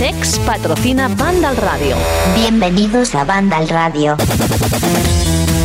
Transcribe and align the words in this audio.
Sex 0.00 0.38
patrocina 0.46 1.08
Banda 1.08 1.50
al 1.50 1.58
Radio. 1.58 1.94
Bienvenidos 2.34 3.14
a 3.14 3.24
Banda 3.24 3.58
al 3.58 3.68
Radio. 3.68 4.16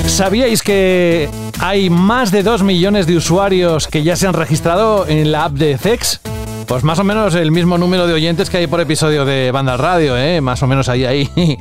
¿Sabíais 0.07 0.61
que 0.61 1.29
hay 1.61 1.89
más 1.89 2.31
de 2.31 2.43
2 2.43 2.63
millones 2.63 3.07
de 3.07 3.15
usuarios 3.15 3.87
que 3.87 4.03
ya 4.03 4.17
se 4.17 4.27
han 4.27 4.33
registrado 4.33 5.07
en 5.07 5.31
la 5.31 5.45
app 5.45 5.53
de 5.53 5.77
Sex? 5.77 6.19
Pues 6.67 6.83
más 6.83 6.97
o 6.97 7.03
menos 7.03 7.35
el 7.35 7.51
mismo 7.51 7.77
número 7.77 8.07
de 8.07 8.13
oyentes 8.13 8.49
que 8.49 8.57
hay 8.57 8.67
por 8.67 8.81
episodio 8.81 9.23
de 9.23 9.51
Banda 9.51 9.77
Radio, 9.77 10.17
¿eh? 10.17 10.41
Más 10.41 10.63
o 10.63 10.67
menos 10.67 10.89
ahí, 10.89 11.05
ahí. 11.05 11.29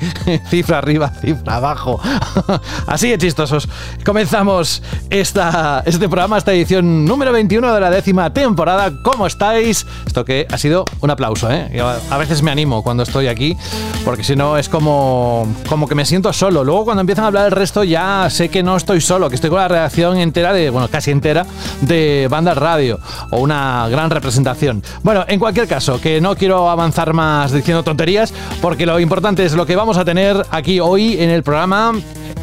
cifra 0.48 0.78
arriba, 0.78 1.10
cifra 1.20 1.56
abajo. 1.56 2.00
Así 2.86 3.10
de 3.10 3.18
chistosos. 3.18 3.68
Comenzamos 4.04 4.82
esta, 5.10 5.82
este 5.84 6.08
programa, 6.08 6.38
esta 6.38 6.52
edición 6.52 7.04
número 7.04 7.32
21 7.32 7.74
de 7.74 7.80
la 7.80 7.90
décima 7.90 8.32
temporada. 8.32 8.92
¿Cómo 9.02 9.26
estáis? 9.26 9.86
Esto 10.06 10.24
que 10.24 10.46
ha 10.50 10.56
sido 10.56 10.84
un 11.00 11.10
aplauso, 11.10 11.50
¿eh? 11.50 11.68
a 12.10 12.16
veces 12.16 12.42
me 12.42 12.50
animo 12.50 12.82
cuando 12.82 13.02
estoy 13.02 13.26
aquí, 13.26 13.56
porque 14.04 14.24
si 14.24 14.36
no 14.36 14.56
es 14.56 14.68
como, 14.68 15.46
como 15.68 15.86
que 15.86 15.94
me 15.94 16.06
siento 16.06 16.32
solo. 16.32 16.64
Luego 16.64 16.84
cuando 16.84 17.02
empiezan 17.02 17.24
a 17.24 17.28
hablar 17.28 17.46
el 17.46 17.52
resto 17.52 17.84
ya 17.84 18.28
sé 18.30 18.48
que 18.48 18.62
no 18.62 18.76
estoy 18.76 19.00
solo, 19.00 19.28
que 19.28 19.34
estoy 19.34 19.50
con 19.50 19.58
la 19.58 19.68
redacción 19.68 20.16
entera 20.16 20.52
de, 20.52 20.70
bueno, 20.70 20.88
casi 20.88 21.10
entera 21.10 21.44
de 21.82 22.26
Banda 22.30 22.54
Radio, 22.54 22.98
o 23.30 23.38
una 23.38 23.86
gran 23.88 24.10
representación. 24.10 24.82
Bueno, 25.02 25.24
en 25.28 25.38
cualquier 25.38 25.68
caso, 25.68 26.00
que 26.00 26.20
no 26.20 26.34
quiero 26.36 26.70
avanzar 26.70 27.12
más 27.12 27.52
diciendo 27.52 27.82
tonterías, 27.82 28.32
porque 28.60 28.86
lo 28.86 28.98
importante 29.00 29.44
es 29.44 29.54
lo 29.54 29.66
que 29.66 29.76
vamos 29.76 29.96
a 29.96 30.04
tener 30.04 30.44
aquí 30.50 30.80
hoy 30.80 31.20
en 31.20 31.30
el 31.30 31.42
programa 31.42 31.92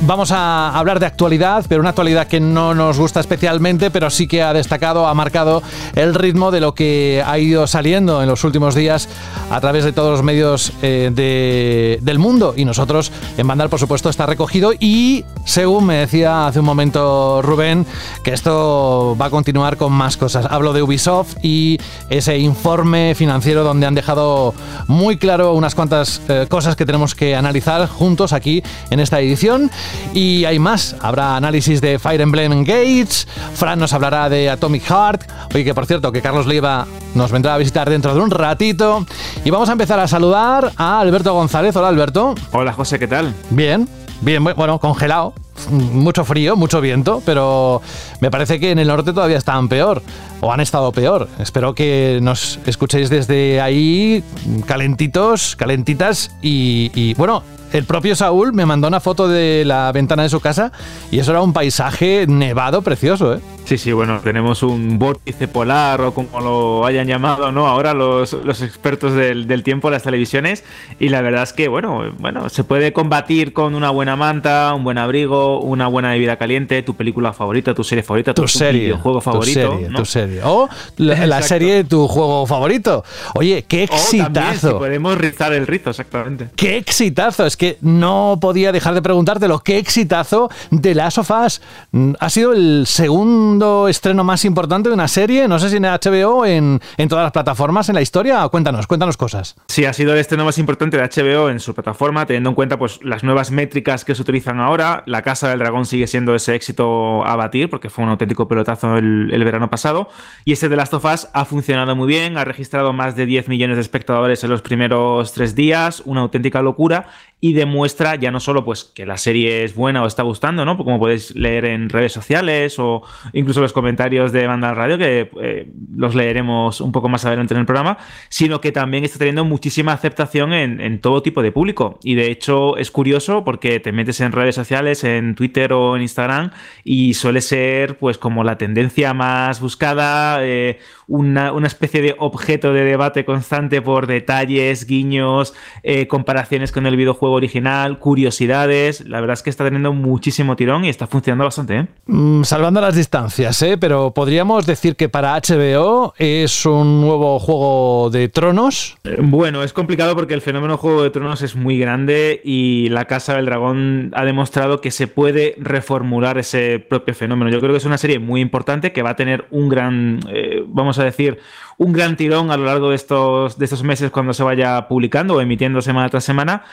vamos 0.01 0.31
a 0.31 0.77
hablar 0.77 0.99
de 0.99 1.05
actualidad, 1.05 1.65
pero 1.67 1.81
una 1.81 1.89
actualidad 1.89 2.27
que 2.27 2.39
no 2.39 2.73
nos 2.73 2.97
gusta 2.97 3.19
especialmente, 3.19 3.91
pero 3.91 4.09
sí 4.09 4.27
que 4.27 4.41
ha 4.41 4.53
destacado, 4.53 5.07
ha 5.07 5.13
marcado 5.13 5.61
el 5.95 6.13
ritmo 6.15 6.51
de 6.51 6.59
lo 6.59 6.73
que 6.73 7.23
ha 7.25 7.37
ido 7.37 7.67
saliendo 7.67 8.21
en 8.21 8.29
los 8.29 8.43
últimos 8.43 8.75
días 8.75 9.07
a 9.49 9.61
través 9.61 9.83
de 9.83 9.93
todos 9.93 10.11
los 10.11 10.23
medios 10.23 10.73
eh, 10.81 11.99
del 12.01 12.19
mundo. 12.19 12.53
Y 12.57 12.65
nosotros 12.65 13.11
en 13.37 13.47
Bandal, 13.47 13.69
por 13.69 13.79
supuesto, 13.79 14.09
está 14.09 14.25
recogido. 14.25 14.73
Y 14.79 15.23
según 15.45 15.85
me 15.85 15.95
decía 15.95 16.47
hace 16.47 16.59
un 16.59 16.65
momento 16.65 17.41
Rubén, 17.41 17.85
que 18.23 18.33
esto 18.33 19.15
va 19.19 19.25
a 19.25 19.29
continuar 19.29 19.77
con 19.77 19.93
más 19.93 20.17
cosas. 20.17 20.45
Hablo 20.49 20.73
de 20.73 20.81
Ubisoft 20.81 21.37
y 21.43 21.79
ese 22.09 22.37
informe 22.41 23.15
financiero 23.15 23.63
donde 23.63 23.87
han 23.87 23.95
dejado 23.95 24.53
muy 24.87 25.17
claro 25.17 25.53
unas 25.53 25.75
cuantas 25.75 26.21
eh, 26.27 26.47
cosas 26.49 26.75
que 26.75 26.85
tenemos 26.85 27.15
que 27.15 27.35
analizar 27.35 27.87
juntos 27.87 28.33
aquí 28.33 28.63
en 28.89 28.99
esta 28.99 29.19
edición. 29.19 29.71
Y 30.13 30.45
hay 30.45 30.59
más. 30.59 30.95
Habrá 31.01 31.35
análisis 31.35 31.81
de 31.81 31.99
Fire 31.99 32.21
Emblem 32.21 32.51
Engage. 32.51 33.25
Fran 33.53 33.79
nos 33.79 33.93
hablará 33.93 34.29
de 34.29 34.49
Atomic 34.49 34.83
Heart. 34.83 35.23
Oye, 35.53 35.63
que 35.63 35.73
por 35.73 35.85
cierto, 35.85 36.11
que 36.11 36.21
Carlos 36.21 36.47
Leiva 36.47 36.85
nos 37.15 37.31
vendrá 37.31 37.55
a 37.55 37.57
visitar 37.57 37.89
dentro 37.89 38.13
de 38.13 38.21
un 38.21 38.31
ratito. 38.31 39.05
Y 39.43 39.49
vamos 39.49 39.69
a 39.69 39.73
empezar 39.73 39.99
a 39.99 40.07
saludar 40.07 40.71
a 40.77 40.99
Alberto 40.99 41.33
González. 41.33 41.75
Hola, 41.75 41.89
Alberto. 41.89 42.35
Hola, 42.51 42.73
José, 42.73 42.99
¿qué 42.99 43.07
tal? 43.07 43.33
Bien, 43.49 43.87
bien, 44.21 44.43
bueno, 44.43 44.79
congelado. 44.79 45.33
Mucho 45.69 46.25
frío, 46.25 46.55
mucho 46.55 46.81
viento, 46.81 47.21
pero 47.25 47.81
me 48.19 48.31
parece 48.31 48.59
que 48.59 48.71
en 48.71 48.79
el 48.79 48.87
norte 48.87 49.13
todavía 49.13 49.37
están 49.37 49.69
peor 49.69 50.01
o 50.39 50.51
han 50.51 50.59
estado 50.59 50.91
peor. 50.91 51.27
Espero 51.39 51.75
que 51.75 52.19
nos 52.21 52.59
escuchéis 52.65 53.09
desde 53.09 53.61
ahí 53.61 54.23
calentitos, 54.65 55.55
calentitas 55.55 56.31
y, 56.41 56.91
y 56.95 57.13
bueno, 57.13 57.43
el 57.73 57.85
propio 57.85 58.15
Saúl 58.15 58.53
me 58.53 58.65
mandó 58.65 58.87
una 58.87 58.99
foto 58.99 59.27
de 59.27 59.63
la 59.65 59.91
ventana 59.91 60.23
de 60.23 60.29
su 60.29 60.39
casa 60.39 60.71
y 61.11 61.19
eso 61.19 61.31
era 61.31 61.41
un 61.41 61.53
paisaje 61.53 62.25
nevado 62.27 62.81
precioso, 62.81 63.35
¿eh? 63.35 63.39
Sí, 63.65 63.77
sí, 63.77 63.91
bueno, 63.93 64.19
tenemos 64.21 64.63
un 64.63 64.99
vórtice 64.99 65.47
polar 65.47 66.01
o 66.01 66.13
como 66.13 66.41
lo 66.41 66.85
hayan 66.85 67.07
llamado, 67.07 67.51
¿no? 67.51 67.67
Ahora 67.67 67.93
los, 67.93 68.33
expertos 68.33 69.13
del, 69.13 69.63
tiempo, 69.63 69.89
las 69.89 70.03
televisiones, 70.03 70.63
y 70.99 71.09
la 71.09 71.21
verdad 71.21 71.43
es 71.43 71.53
que, 71.53 71.67
bueno, 71.67 72.11
bueno, 72.19 72.49
se 72.49 72.63
puede 72.63 72.91
combatir 72.91 73.53
con 73.53 73.75
una 73.75 73.89
buena 73.89 74.15
manta, 74.15 74.73
un 74.75 74.83
buen 74.83 74.97
abrigo, 74.97 75.61
una 75.61 75.87
buena 75.87 76.09
bebida 76.09 76.37
caliente, 76.37 76.83
tu 76.83 76.95
película 76.95 77.33
favorita, 77.33 77.73
tu 77.73 77.83
serie 77.83 78.03
favorita, 78.03 78.33
tu, 78.33 78.47
serie, 78.47 78.81
videojuego 78.81 79.21
favorito. 79.21 79.69
Tu 79.69 79.77
serie, 79.77 79.95
tu 79.95 80.05
serie. 80.05 80.41
O 80.43 80.69
la, 80.97 81.41
serie 81.41 81.75
de 81.75 81.83
tu 81.83 82.07
juego 82.07 82.45
favorito. 82.45 83.03
Oye, 83.35 83.63
qué 83.67 83.83
exitazo. 83.83 84.79
podemos 84.79 85.17
rizar 85.17 85.53
el 85.53 85.67
rizo, 85.67 85.91
exactamente. 85.91 86.49
Qué 86.55 86.77
exitazo. 86.77 87.45
Es 87.45 87.55
que 87.55 87.77
no 87.81 88.37
podía 88.41 88.71
dejar 88.71 88.93
de 88.95 89.01
preguntártelo. 89.01 89.59
Qué 89.59 89.77
exitazo 89.77 90.49
de 90.71 90.91
Us. 90.91 91.61
Mm, 91.91 92.13
ha 92.19 92.29
sido 92.29 92.53
el 92.53 92.83
segundo 92.85 93.50
estreno 93.89 94.23
más 94.23 94.45
importante 94.45 94.89
de 94.89 94.95
una 94.95 95.07
serie, 95.07 95.47
no 95.47 95.59
sé 95.59 95.69
si 95.69 95.77
en 95.77 95.83
HBO, 95.83 96.45
en, 96.45 96.79
en 96.97 97.09
todas 97.09 97.23
las 97.23 97.31
plataformas 97.31 97.89
en 97.89 97.95
la 97.95 98.01
historia. 98.01 98.47
Cuéntanos, 98.49 98.87
cuéntanos 98.87 99.17
cosas. 99.17 99.55
Sí, 99.67 99.85
ha 99.85 99.93
sido 99.93 100.13
el 100.13 100.19
estreno 100.19 100.45
más 100.45 100.57
importante 100.57 100.97
de 100.97 101.03
HBO 101.03 101.49
en 101.49 101.59
su 101.59 101.73
plataforma, 101.73 102.25
teniendo 102.25 102.49
en 102.49 102.55
cuenta 102.55 102.77
pues, 102.77 102.99
las 103.03 103.23
nuevas 103.23 103.51
métricas 103.51 104.05
que 104.05 104.15
se 104.15 104.21
utilizan 104.21 104.59
ahora. 104.59 105.03
La 105.05 105.21
Casa 105.21 105.49
del 105.49 105.59
Dragón 105.59 105.85
sigue 105.85 106.07
siendo 106.07 106.35
ese 106.35 106.55
éxito 106.55 107.25
a 107.25 107.35
batir, 107.35 107.69
porque 107.69 107.89
fue 107.89 108.03
un 108.03 108.11
auténtico 108.11 108.47
pelotazo 108.47 108.97
el, 108.97 109.29
el 109.33 109.43
verano 109.43 109.69
pasado. 109.69 110.09
Y 110.45 110.53
este 110.53 110.69
de 110.69 110.75
Last 110.75 110.93
of 110.93 111.05
Us 111.05 111.27
ha 111.33 111.45
funcionado 111.45 111.95
muy 111.95 112.07
bien, 112.07 112.37
ha 112.37 112.45
registrado 112.45 112.93
más 112.93 113.15
de 113.15 113.25
10 113.25 113.47
millones 113.47 113.77
de 113.77 113.81
espectadores 113.81 114.43
en 114.43 114.49
los 114.49 114.61
primeros 114.61 115.33
tres 115.33 115.55
días, 115.55 116.01
una 116.05 116.21
auténtica 116.21 116.61
locura 116.61 117.07
y 117.43 117.53
demuestra 117.53 118.15
ya 118.15 118.29
no 118.29 118.39
solo 118.39 118.63
pues 118.63 118.83
que 118.83 119.05
la 119.07 119.17
serie 119.17 119.63
es 119.63 119.73
buena 119.75 120.03
o 120.03 120.07
está 120.07 120.21
gustando, 120.21 120.63
¿no? 120.63 120.77
Como 120.77 120.99
podéis 120.99 121.35
leer 121.35 121.65
en 121.65 121.89
redes 121.89 122.13
sociales 122.13 122.77
o 122.77 123.01
incluso 123.33 123.61
los 123.61 123.73
comentarios 123.73 124.31
de 124.31 124.45
Banda 124.45 124.75
Radio, 124.75 124.99
que 124.99 125.31
eh, 125.41 125.67
los 125.95 126.13
leeremos 126.13 126.79
un 126.81 126.91
poco 126.91 127.09
más 127.09 127.25
adelante 127.25 127.55
en 127.55 127.61
el 127.61 127.65
programa, 127.65 127.97
sino 128.29 128.61
que 128.61 128.71
también 128.71 129.03
está 129.03 129.17
teniendo 129.17 129.43
muchísima 129.43 129.91
aceptación 129.91 130.53
en, 130.53 131.01
todo 131.01 131.23
tipo 131.23 131.41
de 131.41 131.51
público. 131.51 131.99
Y 132.03 132.13
de 132.13 132.29
hecho 132.29 132.77
es 132.77 132.91
curioso 132.91 133.43
porque 133.43 133.79
te 133.79 133.91
metes 133.91 134.21
en 134.21 134.33
redes 134.33 134.53
sociales, 134.53 135.03
en 135.03 135.33
Twitter 135.33 135.73
o 135.73 135.95
en 135.95 136.03
Instagram, 136.03 136.51
y 136.83 137.15
suele 137.15 137.41
ser 137.41 137.97
pues 137.97 138.19
como 138.19 138.43
la 138.43 138.59
tendencia 138.59 139.15
más 139.15 139.59
buscada, 139.59 140.45
eh, 140.45 140.77
una, 141.11 141.67
especie 141.67 142.01
de 142.01 142.15
objeto 142.17 142.73
de 142.73 142.83
debate 142.83 143.25
constante 143.25 143.81
por 143.81 144.07
detalles, 144.07 144.85
guiños, 144.85 145.53
eh, 145.83 146.07
comparaciones 146.07 146.71
con 146.71 146.85
el 146.85 146.95
videojuego 146.95 147.35
original, 147.35 147.99
curiosidades. 147.99 149.05
La 149.07 149.19
verdad 149.19 149.33
es 149.33 149.43
que 149.43 149.49
está 149.49 149.65
teniendo 149.65 149.93
muchísimo 149.93 150.55
tirón 150.55 150.85
y 150.85 150.89
está 150.89 151.07
funcionando 151.07 151.43
bastante. 151.43 151.77
¿eh? 151.77 151.87
Mm, 152.05 152.43
salvando 152.43 152.79
las 152.79 152.95
distancias, 152.95 153.61
¿eh? 153.61 153.77
pero 153.77 154.11
podríamos 154.11 154.65
decir 154.65 154.95
que 154.95 155.09
para 155.09 155.35
HBO 155.35 156.13
es 156.17 156.65
un 156.65 157.01
nuevo 157.01 157.39
juego 157.39 158.09
de 158.09 158.29
tronos. 158.29 158.97
Eh, 159.03 159.17
bueno, 159.19 159.63
es 159.63 159.73
complicado 159.73 160.15
porque 160.15 160.33
el 160.33 160.41
fenómeno 160.41 160.77
Juego 160.77 161.03
de 161.03 161.09
Tronos 161.09 161.41
es 161.41 161.55
muy 161.55 161.77
grande 161.77 162.41
y 162.43 162.87
la 162.89 163.05
Casa 163.05 163.35
del 163.35 163.45
Dragón 163.45 164.11
ha 164.15 164.23
demostrado 164.23 164.79
que 164.79 164.91
se 164.91 165.07
puede 165.07 165.55
reformular 165.59 166.37
ese 166.37 166.79
propio 166.79 167.13
fenómeno. 167.13 167.51
Yo 167.51 167.59
creo 167.59 167.71
que 167.71 167.77
es 167.77 167.85
una 167.85 167.97
serie 167.97 168.19
muy 168.19 168.39
importante 168.39 168.93
que 168.93 169.01
va 169.01 169.11
a 169.11 169.15
tener 169.15 169.45
un 169.51 169.67
gran, 169.69 170.19
vamos 170.67 170.99
a 170.99 171.00
decir, 171.03 171.39
un 171.77 171.93
gran 171.93 172.15
tirón 172.15 172.51
a 172.51 172.57
lo 172.57 172.65
largo 172.65 172.89
de 172.89 172.95
estos, 172.95 173.57
de 173.57 173.65
estos 173.65 173.83
meses 173.83 174.11
cuando 174.11 174.33
se 174.33 174.43
vaya 174.43 174.87
publicando 174.87 175.35
o 175.35 175.41
emitiendo 175.41 175.81
semana 175.81 176.09
tras 176.09 176.23
semana, 176.23 176.63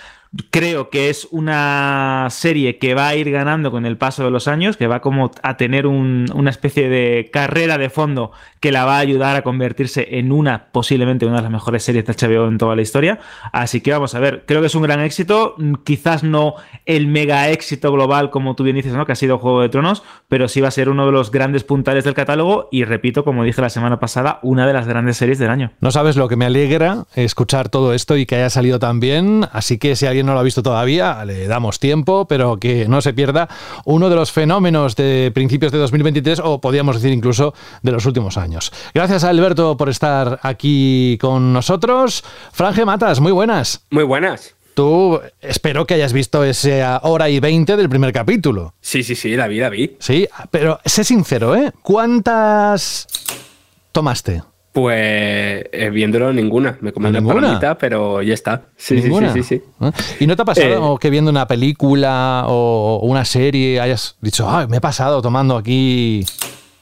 Creo 0.51 0.91
que 0.91 1.09
es 1.09 1.27
una 1.31 2.27
serie 2.31 2.79
que 2.79 2.95
va 2.95 3.09
a 3.09 3.17
ir 3.17 3.31
ganando 3.31 3.71
con 3.71 3.87
el 3.87 3.97
paso 3.97 4.25
de 4.25 4.31
los 4.31 4.47
años, 4.47 4.77
que 4.77 4.87
va 4.87 5.01
como 5.01 5.31
a 5.43 5.57
tener 5.57 5.87
una 5.87 6.51
especie 6.51 6.89
de 6.89 7.31
carrera 7.33 7.79
de 7.79 7.89
fondo 7.91 8.33
que 8.61 8.73
la 8.73 8.85
va 8.85 8.97
a 8.97 9.01
ayudar 9.01 9.37
a 9.37 9.43
convertirse 9.43 10.19
en 10.19 10.33
una, 10.33 10.67
posiblemente 10.73 11.27
una 11.27 11.37
de 11.37 11.43
las 11.43 11.51
mejores 11.51 11.83
series 11.83 12.05
de 12.05 12.13
HBO 12.13 12.49
en 12.49 12.59
toda 12.59 12.77
la 12.77 12.83
historia. 12.83 13.21
Así 13.53 13.81
que 13.81 13.93
vamos 13.93 14.15
a 14.15 14.21
ver, 14.21 14.45
creo 14.47 14.61
que 14.61 14.67
es 14.67 14.75
un 14.75 14.83
gran 14.83 15.01
éxito, 15.01 15.55
quizás 15.85 16.23
no 16.23 16.55
el 16.85 17.07
mega 17.07 17.49
éxito 17.51 17.93
global 17.93 18.31
como 18.31 18.55
tú 18.55 18.65
bien 18.65 18.77
dices, 18.77 18.93
¿no? 18.93 19.07
que 19.07 19.13
ha 19.13 19.17
sido 19.17 19.39
Juego 19.39 19.63
de 19.63 19.69
Tronos, 19.69 20.03
pero 20.29 20.49
sí 20.49 20.61
va 20.61 20.69
a 20.69 20.73
ser 20.73 20.89
uno 20.89 21.07
de 21.07 21.13
los 21.13 21.31
grandes 21.31 21.65
puntales 21.65 22.05
del 22.05 22.15
catálogo 22.15 22.69
y 22.71 22.85
repito, 22.85 23.25
como 23.25 23.45
dije 23.45 23.63
la 23.63 23.71
semana 23.71 23.99
pasada, 23.99 24.41
una 24.43 24.67
de 24.67 24.73
las 24.73 24.87
grandes 24.87 25.17
series 25.17 25.39
del 25.39 25.51
año. 25.51 25.73
No 25.81 25.91
sabes 25.91 26.17
lo 26.17 26.29
que 26.29 26.37
me 26.37 26.47
alegra 26.47 27.05
escuchar 27.15 27.69
todo 27.69 27.95
esto 27.95 28.17
y 28.17 28.27
que 28.27 28.37
haya 28.37 28.51
salido 28.51 28.79
tan 28.79 29.01
bien, 29.01 29.47
así 29.53 29.79
que 29.79 29.97
si 29.97 30.07
alguien 30.07 30.18
alguien 30.19 30.27
no 30.27 30.35
lo 30.35 30.41
ha 30.41 30.43
visto 30.43 30.65
todavía, 30.65 31.25
le 31.25 31.47
damos 31.47 31.79
tiempo, 31.79 32.27
pero 32.27 32.57
que 32.57 32.89
no 32.89 33.01
se 33.01 33.13
pierda 33.13 33.49
uno 33.85 34.09
de 34.11 34.17
los 34.17 34.33
fenómenos 34.33 34.97
de 34.97 35.31
principios 35.33 35.71
de 35.71 35.79
2023 35.79 36.41
o 36.43 36.61
podríamos 36.61 36.97
decir 36.97 37.13
incluso 37.13 37.55
de 37.83 37.93
los 37.93 38.05
últimos 38.05 38.37
años. 38.37 38.73
Gracias 38.93 39.23
a 39.23 39.29
Alberto 39.29 39.77
por 39.77 39.89
estar 39.89 40.41
aquí 40.43 41.19
con 41.21 41.53
nosotros. 41.53 42.25
Franje 42.51 42.85
Matas, 42.85 43.21
muy 43.21 43.31
buenas. 43.31 43.87
Muy 43.91 44.03
buenas. 44.03 44.57
Tú 44.75 45.21
espero 45.41 45.87
que 45.87 45.95
hayas 45.95 46.13
visto 46.13 46.43
esa 46.43 46.99
hora 47.05 47.29
y 47.29 47.39
veinte 47.39 47.77
del 47.77 47.89
primer 47.89 48.13
capítulo. 48.13 48.75
Sí, 48.81 49.05
sí, 49.05 49.15
sí, 49.15 49.37
la 49.37 49.47
vi, 49.47 49.61
la 49.61 49.69
vi. 49.69 49.97
Sí, 50.01 50.27
pero 50.51 50.81
sé 50.85 51.05
sincero, 51.05 51.55
¿eh? 51.55 51.71
¿Cuántas 51.83 53.07
tomaste? 53.93 54.43
Pues 54.79 55.65
eh, 55.73 55.91
viéndolo 55.93 56.33
ninguna. 56.33 56.79
Me 56.81 56.93
comí 56.93 57.09
una 57.09 57.21
palomita, 57.21 57.77
pero 57.77 58.23
ya 58.23 58.35
está. 58.35 58.63
Sí, 58.77 59.03
sí, 59.03 59.11
sí, 59.33 59.43
sí, 59.43 59.63
¿Eh? 59.81 59.91
¿Y 60.21 60.27
no 60.29 60.37
te 60.37 60.43
ha 60.43 60.45
pasado 60.45 60.95
eh, 60.95 60.99
que 61.01 61.11
viendo 61.11 61.31
una 61.31 61.49
película 61.49 62.45
o 62.47 63.01
una 63.03 63.25
serie 63.25 63.81
hayas 63.81 64.17
dicho, 64.21 64.49
ay, 64.49 64.69
me 64.69 64.77
he 64.77 64.81
pasado 64.81 65.21
tomando 65.21 65.57
aquí 65.57 66.25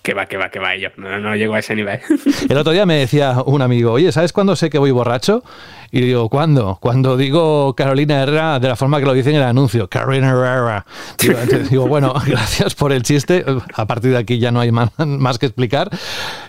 que 0.07 0.15
va, 0.15 0.27
que 0.27 0.37
va, 0.37 0.51
que 0.51 0.61
va 0.61 0.77
yo. 0.77 0.91
No, 0.99 1.19
no 1.19 1.35
llego 1.35 1.55
a 1.55 1.59
ese 1.59 1.75
nivel. 1.75 1.99
El 2.49 2.57
otro 2.57 2.73
día 2.73 2.87
me 2.87 2.95
decía 2.95 3.43
un 3.45 3.61
amigo, 3.61 3.91
oye, 3.91 4.13
¿sabes 4.13 4.33
cuándo 4.33 4.55
sé 4.55 4.71
que 4.71 4.79
voy 4.79 4.93
borracho? 4.93 5.43
Y 5.97 6.03
digo, 6.03 6.29
¿cuándo? 6.29 6.77
Cuando 6.79 7.17
digo 7.17 7.75
Carolina 7.75 8.23
Herrera 8.23 8.61
de 8.61 8.69
la 8.69 8.77
forma 8.77 9.01
que 9.01 9.07
lo 9.07 9.15
dicen 9.15 9.35
en 9.35 9.41
el 9.41 9.47
anuncio, 9.47 9.89
Carolina 9.89 10.29
Herrera. 10.29 10.85
Digo, 11.71 11.87
bueno, 11.89 12.13
gracias 12.27 12.75
por 12.75 12.93
el 12.93 13.03
chiste. 13.03 13.43
A 13.75 13.87
partir 13.87 14.11
de 14.11 14.19
aquí 14.19 14.39
ya 14.39 14.51
no 14.51 14.61
hay 14.61 14.71
más, 14.73 15.39
que 15.39 15.47
explicar. 15.47 15.89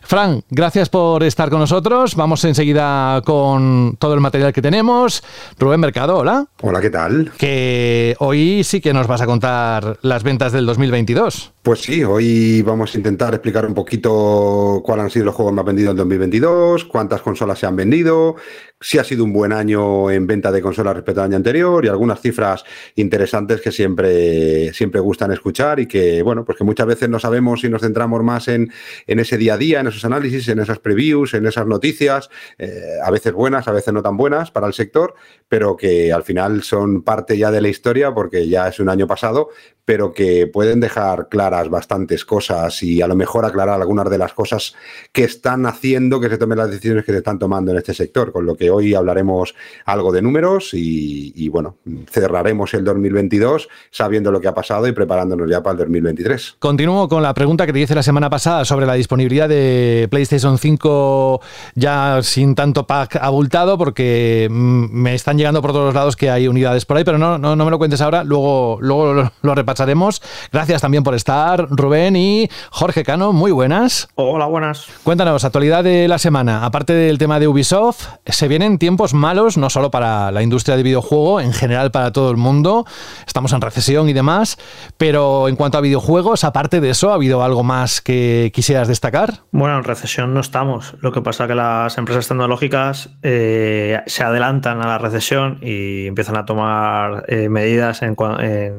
Fran, 0.01 0.43
gracias 0.49 0.89
por 0.89 1.23
estar 1.23 1.49
con 1.49 1.59
nosotros. 1.59 2.15
Vamos 2.15 2.43
enseguida 2.43 3.21
con 3.21 3.95
todo 3.97 4.15
el 4.15 4.19
material 4.19 4.51
que 4.51 4.61
tenemos. 4.61 5.23
Rubén 5.57 5.79
Mercado, 5.79 6.17
hola. 6.17 6.47
Hola, 6.61 6.81
¿qué 6.81 6.89
tal? 6.89 7.31
Que 7.37 8.17
hoy 8.19 8.65
sí 8.65 8.81
que 8.81 8.91
nos 8.91 9.07
vas 9.07 9.21
a 9.21 9.25
contar 9.27 9.97
las 10.01 10.23
ventas 10.23 10.51
del 10.51 10.65
2022. 10.65 11.53
Pues 11.67 11.81
sí, 11.81 12.03
hoy 12.03 12.61
vamos 12.63 12.93
a 12.93 12.97
intentar 12.97 13.33
explicar 13.33 13.65
un 13.65 13.73
poquito 13.73 14.81
cuáles 14.85 15.03
han 15.03 15.09
sido 15.09 15.25
los 15.25 15.35
juegos 15.35 15.53
más 15.53 15.65
vendidos 15.65 15.91
en 15.91 15.97
2022, 15.97 16.85
cuántas 16.85 17.21
consolas 17.21 17.59
se 17.59 17.65
han 17.65 17.75
vendido, 17.75 18.37
si 18.79 18.99
ha 18.99 19.03
sido 19.03 19.25
un 19.25 19.33
buen 19.37 19.53
año 19.53 20.11
en 20.11 20.27
venta 20.27 20.51
de 20.51 20.61
consolas 20.61 20.95
respecto 20.95 21.21
al 21.21 21.27
año 21.27 21.37
anterior 21.37 21.85
y 21.85 21.87
algunas 21.87 22.19
cifras 22.19 22.63
interesantes 22.95 23.61
que 23.61 23.71
siempre, 23.71 24.73
siempre 24.73 24.99
gustan 24.99 25.31
escuchar 25.31 25.79
y 25.79 25.85
que, 25.85 26.21
bueno, 26.23 26.43
pues 26.43 26.57
que 26.57 26.63
muchas 26.63 26.87
veces 26.87 27.07
no 27.07 27.19
sabemos 27.19 27.61
si 27.61 27.69
nos 27.69 27.81
centramos 27.81 28.23
más 28.23 28.47
en, 28.47 28.71
en 29.05 29.19
ese 29.19 29.37
día 29.37 29.53
a 29.53 29.57
día, 29.57 29.79
en 29.79 29.87
esos 29.87 30.03
análisis, 30.05 30.47
en 30.49 30.59
esas 30.59 30.79
previews, 30.79 31.33
en 31.33 31.45
esas 31.45 31.67
noticias, 31.67 32.29
eh, 32.57 32.97
a 33.03 33.11
veces 33.11 33.33
buenas, 33.33 33.67
a 33.67 33.71
veces 33.71 33.93
no 33.93 34.01
tan 34.01 34.17
buenas 34.17 34.51
para 34.51 34.67
el 34.67 34.73
sector, 34.73 35.13
pero 35.47 35.77
que 35.77 36.11
al 36.11 36.23
final 36.23 36.63
son 36.63 37.03
parte 37.03 37.37
ya 37.37 37.51
de 37.51 37.61
la 37.61 37.69
historia 37.69 38.13
porque 38.13 38.47
ya 38.47 38.67
es 38.67 38.79
un 38.79 38.89
año 38.89 39.07
pasado, 39.07 39.49
pero 39.87 40.11
que 40.11 40.47
pueden 40.47 40.81
dejar 40.81 41.29
claras 41.29 41.69
bastantes 41.69 42.25
cosas 42.25 42.83
y 42.83 43.01
a 43.01 43.07
lo 43.07 43.15
mejor 43.15 43.45
aclarar 43.45 43.79
algunas 43.81 44.09
de 44.09 44.17
las 44.17 44.33
cosas 44.33 44.75
que 45.13 45.23
están 45.23 45.65
haciendo 45.65 46.19
que 46.19 46.27
se 46.27 46.37
tomen 46.37 46.57
las 46.57 46.69
decisiones 46.69 47.05
que 47.05 47.13
se 47.13 47.19
están 47.19 47.39
tomando 47.39 47.71
en 47.71 47.77
este 47.77 47.93
sector, 47.93 48.33
con 48.33 48.45
lo 48.45 48.55
que 48.55 48.69
hoy 48.69 48.93
hablaremos 48.95 49.55
algo 49.85 50.11
de 50.11 50.21
números 50.21 50.71
y, 50.73 51.47
bueno, 51.47 51.77
cerraremos 52.11 52.73
el 52.73 52.83
2022 52.83 53.69
sabiendo 53.89 54.29
lo 54.29 54.41
que 54.41 54.49
ha 54.49 54.53
pasado 54.53 54.89
y 54.89 54.91
preparándonos 54.91 55.49
ya 55.49 55.63
para 55.63 55.71
el 55.71 55.77
2023. 55.77 56.57
Continúo 56.59 57.07
con 57.07 57.23
la 57.23 57.33
pregunta 57.33 57.65
que 57.65 57.71
te 57.71 57.79
hice 57.79 57.95
la 57.95 58.03
semana 58.03 58.29
pasada 58.29 58.65
sobre 58.65 58.85
la 58.85 58.95
disponibilidad 58.95 59.47
de 59.47 60.09
PlayStation 60.11 60.57
5 60.57 61.39
ya 61.75 62.19
sin 62.23 62.55
tanto 62.55 62.85
pack 62.85 63.15
abultado, 63.21 63.77
porque 63.77 64.49
mm, 64.51 64.87
me 64.91 65.15
están 65.15 65.37
llegando 65.37 65.61
por 65.61 65.71
todos 65.71 65.93
lados 65.93 66.17
que 66.17 66.29
hay 66.29 66.49
unidades 66.49 66.85
por 66.85 66.97
ahí, 66.97 67.05
pero 67.05 67.17
no, 67.17 67.37
no, 67.37 67.55
me 67.55 67.71
lo 67.71 67.77
cuentes 67.77 68.01
ahora, 68.01 68.25
luego, 68.25 68.79
luego 68.81 69.13
lo, 69.13 69.31
lo 69.41 69.55
repasaremos. 69.77 70.21
Gracias 70.51 70.81
también 70.81 71.03
por 71.03 71.13
estar, 71.13 71.67
Rubén 71.69 72.15
y 72.15 72.49
Jorge 72.71 73.03
Cano, 73.03 73.31
muy 73.31 73.51
buenas. 73.51 74.07
Hola, 74.15 74.45
buenas. 74.47 74.87
Cuéntanos, 75.03 75.45
actualidad 75.45 75.83
de 75.83 76.07
la 76.07 76.17
semana, 76.17 76.65
aparte 76.65 76.93
del 76.93 77.17
tema 77.17 77.39
de 77.39 77.47
Ubisoft, 77.47 78.07
se 78.25 78.47
vienen 78.47 78.79
tiempos 78.79 79.13
malos, 79.13 79.57
no 79.57 79.69
solo 79.69 79.91
para 79.91 80.31
la 80.31 80.41
industria 80.41 80.75
de 80.75 80.83
videojuego, 80.83 81.41
en 81.41 81.53
general 81.53 81.91
para 81.91 82.11
todo 82.11 82.31
el 82.31 82.37
mundo. 82.37 82.85
Estamos 83.27 83.53
en 83.53 83.61
recesión 83.61 84.09
y 84.09 84.13
demás, 84.13 84.57
pero 84.97 85.47
en 85.47 85.55
cuanto 85.55 85.77
a 85.77 85.81
videojuegos, 85.81 86.43
aparte 86.43 86.81
de 86.81 86.89
eso, 86.89 87.11
¿ha 87.11 87.15
habido 87.15 87.43
algo 87.43 87.63
más 87.63 88.01
que 88.01 88.51
quisieras 88.53 88.87
destacar? 88.87 89.41
Bueno, 89.51 89.77
en 89.77 89.83
recesión 89.83 90.33
no 90.33 90.39
estamos. 90.39 90.95
Lo 91.01 91.11
que 91.11 91.21
pasa 91.21 91.43
es 91.43 91.49
que 91.49 91.55
las 91.55 91.97
empresas 91.97 92.27
tecnológicas 92.27 93.11
eh, 93.21 94.01
se 94.07 94.23
adelantan 94.23 94.81
a 94.81 94.87
la 94.87 94.97
recesión 94.97 95.59
y 95.61 96.07
empiezan 96.07 96.37
a 96.37 96.45
tomar 96.45 97.25
eh, 97.27 97.49
medidas 97.49 98.01
en, 98.01 98.15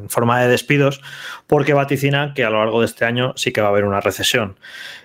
forma 0.08 0.40
de 0.40 0.48
porque 1.46 1.74
vaticinan 1.74 2.34
que 2.34 2.44
a 2.44 2.50
lo 2.50 2.58
largo 2.58 2.80
de 2.80 2.86
este 2.86 3.04
año 3.04 3.32
sí 3.36 3.52
que 3.52 3.60
va 3.60 3.68
a 3.68 3.70
haber 3.70 3.84
una 3.84 4.00
recesión. 4.00 4.56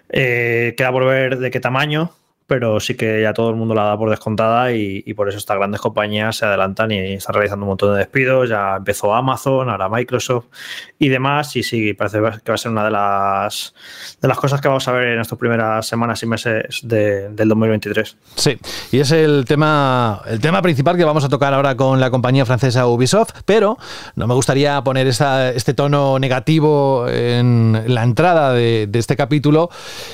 Eh, 0.10 0.74
queda 0.78 0.92
por 0.92 1.06
ver 1.06 1.38
de 1.40 1.52
qué 1.52 1.60
tamaño, 1.60 2.12
pero 2.54 2.80
sí 2.80 2.94
que 2.94 3.20
ya 3.20 3.34
todo 3.34 3.50
el 3.50 3.56
mundo 3.56 3.74
la 3.74 3.86
da 3.86 3.98
por 3.98 4.12
descontada 4.12 4.72
y, 4.72 5.12
por 5.16 5.28
eso 5.28 5.40
estas 5.40 5.58
grandes 5.58 5.82
compañías 5.82 6.36
se 6.36 6.46
adelantan 6.46 6.92
y 6.92 7.14
están 7.14 7.34
realizando 7.34 7.66
un 7.66 7.70
montón 7.70 7.94
de 7.94 7.98
despidos. 7.98 8.48
Ya 8.48 8.76
empezó 8.76 9.12
Amazon, 9.16 9.72
ahora 9.72 9.90
Microsoft 9.90 10.46
y 11.00 11.10
demás. 11.10 11.56
Y 11.56 11.64
sí, 11.64 11.96
parece 11.96 12.18
que 12.18 12.52
va 12.52 12.54
a 12.54 12.58
ser 12.58 12.72
una 12.72 12.86
de 12.86 12.92
las, 12.92 13.74
de 14.22 14.28
las 14.28 14.38
cosas 14.38 14.62
que 14.62 14.68
vamos 14.68 14.88
a 14.88 14.92
ver 14.92 15.08
en 15.08 15.22
estas 15.22 15.40
primeras 15.40 15.88
semanas 15.88 16.22
y 16.22 16.28
meses 16.28 16.82
del 16.84 17.36
2023. 17.36 18.18
Sí, 18.36 18.60
y 18.92 19.00
es 19.00 19.12
el 19.12 19.46
tema, 19.46 20.22
el 20.28 20.40
tema 20.40 20.62
principal 20.62 20.96
que 20.96 21.06
vamos 21.06 21.24
a 21.24 21.30
tocar 21.30 21.56
ahora 21.56 21.76
con 21.76 22.00
la 22.00 22.12
compañía 22.12 22.46
francesa 22.46 22.86
Ubisoft, 22.86 23.32
pero 23.46 23.80
no 24.16 24.28
me 24.28 24.36
gustaría 24.36 24.80
poner 24.84 25.08
este 25.08 25.74
tono 25.74 26.20
negativo 26.20 27.08
en 27.10 27.82
la 27.88 28.04
entrada 28.04 28.54
de, 28.54 28.86
de 28.86 29.00
este 29.00 29.16
capítulo 29.16 29.72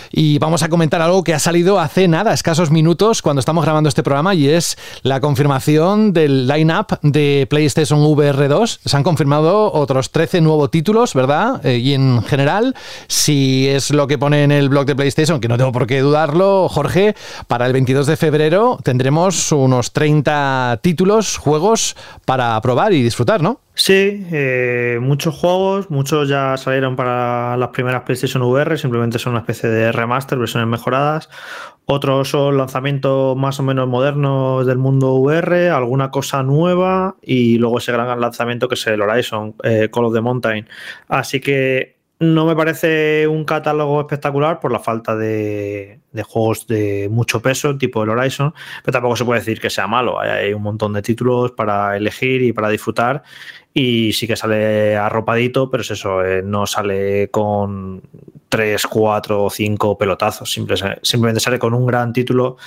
y 0.09 0.39
vamos 0.39 0.63
a 0.63 0.69
comentar 0.69 1.01
algo 1.01 1.21
que 1.21 1.33
ha 1.33 1.39
salido 1.39 1.81
hace 1.81 2.07
nada 2.07 2.28
nada, 2.29 2.35
escasos 2.35 2.69
minutos 2.69 3.23
cuando 3.23 3.39
estamos 3.39 3.63
grabando 3.63 3.89
este 3.89 4.03
programa 4.03 4.35
y 4.35 4.49
es 4.49 4.77
la 5.01 5.19
confirmación 5.19 6.13
del 6.13 6.47
line-up 6.47 6.99
de 7.01 7.47
PlayStation 7.49 7.99
VR 8.03 8.47
2. 8.47 8.81
Se 8.85 8.97
han 8.97 9.01
confirmado 9.01 9.73
otros 9.73 10.11
13 10.11 10.41
nuevos 10.41 10.69
títulos, 10.69 11.15
¿verdad? 11.15 11.65
Eh, 11.65 11.77
y 11.77 11.95
en 11.95 12.21
general, 12.21 12.75
si 13.07 13.67
es 13.67 13.89
lo 13.89 14.05
que 14.05 14.19
pone 14.19 14.43
en 14.43 14.51
el 14.51 14.69
blog 14.69 14.85
de 14.85 14.95
PlayStation, 14.95 15.39
que 15.39 15.47
no 15.47 15.57
tengo 15.57 15.71
por 15.71 15.87
qué 15.87 16.01
dudarlo, 16.01 16.69
Jorge, 16.69 17.15
para 17.47 17.65
el 17.65 17.73
22 17.73 18.05
de 18.05 18.15
febrero 18.15 18.77
tendremos 18.83 19.51
unos 19.51 19.91
30 19.91 20.81
títulos, 20.83 21.37
juegos 21.37 21.95
para 22.25 22.61
probar 22.61 22.93
y 22.93 23.01
disfrutar, 23.01 23.41
¿no? 23.41 23.59
Sí, 23.81 24.27
eh, 24.33 24.99
muchos 25.01 25.33
juegos, 25.35 25.89
muchos 25.89 26.27
ya 26.27 26.57
salieron 26.57 26.97
para 26.97 27.55
las 27.55 27.69
primeras 27.69 28.01
PlayStation 28.01 28.43
VR, 28.43 28.77
simplemente 28.77 29.19
son 29.19 29.31
una 29.31 29.39
especie 29.39 29.69
de 29.69 29.93
remaster, 29.93 30.37
versiones 30.37 30.67
mejoradas. 30.67 31.29
Otros 31.85 32.29
son 32.29 32.57
lanzamientos 32.57 33.37
más 33.37 33.57
o 33.61 33.63
menos 33.63 33.87
modernos 33.87 34.65
del 34.65 34.79
mundo 34.79 35.13
VR, 35.13 35.69
alguna 35.69 36.11
cosa 36.11 36.43
nueva 36.43 37.15
y 37.21 37.57
luego 37.57 37.77
ese 37.77 37.93
gran 37.93 38.19
lanzamiento 38.19 38.67
que 38.67 38.75
es 38.75 38.85
el 38.87 39.01
Horizon, 39.01 39.55
eh, 39.63 39.87
Call 39.89 40.05
of 40.05 40.13
the 40.13 40.21
Mountain. 40.21 40.67
Así 41.07 41.39
que 41.39 41.99
no 42.19 42.45
me 42.45 42.53
parece 42.53 43.27
un 43.27 43.45
catálogo 43.45 44.01
espectacular 44.01 44.59
por 44.59 44.73
la 44.73 44.79
falta 44.79 45.15
de, 45.15 46.01
juegos 46.27 46.67
de 46.67 47.07
mucho 47.09 47.41
peso, 47.41 47.77
tipo 47.77 48.03
el 48.03 48.09
Horizon, 48.09 48.53
pero 48.83 48.91
tampoco 48.91 49.15
se 49.15 49.23
puede 49.23 49.39
decir 49.39 49.61
que 49.61 49.69
sea 49.69 49.87
malo. 49.87 50.19
Hay, 50.19 50.53
un 50.53 50.61
montón 50.61 50.91
de 50.91 51.01
títulos 51.01 51.51
para 51.51 51.95
elegir 51.95 52.41
y 52.41 52.51
para 52.51 52.67
disfrutar. 52.67 53.23
Y 53.73 54.13
sí 54.13 54.27
que 54.27 54.35
sale 54.35 54.97
arropadito, 54.97 55.69
pero 55.69 55.81
es 55.81 55.91
eso, 55.91 56.23
eh, 56.25 56.41
no 56.43 56.65
sale 56.65 57.29
con 57.29 58.01
3, 58.49 58.87
4 58.87 59.43
o 59.43 59.49
5 59.49 59.97
pelotazos. 59.97 60.51
simplemente 60.51 61.39
sale 61.39 61.59
con 61.59 61.73
un 61.73 61.85
gran 61.85 62.11
título. 62.11 62.57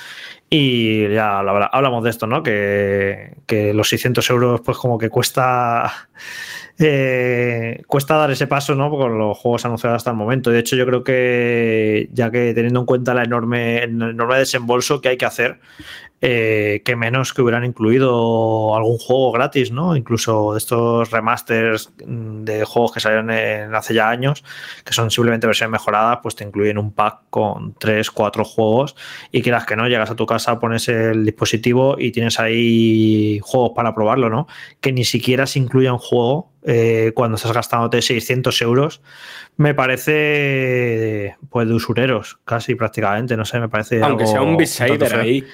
Y 0.49 1.09
ya 1.09 1.39
hablamos 1.39 2.03
de 2.03 2.09
esto, 2.09 2.27
¿no? 2.27 2.43
Que, 2.43 3.37
que 3.45 3.73
los 3.73 3.89
600 3.89 4.29
euros, 4.29 4.61
pues 4.61 4.77
como 4.77 4.97
que 4.97 5.09
cuesta 5.09 5.91
eh, 6.79 7.83
cuesta 7.85 8.15
dar 8.15 8.31
ese 8.31 8.47
paso 8.47 8.73
¿no? 8.73 8.89
con 8.89 9.17
los 9.17 9.37
juegos 9.37 9.63
anunciados 9.65 9.97
hasta 9.97 10.09
el 10.11 10.17
momento. 10.17 10.49
De 10.49 10.59
hecho, 10.59 10.75
yo 10.75 10.85
creo 10.85 11.03
que 11.03 12.09
ya 12.11 12.31
que 12.31 12.53
teniendo 12.53 12.79
en 12.79 12.85
cuenta 12.85 13.13
la 13.13 13.23
enorme, 13.23 13.83
el 13.83 14.01
enorme 14.01 14.37
desembolso 14.39 14.99
que 14.99 15.09
hay 15.09 15.17
que 15.17 15.25
hacer, 15.25 15.59
eh, 16.25 16.81
que 16.85 16.95
menos 16.95 17.33
que 17.33 17.41
hubieran 17.41 17.65
incluido 17.65 18.77
algún 18.77 18.97
juego 18.97 19.33
gratis, 19.33 19.71
¿no? 19.71 19.97
Incluso 19.97 20.53
de 20.53 20.57
estos 20.57 21.11
remasters 21.11 21.91
de 21.97 22.63
juegos 22.63 22.93
que 22.93 23.01
salieron 23.01 23.29
hace 23.75 23.93
ya 23.93 24.09
años, 24.09 24.41
que 24.85 24.93
son 24.93 25.11
simplemente 25.11 25.47
versiones 25.47 25.73
mejoradas, 25.73 26.19
pues 26.23 26.37
te 26.37 26.45
incluyen 26.45 26.77
un 26.77 26.93
pack 26.93 27.23
con 27.29 27.73
3, 27.73 28.09
4 28.09 28.45
juegos 28.45 28.95
y 29.33 29.41
quieras 29.41 29.65
que 29.65 29.75
no, 29.75 29.85
llegas 29.89 30.11
a 30.11 30.15
tu 30.15 30.25
casa, 30.25 30.61
pones 30.61 30.87
el 30.87 31.25
dispositivo 31.25 31.97
y 31.99 32.13
tienes 32.13 32.39
ahí 32.39 33.41
juegos 33.43 33.73
para 33.75 33.93
probarlo, 33.93 34.29
¿no? 34.29 34.47
Que 34.79 34.93
ni 34.93 35.03
siquiera 35.03 35.45
se 35.45 35.59
incluya 35.59 35.91
un 35.91 35.99
juego 35.99 36.53
eh, 36.63 37.11
cuando 37.15 37.35
estás 37.35 37.51
gastándote 37.51 38.01
600 38.01 38.61
euros, 38.61 39.01
me 39.57 39.73
parece 39.73 41.35
pues 41.49 41.67
de 41.67 41.73
usureros, 41.73 42.39
casi 42.45 42.75
prácticamente, 42.75 43.35
no 43.35 43.43
sé, 43.43 43.59
me 43.59 43.67
parece. 43.67 44.01
Aunque 44.01 44.25
sea 44.25 44.41
un 44.41 44.55
Beat 44.55 45.13
ahí. 45.15 45.45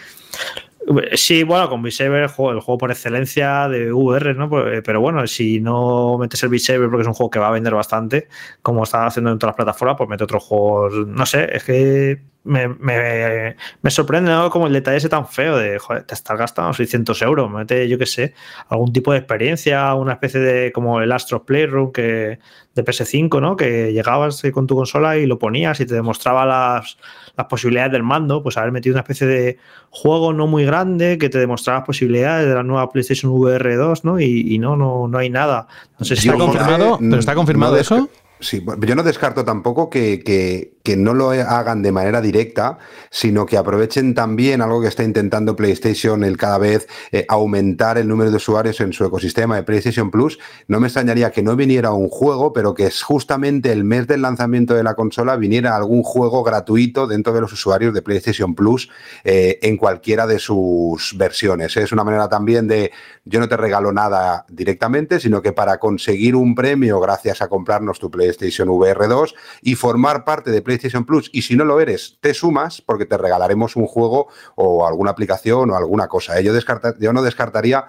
Sí, 1.14 1.44
bueno, 1.44 1.70
con 1.70 1.84
Beat 1.84 2.00
el 2.00 2.28
juego, 2.30 2.52
el 2.52 2.62
juego 2.62 2.80
por 2.80 2.92
excelencia 2.92 3.68
de 3.68 3.94
VR, 3.94 4.34
¿no? 4.34 4.50
Pues, 4.50 4.82
pero 4.84 5.00
bueno, 5.02 5.26
si 5.28 5.60
no 5.60 6.18
metes 6.18 6.42
el 6.42 6.50
Beat 6.50 6.64
porque 6.90 7.02
es 7.02 7.08
un 7.08 7.14
juego 7.14 7.30
que 7.30 7.38
va 7.38 7.50
a 7.50 7.52
vender 7.52 7.76
bastante, 7.76 8.28
como 8.64 8.84
está 8.84 9.06
haciendo 9.06 9.32
en 9.32 9.38
todas 9.38 9.52
las 9.52 9.58
plataformas, 9.58 9.98
pues 9.98 10.10
mete 10.10 10.24
otros 10.24 10.44
juegos. 10.44 11.08
No 11.08 11.26
sé, 11.28 11.48
es 11.56 11.64
que 11.64 12.24
me, 12.44 12.68
me, 12.68 13.56
me, 13.82 13.92
sorprende 13.92 14.32
¿no? 14.32 14.50
como 14.50 14.68
el 14.68 14.74
detalle 14.74 14.98
ese 14.98 15.10
tan 15.10 15.28
feo 15.28 15.58
de, 15.58 15.78
joder, 15.78 16.04
te 16.04 16.14
estás 16.14 16.38
gastando 16.38 16.74
600 16.74 17.22
euros, 17.22 17.52
mete, 17.52 17.88
yo 17.88 17.98
qué 17.98 18.06
sé, 18.06 18.34
algún 18.70 18.94
tipo 18.94 19.12
de 19.12 19.20
experiencia, 19.20 19.94
una 19.94 20.14
especie 20.14 20.40
de, 20.40 20.72
como 20.72 21.02
el 21.02 21.12
Astro 21.12 21.44
Playroom 21.44 21.92
que, 21.92 22.40
de 22.76 22.86
PS5, 22.86 23.42
¿no? 23.42 23.56
Que 23.56 23.92
llegabas 23.92 24.42
con 24.54 24.68
tu 24.68 24.76
consola 24.76 25.18
y 25.18 25.26
lo 25.26 25.38
ponías 25.38 25.80
y 25.80 25.86
te 25.86 25.96
demostraba 25.96 26.46
las, 26.46 26.98
las 27.36 27.48
posibilidades 27.48 27.92
del 27.92 28.04
mando, 28.04 28.42
pues 28.42 28.58
haber 28.58 28.72
metido 28.72 28.94
una 28.94 29.02
especie 29.02 29.28
de 29.28 29.58
juego 29.90 30.34
no 30.34 30.48
muy 30.48 30.66
grande 30.66 31.18
que 31.18 31.30
te 31.30 31.40
demostraba 31.40 31.80
las 31.80 31.88
posibilidades 31.88 32.48
de 32.48 32.56
la 32.56 32.64
nueva 32.64 32.90
PlayStation 32.90 33.32
VR 33.32 33.76
2, 33.76 34.06
¿no? 34.06 34.20
Y, 34.20 34.58
no, 34.60 34.76
no, 34.76 35.08
no 35.08 35.18
hay 35.18 35.30
nada. 35.30 35.68
No 35.98 36.06
sé 36.06 36.16
si 36.16 36.30
está 36.30 36.40
confirmado, 36.40 36.98
pero 37.00 37.20
está 37.20 37.36
confirmado 37.36 37.78
eso. 37.78 38.10
Sí, 38.42 38.64
yo 38.88 38.96
no 38.96 39.04
descarto 39.04 39.44
tampoco 39.44 39.90
que, 39.90 40.24
que, 40.24 40.78
que, 40.90 40.98
no 40.98 41.14
lo 41.14 41.30
hagan 41.30 41.82
de 41.82 41.92
manera 41.92 42.22
directa, 42.22 42.78
sino 43.10 43.46
que 43.46 43.58
aprovechen 43.58 44.14
también 44.16 44.62
algo 44.62 44.82
que 44.82 44.88
está 44.88 45.04
intentando 45.04 45.56
PlayStation, 45.56 46.24
el 46.24 46.38
cada 46.38 46.58
vez 46.58 46.88
eh, 47.12 47.26
aumentar 47.28 47.98
el 47.98 48.08
número 48.08 48.32
de 48.32 48.38
usuarios 48.38 48.80
en 48.82 48.94
su 48.94 49.06
ecosistema 49.06 49.56
de 49.56 49.64
PlayStation 49.64 50.12
Plus. 50.12 50.40
No 50.68 50.80
me 50.80 50.88
extrañaría 50.88 51.32
que 51.32 51.44
no 51.44 51.56
viniera 51.56 51.94
un 51.94 52.10
juego, 52.10 52.54
pero 52.54 52.74
que 52.74 52.88
es 52.88 53.04
justamente 53.04 53.72
el 53.72 53.84
mes 53.84 54.08
del 54.08 54.22
lanzamiento 54.22 54.74
de 54.74 54.84
la 54.84 54.96
consola 54.96 55.36
viniera 55.36 55.76
algún 55.76 56.04
juego 56.04 56.44
gratuito 56.44 57.08
dentro 57.08 57.34
de 57.34 57.42
los 57.42 57.54
usuarios 57.54 57.94
de 57.94 58.02
PlayStation 58.02 58.56
Plus 58.56 58.90
eh, 59.24 59.60
en 59.62 59.78
cualquiera 59.78 60.26
de 60.28 60.40
sus 60.40 61.16
versiones. 61.18 61.78
Es 61.78 61.92
una 61.92 62.04
manera 62.04 62.28
también 62.30 62.68
de 62.68 62.92
yo 63.26 63.40
no 63.40 63.48
te 63.48 63.58
regalo 63.58 63.92
nada 63.92 64.46
directamente, 64.50 65.20
sino 65.20 65.42
que 65.42 65.52
para 65.52 65.78
conseguir 65.78 66.36
un 66.36 66.56
premio 66.56 67.00
gracias 67.00 67.42
a 67.42 67.48
comprarnos 67.48 68.00
tu 68.00 68.10
PlayStation 68.10 68.70
VR 68.70 69.08
2 69.08 69.36
y 69.62 69.76
formar 69.76 70.26
parte 70.26 70.52
de 70.52 70.62
PlayStation 70.62 70.79
Plus. 71.06 71.30
Y 71.34 71.42
si 71.42 71.56
no 71.56 71.66
lo 71.66 71.80
eres, 71.80 72.18
te 72.22 72.34
sumas 72.34 72.82
porque 72.82 73.06
te 73.06 73.18
regalaremos 73.18 73.76
un 73.76 73.88
juego 73.88 74.28
o 74.56 74.88
alguna 74.88 75.12
aplicación 75.12 75.70
o 75.70 75.76
alguna 75.76 76.08
cosa. 76.08 76.40
¿eh? 76.40 76.44
Yo, 76.44 76.54
yo 77.00 77.14
no 77.14 77.22
descartaría 77.22 77.88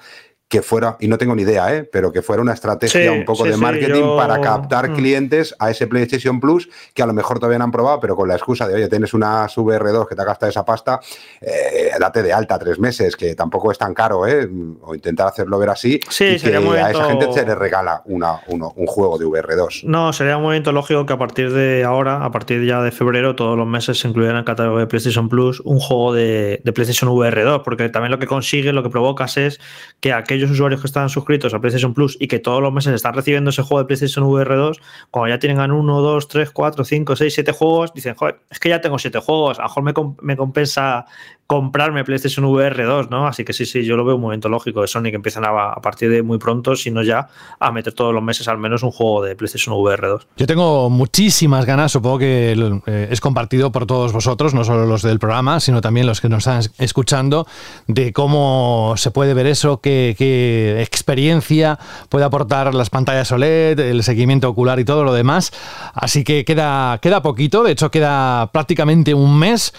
que 0.51 0.63
fuera, 0.63 0.97
y 0.99 1.07
no 1.07 1.17
tengo 1.17 1.37
ni 1.37 1.43
idea, 1.43 1.73
¿eh? 1.73 1.85
pero 1.85 2.11
que 2.11 2.23
fuera 2.23 2.43
una 2.43 2.53
estrategia 2.55 3.13
un 3.13 3.25
poco 3.25 3.45
de 3.45 3.57
marketing 3.57 4.17
para 4.17 4.41
captar 4.41 4.91
mm. 4.91 4.97
clientes 4.97 5.55
a 5.61 5.71
ese 5.71 5.87
PlayStation 5.87 6.41
Plus 6.41 6.69
que 6.93 7.05
a 7.05 7.07
lo 7.07 7.13
mejor 7.13 7.39
todavía 7.39 7.59
no 7.59 7.67
han 7.67 7.71
probado, 7.71 8.01
pero 8.01 8.17
con 8.17 8.27
la 8.27 8.35
excusa 8.35 8.67
de, 8.67 8.75
oye, 8.75 8.89
tienes 8.89 9.15
una 9.15 9.47
VR2 9.47 10.09
que 10.09 10.17
te 10.17 10.23
ha 10.23 10.25
gastado 10.25 10.51
esa 10.51 10.65
pasta, 10.65 10.99
eh, 11.41 11.93
date 12.01 12.25
de 12.25 12.33
alta 12.33 12.59
tres 12.59 12.81
meses, 12.81 13.15
que 13.15 13.37
tampoco 13.37 13.71
es 13.71 13.79
tan 13.79 13.95
caro, 13.95 14.27
¿eh? 14.27 14.51
o 14.83 14.93
intentar 14.93 15.29
hacerlo 15.29 15.57
ver 15.57 15.71
así, 15.71 16.01
y 16.19 16.41
que 16.41 16.57
a 16.57 16.91
esa 16.91 17.05
gente 17.05 17.33
se 17.33 17.47
le 17.47 17.55
regala 17.55 18.03
una, 18.07 18.41
un 18.49 18.87
juego 18.87 19.19
de 19.19 19.27
VR2. 19.27 19.85
No, 19.85 20.13
sería 20.13 20.37
un 20.37 20.43
movimiento 20.43 20.73
lógico 20.73 21.07
que 21.07 21.13
a 21.13 21.19
partir 21.19 21.53
de 21.53 21.85
ahora, 21.85 22.25
a 22.25 22.33
partir 22.33 22.67
ya 22.67 22.83
de 22.83 22.91
febrero, 22.91 23.37
todos 23.37 23.57
los 23.57 23.69
meses 23.69 24.01
se 24.01 24.09
incluyan 24.09 24.33
en 24.33 24.39
el 24.39 24.45
catálogo 24.45 24.81
de 24.81 24.89
PlayStation 24.89 25.29
Plus 25.29 25.61
un 25.61 25.79
juego 25.79 26.13
de, 26.13 26.61
de 26.65 26.73
PlayStation 26.73 27.09
VR2, 27.09 27.63
porque 27.63 27.89
también 27.89 28.11
lo 28.11 28.19
que 28.19 28.27
consigue, 28.27 28.73
lo 28.73 28.83
que 28.83 28.91
provocas 28.91 29.37
es 29.37 29.61
que 30.01 30.13
aquellos 30.13 30.40
usuarios 30.49 30.81
que 30.81 30.87
están 30.87 31.09
suscritos 31.09 31.53
a 31.53 31.59
PlayStation 31.59 31.93
Plus 31.93 32.17
y 32.21 32.29
que 32.29 32.39
todos 32.39 32.63
los 32.63 32.73
meses 32.73 32.95
están 32.95 33.15
recibiendo 33.15 33.51
ese 33.51 33.63
juego 33.63 33.81
de 33.81 33.87
PlayStation 33.87 34.25
VR 34.25 34.55
2, 34.55 34.81
cuando 35.11 35.35
ya 35.35 35.39
tienen 35.41 35.59
1, 35.73 36.01
2, 36.01 36.29
3, 36.29 36.51
4, 36.53 36.85
5, 36.85 37.17
6, 37.17 37.35
7 37.35 37.53
juegos, 37.53 37.93
dicen, 37.93 38.15
joder, 38.15 38.41
es 38.49 38.61
que 38.61 38.69
ya 38.69 38.81
tengo 38.81 38.99
7 38.99 39.19
juegos, 39.19 39.59
a 39.59 39.65
lo 39.65 39.83
mejor 39.83 39.83
me, 39.83 40.15
me 40.23 40.37
compensa 40.37 41.05
comprarme 41.51 42.05
PlayStation 42.05 42.45
VR 42.45 42.85
2, 42.85 43.11
¿no? 43.11 43.27
Así 43.27 43.45
que 43.45 43.53
sí, 43.53 43.67
sí, 43.67 43.83
yo 43.83 43.97
lo 43.97 44.05
veo 44.05 44.15
un 44.15 44.21
momento 44.21 44.49
lógico 44.49 44.83
de 44.83 44.87
Sony 44.87 45.11
que 45.11 45.17
empiezan 45.17 45.45
a, 45.45 45.75
partir 45.83 46.09
de 46.09 46.23
muy 46.23 46.39
pronto, 46.39 46.77
si 46.77 46.93
no 46.93 47.03
ya, 47.03 47.27
a 47.59 47.73
meter 47.73 47.93
todos 47.93 48.15
los 48.15 48.23
meses 48.23 48.47
al 48.47 48.57
menos 48.57 48.85
un 48.85 48.93
juego 48.93 49.25
de 49.25 49.35
PlayStation 49.35 49.75
VR 49.75 50.07
2. 50.07 50.29
Yo 50.37 50.47
tengo 50.47 50.89
muchísimas 50.91 51.67
ganas, 51.67 51.91
supongo 51.91 52.19
que 52.21 52.53
eh, 52.87 53.09
es 53.11 53.21
compartido 53.21 53.73
por 53.73 53.85
todos 53.85 54.13
vosotros, 54.13 54.55
no 54.55 54.63
solo 54.63 54.87
los 54.87 55.03
del 55.03 55.19
programa, 55.19 55.59
sino 55.59 55.81
también 55.81 56.07
los 56.07 56.21
que 56.21 56.29
nos 56.29 56.47
están 56.47 56.63
escuchando, 56.79 57.49
de 57.89 58.13
cómo 58.13 58.95
se 58.97 59.11
puede 59.11 59.35
ver 59.35 59.49
eso, 59.49 59.81
qué, 59.81 60.15
qué 60.17 60.81
experiencia 60.83 61.81
puede 62.11 62.27
aportar 62.27 62.77
las 62.77 62.91
pantallas 62.91 63.33
OLED, 63.33 63.81
el 63.81 64.05
seguimiento 64.05 64.49
ocular 64.49 64.79
y 64.79 64.85
todo 64.85 65.03
lo 65.03 65.13
demás. 65.13 65.51
Así 65.95 66.23
que 66.23 66.45
queda, 66.45 67.01
queda 67.03 67.23
poquito, 67.23 67.65
de 67.65 67.73
hecho 67.73 67.91
queda 67.91 68.53
prácticamente 68.53 69.15
un 69.15 69.37
mes 69.37 69.73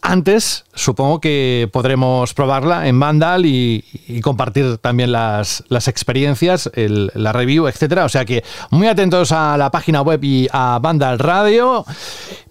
antes, 0.00 0.64
supongo 0.74 1.20
que 1.20 1.68
podremos 1.72 2.34
probarla 2.34 2.88
en 2.88 2.98
Vandal 2.98 3.46
y, 3.46 3.84
compartir 4.22 4.78
también 4.78 5.12
las, 5.12 5.64
experiencias, 5.86 6.70
la 6.74 7.32
review, 7.32 7.66
etcétera. 7.66 8.04
O 8.04 8.08
sea 8.08 8.24
que 8.24 8.44
muy 8.70 8.86
atentos 8.86 9.32
a 9.32 9.56
la 9.56 9.70
página 9.70 10.02
web 10.02 10.22
y 10.22 10.48
a 10.52 10.78
Vandal 10.80 11.18
Radio. 11.18 11.84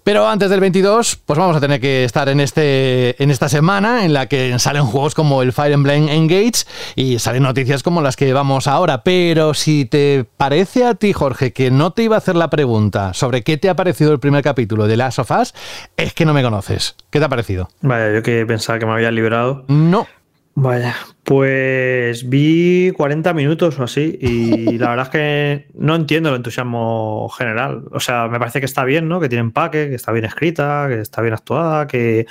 Pero 0.04 0.28
antes 0.28 0.50
del 0.50 0.60
22, 0.60 1.16
pues 1.24 1.38
vamos 1.38 1.56
a 1.56 1.60
tener 1.60 1.80
que 1.80 2.04
estar 2.04 2.28
en, 2.28 2.40
este, 2.40 3.22
en 3.22 3.30
esta 3.30 3.48
semana 3.48 4.04
en 4.04 4.12
la 4.12 4.26
que 4.26 4.58
salen 4.58 4.84
juegos 4.84 5.14
como 5.14 5.42
el 5.42 5.52
Fire 5.52 5.72
Emblem 5.72 6.08
Engage 6.08 6.64
y 6.96 7.20
salen 7.20 7.44
noticias 7.44 7.82
como 7.82 8.02
las 8.02 8.16
que 8.16 8.32
vamos 8.32 8.66
ahora. 8.66 9.04
Pero 9.04 9.54
si 9.54 9.84
te 9.84 10.24
parece 10.36 10.84
a 10.84 10.94
ti, 10.94 11.12
Jorge, 11.12 11.52
que 11.52 11.70
no 11.70 11.92
te 11.92 12.02
iba 12.02 12.16
a 12.16 12.18
hacer 12.18 12.34
la 12.34 12.50
pregunta 12.50 13.14
sobre 13.14 13.42
qué 13.42 13.56
te 13.58 13.68
ha 13.68 13.76
parecido 13.76 14.12
el 14.12 14.18
primer 14.18 14.42
capítulo 14.42 14.88
de 14.88 14.96
Last 14.96 15.20
of 15.20 15.30
Us, 15.30 15.54
es 15.96 16.12
que 16.14 16.24
no 16.24 16.34
me 16.34 16.42
conoces. 16.42 16.96
¿Qué 17.10 17.20
te 17.20 17.24
ha 17.24 17.28
parecido? 17.28 17.68
Vaya, 17.80 18.12
yo 18.12 18.22
que 18.22 18.44
pensaba 18.44 18.78
que 18.78 18.86
me 18.86 18.92
había 18.92 19.10
librado. 19.12 19.64
No. 19.68 20.06
Vaya, 20.54 20.94
pues 21.24 22.28
vi 22.28 22.92
40 22.94 23.32
minutos 23.32 23.78
o 23.78 23.84
así 23.84 24.18
y 24.20 24.76
la 24.78 24.90
verdad 24.90 25.06
es 25.06 25.10
que 25.10 25.66
no 25.74 25.94
entiendo 25.94 26.28
el 26.28 26.36
entusiasmo 26.36 27.30
general. 27.30 27.84
O 27.90 28.00
sea, 28.00 28.28
me 28.28 28.38
parece 28.38 28.60
que 28.60 28.66
está 28.66 28.84
bien, 28.84 29.08
¿no? 29.08 29.18
Que 29.18 29.30
tiene 29.30 29.40
empaque, 29.40 29.88
que 29.88 29.94
está 29.94 30.12
bien 30.12 30.26
escrita, 30.26 30.86
que 30.88 31.00
está 31.00 31.22
bien 31.22 31.32
actuada, 31.32 31.86
que, 31.86 32.26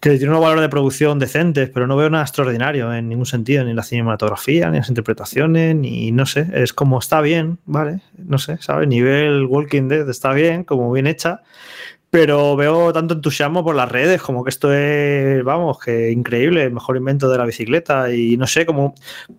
tiene 0.00 0.28
unos 0.28 0.42
valores 0.42 0.60
de 0.60 0.68
producción 0.68 1.18
decentes, 1.18 1.70
pero 1.72 1.86
no 1.86 1.96
veo 1.96 2.10
nada 2.10 2.24
extraordinario 2.24 2.92
en 2.92 3.08
ningún 3.08 3.24
sentido, 3.24 3.64
ni 3.64 3.70
en 3.70 3.76
la 3.76 3.82
cinematografía, 3.82 4.68
ni 4.68 4.76
en 4.76 4.80
las 4.82 4.90
interpretaciones, 4.90 5.74
ni 5.76 6.12
no 6.12 6.26
sé, 6.26 6.46
es 6.52 6.74
como 6.74 6.98
está 6.98 7.22
bien, 7.22 7.58
¿vale? 7.64 8.00
No 8.18 8.36
sé, 8.36 8.58
¿sabes? 8.60 8.86
Nivel 8.86 9.46
Walking 9.46 9.88
Dead 9.88 10.06
está 10.10 10.34
bien, 10.34 10.64
como 10.64 10.92
bien 10.92 11.06
hecha 11.06 11.40
pero 12.14 12.54
veo 12.54 12.92
tanto 12.92 13.14
entusiasmo 13.14 13.64
por 13.64 13.74
las 13.74 13.90
redes, 13.90 14.22
como 14.22 14.44
que 14.44 14.50
esto 14.50 14.72
es, 14.72 15.42
vamos, 15.42 15.80
que 15.80 16.12
increíble, 16.12 16.62
el 16.62 16.72
mejor 16.72 16.96
invento 16.96 17.28
de 17.28 17.38
la 17.38 17.44
bicicleta 17.44 18.14
y 18.14 18.36
no 18.36 18.46
sé, 18.46 18.64
como, 18.64 18.94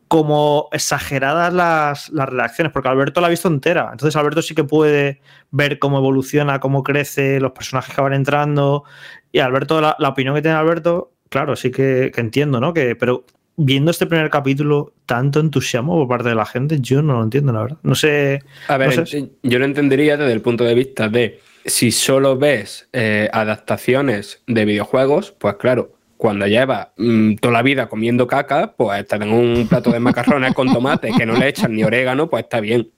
como 0.09 0.67
exageradas 0.73 1.53
las, 1.53 2.09
las 2.09 2.27
reacciones, 2.27 2.73
porque 2.73 2.89
Alberto 2.89 3.21
la 3.21 3.27
ha 3.27 3.29
visto 3.29 3.47
entera, 3.47 3.87
entonces 3.93 4.17
Alberto 4.17 4.41
sí 4.41 4.55
que 4.55 4.65
puede 4.65 5.21
ver 5.51 5.79
cómo 5.79 5.99
evoluciona, 5.99 6.59
cómo 6.59 6.83
crece, 6.83 7.39
los 7.39 7.53
personajes 7.53 7.95
que 7.95 8.01
van 8.01 8.11
entrando 8.11 8.83
y 9.31 9.39
Alberto, 9.39 9.79
la, 9.79 10.09
opinión 10.09 10.35
que 10.35 10.41
tiene 10.41 10.57
Alberto, 10.57 11.13
claro, 11.29 11.55
sí 11.55 11.71
que, 11.71 12.11
entiendo, 12.17 12.59
¿no? 12.59 12.73
Que, 12.73 12.97
pero 12.97 13.23
viendo 13.55 13.89
este 13.89 14.05
primer 14.05 14.29
capítulo, 14.29 14.91
tanto 15.05 15.39
entusiasmo 15.39 15.95
por 15.95 16.09
parte 16.09 16.27
de 16.27 16.35
la 16.35 16.45
gente, 16.45 16.79
yo 16.81 17.01
no 17.01 17.13
lo 17.13 17.23
entiendo, 17.23 17.53
la 17.53 17.61
verdad. 17.61 17.77
No 17.83 17.95
sé. 17.95 18.43
A 18.67 18.75
ver, 18.75 19.05
yo 19.05 19.59
lo 19.59 19.63
entendería 19.63 20.17
desde 20.17 20.33
el 20.33 20.41
punto 20.41 20.65
de 20.65 20.75
vista 20.75 21.07
de 21.07 21.39
si 21.65 21.91
solo 21.91 22.37
ves 22.37 22.87
eh, 22.93 23.29
adaptaciones 23.33 24.43
de 24.47 24.65
videojuegos, 24.65 25.31
pues 25.31 25.55
claro, 25.55 25.95
cuando 26.17 26.47
lleva 26.47 26.93
mm, 26.97 27.35
toda 27.35 27.53
la 27.53 27.61
vida 27.61 27.87
comiendo 27.87 28.27
caca, 28.27 28.73
pues 28.77 29.05
te 29.07 29.17
dan 29.17 29.31
un 29.31 29.67
plato 29.67 29.91
de 29.91 29.99
macarrones 29.99 30.53
con 30.53 30.71
tomate 30.71 31.11
que 31.11 31.25
no 31.25 31.33
le 31.35 31.49
echan 31.49 31.75
ni 31.75 31.83
orégano, 31.83 32.29
pues 32.29 32.43
está 32.43 32.59
bien. 32.59 32.89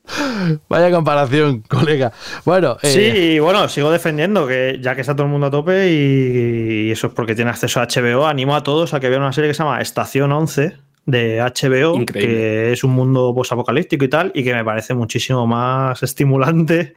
Vaya 0.69 0.91
comparación, 0.91 1.61
colega. 1.67 2.11
Bueno, 2.45 2.77
eh, 2.83 2.87
sí, 2.87 3.39
bueno, 3.39 3.69
sigo 3.69 3.91
defendiendo 3.91 4.45
que 4.47 4.79
ya 4.81 4.95
que 4.95 5.01
está 5.01 5.15
todo 5.15 5.25
el 5.25 5.31
mundo 5.31 5.47
a 5.47 5.51
tope 5.51 5.89
y, 5.89 6.87
y 6.87 6.91
eso 6.91 7.07
es 7.07 7.13
porque 7.13 7.35
tiene 7.35 7.49
acceso 7.49 7.79
a 7.79 7.87
HBO, 7.87 8.27
animo 8.27 8.55
a 8.55 8.63
todos 8.63 8.93
a 8.93 8.99
que 8.99 9.09
vean 9.09 9.21
una 9.21 9.33
serie 9.33 9.49
que 9.49 9.55
se 9.55 9.63
llama 9.63 9.81
Estación 9.81 10.31
11 10.31 10.86
de 11.07 11.39
HBO, 11.39 12.05
que 12.05 12.73
es 12.73 12.83
un 12.83 12.91
mundo 12.91 13.33
post-apocalíptico 13.33 14.03
y 14.03 14.09
tal, 14.09 14.31
y 14.35 14.43
que 14.43 14.53
me 14.53 14.63
parece 14.65 14.93
muchísimo 14.93 15.47
más 15.47 16.03
estimulante 16.03 16.93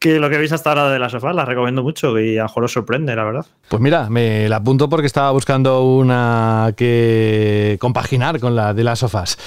que 0.00 0.18
lo 0.18 0.28
que 0.28 0.36
veis 0.36 0.52
hasta 0.52 0.70
ahora 0.70 0.90
de 0.90 0.98
las 0.98 1.12
sofás. 1.12 1.34
La 1.34 1.44
recomiendo 1.44 1.82
mucho 1.82 2.18
y 2.18 2.36
a 2.36 2.42
lo 2.42 2.48
mejor 2.48 2.64
os 2.64 2.72
sorprende, 2.72 3.14
la 3.14 3.24
verdad. 3.24 3.46
Pues 3.68 3.80
mira, 3.80 4.10
me 4.10 4.48
la 4.48 4.56
apunto 4.56 4.88
porque 4.88 5.06
estaba 5.06 5.30
buscando 5.30 5.84
una 5.84 6.74
que 6.76 7.78
compaginar 7.80 8.40
con 8.40 8.56
la 8.56 8.74
de 8.74 8.82
las 8.82 8.98
sofás. 8.98 9.38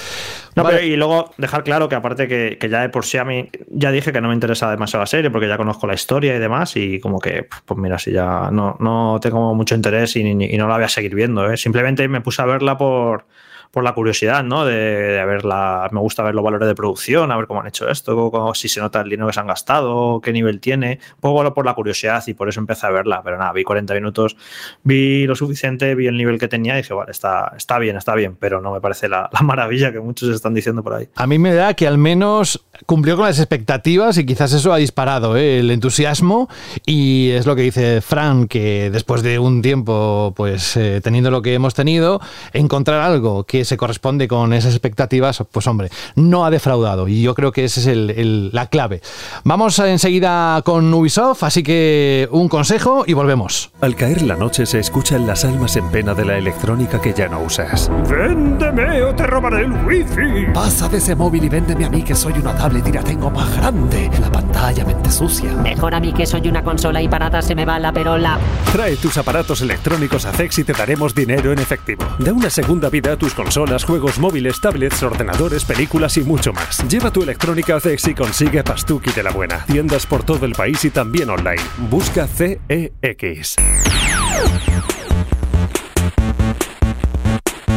No, 0.56 0.64
pero 0.64 0.80
y 0.80 0.96
luego 0.96 1.30
dejar 1.36 1.62
claro 1.62 1.88
que 1.88 1.94
aparte 1.94 2.26
que, 2.26 2.68
ya 2.68 2.80
de 2.80 2.88
por 2.88 3.04
sí 3.04 3.18
a 3.18 3.24
mí 3.24 3.50
ya 3.68 3.92
dije 3.92 4.10
que 4.10 4.22
no 4.22 4.28
me 4.28 4.34
interesa 4.34 4.70
demasiado 4.70 5.02
la 5.02 5.06
serie 5.06 5.30
porque 5.30 5.46
ya 5.46 5.58
conozco 5.58 5.86
la 5.86 5.94
historia 5.94 6.34
y 6.34 6.38
demás 6.38 6.74
y 6.76 6.98
como 6.98 7.20
que, 7.20 7.46
pues 7.66 7.78
mira, 7.78 7.98
si 7.98 8.10
ya 8.10 8.48
no, 8.50 8.76
no 8.80 9.18
tengo 9.20 9.54
mucho 9.54 9.74
interés 9.74 10.16
y, 10.16 10.22
y 10.22 10.56
no 10.56 10.66
la 10.66 10.76
voy 10.76 10.84
a 10.84 10.88
seguir 10.88 11.14
viendo. 11.14 11.48
¿eh? 11.48 11.58
Simplemente 11.58 12.08
me 12.08 12.22
puse 12.22 12.40
a 12.40 12.46
verla 12.46 12.78
por 12.78 13.26
por 13.70 13.84
la 13.84 13.92
curiosidad, 13.92 14.42
¿no? 14.44 14.64
De, 14.64 14.74
de 14.74 15.24
ver 15.24 15.44
la, 15.44 15.88
me 15.92 16.00
gusta 16.00 16.22
ver 16.22 16.34
los 16.34 16.44
valores 16.44 16.68
de 16.68 16.74
producción, 16.74 17.30
a 17.30 17.36
ver 17.36 17.46
cómo 17.46 17.60
han 17.60 17.66
hecho 17.66 17.88
esto, 17.88 18.30
cómo, 18.30 18.54
si 18.54 18.68
se 18.68 18.80
nota 18.80 19.00
el 19.00 19.10
dinero 19.10 19.26
que 19.28 19.34
se 19.34 19.40
han 19.40 19.46
gastado, 19.46 20.20
qué 20.20 20.32
nivel 20.32 20.60
tiene, 20.60 20.98
un 21.16 21.20
poco 21.20 21.54
por 21.54 21.64
la 21.64 21.74
curiosidad 21.74 22.22
y 22.26 22.34
por 22.34 22.48
eso 22.48 22.60
empecé 22.60 22.86
a 22.86 22.90
verla, 22.90 23.22
pero 23.22 23.38
nada, 23.38 23.52
vi 23.52 23.64
40 23.64 23.94
minutos, 23.94 24.36
vi 24.82 25.26
lo 25.26 25.34
suficiente, 25.34 25.94
vi 25.94 26.06
el 26.06 26.16
nivel 26.16 26.38
que 26.38 26.48
tenía 26.48 26.74
y 26.74 26.78
dije, 26.78 26.94
vale, 26.94 27.10
está, 27.10 27.52
está 27.56 27.78
bien, 27.78 27.96
está 27.96 28.14
bien, 28.14 28.36
pero 28.36 28.60
no 28.60 28.72
me 28.72 28.80
parece 28.80 29.08
la, 29.08 29.28
la 29.32 29.40
maravilla 29.42 29.92
que 29.92 30.00
muchos 30.00 30.28
están 30.30 30.54
diciendo 30.54 30.82
por 30.82 30.94
ahí. 30.94 31.08
A 31.16 31.26
mí 31.26 31.38
me 31.38 31.54
da 31.54 31.74
que 31.74 31.86
al 31.86 31.98
menos 31.98 32.64
cumplió 32.86 33.16
con 33.16 33.26
las 33.26 33.38
expectativas 33.38 34.18
y 34.18 34.26
quizás 34.26 34.52
eso 34.52 34.72
ha 34.72 34.76
disparado 34.76 35.36
¿eh? 35.36 35.60
el 35.60 35.70
entusiasmo 35.70 36.48
y 36.86 37.30
es 37.30 37.46
lo 37.46 37.56
que 37.56 37.62
dice 37.62 38.00
Fran, 38.00 38.46
que 38.46 38.90
después 38.90 39.22
de 39.22 39.38
un 39.38 39.62
tiempo, 39.62 40.32
pues 40.36 40.76
eh, 40.76 41.00
teniendo 41.02 41.30
lo 41.30 41.42
que 41.42 41.54
hemos 41.54 41.74
tenido, 41.74 42.20
encontrar 42.52 43.00
algo 43.00 43.44
que 43.44 43.57
se 43.64 43.76
corresponde 43.76 44.28
con 44.28 44.52
esas 44.52 44.72
expectativas, 44.72 45.42
pues 45.50 45.66
hombre, 45.66 45.90
no 46.14 46.44
ha 46.44 46.50
defraudado 46.50 47.08
y 47.08 47.22
yo 47.22 47.34
creo 47.34 47.52
que 47.52 47.64
esa 47.64 47.80
es 47.80 47.86
el, 47.86 48.10
el, 48.10 48.50
la 48.52 48.66
clave. 48.66 49.00
Vamos 49.44 49.78
enseguida 49.78 50.62
con 50.62 50.92
Ubisoft, 50.92 51.42
así 51.42 51.62
que 51.62 52.28
un 52.30 52.48
consejo 52.48 53.04
y 53.06 53.12
volvemos. 53.12 53.70
Al 53.80 53.96
caer 53.96 54.22
la 54.22 54.36
noche 54.36 54.66
se 54.66 54.78
escuchan 54.78 55.26
las 55.26 55.44
almas 55.44 55.76
en 55.76 55.88
pena 55.90 56.14
de 56.14 56.24
la 56.24 56.36
electrónica 56.36 57.00
que 57.00 57.12
ya 57.12 57.28
no 57.28 57.40
usas. 57.40 57.90
¡Véndeme 58.08 59.02
o 59.02 59.14
te 59.14 59.26
robaré 59.26 59.64
el 59.64 59.72
wifi! 59.86 60.52
Pasa 60.52 60.88
de 60.88 60.98
ese 60.98 61.14
móvil 61.14 61.44
y 61.44 61.48
véndeme 61.48 61.84
a 61.84 61.90
mí 61.90 62.02
que 62.02 62.14
soy 62.14 62.34
una 62.34 62.56
tablet 62.56 62.86
y 62.86 62.92
la 62.92 63.02
tengo 63.02 63.30
más 63.30 63.56
grande. 63.56 64.10
La 64.20 64.30
pantalla 64.30 64.84
mente 64.84 65.10
sucia. 65.10 65.52
Mejor 65.54 65.94
a 65.94 66.00
mí 66.00 66.12
que 66.12 66.26
soy 66.26 66.48
una 66.48 66.62
consola 66.62 67.02
y 67.02 67.08
para 67.08 67.26
nada 67.26 67.42
se 67.42 67.54
me 67.54 67.64
va 67.64 67.78
la 67.78 67.92
perola. 67.92 68.38
Trae 68.72 68.96
tus 68.96 69.16
aparatos 69.18 69.60
electrónicos 69.62 70.24
a 70.24 70.32
CEX 70.32 70.58
y 70.58 70.64
te 70.64 70.72
daremos 70.72 71.14
dinero 71.14 71.52
en 71.52 71.58
efectivo. 71.58 72.04
Da 72.18 72.32
una 72.32 72.50
segunda 72.50 72.88
vida 72.90 73.12
a 73.12 73.16
tus 73.16 73.34
consolas, 73.34 73.47
juegos 73.84 74.18
móviles, 74.18 74.60
tablets, 74.60 75.02
ordenadores, 75.02 75.64
películas 75.64 76.16
y 76.16 76.20
mucho 76.20 76.52
más. 76.52 76.86
Lleva 76.88 77.10
tu 77.10 77.22
electrónica 77.22 77.76
a 77.76 77.80
CEX 77.80 78.08
y 78.08 78.14
consigue 78.14 78.62
Pastuki 78.62 79.10
de 79.12 79.22
la 79.22 79.30
buena. 79.30 79.64
Tiendas 79.66 80.06
por 80.06 80.22
todo 80.22 80.44
el 80.44 80.52
país 80.52 80.84
y 80.84 80.90
también 80.90 81.30
online. 81.30 81.62
Busca 81.90 82.26
CEX. 82.26 83.56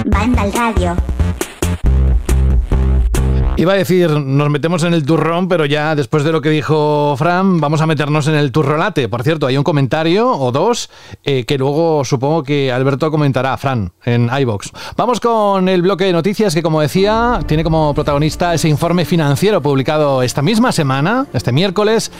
Banda 0.06 0.42
al 0.42 0.54
radio. 0.54 1.21
Iba 3.62 3.74
a 3.74 3.76
decir, 3.76 4.10
nos 4.10 4.50
metemos 4.50 4.84
en 4.86 4.96
el 4.96 5.06
turrón, 5.06 5.48
pero 5.48 5.68
ya 5.68 5.94
después 5.94 6.24
de 6.24 6.32
lo 6.32 6.42
que 6.42 6.50
dijo 6.50 7.14
Fran, 7.16 7.62
vamos 7.62 7.80
a 7.80 7.86
meternos 7.86 8.26
en 8.26 8.34
el 8.34 8.52
turrolate. 8.52 9.08
Por 9.08 9.22
cierto, 9.22 9.46
hay 9.46 9.56
un 9.56 9.64
comentario 9.64 10.32
o 10.32 10.52
dos 10.52 10.90
eh, 11.24 11.46
que 11.46 11.60
luego 11.60 12.04
supongo 12.04 12.42
que 12.42 12.72
Alberto 12.72 13.12
comentará, 13.12 13.56
Fran, 13.58 13.92
en 14.04 14.32
iBox. 14.36 14.72
Vamos 14.98 15.20
con 15.20 15.70
el 15.70 15.84
bloque 15.84 16.06
de 16.06 16.12
noticias 16.12 16.56
que, 16.56 16.64
como 16.64 16.82
decía, 16.82 17.42
tiene 17.46 17.64
como 17.64 17.94
protagonista 17.94 18.52
ese 18.56 18.68
informe 18.68 19.06
financiero 19.06 19.62
publicado 19.62 20.24
esta 20.24 20.42
misma 20.42 20.72
semana, 20.72 21.28
este 21.32 21.52
miércoles, 21.52 22.12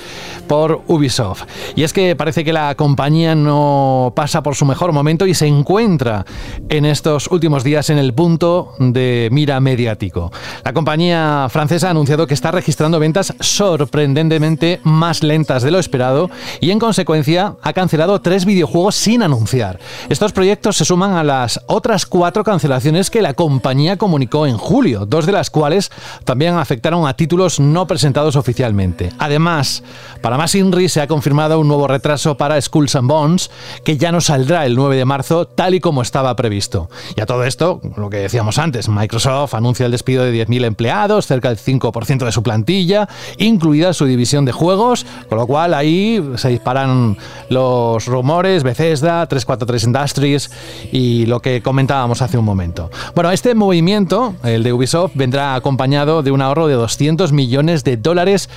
por 0.48 0.84
Ubisoft. 0.86 1.46
Y 1.76 1.82
es 1.82 1.92
que 1.92 2.16
parece 2.16 2.44
que 2.44 2.54
la 2.54 2.76
compañía 2.76 3.34
no 3.34 4.14
pasa 4.16 4.44
por 4.44 4.54
su 4.54 4.66
mejor 4.66 4.92
momento 4.92 5.26
y 5.26 5.34
se 5.34 5.48
encuentra 5.48 6.24
en 6.70 6.86
estos 6.86 7.26
últimos 7.32 7.64
días 7.64 7.90
en 7.90 7.98
el 7.98 8.14
punto 8.14 8.76
de 8.78 9.28
mira 9.32 9.60
mediático. 9.60 10.32
La 10.64 10.74
compañía 10.74 11.31
francesa 11.50 11.88
ha 11.88 11.92
anunciado 11.92 12.28
que 12.28 12.34
está 12.34 12.52
registrando 12.52 13.00
ventas 13.00 13.34
sorprendentemente 13.40 14.80
más 14.84 15.24
lentas 15.24 15.64
de 15.64 15.72
lo 15.72 15.80
esperado 15.80 16.30
y 16.60 16.72
en 16.72 16.80
consecuencia 16.80 17.56
ha 17.62 17.74
cancelado 17.74 18.22
tres 18.22 18.46
videojuegos 18.46 18.96
sin 18.96 19.24
anunciar. 19.24 19.80
Estos 20.10 20.32
proyectos 20.32 20.78
se 20.78 20.86
suman 20.86 21.14
a 21.14 21.24
las 21.24 21.60
otras 21.68 22.06
cuatro 22.06 22.44
cancelaciones 22.44 23.10
que 23.10 23.22
la 23.22 23.34
compañía 23.34 23.98
comunicó 23.98 24.48
en 24.48 24.58
julio, 24.58 25.06
dos 25.06 25.26
de 25.26 25.32
las 25.32 25.50
cuales 25.50 25.92
también 26.24 26.56
afectaron 26.56 27.08
a 27.08 27.16
títulos 27.16 27.60
no 27.60 27.88
presentados 27.88 28.36
oficialmente. 28.36 29.10
Además, 29.20 29.84
para 30.22 30.38
más 30.38 30.56
Inri 30.56 30.90
se 30.90 31.02
ha 31.02 31.08
confirmado 31.08 31.60
un 31.60 31.68
nuevo 31.68 31.88
retraso 31.88 32.38
para 32.38 32.62
Skulls 32.62 32.96
and 32.96 33.08
Bones 33.08 33.52
que 33.84 33.98
ya 33.98 34.12
no 34.12 34.22
saldrá 34.22 34.66
el 34.66 34.76
9 34.76 34.96
de 34.96 35.06
marzo 35.06 35.46
tal 35.46 35.76
y 35.76 35.80
como 35.80 36.02
estaba 36.02 36.36
previsto. 36.36 36.90
Y 37.16 37.22
a 37.22 37.26
todo 37.26 37.44
esto, 37.44 37.82
lo 37.96 38.10
que 38.10 38.18
decíamos 38.18 38.58
antes, 38.58 38.90
Microsoft 38.90 39.54
anuncia 39.54 39.86
el 39.86 39.92
despido 39.92 40.24
de 40.24 40.46
10.000 40.46 40.66
empleados, 40.66 41.21
cerca 41.28 41.50
del 41.50 41.58
5% 41.58 42.26
de 42.26 42.32
su 42.32 42.44
plantilla, 42.44 43.08
incluida 43.38 43.94
su 43.94 44.06
división 44.06 44.46
de 44.46 44.52
juegos, 44.52 45.06
con 45.30 45.38
lo 45.38 45.48
cual 45.48 45.74
ahí 45.74 46.24
se 46.36 46.50
disparan 46.50 47.18
los 47.50 48.06
rumores, 48.06 48.64
Bethesda, 48.64 49.26
343 49.28 49.84
Industries 49.84 50.52
y 50.92 51.26
lo 51.26 51.40
que 51.42 51.62
comentábamos 51.62 52.22
hace 52.22 52.38
un 52.38 52.46
momento. 52.46 52.90
Bueno, 53.16 53.32
este 53.32 53.56
movimiento, 53.56 54.36
el 54.44 54.64
de 54.64 54.74
Ubisoft, 54.74 55.12
vendrá 55.16 55.56
acompañado 55.56 56.24
de 56.24 56.32
un 56.32 56.42
ahorro 56.42 56.68
de 56.68 56.76
200 56.76 57.32
millones 57.32 57.84
de 57.84 57.98
dólares 57.98 58.50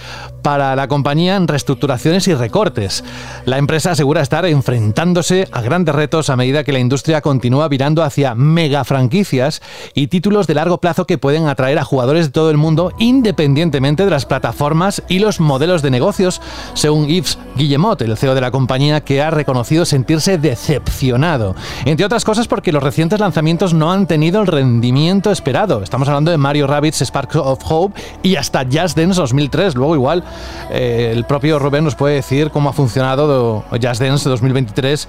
para 0.42 0.76
la 0.76 0.88
compañía 0.88 1.36
en 1.36 1.48
reestructuraciones 1.48 2.28
y 2.28 2.34
recortes. 2.34 3.04
La 3.44 3.58
empresa 3.58 3.92
asegura 3.92 4.22
estar 4.22 4.44
enfrentándose 4.46 5.48
a 5.52 5.60
grandes 5.62 5.94
retos 5.94 6.30
a 6.30 6.36
medida 6.36 6.64
que 6.64 6.72
la 6.72 6.78
industria 6.78 7.20
continúa 7.20 7.68
virando 7.68 8.02
hacia 8.02 8.34
mega 8.34 8.84
franquicias 8.84 9.62
y 9.94 10.08
títulos 10.08 10.46
de 10.46 10.54
largo 10.54 10.78
plazo 10.78 11.06
que 11.06 11.18
pueden 11.18 11.46
atraer 11.46 11.78
a 11.78 11.84
jugadores 11.84 12.26
de 12.26 12.32
todo 12.44 12.50
el 12.50 12.58
mundo 12.58 12.92
independientemente 12.98 14.04
de 14.04 14.10
las 14.10 14.26
plataformas 14.26 15.02
y 15.08 15.18
los 15.18 15.40
modelos 15.40 15.80
de 15.80 15.90
negocios, 15.90 16.42
según 16.74 17.08
Yves 17.08 17.38
Guillemot, 17.56 18.00
el 18.02 18.16
CEO 18.16 18.34
de 18.34 18.40
la 18.40 18.50
compañía, 18.50 19.02
que 19.02 19.22
ha 19.22 19.30
reconocido 19.30 19.84
sentirse 19.84 20.38
decepcionado. 20.38 21.54
Entre 21.84 22.04
otras 22.04 22.24
cosas 22.24 22.48
porque 22.48 22.72
los 22.72 22.82
recientes 22.82 23.20
lanzamientos 23.20 23.74
no 23.74 23.92
han 23.92 24.06
tenido 24.06 24.40
el 24.40 24.46
rendimiento 24.46 25.30
esperado. 25.30 25.82
Estamos 25.82 26.08
hablando 26.08 26.30
de 26.30 26.38
Mario 26.38 26.66
Rabbids 26.66 27.02
Sparks 27.02 27.36
of 27.36 27.60
Hope 27.68 28.00
y 28.22 28.36
hasta 28.36 28.64
Just 28.64 28.96
Dance 28.96 29.20
2003. 29.20 29.74
Luego 29.74 29.94
igual 29.94 30.24
eh, 30.70 31.12
el 31.14 31.24
propio 31.24 31.58
Rubén 31.58 31.84
nos 31.84 31.94
puede 31.94 32.16
decir 32.16 32.50
cómo 32.50 32.70
ha 32.70 32.72
funcionado 32.72 33.64
Just 33.70 34.00
Dance 34.00 34.28
2023 34.28 35.08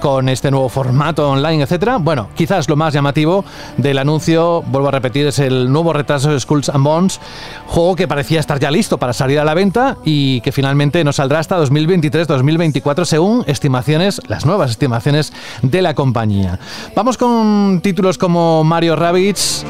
con 0.00 0.28
este 0.28 0.50
nuevo 0.50 0.68
formato 0.68 1.30
online, 1.30 1.62
etcétera. 1.62 1.98
Bueno, 1.98 2.28
quizás 2.34 2.68
lo 2.68 2.74
más 2.74 2.92
llamativo 2.92 3.44
del 3.76 3.98
anuncio, 3.98 4.62
vuelvo 4.62 4.88
a 4.88 4.90
repetir, 4.90 5.28
es 5.28 5.38
el 5.38 5.72
nuevo 5.72 5.92
retraso 5.92 6.32
de 6.32 6.40
Skulls 6.40 6.70
and 6.70 6.84
Bones, 6.84 7.20
juego 7.68 7.94
que 7.94 8.08
parecía 8.08 8.40
estar 8.40 8.58
ya 8.58 8.72
listo 8.72 8.98
para 8.98 9.12
salir 9.12 9.38
a 9.38 9.44
la 9.44 9.54
venta 9.54 9.96
y 10.04 10.40
que 10.40 10.50
finalmente 10.50 11.04
no 11.04 11.12
saldrá 11.12 11.38
hasta 11.38 11.56
2023-2024 11.88 13.04
según 13.04 13.44
estimaciones, 13.46 14.20
las 14.28 14.46
nuevas 14.46 14.70
estimaciones 14.70 15.32
de 15.62 15.82
la 15.82 15.94
compañía. 15.94 16.58
Vamos 16.94 17.16
con 17.16 17.80
títulos 17.82 18.18
como 18.18 18.64
Mario 18.64 18.96
Rabbids, 18.96 19.64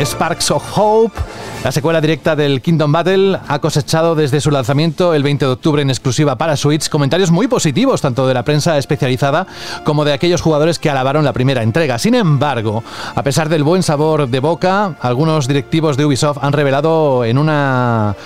Sparks 0.00 0.50
of 0.50 0.78
Hope, 0.78 1.20
la 1.64 1.70
secuela 1.70 2.00
directa 2.00 2.34
del 2.34 2.60
Kingdom 2.60 2.90
Battle 2.90 3.38
ha 3.46 3.60
cosechado 3.60 4.16
desde 4.16 4.40
su 4.40 4.50
lanzamiento 4.50 5.14
el 5.14 5.22
20 5.22 5.44
de 5.44 5.50
octubre 5.52 5.80
en 5.80 5.90
exclusiva 5.90 6.36
para 6.36 6.56
Switch 6.56 6.88
comentarios 6.88 7.30
muy 7.30 7.46
positivos 7.46 8.00
tanto 8.00 8.26
de 8.26 8.34
la 8.34 8.42
prensa 8.42 8.78
especializada 8.78 9.46
como 9.84 10.04
de 10.04 10.12
aquellos 10.12 10.40
jugadores 10.40 10.80
que 10.80 10.90
alabaron 10.90 11.24
la 11.24 11.32
primera 11.32 11.62
entrega. 11.62 12.00
Sin 12.00 12.16
embargo, 12.16 12.82
a 13.14 13.22
pesar 13.22 13.48
del 13.48 13.62
buen 13.62 13.84
sabor 13.84 14.28
de 14.28 14.40
boca, 14.40 14.96
algunos 15.00 15.46
directivos 15.46 15.96
de 15.96 16.04
Ubisoft 16.04 16.38
han 16.42 16.52
revelado 16.52 17.24
en 17.24 17.38
una 17.38 18.16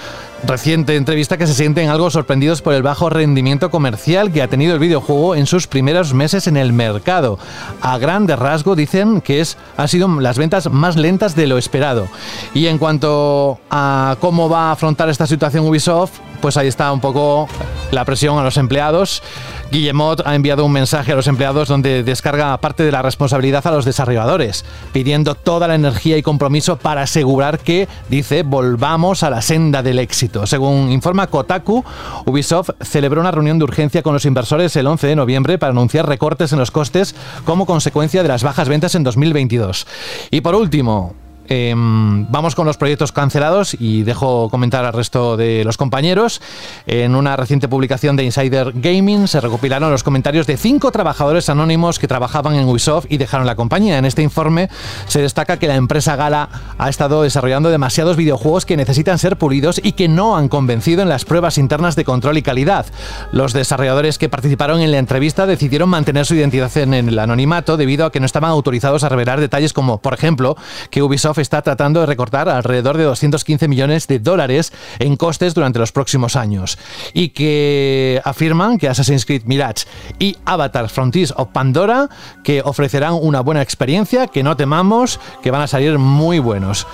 reciente 0.45 0.97
entrevista 0.97 1.37
que 1.37 1.47
se 1.47 1.55
sienten 1.55 1.89
algo 1.89 2.11
sorprendidos 2.11 2.63
por 2.63 2.75
el 2.75 2.83
bajo 2.83 3.11
rendimiento 3.11 3.71
comercial 3.71 4.33
que 4.33 4.43
ha 4.43 4.49
tenido 4.49 4.75
el 4.75 4.79
videojuego 4.79 5.35
en 5.35 5.47
sus 5.47 5.67
primeros 5.67 6.15
meses 6.15 6.47
en 6.47 6.57
el 6.57 6.73
mercado. 6.73 7.39
A 7.81 7.99
grande 7.99 8.37
rasgo 8.37 8.77
dicen 8.77 9.21
que 9.21 9.41
es, 9.41 9.57
han 9.77 9.89
sido 9.89 10.09
las 10.21 10.39
ventas 10.39 10.71
más 10.71 10.97
lentas 10.97 11.35
de 11.35 11.47
lo 11.47 11.59
esperado. 11.59 12.09
Y 12.55 12.67
en 12.67 12.79
cuanto 12.79 13.59
a 13.71 14.17
cómo 14.21 14.49
va 14.49 14.69
a 14.69 14.73
afrontar 14.73 15.09
esta 15.09 15.27
situación 15.27 15.67
Ubisoft, 15.67 16.19
pues 16.41 16.57
ahí 16.57 16.69
está 16.69 16.93
un 16.93 17.01
poco 17.01 17.49
la 17.91 18.05
presión 18.05 18.39
a 18.39 18.43
los 18.43 18.57
empleados. 18.57 19.23
Guillemot 19.71 20.23
ha 20.25 20.35
enviado 20.35 20.65
un 20.65 20.73
mensaje 20.73 21.13
a 21.13 21.17
los 21.17 21.27
empleados 21.27 21.69
donde 21.69 22.03
descarga 22.03 22.57
parte 22.61 22.85
de 22.85 22.93
la 22.93 23.03
responsabilidad 23.03 23.67
a 23.67 23.73
los 23.73 23.85
desarrolladores, 23.85 24.65
pidiendo 24.93 25.35
toda 25.35 25.69
la 25.69 25.75
energía 25.75 26.17
y 26.17 26.23
compromiso 26.23 26.77
para 26.77 27.03
asegurar 27.03 27.59
que, 27.59 27.89
dice, 28.09 28.43
volvamos 28.43 29.23
a 29.23 29.31
la 29.31 29.43
senda 29.43 29.83
del 29.83 29.99
éxito. 29.99 30.47
Según 30.47 30.91
informa 30.91 31.27
Kotaku, 31.27 31.85
Ubisoft 32.27 32.71
celebró 32.81 33.21
una 33.21 33.33
reunión 33.33 33.59
de 33.59 33.65
urgencia 33.65 34.03
con 34.03 34.15
los 34.15 34.25
inversores 34.25 34.75
el 34.77 34.87
11 34.87 35.09
de 35.09 35.17
noviembre 35.17 35.59
para 35.59 35.73
anunciar 35.73 36.09
recortes 36.09 36.53
en 36.53 36.59
los 36.59 36.71
costes 36.71 37.15
como 37.45 37.67
consecuencia 37.67 38.23
de 38.23 38.29
las 38.29 38.43
bajas 38.43 38.69
ventas 38.69 38.95
en 38.95 39.03
2022. 39.03 39.87
Y 40.31 40.41
por 40.43 40.55
último, 40.55 41.15
em, 41.49 42.27
vamos 42.31 42.55
con 42.55 42.67
los 42.67 42.77
proyectos 42.77 43.13
cancelados 43.13 43.77
y 43.79 44.03
dejo 44.03 44.49
comentar 44.51 44.85
al 44.85 44.93
resto 44.93 45.37
de 45.37 45.65
los 45.65 45.77
compañeros. 45.77 46.41
En 46.87 47.15
una 47.15 47.37
reciente 47.37 47.69
publicación 47.69 48.17
de 48.17 48.25
Insider 48.25 48.73
Gaming 48.75 49.29
se 49.29 49.41
recopilaron 49.41 49.91
los 49.91 50.03
comentarios 50.03 50.47
de 50.47 50.57
cinco 50.57 50.91
trabajadores 50.91 51.49
anónimos 51.49 51.99
que 51.99 52.09
trabajaban 52.09 52.55
en 52.55 52.69
Ubisoft 52.69 53.07
y 53.09 53.19
dejaron 53.19 53.47
la 53.47 53.57
compañía. 53.57 53.99
En 53.99 54.05
este 54.05 54.23
informe 54.23 54.69
se 55.07 55.21
destaca 55.21 55.59
que 55.59 55.69
la 55.69 55.77
empresa 55.77 56.17
Gala 56.17 56.49
ha 56.79 56.89
estado 56.89 57.23
desarrollando 57.23 57.71
demasiados 57.71 58.17
videojuegos 58.17 58.67
que 58.67 58.77
necesitan 58.77 59.19
ser 59.19 59.37
pulidos 59.37 59.81
y 59.83 59.93
que 59.93 60.09
no 60.09 60.37
han 60.37 60.49
convencido 60.49 61.03
en 61.03 61.09
las 61.09 61.25
pruebas 61.25 61.59
internas 61.59 61.97
de 61.97 62.05
control 62.05 62.39
y 62.39 62.43
calidad. 62.43 62.87
Los 63.33 63.53
desarrolladores 63.53 64.19
que 64.19 64.29
participaron 64.29 64.81
en 64.81 64.93
la 64.93 64.99
entrevista 64.99 65.47
decidieron 65.47 65.89
mantener 65.89 66.27
su 66.27 66.35
identidad 66.35 66.77
en 66.77 66.95
el 66.95 67.19
anonimato 67.19 67.77
debido 67.77 68.07
a 68.07 68.13
que 68.13 68.21
no 68.21 68.27
estaban 68.27 68.51
autorizados 68.51 69.05
a 69.05 69.09
revelar 69.09 69.41
detalles 69.41 69.73
como, 69.73 69.99
por 69.99 70.15
ejemplo, 70.15 70.57
que 70.91 71.03
Ubisoft 71.03 71.36
está 71.43 71.63
tratando 71.63 72.01
de 72.01 72.07
recortar 72.07 72.49
alrededor 72.49 72.97
de 72.97 73.05
215 73.05 73.69
millones 73.69 74.07
de 74.07 74.19
dólares 74.19 74.73
en 74.99 75.17
costes 75.17 75.55
durante 75.55 75.79
los 75.79 75.93
próximos 75.93 76.37
años 76.37 76.79
y 77.13 77.31
que 77.31 78.21
afirman 78.25 78.79
que 78.79 78.89
Assassin's 78.89 79.27
Creed 79.27 79.43
Mirage 79.45 79.85
y 80.19 80.37
Avatar 80.45 80.89
Frontiers 80.89 81.33
of 81.37 81.49
Pandora 81.49 82.09
que 82.45 82.63
ofrecerán 82.65 83.15
una 83.15 83.41
buena 83.41 83.63
experiencia, 83.63 84.27
que 84.27 84.43
no 84.43 84.57
temamos, 84.57 85.21
que 85.43 85.51
van 85.51 85.63
a 85.63 85.67
salir 85.67 85.99
muy 85.99 86.39
buenos. 86.39 86.87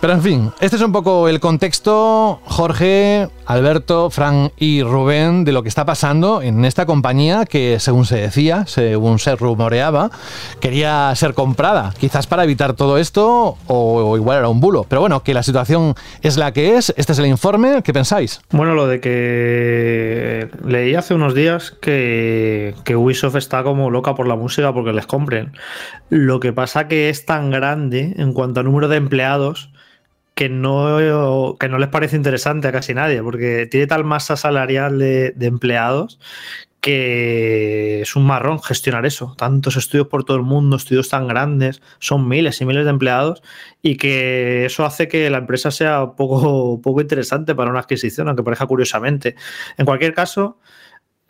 Pero 0.00 0.12
en 0.12 0.22
fin, 0.22 0.52
este 0.60 0.76
es 0.76 0.82
un 0.82 0.92
poco 0.92 1.28
el 1.28 1.40
contexto, 1.40 2.40
Jorge, 2.44 3.28
Alberto, 3.46 4.10
Fran 4.10 4.52
y 4.56 4.82
Rubén, 4.82 5.44
de 5.44 5.52
lo 5.52 5.62
que 5.62 5.68
está 5.68 5.84
pasando 5.84 6.42
en 6.42 6.64
esta 6.64 6.86
compañía 6.86 7.44
que, 7.44 7.78
según 7.80 8.06
se 8.06 8.16
decía, 8.16 8.64
según 8.66 9.18
se 9.18 9.36
rumoreaba, 9.36 10.10
quería 10.60 11.12
ser 11.16 11.34
comprada. 11.34 11.92
Quizás 11.98 12.26
para 12.26 12.44
evitar 12.44 12.74
todo 12.74 12.98
esto, 12.98 13.58
igual 14.16 14.38
era 14.38 14.48
un 14.48 14.60
bulo. 14.60 14.84
Pero 14.88 15.00
bueno, 15.00 15.22
que 15.22 15.34
la 15.34 15.42
situación 15.42 15.94
es 16.22 16.36
la 16.36 16.52
que 16.52 16.76
es. 16.76 16.92
Este 16.96 17.12
es 17.12 17.18
el 17.18 17.26
informe. 17.26 17.82
¿Qué 17.82 17.92
pensáis? 17.92 18.40
Bueno, 18.50 18.74
lo 18.74 18.86
de 18.86 19.00
que 19.00 20.48
leí 20.64 20.94
hace 20.94 21.14
unos 21.14 21.34
días 21.34 21.70
que, 21.70 22.74
que 22.84 22.96
Ubisoft 22.96 23.36
está 23.36 23.62
como 23.62 23.90
loca 23.90 24.14
por 24.14 24.26
la 24.26 24.36
música 24.36 24.72
porque 24.72 24.92
les 24.92 25.06
compren. 25.06 25.52
Lo 26.08 26.40
que 26.40 26.52
pasa 26.52 26.88
que 26.88 27.08
es 27.08 27.26
tan 27.26 27.50
grande 27.50 28.14
en 28.16 28.32
cuanto 28.32 28.60
a 28.60 28.62
número 28.62 28.88
de 28.88 28.96
empleados 28.96 29.70
que 30.40 30.48
no, 30.48 31.56
que 31.60 31.68
no 31.68 31.76
les 31.76 31.90
parece 31.90 32.16
interesante 32.16 32.66
a 32.66 32.72
casi 32.72 32.94
nadie, 32.94 33.22
porque 33.22 33.66
tiene 33.70 33.86
tal 33.86 34.04
masa 34.04 34.36
salarial 34.36 34.98
de, 34.98 35.34
empleados 35.38 36.18
que 36.80 38.02
es 38.02 38.16
un 38.16 38.24
marrón 38.24 38.62
gestionar 38.62 39.06
eso. 39.06 39.34
Tantos 39.36 39.76
estudios 39.76 40.08
por 40.08 40.24
todo 40.24 40.36
el 40.36 40.42
mundo, 40.42 40.76
estudios 40.76 41.08
tan 41.08 41.28
grandes, 41.28 41.82
son 41.98 42.28
miles 42.28 42.60
y 42.60 42.64
miles 42.64 42.84
de 42.84 42.90
empleados 42.90 43.42
y 43.82 43.96
que 43.96 44.64
eso 44.66 44.84
hace 44.84 45.08
que 45.08 45.28
la 45.30 45.38
empresa 45.38 45.70
sea 45.70 46.12
poco, 46.16 46.80
poco 46.82 47.00
interesante 47.00 47.54
para 47.54 47.70
una 47.70 47.80
adquisición, 47.80 48.28
aunque 48.28 48.42
parezca 48.42 48.66
curiosamente. 48.66 49.36
En 49.76 49.86
cualquier 49.86 50.14
caso, 50.14 50.58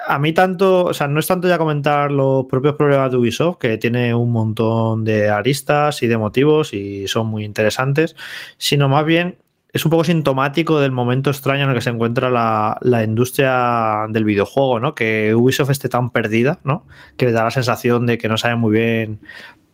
a 0.06 0.18
mí 0.18 0.32
tanto, 0.32 0.84
o 0.86 0.94
sea, 0.94 1.08
no 1.08 1.20
es 1.20 1.26
tanto 1.26 1.48
ya 1.48 1.58
comentar 1.58 2.10
los 2.10 2.46
propios 2.46 2.74
problemas 2.76 3.10
de 3.10 3.16
Ubisoft, 3.18 3.58
que 3.58 3.78
tiene 3.78 4.14
un 4.14 4.32
montón 4.32 5.04
de 5.04 5.28
aristas 5.28 6.02
y 6.02 6.06
de 6.06 6.18
motivos 6.18 6.72
y 6.72 7.08
son 7.08 7.26
muy 7.26 7.44
interesantes, 7.44 8.16
sino 8.56 8.88
más 8.88 9.04
bien 9.04 9.38
es 9.72 9.84
un 9.84 9.90
poco 9.90 10.04
sintomático 10.04 10.80
del 10.80 10.92
momento 10.92 11.30
extraño 11.30 11.64
en 11.64 11.70
el 11.70 11.74
que 11.74 11.80
se 11.80 11.90
encuentra 11.90 12.30
la, 12.30 12.78
la, 12.80 13.04
industria 13.04 14.06
del 14.08 14.24
videojuego, 14.24 14.80
¿no? 14.80 14.94
Que 14.94 15.34
Ubisoft 15.34 15.70
esté 15.70 15.88
tan 15.88 16.10
perdida, 16.10 16.58
¿no? 16.64 16.86
Que 17.16 17.30
da 17.32 17.44
la 17.44 17.50
sensación 17.50 18.06
de 18.06 18.18
que 18.18 18.28
no 18.28 18.36
sabe 18.36 18.56
muy 18.56 18.72
bien 18.72 19.20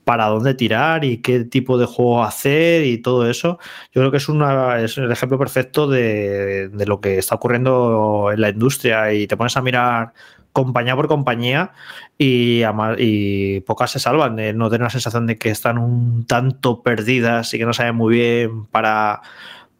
para 0.06 0.26
dónde 0.26 0.54
tirar 0.54 1.04
y 1.04 1.18
qué 1.18 1.44
tipo 1.44 1.78
de 1.78 1.86
juego 1.86 2.22
hacer 2.22 2.84
y 2.84 2.98
todo 2.98 3.28
eso. 3.28 3.58
Yo 3.92 4.02
creo 4.02 4.12
que 4.12 4.18
es, 4.18 4.28
una, 4.28 4.80
es 4.80 4.96
el 4.98 5.10
ejemplo 5.10 5.36
perfecto 5.36 5.88
de, 5.88 6.70
lo 6.86 7.00
que 7.00 7.18
está 7.18 7.34
ocurriendo 7.34 8.30
en 8.32 8.40
la 8.40 8.50
industria 8.50 9.12
y 9.12 9.26
te 9.26 9.36
pones 9.36 9.56
a 9.56 9.62
mirar 9.62 10.12
compañía 10.52 10.94
por 10.94 11.08
compañía 11.08 11.72
y, 12.16 12.62
y 12.98 13.60
pocas 13.62 13.90
se 13.90 13.98
salvan 13.98 14.36
de 14.36 14.52
no 14.52 14.70
tener 14.70 14.84
la 14.84 14.90
sensación 14.90 15.26
de 15.26 15.38
que 15.38 15.50
están 15.50 15.76
un 15.76 16.24
tanto 16.24 16.84
perdidas 16.84 17.52
y 17.52 17.58
que 17.58 17.66
no 17.66 17.72
saben 17.72 17.96
muy 17.96 18.14
bien 18.14 18.66
para, 18.66 19.22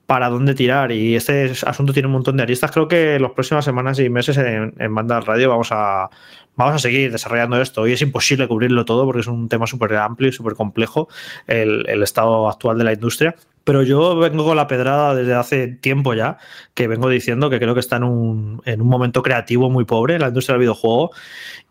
para 0.07 0.29
dónde 0.29 0.55
tirar. 0.55 0.93
Y 0.93 1.17
este 1.17 1.53
asunto 1.67 1.93
tiene 1.93 2.07
un 2.07 2.13
montón 2.13 2.37
de 2.37 2.45
aristas. 2.45 2.71
Creo 2.71 2.89
que 2.89 3.19
las 3.19 3.33
próximas 3.33 3.65
semanas 3.65 3.99
y 3.99 4.09
meses 4.09 4.37
en, 4.39 4.75
en 4.79 4.95
Banda 4.95 5.21
Radio 5.21 5.51
vamos 5.51 5.69
a, 5.73 6.09
vamos 6.57 6.75
a 6.75 6.79
seguir 6.79 7.13
desarrollando 7.13 7.61
esto. 7.61 7.87
Y 7.87 7.93
es 7.93 8.03
imposible 8.03 8.49
cubrirlo 8.49 8.85
todo 8.85 9.05
porque 9.05 9.21
es 9.21 9.27
un 9.27 9.49
tema 9.49 9.67
súper 9.67 9.95
amplio 9.95 10.31
y 10.31 10.33
súper 10.33 10.55
complejo 10.55 11.09
el, 11.47 12.03
estado 12.03 12.49
actual 12.49 12.79
de 12.79 12.85
la 12.85 12.93
industria. 12.93 13.37
Pero 13.67 13.83
yo 13.83 14.15
vengo 14.15 14.45
con 14.45 14.57
la 14.57 14.69
pedrada 14.69 15.13
desde 15.13 15.35
hace 15.35 15.67
tiempo 15.67 16.15
ya, 16.15 16.39
que 16.73 16.87
vengo 16.87 17.09
diciendo 17.09 17.51
que 17.51 17.59
creo 17.59 17.75
que 17.75 17.81
está 17.81 17.97
en 17.97 18.05
un, 18.05 18.63
en 18.65 18.81
un 18.81 18.87
momento 18.87 19.25
creativo 19.25 19.69
muy 19.71 19.85
pobre 19.85 20.21
la 20.21 20.29
industria 20.29 20.53
del 20.53 20.61
videojuego. 20.61 21.11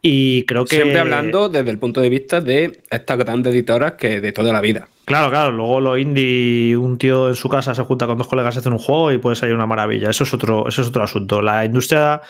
Y 0.01 0.43
creo 0.43 0.65
que. 0.65 0.75
Siempre 0.75 0.99
hablando 0.99 1.47
desde 1.47 1.71
el 1.71 1.79
punto 1.79 2.01
de 2.01 2.09
vista 2.09 2.41
de 2.41 2.81
estas 2.89 3.17
grandes 3.17 3.53
editoras 3.53 3.93
que 3.93 4.19
de 4.19 4.33
toda 4.33 4.51
la 4.51 4.59
vida. 4.59 4.89
Claro, 5.05 5.29
claro. 5.29 5.53
Luego 5.53 5.79
lo 5.79 5.97
indie, 5.97 6.75
un 6.75 6.97
tío 6.97 7.29
en 7.29 7.35
su 7.35 7.47
casa 7.47 7.73
se 7.73 7.83
junta 7.83 8.07
con 8.07 8.17
dos 8.17 8.27
colegas, 8.27 8.57
hace 8.57 8.67
un 8.67 8.77
juego 8.77 9.13
y 9.13 9.17
puede 9.17 9.37
salir 9.37 9.55
una 9.55 9.65
maravilla. 9.65 10.09
Eso 10.09 10.25
es 10.25 10.33
otro, 10.33 10.67
eso 10.67 10.81
es 10.81 10.89
otro 10.89 11.01
asunto. 11.01 11.41
La 11.41 11.63
industria 11.63 12.21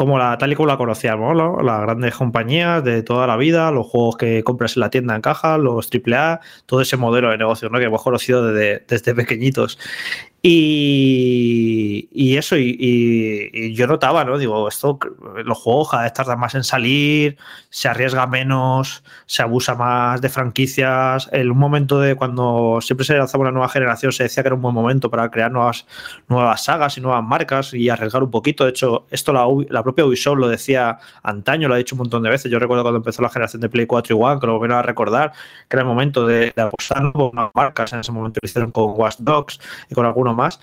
como 0.00 0.16
la, 0.16 0.38
tal 0.38 0.50
y 0.50 0.54
como 0.54 0.66
la 0.66 0.78
conocíamos, 0.78 1.36
las 1.62 1.80
grandes 1.82 2.14
compañías 2.14 2.82
de 2.82 3.02
toda 3.02 3.26
la 3.26 3.36
vida, 3.36 3.70
los 3.70 3.86
juegos 3.86 4.16
que 4.16 4.42
compras 4.42 4.74
en 4.78 4.80
la 4.80 4.88
tienda 4.88 5.14
en 5.14 5.20
caja, 5.20 5.58
los 5.58 5.90
AAA, 5.92 6.40
todo 6.64 6.80
ese 6.80 6.96
modelo 6.96 7.28
de 7.28 7.36
negocio 7.36 7.68
¿no? 7.68 7.78
que 7.78 7.84
hemos 7.84 8.02
conocido 8.02 8.50
desde, 8.50 8.82
desde 8.88 9.14
pequeñitos. 9.14 9.78
Y, 10.42 12.36
eso, 12.38 12.56
y, 12.56 13.74
yo 13.74 13.86
notaba, 13.86 14.24
¿no? 14.24 14.38
Digo, 14.38 14.68
esto, 14.68 14.98
los 15.44 15.58
juegos 15.58 15.90
cada 15.90 16.04
vez 16.04 16.14
tardan 16.14 16.40
más 16.40 16.54
en 16.54 16.64
salir, 16.64 17.36
se 17.68 17.88
arriesga 17.88 18.26
menos, 18.26 19.04
se 19.26 19.42
abusa 19.42 19.74
más 19.74 20.22
de 20.22 20.30
franquicias. 20.30 21.28
En 21.32 21.50
un 21.50 21.58
momento 21.58 22.00
de 22.00 22.14
cuando 22.14 22.78
siempre 22.80 23.04
se 23.04 23.18
lanzaba 23.18 23.42
una 23.42 23.50
nueva 23.50 23.68
generación, 23.68 24.12
se 24.12 24.22
decía 24.22 24.42
que 24.42 24.48
era 24.48 24.54
un 24.54 24.62
buen 24.62 24.74
momento 24.74 25.10
para 25.10 25.30
crear 25.30 25.52
nuevas, 25.52 25.86
nuevas 26.28 26.64
sagas 26.64 26.96
y 26.96 27.02
nuevas 27.02 27.22
marcas 27.22 27.74
y 27.74 27.90
arriesgar 27.90 28.22
un 28.22 28.30
poquito. 28.30 28.64
De 28.64 28.70
hecho, 28.70 29.06
esto 29.10 29.34
la, 29.34 29.46
la 29.68 29.82
propia 29.82 30.06
Ubisoft 30.06 30.38
lo 30.38 30.48
decía 30.48 30.98
antaño, 31.22 31.68
lo 31.68 31.74
ha 31.74 31.78
dicho 31.78 31.94
un 31.94 32.00
montón 32.00 32.22
de 32.22 32.30
veces. 32.30 32.50
Yo 32.50 32.58
recuerdo 32.58 32.82
cuando 32.82 32.98
empezó 32.98 33.20
la 33.20 33.28
generación 33.28 33.60
de 33.60 33.68
Play 33.68 33.86
4 33.86 34.16
y 34.16 34.18
One, 34.18 34.40
que 34.40 34.46
lo 34.46 34.54
volvieron 34.54 34.78
a 34.78 34.82
recordar, 34.82 35.32
que 35.68 35.76
era 35.76 35.82
el 35.82 35.88
momento 35.88 36.26
de, 36.26 36.52
de 36.56 36.62
apostar 36.62 37.12
por 37.12 37.34
nuevas 37.34 37.52
marcas. 37.54 37.92
En 37.92 38.00
ese 38.00 38.10
momento 38.10 38.40
lo 38.42 38.46
hicieron 38.46 38.70
con 38.70 38.92
Watch 38.96 39.16
Dogs 39.18 39.60
y 39.90 39.94
con 39.94 40.06
algunos 40.06 40.29
más. 40.34 40.60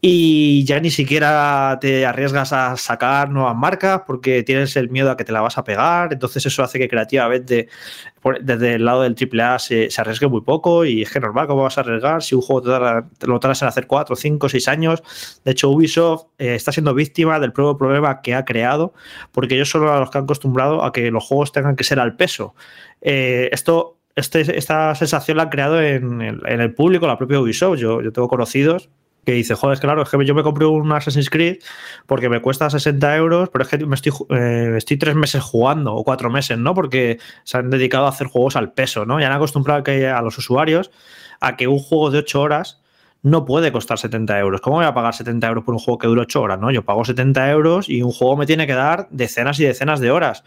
Y 0.00 0.64
ya 0.64 0.80
ni 0.80 0.90
siquiera 0.90 1.78
te 1.80 2.06
arriesgas 2.06 2.52
a 2.52 2.76
sacar 2.76 3.30
nuevas 3.30 3.56
marcas 3.56 4.02
porque 4.06 4.42
tienes 4.42 4.76
el 4.76 4.90
miedo 4.90 5.10
a 5.10 5.16
que 5.16 5.24
te 5.24 5.32
la 5.32 5.40
vas 5.40 5.58
a 5.58 5.64
pegar. 5.64 6.12
Entonces 6.12 6.46
eso 6.46 6.62
hace 6.62 6.78
que 6.78 6.88
creativamente 6.88 7.68
desde 8.40 8.74
el 8.74 8.84
lado 8.84 9.02
del 9.02 9.14
AAA 9.14 9.58
se, 9.58 9.88
arriesgue 9.96 10.28
muy 10.28 10.40
poco 10.42 10.84
y 10.84 11.02
es 11.02 11.10
que 11.10 11.20
normal, 11.20 11.46
¿cómo 11.46 11.62
vas 11.62 11.78
a 11.78 11.82
arriesgar 11.82 12.22
si 12.22 12.34
un 12.34 12.42
juego 12.42 12.62
te, 13.18 13.26
lo 13.26 13.40
tardas 13.40 13.62
en 13.62 13.68
hacer 13.68 13.86
4, 13.86 14.16
5, 14.16 14.48
6 14.48 14.68
años? 14.68 15.02
De 15.44 15.52
hecho, 15.52 15.70
Ubisoft 15.70 16.26
eh, 16.38 16.54
está 16.54 16.72
siendo 16.72 16.94
víctima 16.94 17.38
del 17.40 17.52
propio 17.52 17.76
problema 17.76 18.20
que 18.20 18.34
ha 18.34 18.44
creado 18.44 18.92
porque 19.32 19.54
ellos 19.54 19.70
son 19.70 19.84
los 19.84 20.10
que 20.10 20.18
han 20.18 20.24
acostumbrado 20.24 20.84
a 20.84 20.92
que 20.92 21.10
los 21.10 21.24
juegos 21.24 21.52
tengan 21.52 21.76
que 21.76 21.84
ser 21.84 22.00
al 22.00 22.16
peso. 22.16 22.54
Eh, 23.00 23.48
esto 23.52 23.98
este, 24.16 24.58
esta 24.58 24.96
sensación 24.96 25.36
la 25.36 25.44
han 25.44 25.48
creado 25.48 25.80
en 25.80 26.20
el, 26.20 26.74
público, 26.74 27.06
la 27.06 27.16
propia 27.16 27.38
Ubisoft. 27.38 27.78
Yo 27.78 28.12
tengo 28.12 28.26
conocidos 28.26 28.90
que 29.28 29.34
dice, 29.34 29.54
joder, 29.54 29.78
claro, 29.78 30.00
es 30.00 30.08
que 30.08 30.24
yo 30.24 30.34
me 30.34 30.42
compré 30.42 30.64
un 30.64 30.90
Assassin's 30.90 31.28
Creed 31.28 31.58
porque 32.06 32.30
me 32.30 32.40
cuesta 32.40 32.70
60 32.70 33.14
euros, 33.14 33.50
pero 33.50 33.62
es 33.62 33.68
que 33.68 33.84
me 33.84 33.94
estoy, 33.94 34.10
eh, 34.30 34.72
estoy 34.78 34.96
tres 34.96 35.16
meses 35.16 35.42
jugando 35.42 35.94
o 35.94 36.02
cuatro 36.02 36.30
meses, 36.30 36.56
¿no? 36.56 36.72
Porque 36.72 37.18
se 37.44 37.58
han 37.58 37.68
dedicado 37.68 38.06
a 38.06 38.08
hacer 38.08 38.26
juegos 38.26 38.56
al 38.56 38.72
peso, 38.72 39.04
¿no? 39.04 39.20
Y 39.20 39.24
han 39.24 39.32
acostumbrado 39.32 39.82
que, 39.82 40.08
a 40.08 40.22
los 40.22 40.38
usuarios 40.38 40.90
a 41.40 41.58
que 41.58 41.68
un 41.68 41.78
juego 41.78 42.10
de 42.10 42.20
8 42.20 42.40
horas 42.40 42.80
no 43.22 43.44
puede 43.44 43.72
costar 43.72 43.98
70 43.98 44.38
euros. 44.38 44.60
¿Cómo 44.60 44.76
voy 44.76 44.86
a 44.86 44.94
pagar 44.94 45.14
70 45.14 45.46
euros 45.48 45.64
por 45.64 45.74
un 45.74 45.80
juego 45.80 45.98
que 45.98 46.06
dura 46.06 46.22
8 46.22 46.40
horas? 46.40 46.60
¿no? 46.60 46.70
Yo 46.70 46.84
pago 46.84 47.04
70 47.04 47.50
euros 47.50 47.88
y 47.88 48.02
un 48.02 48.12
juego 48.12 48.36
me 48.36 48.46
tiene 48.46 48.66
que 48.66 48.74
dar 48.74 49.08
decenas 49.10 49.58
y 49.60 49.64
decenas 49.64 50.00
de 50.00 50.10
horas 50.10 50.44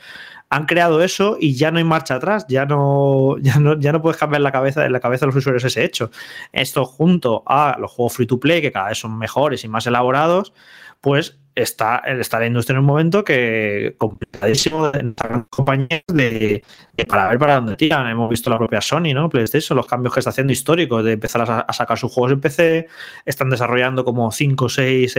han 0.52 0.66
creado 0.66 1.02
eso 1.02 1.38
y 1.40 1.56
ya 1.56 1.72
no 1.72 1.78
hay 1.78 1.86
marcha 1.86 2.16
atrás, 2.16 2.46
ya 2.50 2.66
no, 2.66 3.38
ya 3.42 3.58
no, 3.58 3.80
ya 3.80 3.94
no 3.94 4.02
puedes 4.02 4.18
cambiar 4.18 4.42
la 4.42 4.52
cabeza, 4.52 4.86
en 4.86 4.92
la 4.92 5.00
cabeza 5.00 5.26
de 5.26 5.28
los 5.28 5.38
usuarios 5.38 5.64
ese 5.64 5.84
hecho. 5.84 6.12
Esto 6.52 6.86
junto 6.86 7.44
a 7.48 7.78
los 7.80 7.92
juegos 7.92 8.14
free 8.14 8.28
to 8.28 8.40
play, 8.40 8.62
que 8.62 8.72
cada 8.72 8.90
vez 8.90 9.00
son 9.00 9.18
mejores 9.18 9.64
y 9.64 9.70
más 9.70 9.88
elaborados, 9.88 10.54
pues 11.00 11.40
está, 11.56 11.98
está 12.06 12.40
la 12.40 12.48
industria 12.48 12.76
en 12.76 12.80
un 12.80 12.86
momento 12.86 13.24
que 13.24 13.96
complicadísimo 13.98 14.92
de 14.92 15.14
compañías 15.50 16.04
de, 16.08 16.64
para 17.08 17.30
ver 17.30 17.40
para 17.40 17.56
dónde 17.56 17.76
tiran. 17.76 18.08
Hemos 18.08 18.30
visto 18.30 18.50
la 18.50 18.58
propia 18.58 18.82
Sony, 18.82 19.14
¿no? 19.14 19.30
PlayStation, 19.30 19.76
los 19.76 19.88
cambios 19.88 20.14
que 20.14 20.20
está 20.20 20.30
haciendo 20.30 20.54
históricos 20.54 21.04
de 21.04 21.14
empezar 21.14 21.42
a, 21.42 21.74
sacar 21.74 21.98
sus 21.98 22.12
juegos 22.12 22.34
en 22.34 22.42
PC, 22.42 22.88
están 23.26 23.50
desarrollando 23.50 24.04
como 24.04 24.32
5 24.32 24.66
o 24.66 24.70
6 24.70 25.14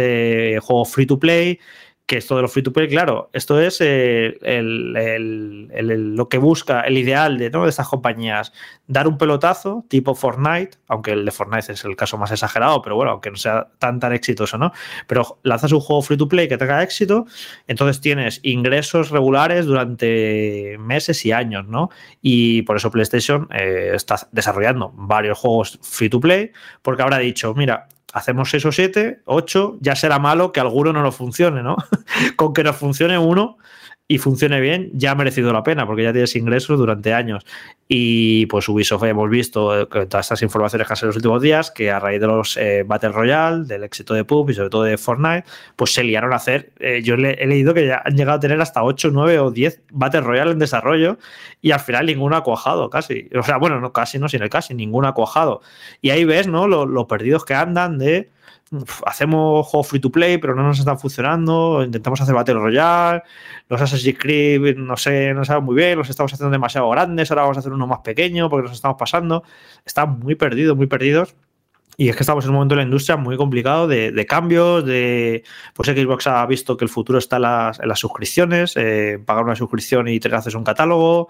juegos 0.61 0.90
free 0.90 1.07
to 1.07 1.18
play 1.18 1.59
que 2.07 2.19
esto 2.19 2.37
de 2.37 2.43
los 2.43 2.53
free 2.53 2.62
to 2.62 2.73
play, 2.73 2.88
claro, 2.88 3.31
esto 3.33 3.61
es 3.61 3.79
eh, 3.81 4.38
lo 4.43 6.29
que 6.29 6.38
busca, 6.38 6.83
el 6.83 6.99
ideal 6.99 7.38
de, 7.38 7.51
¿no? 7.51 7.67
estas 7.67 7.88
compañías, 7.88 8.53
dar 8.87 9.07
un 9.07 9.17
pelotazo 9.17 9.85
tipo 9.88 10.15
Fortnite, 10.15 10.79
aunque 10.88 11.12
el 11.12 11.25
de 11.25 11.31
Fortnite 11.31 11.73
es 11.73 11.85
el 11.85 11.97
caso 11.97 12.19
más 12.19 12.31
exagerado, 12.33 12.83
pero 12.83 12.97
bueno, 12.97 13.12
aunque 13.12 13.31
no 13.31 13.37
sea 13.37 13.69
tan 13.79 14.01
tan 14.01 14.12
exitoso, 14.12 14.59
¿no? 14.59 14.73
Pero 15.07 15.38
lanzas 15.43 15.73
un 15.73 15.81
juego 15.81 16.03
free 16.03 16.17
to 16.17 16.29
play 16.29 16.49
que 16.49 16.59
tenga 16.59 16.83
éxito, 16.83 17.27
entonces 17.67 18.01
tienes 18.01 18.41
ingresos 18.43 19.11
regulares 19.11 19.67
durante 19.67 20.77
meses 20.79 21.25
y 21.25 21.33
años, 21.33 21.67
¿no? 21.69 21.91
Y 22.21 22.62
por 22.62 22.77
eso 22.77 22.91
PlayStation 22.91 23.49
eh, 23.53 23.93
está 23.95 24.17
desarrollando 24.33 24.93
varios 24.95 25.38
juegos 25.38 25.79
free 25.83 26.11
to 26.11 26.21
play, 26.21 26.51
porque 26.83 27.03
habrá 27.03 27.19
dicho, 27.19 27.55
mira, 27.55 27.88
hacemos 28.12 28.51
6 28.51 28.66
o 28.66 28.72
7, 28.72 29.22
8, 29.25 29.79
ya 29.81 29.96
será 29.96 30.18
malo 30.18 30.53
que 30.53 30.61
alguno 30.61 30.92
no 30.92 31.03
nos 31.03 31.16
funcione, 31.16 31.62
¿no? 31.62 31.77
Con 32.37 32.53
que 32.53 32.62
nos 32.62 32.77
funcione 32.77 33.18
uno 33.18 33.59
y 34.09 34.19
funcione 34.19 34.61
bien, 34.61 34.91
ya 34.93 35.12
ha 35.12 35.15
merecido 35.15 35.53
la 35.53 35.62
pena, 35.62 35.87
porque 35.87 36.03
ya 36.03 36.12
tienes 36.12 36.37
ingresos 36.37 36.79
durante 36.79 37.15
años. 37.15 37.47
Y 37.88 38.47
pues 38.47 38.69
Ubisoft 38.69 39.05
hemos 39.05 39.31
visto 39.31 39.83
eh, 39.83 39.87
todas 39.87 40.27
estas 40.27 40.43
informaciones 40.43 40.87
que 40.87 40.93
han 40.93 40.99
en 41.01 41.07
los 41.07 41.17
últimos 41.17 41.41
días, 41.41 41.71
que 41.71 41.91
a 41.91 41.99
raíz 41.99 42.21
de 42.21 42.27
los 42.27 42.57
eh, 42.57 42.85
Battle 42.87 43.12
Royale, 43.12 43.65
del 43.65 43.85
éxito 43.85 44.12
de 44.15 44.25
PUB 44.25 44.51
y 44.51 44.55
sobre 44.55 44.71
todo 44.71 44.83
de 44.83 44.99
Fortnite, 44.99 45.45
pues 45.77 45.95
se 45.95 46.05
liaron 46.05 46.33
a 46.33 46.37
hacer. 46.37 46.73
Eh, 46.79 47.01
yo 47.03 47.17
le, 47.17 47.33
he 47.35 47.47
leído 47.47 47.73
que 47.75 47.87
ya 47.87 48.03
han 48.05 48.17
llegado 48.17 48.37
a 48.37 48.41
tener 48.41 48.61
hasta 48.61 48.83
8, 48.83 49.11
9 49.12 49.38
o 49.38 49.51
10 49.51 49.83
Battle 49.93 50.21
Royale 50.23 50.53
en 50.53 50.59
desarrollo 50.59 51.19
y 51.61 51.71
al 51.71 51.81
final 51.81 52.07
ninguno 52.07 52.37
ha 52.37 52.43
cuajado 52.43 52.91
casi. 52.91 53.31
O 53.38 53.43
sea, 53.43 53.57
bueno, 53.57 53.81
no 53.81 53.93
casi, 53.93 54.19
no, 54.19 54.29
sino 54.29 54.49
casi, 54.49 54.75
ninguno 54.75 55.09
ha 55.09 55.15
cuajado. 55.15 55.62
Y 56.01 56.11
ahí 56.11 56.25
ves, 56.25 56.49
¿no? 56.49 56.67
Los 56.67 57.07
perdidos 57.07 57.45
que 57.45 57.55
andan 57.55 57.99
de 57.99 58.31
hacemos 59.05 59.67
juegos 59.67 59.88
free 59.88 60.01
to 60.01 60.11
play, 60.11 60.38
pero 60.38 60.55
no 60.55 60.62
nos 60.62 60.79
están 60.79 60.99
funcionando, 60.99 61.83
intentamos 61.85 62.21
hacer 62.21 62.35
Battle 62.35 62.55
Royale, 62.55 63.23
los 63.69 63.81
Assassin's 63.81 64.19
Creed, 64.19 64.77
no 64.77 64.97
sé, 64.97 65.35
no 65.35 65.45
saben 65.45 65.65
muy 65.65 65.75
bien, 65.75 65.99
los 65.99 66.09
estamos 66.09 66.33
haciendo 66.33 66.51
demasiado 66.51 66.88
grandes, 66.91 67.31
ahora 67.31 67.43
vamos 67.43 67.57
a 67.59 67.61
hacer 67.61 67.73
uno 67.73 67.87
más 67.87 68.01
pequeño 68.01 68.49
porque 68.49 68.69
nos 68.69 68.77
estamos 68.77 68.97
pasando. 68.99 69.43
Están 69.85 70.21
muy 70.21 70.35
perdidos, 70.35 70.77
muy 70.77 70.87
perdidos. 70.87 71.35
Y 71.99 72.09
es 72.09 72.17
que 72.17 72.23
estamos 72.23 72.45
en 72.45 72.51
un 72.51 72.55
momento 72.55 72.75
de 72.75 72.81
la 72.81 72.85
industria 72.85 73.17
muy 73.17 73.37
complicado 73.37 73.87
de, 73.87 74.27
cambios, 74.27 74.85
de 74.85 75.45
pues 75.75 75.89
Xbox 75.89 76.27
ha 76.27 76.47
visto 76.47 76.77
que 76.77 76.87
el 76.87 76.89
futuro 76.89 77.19
está 77.19 77.37
en 77.37 77.43
las, 77.43 77.99
suscripciones, 77.99 78.73
eh, 78.77 79.19
pagar 79.25 79.45
una 79.45 79.55
suscripción 79.57 80.09
y 80.09 80.19
te 80.19 80.35
haces 80.35 80.55
un 80.55 80.65
catálogo. 80.65 81.29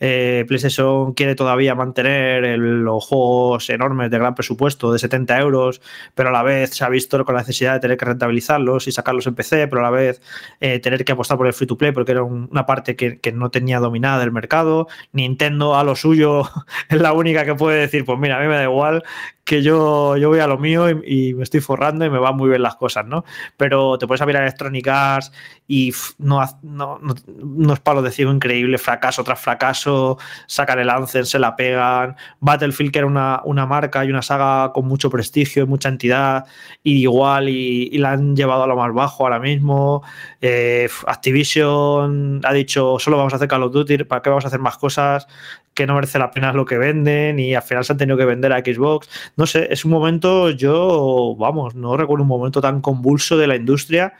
Eh, 0.00 0.44
PlayStation 0.46 1.14
quiere 1.14 1.34
todavía 1.34 1.74
mantener 1.74 2.58
los 2.58 3.06
juegos 3.06 3.70
enormes 3.70 4.10
de 4.10 4.18
gran 4.18 4.34
presupuesto 4.34 4.92
de 4.92 4.98
70 4.98 5.38
euros, 5.40 5.80
pero 6.14 6.28
a 6.28 6.32
la 6.32 6.42
vez 6.42 6.70
se 6.74 6.84
ha 6.84 6.90
visto 6.90 7.24
con 7.24 7.34
la 7.34 7.40
necesidad 7.40 7.74
de 7.74 7.80
tener 7.80 7.96
que 7.96 8.04
rentabilizarlos 8.04 8.88
y 8.88 8.92
sacarlos 8.92 9.26
en 9.26 9.34
PC, 9.34 9.66
pero 9.68 9.80
a 9.80 9.84
la 9.84 9.90
vez 9.90 10.20
eh, 10.60 10.78
tener 10.78 11.06
que 11.06 11.12
apostar 11.12 11.38
por 11.38 11.46
el 11.46 11.54
free 11.54 11.66
to 11.66 11.78
play 11.78 11.92
porque 11.92 12.12
era 12.12 12.22
una 12.22 12.66
parte 12.66 12.96
que, 12.96 13.18
que 13.18 13.32
no 13.32 13.50
tenía 13.50 13.80
dominada 13.80 14.22
el 14.24 14.32
mercado. 14.32 14.88
Nintendo 15.12 15.74
a 15.74 15.84
lo 15.84 15.96
suyo 15.96 16.42
es 16.90 17.00
la 17.00 17.14
única 17.14 17.46
que 17.46 17.54
puede 17.54 17.80
decir, 17.80 18.04
pues 18.04 18.18
mira, 18.18 18.36
a 18.36 18.40
mí 18.40 18.46
me 18.46 18.56
da 18.56 18.64
igual 18.64 19.02
que 19.44 19.62
yo, 19.62 20.16
yo 20.16 20.28
voy 20.28 20.38
a 20.38 20.46
lo 20.46 20.58
mío 20.58 20.88
y, 20.88 21.34
me 21.34 21.42
estoy 21.42 21.60
forrando 21.60 22.04
y 22.04 22.10
me 22.10 22.18
van 22.18 22.36
muy 22.36 22.48
bien 22.48 22.62
las 22.62 22.76
cosas, 22.76 23.04
¿no? 23.06 23.24
Pero 23.56 23.98
te 23.98 24.06
puedes 24.06 24.22
a 24.22 24.24
Electronic 24.24 24.86
Arts 24.86 25.32
y 25.66 25.92
no, 26.18 26.40
no, 26.62 26.98
no, 27.00 27.74
es 27.74 27.80
palo 27.80 28.02
de 28.02 28.12
ciego 28.12 28.32
increíble, 28.32 28.78
fracaso 28.78 29.24
tras 29.24 29.40
fracaso, 29.40 30.18
sacan 30.46 30.78
el 30.78 30.90
Anthem, 30.90 31.24
se 31.24 31.38
la 31.38 31.56
pegan, 31.56 32.16
Battlefield 32.40 32.92
que 32.92 32.98
era 33.00 33.06
una, 33.06 33.40
una 33.44 33.66
marca 33.66 34.04
y 34.04 34.10
una 34.10 34.22
saga 34.22 34.72
con 34.72 34.86
mucho 34.86 35.10
prestigio 35.10 35.64
y 35.64 35.66
mucha 35.66 35.88
entidad, 35.88 36.44
y 36.82 37.02
igual 37.02 37.48
y, 37.48 37.98
la 37.98 38.12
han 38.12 38.36
llevado 38.36 38.64
a 38.64 38.66
lo 38.66 38.76
más 38.76 38.92
bajo 38.92 39.24
ahora 39.24 39.40
mismo, 39.40 40.02
eh, 40.40 40.88
Activision 41.06 42.40
ha 42.44 42.52
dicho 42.52 42.98
solo 42.98 43.16
vamos 43.16 43.32
a 43.32 43.36
hacer 43.36 43.48
Call 43.48 43.62
of 43.64 43.72
Duty, 43.72 44.04
¿para 44.04 44.22
qué 44.22 44.30
vamos 44.30 44.44
a 44.44 44.48
hacer 44.48 44.60
más 44.60 44.78
cosas? 44.78 45.26
Que 45.74 45.86
no 45.86 45.94
merece 45.94 46.18
la 46.18 46.30
pena 46.30 46.52
lo 46.52 46.64
que 46.64 46.78
venden 46.78 47.38
y 47.38 47.54
al 47.54 47.62
final 47.62 47.84
se 47.84 47.92
han 47.92 47.98
tenido 47.98 48.16
que 48.18 48.24
vender 48.24 48.52
a 48.52 48.60
Xbox. 48.60 49.08
No 49.36 49.46
sé, 49.46 49.68
es 49.70 49.84
un 49.84 49.90
momento, 49.90 50.50
yo, 50.50 51.34
vamos, 51.38 51.74
no 51.74 51.96
recuerdo 51.96 52.22
un 52.22 52.28
momento 52.28 52.60
tan 52.60 52.80
convulso 52.80 53.36
de 53.36 53.46
la 53.46 53.56
industria 53.56 54.14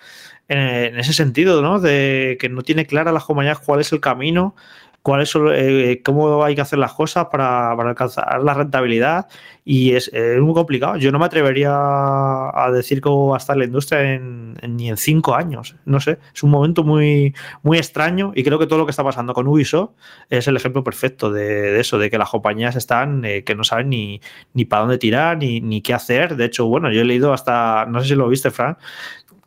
en, 0.48 0.98
ese 0.98 1.12
sentido, 1.12 1.62
¿no? 1.62 1.80
De 1.80 2.36
que 2.40 2.48
no 2.48 2.62
tiene 2.62 2.86
clara 2.86 3.12
las 3.12 3.24
compañías 3.24 3.58
cuál 3.58 3.80
es 3.80 3.92
el 3.92 4.00
camino 4.00 4.54
cuál 5.02 5.22
es, 5.22 5.34
eh, 5.36 6.00
cómo 6.04 6.44
hay 6.44 6.54
que 6.54 6.60
hacer 6.60 6.78
las 6.78 6.92
cosas 6.92 7.26
para, 7.30 7.72
alcanzar 7.72 8.42
la 8.42 8.54
rentabilidad 8.54 9.26
y 9.64 9.94
es, 9.94 10.10
muy 10.40 10.54
complicado. 10.54 10.96
Yo 10.96 11.12
no 11.12 11.18
me 11.18 11.26
atrevería 11.26 11.70
a 11.72 12.70
decir 12.72 13.00
cómo 13.00 13.28
va 13.28 13.36
a 13.36 13.38
estar 13.38 13.56
la 13.56 13.64
industria 13.64 14.14
en, 14.14 14.54
ni 14.68 14.88
en 14.88 14.96
cinco 14.96 15.34
años. 15.34 15.76
No 15.84 16.00
sé, 16.00 16.18
es 16.34 16.42
un 16.42 16.50
momento 16.50 16.84
muy, 16.84 17.34
muy 17.62 17.78
extraño 17.78 18.32
y 18.34 18.42
creo 18.42 18.58
que 18.58 18.66
todo 18.66 18.78
lo 18.78 18.86
que 18.86 18.90
está 18.90 19.04
pasando 19.04 19.34
con 19.34 19.46
Ubisoft 19.46 19.90
es 20.30 20.48
el 20.48 20.56
ejemplo 20.56 20.84
perfecto 20.84 21.30
de, 21.30 21.78
eso, 21.80 21.98
de 21.98 22.10
que 22.10 22.18
las 22.18 22.30
compañías 22.30 22.76
están 22.76 23.24
eh, 23.24 23.44
que 23.44 23.54
no 23.54 23.64
saben 23.64 23.90
ni, 23.90 24.20
ni 24.54 24.64
para 24.64 24.82
dónde 24.82 24.98
tirar 24.98 25.38
ni, 25.38 25.60
ni 25.60 25.82
qué 25.82 25.94
hacer. 25.94 26.36
De 26.36 26.44
hecho, 26.44 26.66
bueno, 26.66 26.92
yo 26.92 27.00
he 27.00 27.04
leído 27.04 27.32
hasta, 27.32 27.86
no 27.86 28.00
sé 28.00 28.08
si 28.08 28.14
lo 28.14 28.28
viste, 28.28 28.50
Fran, 28.50 28.76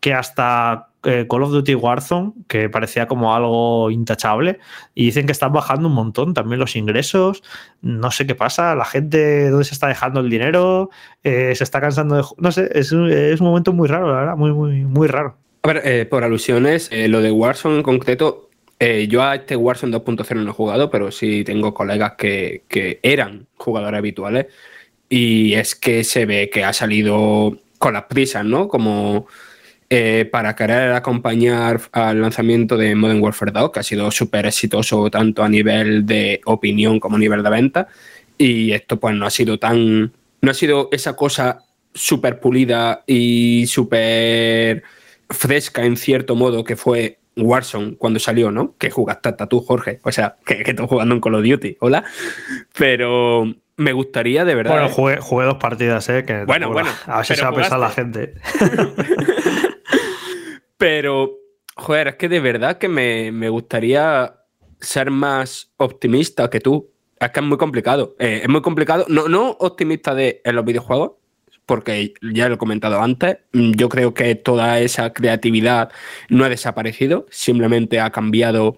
que 0.05 0.13
hasta 0.13 0.89
eh, 1.03 1.25
Call 1.27 1.41
of 1.41 1.49
Duty 1.49 1.73
Warzone, 1.73 2.33
que 2.47 2.69
parecía 2.69 3.07
como 3.07 3.33
algo 3.33 3.89
intachable, 3.89 4.59
y 4.93 5.05
dicen 5.05 5.25
que 5.25 5.31
están 5.31 5.51
bajando 5.51 5.87
un 5.87 5.95
montón 5.95 6.35
también 6.35 6.59
los 6.59 6.75
ingresos. 6.75 7.41
No 7.81 8.11
sé 8.11 8.27
qué 8.27 8.35
pasa, 8.35 8.75
la 8.75 8.85
gente, 8.85 9.49
¿dónde 9.49 9.65
se 9.65 9.73
está 9.73 9.87
dejando 9.87 10.19
el 10.19 10.29
dinero? 10.29 10.91
Eh, 11.23 11.55
se 11.55 11.63
está 11.63 11.81
cansando 11.81 12.17
de. 12.17 12.23
No 12.37 12.51
sé, 12.51 12.69
es 12.75 12.91
un, 12.91 13.09
momento 13.39 13.73
muy 13.73 13.87
raro, 13.87 14.13
la 14.13 14.19
verdad, 14.19 14.37
muy, 14.37 14.53
muy, 14.53 14.85
muy 14.85 15.07
raro. 15.07 15.37
A 15.63 15.69
ver, 15.69 15.81
eh, 15.85 16.05
por 16.05 16.23
alusiones, 16.23 16.91
lo 16.91 17.23
de 17.23 17.31
Warzone 17.31 17.77
en 17.77 17.81
concreto, 17.81 18.51
yo 19.09 19.23
a 19.23 19.33
este 19.33 19.55
Warzone 19.55 19.97
2.0 19.97 20.35
no 20.35 20.51
he 20.51 20.53
jugado, 20.53 20.91
pero 20.91 21.09
sí 21.09 21.43
tengo 21.43 21.73
colegas 21.73 22.13
que, 22.15 22.61
que 22.67 22.99
eran 23.01 23.47
jugadores 23.57 23.97
habituales, 23.97 24.45
y 25.09 25.55
es 25.55 25.73
que 25.73 26.03
se 26.03 26.27
ve 26.27 26.51
que 26.51 26.63
ha 26.63 26.73
salido 26.73 27.57
con 27.79 27.93
las 27.93 28.03
prisas, 28.03 28.45
¿no? 28.45 28.67
Como 28.67 29.25
eh, 29.89 30.27
para 30.31 30.55
querer 30.55 30.93
acompañar 30.93 31.79
al 31.91 32.21
lanzamiento 32.21 32.77
de 32.77 32.95
Modern 32.95 33.21
Warfare 33.21 33.51
2, 33.51 33.71
que 33.71 33.79
ha 33.79 33.83
sido 33.83 34.09
súper 34.11 34.45
exitoso 34.45 35.09
tanto 35.09 35.43
a 35.43 35.49
nivel 35.49 36.05
de 36.05 36.41
opinión 36.45 36.99
como 36.99 37.17
a 37.17 37.19
nivel 37.19 37.43
de 37.43 37.49
venta. 37.49 37.87
Y 38.37 38.71
esto 38.71 38.99
pues 38.99 39.15
no 39.15 39.25
ha 39.25 39.29
sido 39.29 39.59
tan... 39.59 40.11
No 40.41 40.51
ha 40.51 40.53
sido 40.53 40.89
esa 40.91 41.15
cosa 41.15 41.59
súper 41.93 42.39
pulida 42.39 43.03
y 43.07 43.65
súper 43.67 44.83
fresca 45.29 45.85
en 45.85 45.97
cierto 45.97 46.35
modo 46.35 46.63
que 46.63 46.75
fue 46.75 47.19
Warzone 47.37 47.95
cuando 47.95 48.19
salió, 48.19 48.51
¿no? 48.51 48.75
Que 48.77 48.89
jugaste 48.89 49.29
hasta 49.29 49.47
tú, 49.47 49.61
Jorge. 49.61 49.99
O 50.03 50.11
sea, 50.11 50.37
que, 50.45 50.63
que 50.63 50.71
estás 50.71 50.87
jugando 50.87 51.15
en 51.15 51.21
Call 51.21 51.35
of 51.35 51.43
Duty. 51.43 51.77
Hola. 51.79 52.03
Pero 52.77 53.55
me 53.77 53.93
gustaría 53.93 54.45
de 54.45 54.55
verdad. 54.55 54.89
Bueno, 54.89 55.11
¿eh? 55.11 55.19
jugué, 55.21 55.45
dos 55.45 55.57
partidas, 55.57 56.07
¿eh? 56.09 56.23
Que 56.25 56.45
bueno, 56.45 56.71
bueno. 56.71 56.89
A 57.07 57.17
ver 57.17 57.25
si 57.25 57.35
se 57.35 57.41
va 57.41 57.49
a 57.49 57.53
pesar 57.53 57.79
la 57.79 57.89
gente. 57.89 58.33
Pero, 60.77 61.37
joder, 61.75 62.09
es 62.09 62.15
que 62.15 62.29
de 62.29 62.39
verdad 62.39 62.77
que 62.77 62.87
me, 62.87 63.49
gustaría 63.49 64.35
ser 64.79 65.11
más 65.11 65.71
optimista 65.77 66.49
que 66.49 66.59
tú. 66.59 66.91
Es 67.19 67.31
que 67.31 67.39
es 67.39 67.45
muy 67.45 67.57
complicado. 67.57 68.15
Eh, 68.19 68.41
es 68.43 68.49
muy 68.49 68.61
complicado. 68.61 69.05
No, 69.07 69.27
no 69.27 69.51
optimista 69.51 70.13
de 70.13 70.41
en 70.43 70.55
los 70.55 70.65
videojuegos, 70.65 71.13
porque 71.65 72.13
ya 72.21 72.49
lo 72.49 72.55
he 72.55 72.57
comentado 72.57 73.01
antes. 73.01 73.37
Yo 73.53 73.89
creo 73.89 74.13
que 74.13 74.35
toda 74.35 74.79
esa 74.79 75.13
creatividad 75.13 75.91
no 76.29 76.43
ha 76.43 76.49
desaparecido, 76.49 77.25
simplemente 77.29 77.99
ha 77.99 78.11
cambiado 78.11 78.77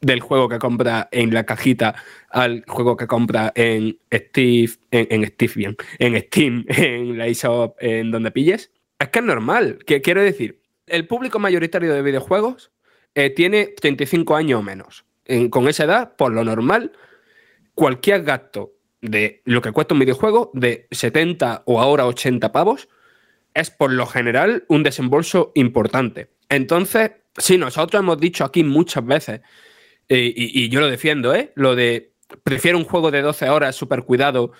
del 0.00 0.20
juego 0.20 0.48
que 0.48 0.58
compra 0.58 1.08
en 1.10 1.32
la 1.32 1.44
cajita 1.44 1.94
al 2.30 2.64
juego 2.66 2.96
que 2.96 3.06
compra 3.06 3.52
en 3.54 3.98
Steve, 4.12 4.72
en, 4.90 5.26
Steve 5.26 5.52
bien, 5.56 5.76
en 5.98 6.20
Steam, 6.22 6.64
en 6.68 7.18
la 7.18 7.26
eShop, 7.26 7.76
en 7.80 8.10
donde 8.10 8.30
pilles. 8.30 8.70
Es 8.98 9.08
que 9.08 9.18
es 9.20 9.24
normal. 9.24 9.78
Quiero 9.86 10.22
decir, 10.22 10.60
el 10.86 11.06
público 11.06 11.38
mayoritario 11.38 11.92
de 11.92 12.02
videojuegos 12.02 12.70
eh, 13.14 13.30
tiene 13.30 13.66
35 13.66 14.36
años 14.36 14.60
o 14.60 14.62
menos. 14.62 15.04
con 15.50 15.68
esa 15.68 15.84
edad, 15.84 16.16
por 16.16 16.32
lo 16.32 16.44
normal, 16.44 16.92
cualquier 17.74 18.22
gasto 18.22 18.72
de 19.00 19.42
lo 19.44 19.62
que 19.62 19.72
cuesta 19.72 19.94
un 19.94 20.00
videojuego, 20.00 20.50
de 20.54 20.88
70 20.90 21.62
o 21.66 21.80
ahora 21.80 22.06
80 22.06 22.52
pavos, 22.52 22.88
es 23.54 23.70
por 23.70 23.92
lo 23.92 24.06
general 24.06 24.64
un 24.68 24.82
desembolso 24.82 25.52
importante. 25.54 26.30
Entonces, 26.48 27.12
sí, 27.38 27.58
nosotros 27.58 28.00
hemos 28.00 28.18
dicho 28.18 28.44
aquí 28.44 28.64
muchas 28.64 29.04
veces, 29.04 29.40
eh, 30.08 30.32
y, 30.36 30.68
yo 30.68 30.80
lo 30.80 30.88
defiendo, 30.88 31.34
¿eh? 31.34 31.52
Lo 31.54 31.74
de 31.74 32.12
prefiero 32.42 32.78
un 32.78 32.84
juego 32.84 33.10
de 33.10 33.22
12 33.22 33.48
horas 33.48 33.76
súper 33.76 34.02
cuidado 34.02 34.52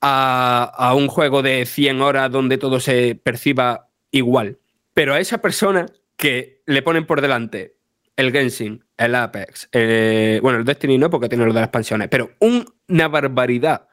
a, 0.00 0.72
a 0.76 0.94
un 0.94 1.08
juego 1.08 1.42
de 1.42 1.66
100 1.66 2.00
horas 2.00 2.30
donde 2.30 2.56
todo 2.56 2.80
se 2.80 3.14
perciba 3.14 3.88
igual. 4.10 4.59
Pero 5.00 5.14
a 5.14 5.18
esa 5.18 5.38
persona 5.40 5.86
que 6.14 6.60
le 6.66 6.82
ponen 6.82 7.06
por 7.06 7.22
delante 7.22 7.78
el 8.16 8.32
Genshin, 8.32 8.84
el 8.98 9.14
Apex, 9.14 9.70
eh, 9.72 10.40
bueno, 10.42 10.58
el 10.58 10.66
Destiny 10.66 10.98
no 10.98 11.08
porque 11.08 11.30
tiene 11.30 11.46
lo 11.46 11.54
de 11.54 11.60
las 11.60 11.68
expansiones, 11.68 12.08
pero 12.10 12.32
una 12.38 13.08
barbaridad 13.08 13.88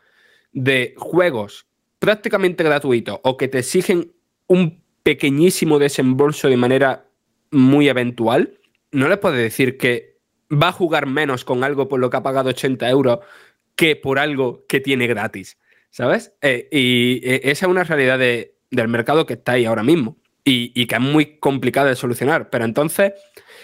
de 0.52 0.96
juegos 0.98 1.65
prácticamente 2.00 2.62
gratuitos 2.65 3.22
o 3.24 3.38
que 3.38 3.48
te 3.48 3.60
exigen 3.60 4.12
un 4.48 4.84
pequeñísimo 5.04 5.80
desembolso 5.80 6.50
de 6.50 6.58
manera 6.58 7.06
muy 7.52 7.88
eventual, 7.88 8.60
no 8.91 9.08
le 9.08 9.15
puedes 9.15 9.39
decir 9.39 9.78
que 9.78 10.17
va 10.52 10.67
a 10.67 10.74
jugar 10.74 11.06
menos 11.06 11.46
con 11.46 11.63
algo 11.63 11.88
por 11.88 12.02
lo 12.02 12.10
que 12.10 12.17
ha 12.17 12.22
pagado 12.24 12.50
80 12.50 12.89
euros 12.89 13.20
que 13.78 13.96
por 13.96 14.20
algo 14.20 14.65
que 14.67 14.82
tiene 14.82 15.08
gratis, 15.08 15.58
¿sabes? 15.89 16.34
Eh, 16.41 16.67
y 16.70 17.22
eh, 17.24 17.39
esa 17.46 17.65
es 17.65 17.72
una 17.72 17.86
realidad 17.86 18.20
de- 18.20 18.58
del 18.72 18.89
mercado 18.89 19.26
que 19.26 19.36
está 19.36 19.54
ahí 19.54 19.63
ahora 19.63 19.84
mismo 19.84 20.17
y, 20.49 20.86
que 20.88 20.95
es 20.95 21.01
muy 21.01 21.38
complicada 21.39 21.89
de 21.89 21.95
solucionar. 21.95 22.49
Pero 22.49 22.63
entonces, 22.63 23.13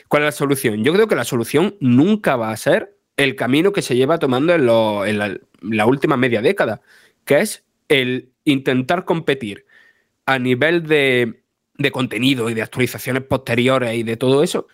¿cuál 0.10 0.24
es 0.24 0.28
la 0.28 0.32
solución? 0.34 0.84
Yo 0.84 0.92
creo 0.94 1.08
que 1.08 1.16
la 1.16 1.24
solución 1.24 1.78
nunca 1.80 2.36
va 2.36 2.52
a 2.52 2.58
ser 2.58 2.98
el 3.16 3.36
camino 3.36 3.72
que 3.72 3.82
se 3.82 3.96
lleva 3.96 4.20
tomando 4.20 4.54
en, 4.54 4.66
lo- 4.66 5.06
en 5.06 5.18
la, 5.18 5.86
última 5.86 6.18
media 6.18 6.42
década, 6.42 6.82
que 7.26 7.40
es 7.40 7.64
el 7.88 8.32
intentar 8.44 9.06
competir 9.06 9.66
a 10.26 10.40
nivel 10.40 10.84
de, 10.86 11.44
de 11.78 11.92
contenido 11.92 12.50
y 12.50 12.54
de 12.54 12.62
actualizaciones 12.62 13.24
posteriores 13.24 13.96
y 13.96 14.04
de 14.04 14.18
todo 14.18 14.44
eso 14.44 14.68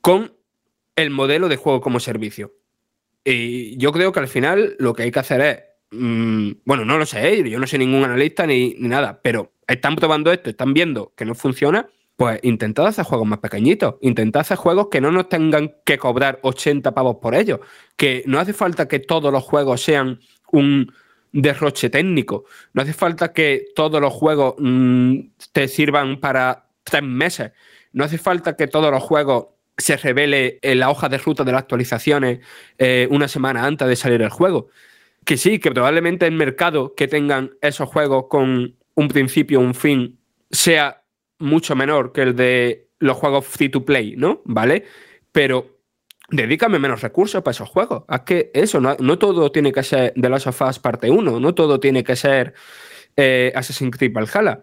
con 0.00 0.34
el 0.96 1.10
modelo 1.10 1.48
de 1.48 1.56
juego 1.56 1.80
como 1.80 2.00
servicio. 2.00 2.54
Y 3.24 3.76
yo 3.76 3.92
creo 3.92 4.12
que 4.12 4.20
al 4.20 4.28
final 4.28 4.76
lo 4.78 4.94
que 4.94 5.04
hay 5.04 5.10
que 5.12 5.18
hacer 5.20 5.40
es, 5.40 5.58
mm, 5.92 6.52
bueno, 6.64 6.84
no 6.84 6.98
lo 6.98 7.06
sé, 7.06 7.48
yo 7.48 7.58
no 7.60 7.66
soy 7.66 7.80
ningún 7.80 8.04
analista 8.04 8.46
ni, 8.46 8.74
ni 8.78 8.88
nada, 8.88 9.20
pero 9.22 9.52
están 9.66 9.96
probando 9.96 10.32
esto, 10.32 10.50
están 10.50 10.74
viendo 10.74 11.12
que 11.16 11.24
no 11.24 11.34
funciona, 11.34 11.88
pues 12.16 12.40
intentad 12.42 12.86
hacer 12.86 13.04
juegos 13.04 13.26
más 13.26 13.40
pequeñitos, 13.40 13.96
intentad 14.00 14.40
hacer 14.40 14.56
juegos 14.56 14.88
que 14.90 15.00
no 15.00 15.10
nos 15.10 15.28
tengan 15.28 15.74
que 15.84 15.98
cobrar 15.98 16.38
80 16.42 16.94
pavos 16.94 17.16
por 17.20 17.34
ellos, 17.34 17.60
que 17.96 18.22
no 18.26 18.38
hace 18.38 18.52
falta 18.52 18.88
que 18.88 19.00
todos 19.00 19.32
los 19.32 19.44
juegos 19.44 19.82
sean 19.82 20.20
un 20.52 20.92
derroche 21.32 21.90
técnico, 21.90 22.44
no 22.72 22.82
hace 22.82 22.94
falta 22.94 23.32
que 23.32 23.66
todos 23.74 24.00
los 24.00 24.12
juegos 24.12 24.54
mm, 24.58 25.18
te 25.52 25.68
sirvan 25.68 26.20
para 26.20 26.66
tres 26.84 27.02
meses, 27.02 27.52
no 27.92 28.04
hace 28.04 28.18
falta 28.18 28.56
que 28.56 28.66
todos 28.66 28.90
los 28.90 29.02
juegos 29.02 29.46
se 29.76 29.96
revele 29.96 30.58
en 30.62 30.80
la 30.80 30.90
hoja 30.90 31.08
de 31.08 31.18
ruta 31.18 31.44
de 31.44 31.52
las 31.52 31.62
actualizaciones 31.62 32.40
eh, 32.78 33.08
una 33.10 33.28
semana 33.28 33.66
antes 33.66 33.86
de 33.86 33.96
salir 33.96 34.22
el 34.22 34.30
juego. 34.30 34.68
Que 35.24 35.36
sí, 35.36 35.58
que 35.58 35.70
probablemente 35.70 36.26
el 36.26 36.32
mercado 36.32 36.94
que 36.94 37.08
tengan 37.08 37.50
esos 37.60 37.88
juegos 37.88 38.26
con 38.30 38.76
un 38.96 39.08
principio, 39.08 39.60
un 39.60 39.74
fin, 39.74 40.18
sea 40.50 41.04
mucho 41.38 41.76
menor 41.76 42.12
que 42.12 42.22
el 42.22 42.34
de 42.34 42.90
los 42.98 43.16
juegos 43.16 43.46
free 43.46 43.68
to 43.68 43.84
play, 43.84 44.16
¿no? 44.16 44.42
¿Vale? 44.44 44.84
Pero 45.32 45.78
dedícame 46.30 46.78
menos 46.78 47.02
recursos 47.02 47.42
para 47.42 47.52
esos 47.52 47.68
juegos. 47.68 48.04
Es 48.08 48.20
que 48.20 48.50
eso, 48.54 48.80
no, 48.80 49.18
todo 49.18 49.52
tiene 49.52 49.72
que 49.72 49.82
ser 49.82 50.12
The 50.20 50.28
Last 50.28 50.48
of 50.48 50.62
Us 50.62 50.78
parte 50.78 51.10
1, 51.10 51.40
no 51.40 51.54
todo 51.54 51.78
tiene 51.78 52.02
que 52.02 52.16
ser 52.16 52.54
eh, 53.16 53.52
Assassin's 53.54 53.96
Creed 53.96 54.12
Valhalla. 54.12 54.62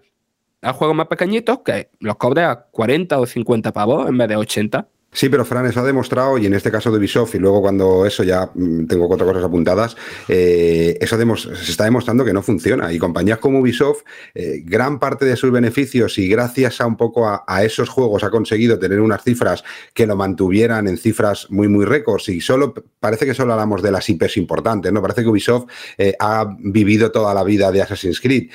Hay 0.62 0.74
juegos 0.74 0.96
más 0.96 1.08
pequeñitos 1.08 1.60
que 1.60 1.89
los 2.00 2.15
cobre 2.15 2.43
a 2.43 2.56
40 2.56 3.19
o 3.19 3.26
50 3.26 3.74
pavos 3.74 4.08
en 4.10 4.17
vez 4.17 4.30
de 4.30 4.36
80. 4.38 4.88
Sí, 5.13 5.30
pero 5.30 5.45
Fran, 5.45 5.65
eso 5.67 5.80
ha 5.80 5.84
demostrado, 5.84 6.38
y 6.39 6.47
en 6.47 6.56
este 6.56 6.71
caso 6.71 6.91
de 6.91 6.97
Ubisoft, 6.97 7.36
y 7.36 7.39
luego 7.39 7.62
cuando 7.62 8.06
eso 8.06 8.23
ya 8.23 8.49
mm, 8.54 8.88
tengo 8.88 9.08
cuatro 9.08 9.28
cosas 9.28 9.43
apuntadas, 9.43 9.95
eh, 10.28 10.97
eso 10.99 11.17
se 11.45 11.71
está 11.71 11.84
demostrando 11.84 12.26
que 12.26 12.34
no 12.34 12.41
funciona. 12.41 12.91
Y 12.91 12.97
compañías 12.97 13.38
como 13.38 13.60
Ubisoft, 13.60 14.02
eh, 14.34 14.63
gran 14.65 14.99
parte 14.99 15.26
de 15.26 15.36
sus 15.36 15.52
beneficios, 15.52 16.17
y 16.17 16.28
gracias 16.28 16.82
a 16.82 16.88
un 16.88 16.97
poco 16.97 17.28
a, 17.28 17.63
esos 17.63 17.89
juegos, 17.89 18.23
ha 18.23 18.32
conseguido 18.32 18.80
tener 18.80 18.99
unas 18.99 19.23
cifras 19.23 19.63
que 19.93 20.08
lo 20.08 20.15
mantuvieran 20.15 20.88
en 20.88 20.97
cifras 20.97 21.47
muy, 21.52 21.67
muy 21.67 21.86
récords. 21.86 22.30
Y 22.30 22.41
solo 22.41 22.73
parece 22.99 23.26
que 23.26 23.36
solo 23.36 23.54
hablamos 23.54 23.84
de 23.84 23.91
las 23.91 24.10
IPs 24.10 24.38
importantes, 24.38 24.91
¿no? 24.91 25.02
Parece 25.02 25.21
que 25.21 25.30
Ubisoft 25.30 25.69
eh, 25.97 26.15
ha 26.19 26.56
vivido 26.60 27.12
toda 27.12 27.34
la 27.34 27.43
vida 27.43 27.71
de 27.71 27.82
Assassin's 27.82 28.19
Creed. 28.19 28.49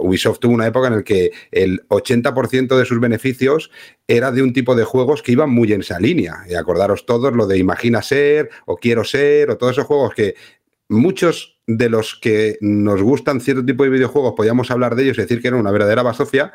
Ubisoft 0.00 0.38
tuvo 0.38 0.54
una 0.54 0.66
época 0.66 0.88
en 0.88 0.96
la 0.96 1.02
que 1.02 1.32
el 1.50 1.86
80% 1.88 2.78
de 2.78 2.84
sus 2.84 3.00
beneficios 3.00 3.70
era 4.10 4.32
de 4.32 4.42
un 4.42 4.52
tipo 4.52 4.74
de 4.74 4.84
juegos 4.84 5.22
que 5.22 5.32
iban 5.32 5.50
muy 5.50 5.72
en 5.72 5.80
esa 5.82 6.00
línea. 6.00 6.38
Y 6.48 6.54
acordaros 6.54 7.06
todos 7.06 7.32
lo 7.32 7.46
de 7.46 7.58
Imagina 7.58 8.02
ser 8.02 8.50
o 8.66 8.76
Quiero 8.76 9.04
ser 9.04 9.50
o 9.50 9.56
todos 9.56 9.72
esos 9.72 9.86
juegos 9.86 10.14
que 10.14 10.34
muchos 10.88 11.60
de 11.66 11.88
los 11.88 12.16
que 12.16 12.58
nos 12.60 13.00
gustan 13.00 13.40
cierto 13.40 13.64
tipo 13.64 13.84
de 13.84 13.90
videojuegos 13.90 14.34
podíamos 14.36 14.72
hablar 14.72 14.96
de 14.96 15.04
ellos 15.04 15.18
y 15.18 15.22
decir 15.22 15.40
que 15.40 15.48
eran 15.48 15.60
una 15.60 15.70
verdadera 15.70 16.02
basofia 16.02 16.52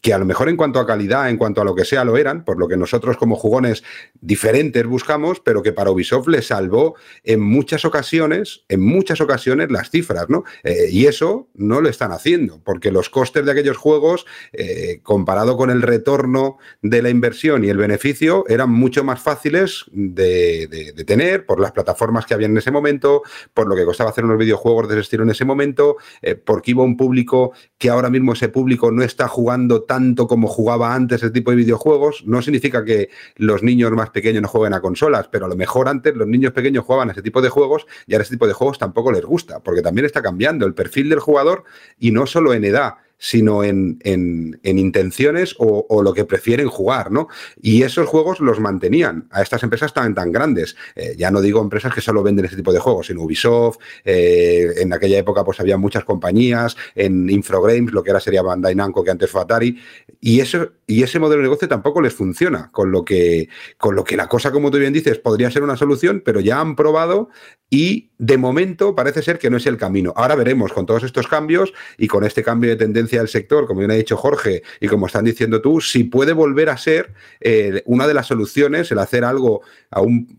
que 0.00 0.12
a 0.14 0.18
lo 0.18 0.24
mejor 0.24 0.48
en 0.48 0.56
cuanto 0.56 0.78
a 0.78 0.86
calidad, 0.86 1.28
en 1.28 1.36
cuanto 1.36 1.60
a 1.60 1.64
lo 1.64 1.74
que 1.74 1.84
sea, 1.84 2.04
lo 2.04 2.16
eran, 2.16 2.44
por 2.44 2.58
lo 2.58 2.68
que 2.68 2.76
nosotros 2.76 3.16
como 3.16 3.36
jugones 3.36 3.82
diferentes 4.20 4.86
buscamos, 4.86 5.40
pero 5.40 5.62
que 5.62 5.72
para 5.72 5.90
Ubisoft 5.90 6.28
le 6.28 6.42
salvó 6.42 6.94
en 7.24 7.40
muchas 7.40 7.84
ocasiones, 7.84 8.64
en 8.68 8.80
muchas 8.80 9.20
ocasiones 9.20 9.70
las 9.70 9.90
cifras, 9.90 10.26
¿no? 10.28 10.44
Eh, 10.62 10.88
y 10.90 11.06
eso 11.06 11.48
no 11.54 11.80
lo 11.80 11.88
están 11.88 12.12
haciendo, 12.12 12.60
porque 12.64 12.92
los 12.92 13.10
costes 13.10 13.44
de 13.44 13.52
aquellos 13.52 13.76
juegos, 13.76 14.26
eh, 14.52 15.00
comparado 15.02 15.56
con 15.56 15.70
el 15.70 15.82
retorno 15.82 16.58
de 16.82 17.02
la 17.02 17.10
inversión 17.10 17.64
y 17.64 17.68
el 17.68 17.76
beneficio, 17.76 18.44
eran 18.48 18.70
mucho 18.70 19.04
más 19.04 19.20
fáciles 19.20 19.84
de, 19.92 20.66
de- 20.68 21.04
tener 21.04 21.46
por 21.46 21.58
las 21.58 21.72
plataformas 21.72 22.26
que 22.26 22.34
había 22.34 22.46
en 22.48 22.56
ese 22.58 22.70
momento, 22.70 23.22
por 23.54 23.66
lo 23.66 23.74
que 23.74 23.84
costaba 23.84 24.10
hacer 24.10 24.24
unos 24.24 24.36
videojuegos 24.38 24.88
de 24.88 24.94
ese 24.94 25.02
estilo 25.02 25.22
en 25.22 25.30
ese 25.30 25.44
momento, 25.44 25.96
eh, 26.22 26.34
porque 26.34 26.72
iba 26.72 26.82
un 26.82 26.96
público 26.96 27.52
que 27.78 27.88
ahora 27.88 28.10
mismo 28.10 28.34
ese 28.34 28.48
público 28.48 28.90
no 28.90 29.02
está 29.02 29.26
jugando 29.26 29.82
tanto 29.88 30.28
como 30.28 30.46
jugaba 30.46 30.94
antes 30.94 31.20
ese 31.20 31.32
tipo 31.32 31.50
de 31.50 31.56
videojuegos. 31.56 32.22
No 32.26 32.40
significa 32.42 32.84
que 32.84 33.08
los 33.34 33.64
niños 33.64 33.90
más 33.90 34.10
pequeños 34.10 34.42
no 34.42 34.46
jueguen 34.46 34.74
a 34.74 34.80
consolas, 34.80 35.26
pero 35.26 35.46
a 35.46 35.48
lo 35.48 35.56
mejor 35.56 35.88
antes 35.88 36.14
los 36.14 36.28
niños 36.28 36.52
pequeños 36.52 36.84
jugaban 36.84 37.08
a 37.08 37.12
ese 37.12 37.22
tipo 37.22 37.42
de 37.42 37.48
juegos 37.48 37.86
y 38.06 38.14
ahora 38.14 38.22
ese 38.22 38.34
tipo 38.34 38.46
de 38.46 38.52
juegos 38.52 38.78
tampoco 38.78 39.10
les 39.10 39.24
gusta, 39.24 39.58
porque 39.58 39.82
también 39.82 40.04
está 40.04 40.22
cambiando 40.22 40.66
el 40.66 40.74
perfil 40.74 41.08
del 41.08 41.18
jugador 41.18 41.64
y 41.98 42.12
no 42.12 42.26
solo 42.26 42.54
en 42.54 42.64
edad 42.64 42.94
sino 43.18 43.64
en, 43.64 43.98
en- 44.04 44.60
en 44.62 44.78
intenciones 44.78 45.54
o, 45.58 46.02
lo 46.02 46.14
que 46.14 46.24
prefieren 46.24 46.68
jugar, 46.68 47.10
¿no? 47.10 47.28
Y 47.60 47.82
esos 47.82 48.06
juegos 48.06 48.40
los 48.40 48.60
mantenían 48.60 49.28
a 49.30 49.42
estas 49.42 49.62
empresas 49.64 49.92
tan, 49.92 50.14
tan 50.14 50.30
grandes. 50.32 50.76
Eh, 50.94 51.14
ya 51.18 51.30
no 51.30 51.40
digo 51.40 51.60
empresas 51.60 51.92
que 51.92 52.00
solo 52.00 52.22
venden 52.22 52.44
ese 52.44 52.56
tipo 52.56 52.72
de 52.72 52.78
juegos, 52.78 53.08
sino 53.08 53.22
Ubisoft, 53.22 53.78
eh, 54.04 54.72
en 54.76 54.92
aquella 54.92 55.18
época 55.18 55.44
pues 55.44 55.58
había 55.60 55.76
muchas 55.76 56.04
compañías, 56.04 56.76
en 56.94 57.28
Infogrames, 57.28 57.92
lo 57.92 58.02
que 58.02 58.10
era 58.10 58.20
sería 58.20 58.42
Bandai 58.42 58.74
Namco, 58.74 59.02
que 59.02 59.10
antes 59.10 59.30
fue 59.30 59.42
Atari, 59.42 59.78
y, 60.20 60.40
eso, 60.40 60.70
y 60.86 61.02
ese 61.02 61.18
modelo 61.18 61.42
de 61.42 61.48
negocio 61.48 61.68
tampoco 61.68 62.00
les 62.00 62.14
funciona, 62.14 62.70
con 62.72 62.90
lo, 62.92 63.04
que, 63.04 63.48
con 63.76 63.94
lo 63.96 64.04
que 64.04 64.16
la 64.16 64.28
cosa, 64.28 64.52
como 64.52 64.70
tú 64.70 64.78
bien 64.78 64.92
dices, 64.92 65.18
podría 65.18 65.50
ser 65.50 65.62
una 65.62 65.76
solución, 65.76 66.22
pero 66.24 66.40
ya 66.40 66.60
han 66.60 66.76
probado 66.76 67.28
y 67.70 68.07
de 68.18 68.36
momento 68.36 68.94
parece 68.94 69.22
ser 69.22 69.38
que 69.38 69.48
no 69.48 69.56
es 69.56 69.66
el 69.66 69.76
camino. 69.76 70.12
Ahora 70.16 70.34
veremos 70.34 70.72
con 70.72 70.86
todos 70.86 71.04
estos 71.04 71.28
cambios 71.28 71.72
y 71.96 72.08
con 72.08 72.24
este 72.24 72.42
cambio 72.42 72.70
de 72.70 72.76
tendencia 72.76 73.20
del 73.20 73.28
sector, 73.28 73.66
como 73.66 73.78
bien 73.80 73.92
ha 73.92 73.94
dicho 73.94 74.16
Jorge 74.16 74.62
y 74.80 74.88
como 74.88 75.06
están 75.06 75.24
diciendo 75.24 75.62
tú, 75.62 75.80
si 75.80 76.04
puede 76.04 76.32
volver 76.32 76.68
a 76.68 76.76
ser 76.76 77.14
eh, 77.40 77.82
una 77.86 78.06
de 78.06 78.14
las 78.14 78.26
soluciones 78.26 78.90
el 78.90 78.98
hacer 78.98 79.24
algo 79.24 79.62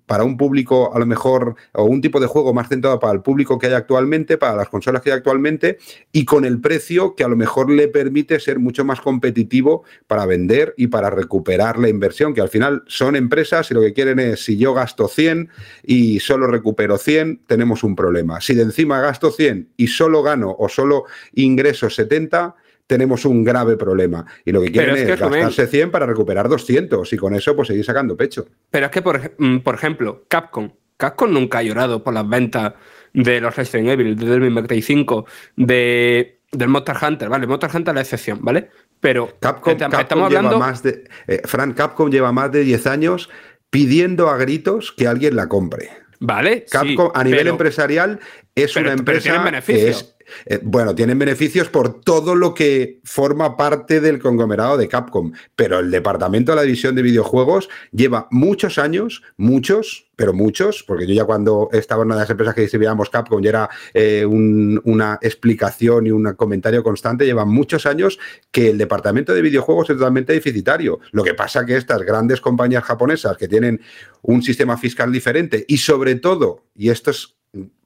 para 0.06 0.24
un 0.24 0.38
público 0.38 0.94
a 0.94 1.00
lo 1.00 1.06
mejor 1.06 1.56
o 1.74 1.86
un 1.86 2.02
tipo 2.02 2.20
de 2.20 2.28
juego 2.28 2.54
más 2.54 2.68
centrado 2.68 3.00
para 3.00 3.14
el 3.14 3.22
público 3.22 3.58
que 3.58 3.68
hay 3.68 3.74
actualmente, 3.74 4.38
para 4.38 4.56
las 4.56 4.70
consolas 4.70 5.02
que 5.02 5.12
hay 5.12 5.18
actualmente 5.18 5.78
y 6.12 6.26
con 6.26 6.46
el 6.46 6.60
precio 6.60 7.16
que 7.16 7.24
a 7.24 7.28
lo 7.28 7.36
mejor 7.36 7.70
le 7.70 7.88
permite 7.88 8.40
ser 8.40 8.60
mucho 8.60 8.84
más 8.86 9.02
competitivo 9.02 9.84
para 10.08 10.26
vender 10.26 10.74
y 10.78 10.88
para 10.88 11.10
recuperar 11.10 11.80
la 11.80 11.90
inversión, 11.90 12.34
que 12.34 12.42
al 12.42 12.50
final 12.50 12.84
son 12.88 13.16
empresas 13.16 13.72
y 13.72 13.74
lo 13.74 13.82
que 13.82 13.94
quieren 13.94 14.20
es 14.20 14.44
si 14.44 14.58
yo 14.58 14.74
gasto 14.74 15.08
100 15.08 15.50
y 15.84 16.20
solo 16.20 16.48
recupero 16.48 16.98
100, 16.98 17.42
tenemos 17.48 17.69
un 17.84 17.96
problema. 17.96 18.42
Si 18.42 18.54
de 18.56 18.64
encima 18.64 19.00
gasto 19.02 19.32
100 19.32 19.74
y 19.78 19.88
solo 19.88 20.22
gano 20.24 20.56
o 20.58 20.68
solo 20.70 21.06
ingreso 21.34 21.90
70, 21.90 22.56
tenemos 22.88 23.24
un 23.26 23.44
grave 23.44 23.78
problema. 23.78 24.26
Y 24.46 24.52
lo 24.52 24.62
que 24.62 24.72
quieren 24.72 24.96
es, 24.96 25.02
es 25.02 25.16
que, 25.16 25.16
gastarse 25.16 25.68
100 25.68 25.92
para 25.92 26.06
recuperar 26.08 26.50
200 26.50 27.14
y 27.14 27.18
con 27.18 27.36
eso 27.36 27.56
pues 27.56 27.68
seguir 27.68 27.86
sacando 27.86 28.18
pecho. 28.18 28.48
Pero 28.72 28.88
es 28.88 28.92
que, 28.92 29.02
por, 29.02 29.34
mm, 29.38 29.60
por 29.60 29.76
ejemplo, 29.76 30.26
Capcom. 30.28 30.72
Capcom 30.98 31.32
nunca 31.32 31.60
ha 31.60 31.64
llorado 31.64 32.04
por 32.04 32.14
las 32.14 32.28
ventas 32.28 32.74
de 33.14 33.40
los 33.40 33.56
Resident 33.56 33.90
Evil, 33.90 34.16
de 34.18 34.26
Devil 34.26 34.52
May 34.52 34.64
Cry 34.64 34.82
5, 34.82 35.26
de, 35.56 36.42
del 36.52 36.68
Monster 36.68 36.96
Hunter, 37.02 37.30
¿vale? 37.30 37.48
Monster 37.48 37.70
Hunter 37.74 37.92
es 37.92 37.96
la 37.96 38.02
excepción, 38.02 38.40
¿vale? 38.42 38.70
Pero 39.00 39.30
Capcom, 39.40 39.74
estam- 39.74 39.80
Capcom 39.92 40.00
estamos 40.02 40.30
lleva 40.30 40.40
hablando... 40.40 40.60
más 40.60 40.84
de. 40.84 41.04
eh, 41.28 41.42
Fran, 41.46 41.74
Capcom 41.74 42.10
lleva 42.10 42.32
más 42.32 42.52
de 42.52 42.64
10 42.64 42.88
años 42.88 43.30
pidiendo 43.70 44.30
a 44.30 44.38
gritos 44.38 44.92
que 44.92 45.08
alguien 45.08 45.36
la 45.36 45.48
compre. 45.48 45.90
Vale, 46.20 46.66
sí, 46.68 46.72
Capcom 46.72 47.12
a 47.14 47.24
nivel 47.24 47.40
pero- 47.40 47.52
empresarial 47.52 48.20
es 48.56 48.74
pero- 48.74 48.88
una 48.88 48.94
empresa 49.00 49.62
que 49.66 49.90
es 49.90 50.16
eh, 50.46 50.60
bueno, 50.64 50.96
tienen 50.96 51.18
beneficios 51.20 51.70
por 51.70 52.02
todo 52.02 52.36
lo 52.36 52.54
que 52.54 53.00
forma 53.04 53.58
parte 53.58 54.00
del 54.02 54.20
conglomerado 54.20 54.78
de 54.78 54.88
Capcom, 54.88 55.32
pero 55.56 55.80
el 55.80 55.92
departamento 55.92 56.52
de 56.52 56.58
la 56.58 56.62
división 56.64 56.96
de 56.96 57.02
videojuegos 57.02 57.70
lleva 57.92 58.28
muchos 58.32 58.78
años, 58.78 59.22
muchos, 59.38 60.08
pero 60.16 60.34
muchos, 60.34 60.84
porque 60.84 61.08
yo 61.08 61.14
ya 61.14 61.24
cuando 61.24 61.70
estaba 61.72 62.02
en 62.02 62.08
una 62.08 62.16
de 62.16 62.22
las 62.22 62.30
empresas 62.30 62.54
que 62.54 62.62
distribuíamos 62.62 63.10
Capcom 63.10 63.42
ya 63.42 63.50
era 63.50 63.70
eh, 63.94 64.26
un- 64.26 64.82
una 64.84 65.18
explicación 65.22 66.08
y 66.08 66.12
un 66.12 66.34
comentario 66.34 66.84
constante, 66.84 67.26
lleva 67.26 67.46
muchos 67.46 67.86
años 67.86 68.20
que 68.52 68.70
el 68.70 68.78
departamento 68.78 69.34
de 69.34 69.42
videojuegos 69.42 69.90
es 69.90 69.96
totalmente 69.98 70.34
deficitario. 70.34 71.00
Lo 71.12 71.24
que 71.24 71.34
pasa 71.36 71.66
que 71.66 71.78
estas 71.78 72.02
grandes 72.04 72.42
compañías 72.42 72.84
japonesas 72.84 73.38
que 73.38 73.48
tienen 73.48 73.80
un 74.22 74.42
sistema 74.44 74.78
fiscal 74.78 75.12
diferente 75.12 75.64
y 75.68 75.78
sobre 75.78 76.16
todo, 76.16 76.66
y 76.76 76.90
esto 76.90 77.12
es 77.12 77.38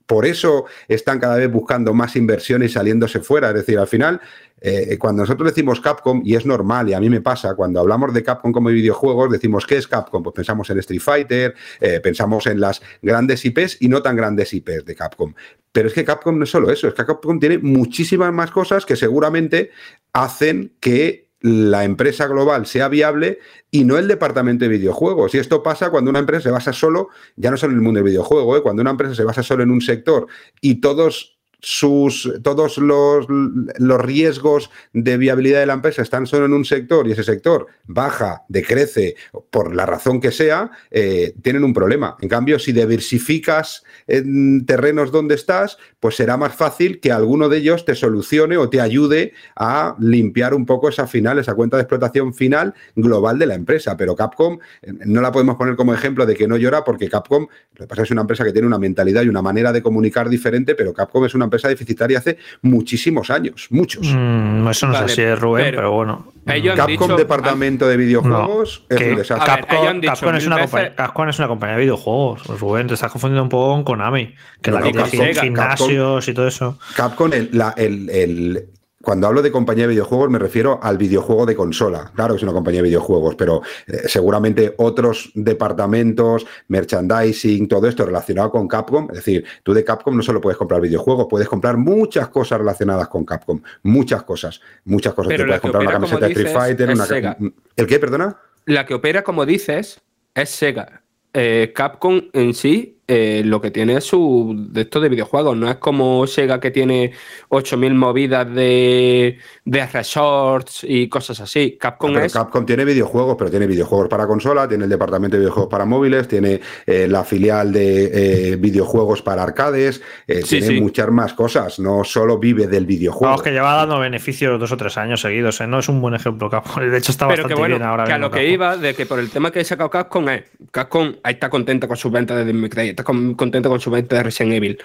por 0.05 0.25
eso 0.25 0.65
están 0.87 1.19
cada 1.19 1.37
vez 1.37 1.51
buscando 1.51 1.93
más 1.93 2.15
inversión 2.15 2.63
y 2.63 2.69
saliéndose 2.69 3.19
fuera. 3.19 3.49
Es 3.49 3.55
decir, 3.55 3.79
al 3.79 3.87
final, 3.87 4.21
eh, 4.61 4.97
cuando 4.97 5.23
nosotros 5.23 5.49
decimos 5.49 5.81
Capcom, 5.81 6.21
y 6.23 6.35
es 6.35 6.45
normal, 6.45 6.89
y 6.89 6.93
a 6.93 6.99
mí 6.99 7.09
me 7.09 7.21
pasa, 7.21 7.55
cuando 7.55 7.79
hablamos 7.79 8.13
de 8.13 8.23
Capcom 8.23 8.51
como 8.51 8.69
videojuegos, 8.69 9.31
decimos, 9.31 9.65
¿qué 9.65 9.77
es 9.77 9.87
Capcom? 9.87 10.23
Pues 10.23 10.33
pensamos 10.33 10.69
en 10.69 10.79
Street 10.79 11.01
Fighter, 11.01 11.55
eh, 11.79 11.99
pensamos 12.01 12.47
en 12.47 12.59
las 12.59 12.81
grandes 13.01 13.43
IPs 13.45 13.77
y 13.81 13.89
no 13.89 14.01
tan 14.01 14.15
grandes 14.15 14.53
IPs 14.53 14.85
de 14.85 14.95
Capcom. 14.95 15.33
Pero 15.71 15.87
es 15.87 15.93
que 15.93 16.05
Capcom 16.05 16.37
no 16.37 16.43
es 16.43 16.49
solo 16.49 16.71
eso, 16.71 16.87
es 16.87 16.93
que 16.93 17.05
Capcom 17.05 17.39
tiene 17.39 17.57
muchísimas 17.57 18.31
más 18.31 18.51
cosas 18.51 18.85
que 18.85 18.95
seguramente 18.95 19.71
hacen 20.13 20.75
que 20.79 21.22
la 21.43 21.83
empresa 21.83 22.25
global 22.27 22.65
sea 22.65 22.87
viable 22.87 23.39
y 23.69 23.83
no 23.83 23.97
el 23.97 24.07
departamento 24.07 24.63
de 24.63 24.69
videojuegos. 24.69 25.35
Y 25.35 25.39
esto 25.39 25.61
pasa 25.61 25.89
cuando 25.89 26.09
una 26.09 26.19
empresa 26.19 26.43
se 26.43 26.51
basa 26.51 26.71
solo, 26.71 27.09
ya 27.35 27.51
no 27.51 27.57
solo 27.57 27.73
en 27.73 27.79
el 27.79 27.83
mundo 27.83 27.97
del 27.97 28.05
videojuego, 28.05 28.55
¿eh? 28.55 28.61
cuando 28.61 28.81
una 28.81 28.91
empresa 28.91 29.13
se 29.13 29.25
basa 29.25 29.43
solo 29.43 29.61
en 29.61 29.69
un 29.69 29.81
sector 29.81 30.27
y 30.61 30.75
todos 30.75 31.32
sus, 31.65 32.29
todos 32.43 32.77
los, 32.77 33.25
los, 33.29 34.01
riesgos 34.01 34.69
de 34.91 35.15
viabilidad 35.15 35.61
de 35.61 35.65
la 35.65 35.73
empresa 35.73 36.01
están 36.01 36.27
solo 36.27 36.45
en 36.45 36.53
un 36.53 36.65
sector 36.65 37.07
y 37.07 37.13
ese 37.13 37.23
sector 37.23 37.67
baja, 37.85 38.43
decrece, 38.49 39.15
por 39.49 39.73
la 39.73 39.85
razón 39.85 40.19
que 40.19 40.31
sea, 40.31 40.71
eh, 40.91 41.33
tienen 41.41 41.63
un 41.63 41.73
problema. 41.73 42.17
En 42.19 42.27
cambio, 42.27 42.59
si 42.59 42.73
diversificas 42.73 43.83
en 44.07 44.65
terrenos 44.65 45.13
donde 45.13 45.35
estás, 45.35 45.77
pues 46.01 46.17
será 46.17 46.35
más 46.35 46.53
fácil 46.53 46.99
que 46.99 47.13
alguno 47.13 47.47
de 47.47 47.59
ellos 47.59 47.85
te 47.85 47.95
solucione 47.95 48.57
o 48.57 48.69
te 48.69 48.81
ayude 48.81 49.31
a 49.55 49.95
limpiar 49.99 50.53
un 50.53 50.65
poco 50.65 50.89
esa 50.89 51.07
final, 51.07 51.39
esa 51.39 51.55
cuenta 51.55 51.77
de 51.77 51.83
explotación 51.83 52.33
final 52.33 52.73
global 52.97 53.39
de 53.39 53.45
la 53.45 53.55
empresa. 53.55 53.95
Pero 53.95 54.17
Capcom 54.17 54.59
eh, 54.81 54.91
no 55.05 55.21
la 55.21 55.31
podemos 55.31 55.55
poner 55.55 55.77
como 55.77 55.93
ejemplo 55.93 56.25
de 56.25 56.35
que 56.35 56.45
no 56.45 56.57
llora 56.57 56.83
porque 56.83 57.07
Capcom, 57.07 57.47
lo 57.75 57.85
que 57.85 57.87
pasa 57.87 58.03
es 58.03 58.11
una 58.11 58.21
empresa 58.21 58.43
que 58.43 58.51
tiene 58.51 58.67
una 58.67 58.79
mentalidad 58.79 59.23
y 59.23 59.29
una 59.29 59.41
manera 59.41 59.71
de 59.71 59.81
comunicar 59.81 60.27
diferente, 60.27 60.75
pero 60.75 60.93
Capcom 60.93 61.23
es 61.23 61.33
una 61.35 61.45
empresa 61.53 61.69
deficitaria 61.69 62.17
hace 62.17 62.37
muchísimos 62.61 63.29
años, 63.29 63.67
muchos. 63.69 64.07
Mm, 64.11 64.67
eso 64.67 64.87
no 64.87 65.07
sé 65.07 65.15
si 65.15 65.21
es 65.21 65.39
Rubén, 65.39 65.73
pero, 65.75 65.91
bueno. 65.91 66.33
Capcom 66.75 67.15
Departamento 67.15 67.87
de 67.87 67.95
Videojuegos 67.95 68.83
es 68.89 69.01
un 69.01 69.15
desastre. 69.15 69.45
Capcom, 69.45 70.01
Capcom, 70.01 70.35
es 70.35 70.47
una 70.47 70.59
compañía, 70.59 70.95
Capcom, 70.95 71.29
es 71.29 71.39
una 71.39 71.47
compañía, 71.47 71.75
de 71.75 71.81
videojuegos. 71.81 72.59
Rubén, 72.59 72.87
te 72.87 72.95
estás 72.95 73.11
confundiendo 73.11 73.43
un 73.43 73.49
poco 73.49 73.73
con 73.73 73.83
Konami, 73.83 74.33
que 74.61 74.71
la 74.71 74.81
que 74.81 75.33
gimnasios 75.35 76.27
y 76.27 76.33
todo 76.33 76.47
eso. 76.47 76.79
Capcom, 76.95 77.31
el, 77.33 77.49
el, 77.77 78.65
cuando 79.03 79.27
hablo 79.27 79.41
de 79.41 79.51
compañía 79.51 79.83
de 79.83 79.91
videojuegos 79.91 80.29
me 80.29 80.39
refiero 80.39 80.79
al 80.81 80.97
videojuego 80.97 81.45
de 81.45 81.55
consola. 81.55 82.09
Claro 82.15 82.33
que 82.33 82.37
es 82.37 82.43
una 82.43 82.53
compañía 82.53 82.81
de 82.81 82.87
videojuegos, 82.87 83.35
pero 83.35 83.61
eh, 83.85 84.07
seguramente 84.07 84.75
otros 84.77 85.29
departamentos, 85.35 86.45
merchandising, 86.69 87.67
todo 87.67 87.89
esto 87.89 88.05
relacionado 88.05 88.49
con 88.49 88.65
Capcom. 88.65 89.09
Es 89.09 89.17
decir, 89.17 89.43
tú 89.61 89.73
de 89.73 89.83
Capcom 89.83 90.15
no 90.15 90.23
solo 90.23 90.39
puedes 90.39 90.57
comprar 90.57 90.79
videojuegos, 90.79 91.27
puedes 91.29 91.49
comprar 91.49 91.75
muchas 91.75 92.29
cosas 92.29 92.59
relacionadas 92.59 93.09
con 93.09 93.25
Capcom. 93.25 93.61
Muchas 93.83 94.23
cosas. 94.23 94.61
Muchas 94.85 95.13
cosas. 95.13 95.33
Pero 95.33 95.47
puedes 95.47 95.59
comprar 95.59 95.83
una 95.83 95.91
camiseta 95.91 96.25
de 96.25 96.31
Street 96.31 96.53
Fighter, 96.53 96.89
una... 96.89 97.37
¿El 97.75 97.87
qué, 97.87 97.99
perdona? 97.99 98.37
La 98.65 98.85
que 98.85 98.93
opera, 98.93 99.21
como 99.21 99.45
dices, 99.45 99.99
es 100.33 100.49
Sega. 100.49 101.03
Eh, 101.33 101.73
Capcom 101.75 102.21
en 102.31 102.53
sí 102.53 103.01
eh, 103.05 103.41
lo 103.43 103.59
que 103.59 103.69
tiene 103.69 103.97
es 103.97 104.05
su 104.05 104.55
de 104.69 104.81
esto 104.81 105.01
de 105.01 105.09
videojuegos. 105.09 105.57
No 105.57 105.69
es 105.69 105.75
como 105.75 106.25
Sega 106.25 106.59
que 106.61 106.71
tiene 106.71 107.11
8000 107.49 107.93
movidas 107.93 108.53
de, 108.53 109.37
de 109.65 109.85
resorts 109.87 110.85
y 110.87 111.09
cosas 111.09 111.41
así. 111.41 111.77
Capcom 111.77 112.17
es... 112.17 112.31
Capcom 112.31 112.65
tiene 112.65 112.85
videojuegos, 112.85 113.35
pero 113.37 113.49
tiene 113.49 113.67
videojuegos 113.67 114.07
para 114.07 114.25
consola, 114.25 114.69
tiene 114.69 114.85
el 114.85 114.89
departamento 114.89 115.35
de 115.35 115.41
videojuegos 115.41 115.69
para 115.69 115.83
móviles, 115.83 116.29
tiene 116.29 116.61
eh, 116.85 117.07
la 117.09 117.25
filial 117.25 117.73
de 117.73 118.57
videojuegos 118.59 119.21
para 119.21 119.43
arcades, 119.43 120.01
tiene 120.47 120.79
muchas 120.79 121.09
más 121.09 121.33
cosas. 121.33 121.79
No 121.79 122.05
solo 122.05 122.39
vive 122.39 122.67
del 122.67 122.85
videojuego. 122.85 123.25
Vamos, 123.25 123.43
que 123.43 123.51
lleva 123.51 123.73
dando 123.73 123.99
beneficios 123.99 124.57
dos 124.57 124.71
o 124.71 124.77
tres 124.77 124.97
años 124.97 125.19
seguidos. 125.19 125.59
No 125.67 125.79
es 125.79 125.89
un 125.89 125.99
buen 125.99 126.13
ejemplo, 126.13 126.49
Capcom. 126.49 126.89
De 126.89 126.97
hecho, 126.97 127.11
está 127.11 127.25
bastante 127.25 127.55
bien 127.55 127.81
ahora. 127.81 128.05
Que 128.05 128.13
a 128.13 128.17
lo 128.17 128.31
que 128.31 128.47
iba, 128.47 128.77
de 128.77 128.93
que 128.93 129.05
por 129.05 129.19
el 129.19 129.29
tema 129.29 129.51
que 129.51 129.59
he 129.59 129.65
sacado 129.65 129.89
Capcom 129.89 130.29
es. 130.29 130.43
Capcom 130.71 131.15
ahí 131.23 131.33
está 131.33 131.49
contenta 131.49 131.87
con 131.87 131.97
sus 131.97 132.11
ventas 132.11 132.37
de 132.45 132.53
Devil 132.93 132.99
está 132.99 133.03
contento 133.03 133.69
con 133.69 133.79
su 133.79 133.91
venta 133.91 134.17
de 134.17 134.23
Resident 134.23 134.53
Evil. 134.53 134.77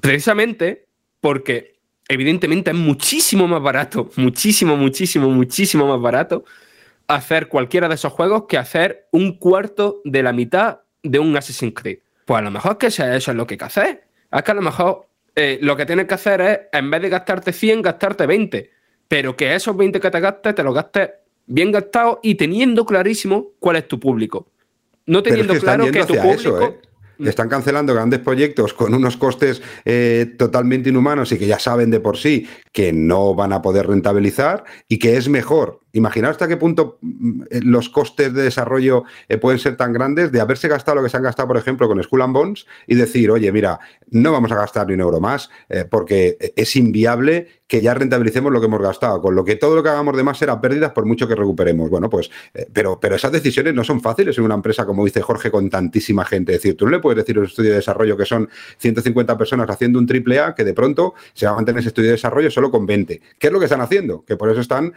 Precisamente 0.00 0.86
porque 1.20 1.78
evidentemente 2.08 2.70
es 2.70 2.76
muchísimo 2.76 3.46
más 3.46 3.62
barato, 3.62 4.10
muchísimo, 4.16 4.76
muchísimo, 4.76 5.28
muchísimo 5.30 5.86
más 5.86 6.00
barato 6.00 6.44
hacer 7.06 7.48
cualquiera 7.48 7.88
de 7.88 7.96
esos 7.96 8.12
juegos 8.12 8.44
que 8.48 8.56
hacer 8.56 9.08
un 9.10 9.38
cuarto 9.38 10.00
de 10.04 10.22
la 10.22 10.32
mitad 10.32 10.80
de 11.02 11.18
un 11.18 11.36
Assassin's 11.36 11.74
Creed. 11.74 11.98
Pues 12.24 12.38
a 12.38 12.42
lo 12.42 12.50
mejor 12.50 12.78
que 12.78 12.86
eso 12.86 13.04
es 13.04 13.28
lo 13.28 13.46
que 13.46 13.54
hay 13.54 13.58
que 13.58 13.64
hacer. 13.64 14.04
Es 14.30 14.42
que 14.42 14.50
a 14.50 14.54
lo 14.54 14.62
mejor 14.62 15.08
eh, 15.34 15.58
lo 15.60 15.76
que 15.76 15.86
tienes 15.86 16.06
que 16.06 16.14
hacer 16.14 16.40
es, 16.40 16.58
en 16.72 16.90
vez 16.90 17.02
de 17.02 17.08
gastarte 17.08 17.52
100, 17.52 17.82
gastarte 17.82 18.26
20. 18.26 18.70
Pero 19.08 19.36
que 19.36 19.54
esos 19.54 19.76
20 19.76 19.98
que 19.98 20.10
te 20.10 20.20
gastes, 20.20 20.54
te 20.54 20.62
los 20.62 20.74
gastes 20.74 21.10
bien 21.46 21.72
gastados 21.72 22.18
y 22.22 22.36
teniendo 22.36 22.86
clarísimo 22.86 23.48
cuál 23.58 23.76
es 23.76 23.88
tu 23.88 23.98
público. 23.98 24.46
No 25.06 25.22
teniendo 25.22 25.54
claro 25.58 25.90
que 25.90 26.04
tu 26.04 26.14
público... 26.14 26.62
¿eh? 26.62 26.80
Están 27.24 27.48
cancelando 27.48 27.94
grandes 27.94 28.20
proyectos 28.20 28.74
con 28.74 28.94
unos 28.94 29.16
costes 29.16 29.62
eh, 29.84 30.34
totalmente 30.38 30.90
inhumanos 30.90 31.32
y 31.32 31.38
que 31.38 31.46
ya 31.46 31.58
saben 31.58 31.90
de 31.90 32.00
por 32.00 32.16
sí 32.16 32.48
que 32.72 32.92
no 32.92 33.34
van 33.34 33.52
a 33.52 33.62
poder 33.62 33.86
rentabilizar 33.86 34.64
y 34.88 34.98
que 34.98 35.16
es 35.16 35.28
mejor 35.28 35.80
Imaginaos 35.92 36.32
hasta 36.32 36.46
qué 36.46 36.56
punto 36.56 36.98
mm, 37.00 37.42
eh, 37.50 37.60
los 37.62 37.88
costes 37.88 38.32
de 38.32 38.42
desarrollo 38.42 39.04
eh, 39.28 39.38
pueden 39.38 39.58
ser 39.58 39.76
tan 39.76 39.92
grandes 39.92 40.30
de 40.30 40.40
haberse 40.40 40.68
gastado 40.68 40.96
lo 40.96 41.02
que 41.02 41.08
se 41.08 41.16
han 41.16 41.22
gastado, 41.22 41.48
por 41.48 41.56
ejemplo, 41.56 41.88
con 41.88 42.02
Skull 42.02 42.22
and 42.22 42.34
Bones 42.34 42.66
y 42.86 42.94
decir, 42.94 43.30
oye, 43.30 43.50
mira, 43.50 43.80
no 44.10 44.32
vamos 44.32 44.52
a 44.52 44.56
gastar 44.56 44.86
ni 44.86 44.94
un 44.94 45.00
euro 45.00 45.20
más 45.20 45.50
eh, 45.68 45.84
porque 45.88 46.52
es 46.56 46.76
inviable 46.76 47.48
que 47.66 47.80
ya 47.80 47.94
rentabilicemos 47.94 48.52
lo 48.52 48.60
que 48.60 48.66
hemos 48.66 48.80
gastado, 48.80 49.20
con 49.20 49.34
lo 49.34 49.44
que 49.44 49.54
todo 49.54 49.76
lo 49.76 49.82
que 49.82 49.88
hagamos 49.88 50.16
de 50.16 50.24
más 50.24 50.38
será 50.38 50.60
pérdidas 50.60 50.90
por 50.90 51.06
mucho 51.06 51.28
que 51.28 51.36
recuperemos. 51.36 51.88
Bueno, 51.88 52.10
pues, 52.10 52.28
pero, 52.72 52.98
pero 52.98 53.14
esas 53.14 53.30
decisiones 53.30 53.74
no 53.74 53.84
son 53.84 54.00
fáciles 54.00 54.36
en 54.38 54.44
una 54.44 54.56
empresa, 54.56 54.84
como 54.84 55.04
dice 55.04 55.22
Jorge, 55.22 55.52
con 55.52 55.70
tantísima 55.70 56.24
gente. 56.24 56.52
Es 56.52 56.62
decir, 56.62 56.76
tú 56.76 56.86
no 56.86 56.90
le 56.90 56.98
puedes 56.98 57.18
decir 57.18 57.36
a 57.36 57.40
un 57.40 57.46
estudio 57.46 57.70
de 57.70 57.76
desarrollo 57.76 58.16
que 58.16 58.26
son 58.26 58.48
150 58.78 59.38
personas 59.38 59.70
haciendo 59.70 60.00
un 60.00 60.06
triple 60.06 60.40
A 60.40 60.52
que 60.52 60.64
de 60.64 60.74
pronto 60.74 61.14
se 61.32 61.46
va 61.46 61.52
a 61.52 61.54
mantener 61.54 61.78
ese 61.78 61.90
estudio 61.90 62.08
de 62.08 62.16
desarrollo 62.16 62.50
solo 62.50 62.72
con 62.72 62.86
20. 62.86 63.20
¿Qué 63.38 63.46
es 63.46 63.52
lo 63.52 63.60
que 63.60 63.66
están 63.66 63.82
haciendo? 63.82 64.24
Que 64.24 64.36
por 64.36 64.50
eso 64.50 64.60
están 64.60 64.92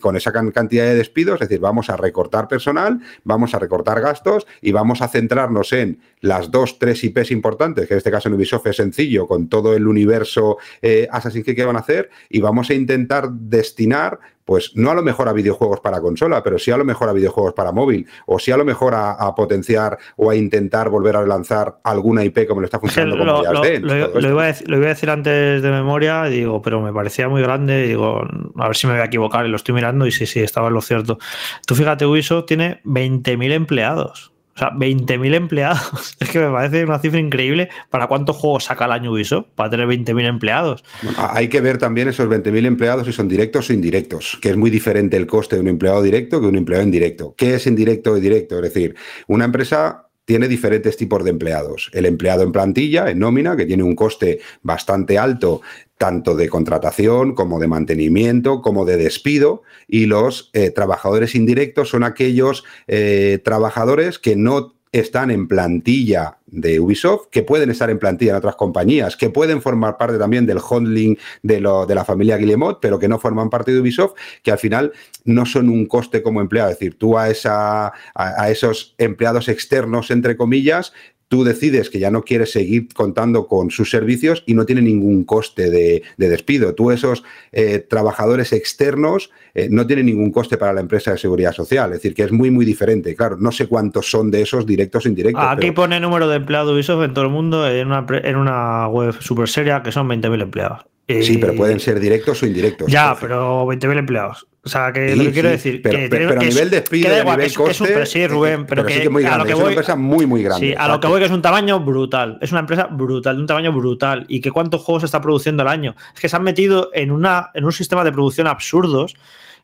con 0.00 0.09
con 0.10 0.16
esa 0.16 0.32
cantidad 0.32 0.86
de 0.86 0.96
despidos, 0.96 1.40
es 1.40 1.48
decir, 1.48 1.60
vamos 1.60 1.88
a 1.88 1.96
recortar 1.96 2.48
personal, 2.48 2.98
vamos 3.22 3.54
a 3.54 3.60
recortar 3.60 4.00
gastos 4.00 4.44
y 4.60 4.72
vamos 4.72 5.02
a 5.02 5.06
centrarnos 5.08 5.72
en 5.72 6.00
las 6.20 6.50
dos, 6.50 6.80
tres 6.80 7.04
IPs 7.04 7.30
importantes, 7.30 7.86
que 7.86 7.94
en 7.94 7.98
este 7.98 8.10
caso 8.10 8.28
en 8.28 8.34
Ubisoft 8.34 8.66
es 8.66 8.76
sencillo, 8.76 9.28
con 9.28 9.48
todo 9.48 9.72
el 9.76 9.86
universo 9.86 10.58
eh, 10.82 11.06
Assassin's 11.12 11.44
Creed 11.44 11.56
que 11.56 11.64
van 11.64 11.76
a 11.76 11.78
hacer, 11.78 12.10
y 12.28 12.40
vamos 12.40 12.70
a 12.70 12.74
intentar 12.74 13.30
destinar 13.30 14.18
pues 14.50 14.72
no 14.74 14.90
a 14.90 14.96
lo 14.96 15.02
mejor 15.04 15.28
a 15.28 15.32
videojuegos 15.32 15.78
para 15.78 16.00
consola, 16.00 16.42
pero 16.42 16.58
sí 16.58 16.72
a 16.72 16.76
lo 16.76 16.84
mejor 16.84 17.08
a 17.08 17.12
videojuegos 17.12 17.54
para 17.54 17.70
móvil, 17.70 18.04
o 18.26 18.40
sí 18.40 18.50
a 18.50 18.56
lo 18.56 18.64
mejor 18.64 18.96
a, 18.96 19.32
potenciar 19.36 19.96
o 20.16 20.28
a 20.28 20.34
intentar 20.34 20.88
volver 20.88 21.14
a 21.14 21.24
lanzar 21.24 21.78
alguna 21.84 22.24
IP 22.24 22.48
como 22.48 22.60
lo 22.60 22.64
está 22.64 22.80
funcionando 22.80 23.14
lo, 23.24 23.44
lo, 23.44 24.20
lo, 24.20 24.28
iba 24.28 24.42
a 24.42 24.88
decir, 24.88 25.08
antes 25.08 25.62
de 25.62 25.70
memoria, 25.70 26.24
digo, 26.24 26.60
pero 26.62 26.80
me 26.80 26.92
parecía 26.92 27.28
muy 27.28 27.42
grande, 27.42 27.86
digo, 27.86 28.26
a 28.56 28.66
ver 28.66 28.76
si 28.76 28.88
me 28.88 28.94
voy 28.94 29.02
a 29.02 29.04
equivocar, 29.04 29.46
y 29.46 29.50
lo 29.50 29.56
estoy 29.56 29.72
mirando 29.72 30.04
y 30.04 30.10
sí, 30.10 30.26
sí, 30.26 30.40
estaba 30.40 30.66
en 30.66 30.74
lo 30.74 30.82
cierto. 30.82 31.20
Tú 31.64 31.76
fíjate, 31.76 32.04
Ubisoft 32.04 32.46
tiene 32.46 32.80
20.000 32.82 33.52
empleados. 33.52 34.29
O 34.60 34.62
sea, 34.62 34.72
20.000 34.72 35.34
empleados. 35.34 36.16
Es 36.20 36.28
que 36.28 36.38
me 36.38 36.50
parece 36.50 36.84
una 36.84 36.98
cifra 36.98 37.18
increíble 37.18 37.70
para 37.88 38.06
cuántos 38.08 38.36
juegos 38.36 38.64
saca 38.64 38.84
el 38.84 38.92
año 38.92 39.12
Ubisoft 39.12 39.46
para 39.54 39.70
tener 39.70 39.86
20.000 39.86 40.26
empleados. 40.26 40.84
hay 41.16 41.48
que 41.48 41.62
ver 41.62 41.78
también 41.78 42.08
esos 42.08 42.28
20.000 42.28 42.66
empleados 42.66 43.06
si 43.06 43.12
son 43.12 43.26
directos 43.26 43.70
o 43.70 43.72
indirectos, 43.72 44.38
que 44.42 44.50
es 44.50 44.56
muy 44.58 44.68
diferente 44.68 45.16
el 45.16 45.26
coste 45.26 45.56
de 45.56 45.62
un 45.62 45.68
empleado 45.68 46.02
directo 46.02 46.40
que 46.42 46.46
un 46.46 46.56
empleado 46.56 46.84
indirecto. 46.84 47.34
¿Qué 47.38 47.54
es 47.54 47.66
indirecto 47.66 48.18
y 48.18 48.20
directo? 48.20 48.56
Es 48.56 48.62
decir, 48.74 48.94
una 49.28 49.46
empresa 49.46 50.09
tiene 50.30 50.46
diferentes 50.46 50.96
tipos 50.96 51.24
de 51.24 51.30
empleados. 51.30 51.90
El 51.92 52.06
empleado 52.06 52.44
en 52.44 52.52
plantilla, 52.52 53.10
en 53.10 53.18
nómina, 53.18 53.56
que 53.56 53.66
tiene 53.66 53.82
un 53.82 53.96
coste 53.96 54.38
bastante 54.62 55.18
alto 55.18 55.60
tanto 55.98 56.36
de 56.36 56.48
contratación 56.48 57.34
como 57.34 57.58
de 57.58 57.66
mantenimiento, 57.66 58.62
como 58.62 58.84
de 58.84 58.96
despido, 58.96 59.64
y 59.88 60.06
los 60.06 60.50
eh, 60.52 60.70
trabajadores 60.70 61.34
indirectos 61.34 61.88
son 61.88 62.04
aquellos 62.04 62.62
eh, 62.86 63.40
trabajadores 63.42 64.20
que 64.20 64.36
no 64.36 64.76
están 64.92 65.30
en 65.30 65.46
plantilla 65.46 66.38
de 66.46 66.80
Ubisoft, 66.80 67.28
que 67.30 67.42
pueden 67.42 67.70
estar 67.70 67.90
en 67.90 67.98
plantilla 67.98 68.32
en 68.32 68.38
otras 68.38 68.56
compañías, 68.56 69.16
que 69.16 69.30
pueden 69.30 69.62
formar 69.62 69.96
parte 69.96 70.18
también 70.18 70.46
del 70.46 70.58
holding 70.58 71.16
de, 71.42 71.84
de 71.86 71.94
la 71.94 72.04
familia 72.04 72.36
Guillemot, 72.36 72.80
pero 72.80 72.98
que 72.98 73.08
no 73.08 73.18
forman 73.18 73.50
parte 73.50 73.72
de 73.72 73.80
Ubisoft, 73.80 74.14
que 74.42 74.50
al 74.50 74.58
final 74.58 74.92
no 75.24 75.46
son 75.46 75.68
un 75.68 75.86
coste 75.86 76.22
como 76.22 76.40
empleado. 76.40 76.70
Es 76.70 76.78
decir, 76.78 76.98
tú 76.98 77.16
a, 77.16 77.30
esa, 77.30 77.92
a 78.14 78.50
esos 78.50 78.94
empleados 78.98 79.48
externos, 79.48 80.10
entre 80.10 80.36
comillas, 80.36 80.92
tú 81.30 81.44
decides 81.44 81.90
que 81.90 82.00
ya 82.00 82.10
no 82.10 82.22
quieres 82.22 82.50
seguir 82.50 82.88
contando 82.92 83.46
con 83.46 83.70
sus 83.70 83.88
servicios 83.88 84.42
y 84.46 84.54
no 84.54 84.66
tiene 84.66 84.82
ningún 84.82 85.22
coste 85.22 85.70
de, 85.70 86.02
despido. 86.16 86.74
Tú 86.74 86.90
esos 86.90 87.22
eh, 87.52 87.78
trabajadores 87.78 88.52
externos 88.52 89.30
eh, 89.54 89.68
no 89.70 89.86
tienen 89.86 90.06
ningún 90.06 90.32
coste 90.32 90.58
para 90.58 90.72
la 90.72 90.80
empresa 90.80 91.12
de 91.12 91.18
seguridad 91.18 91.52
social. 91.52 91.92
Es 91.92 91.98
decir, 91.98 92.14
que 92.14 92.24
es 92.24 92.32
muy, 92.32 92.50
muy 92.50 92.64
diferente. 92.64 93.14
Claro, 93.14 93.36
no 93.38 93.52
sé 93.52 93.68
cuántos 93.68 94.10
son 94.10 94.32
de 94.32 94.42
esos 94.42 94.66
directos 94.66 95.06
o 95.06 95.08
indirectos. 95.08 95.44
Aquí 95.46 95.70
pone 95.70 96.00
número 96.00 96.26
de 96.26 96.34
empleados 96.34 96.74
Ubisoft 96.74 97.04
en 97.04 97.14
todo 97.14 97.24
el 97.26 97.30
mundo 97.30 97.68
en 97.68 97.86
una, 97.86 98.04
en 98.10 98.34
una 98.34 98.88
web 98.88 99.14
súper 99.20 99.48
seria 99.48 99.84
que 99.84 99.92
son 99.92 100.08
20.000 100.08 100.42
empleados. 100.42 100.80
Sí, 101.06 101.38
pero 101.38 101.54
pueden 101.54 101.78
ser 101.78 102.00
directos 102.00 102.42
o 102.42 102.46
indirectos. 102.46 102.90
Ya, 102.90 103.16
pero 103.20 103.66
20.000 103.66 103.98
empleados. 103.98 104.49
O 104.62 104.68
sea, 104.68 104.92
que 104.92 105.12
Sí, 105.12 105.16
lo 105.16 105.24
que 105.24 105.32
quiero 105.32 105.48
sí, 105.48 105.52
decir. 105.52 105.80
pero- 105.82 105.96
que 105.98 106.08
pero- 106.10 106.28
pero 106.28 106.40
a 106.40 106.42
que 106.42 106.48
es- 106.48 106.54
nivel 106.54 106.70
despido, 106.70 107.08
a 107.08 107.24
nivel 107.24 107.40
es- 107.40 107.46
es 107.52 107.58
un- 107.58 107.66
coste, 107.66 108.06
sí, 108.06 108.26
Rubén, 108.26 108.66
pero, 108.66 108.84
pero 108.84 108.94
sí 108.94 109.02
que 109.02 109.08
muy 109.08 109.24
a 109.24 109.38
lo 109.38 109.44
que 109.44 109.50
es 109.52 109.54
una 109.56 109.64
voy, 109.64 109.72
empresa 109.72 109.96
muy, 109.96 110.26
muy 110.26 110.42
grande, 110.42 110.66
Sí, 110.68 110.74
a 110.76 110.86
lo 110.86 111.00
que 111.00 111.06
voy 111.06 111.18
que 111.18 111.26
es 111.26 111.32
un 111.32 111.40
tamaño 111.40 111.80
brutal. 111.80 112.36
Es 112.42 112.50
una 112.52 112.60
empresa 112.60 112.86
brutal, 112.90 113.36
de 113.36 113.40
un 113.40 113.46
tamaño 113.46 113.72
brutal. 113.72 114.26
¿Y 114.28 114.42
que 114.42 114.50
cuántos 114.50 114.82
juegos 114.82 115.00
se 115.00 115.06
está 115.06 115.20
produciendo 115.22 115.62
al 115.62 115.68
año? 115.68 115.94
Es 116.14 116.20
que 116.20 116.28
se 116.28 116.36
han 116.36 116.42
metido 116.42 116.90
en, 116.92 117.10
una, 117.10 117.50
en 117.54 117.64
un 117.64 117.72
sistema 117.72 118.04
de 118.04 118.12
producción 118.12 118.46
absurdos 118.46 119.14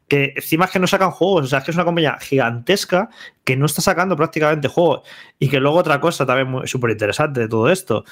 que 0.09 0.33
encima 0.37 0.65
es 0.65 0.71
que 0.71 0.79
no 0.79 0.87
sacan 0.87 1.11
juegos. 1.11 1.45
O 1.45 1.47
sea, 1.49 1.59
es 1.59 1.65
que 1.67 1.73
es 1.73 1.77
una 1.77 1.85
compañía 1.85 2.17
gigantesca 2.19 3.11
que 3.45 3.55
no 3.57 3.67
está 3.67 3.83
sacando 3.83 4.17
prácticamente 4.17 4.69
juegos. 4.69 5.03
Y 5.39 5.49
que 5.49 5.61
luego 5.61 5.77
otra 5.77 6.01
cosa 6.01 6.25
también 6.25 6.67
súper 6.67 6.93
interesante 6.93 7.41
de 7.41 7.49
todo 7.49 7.69
esto, 7.69 8.05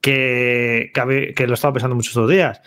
que, 0.00 0.90
que, 0.94 1.34
que 1.34 1.46
lo 1.46 1.52
he 1.52 1.54
estado 1.54 1.72
pensando 1.74 1.96
muchos 1.96 2.10
estos 2.12 2.30
días. 2.30 2.60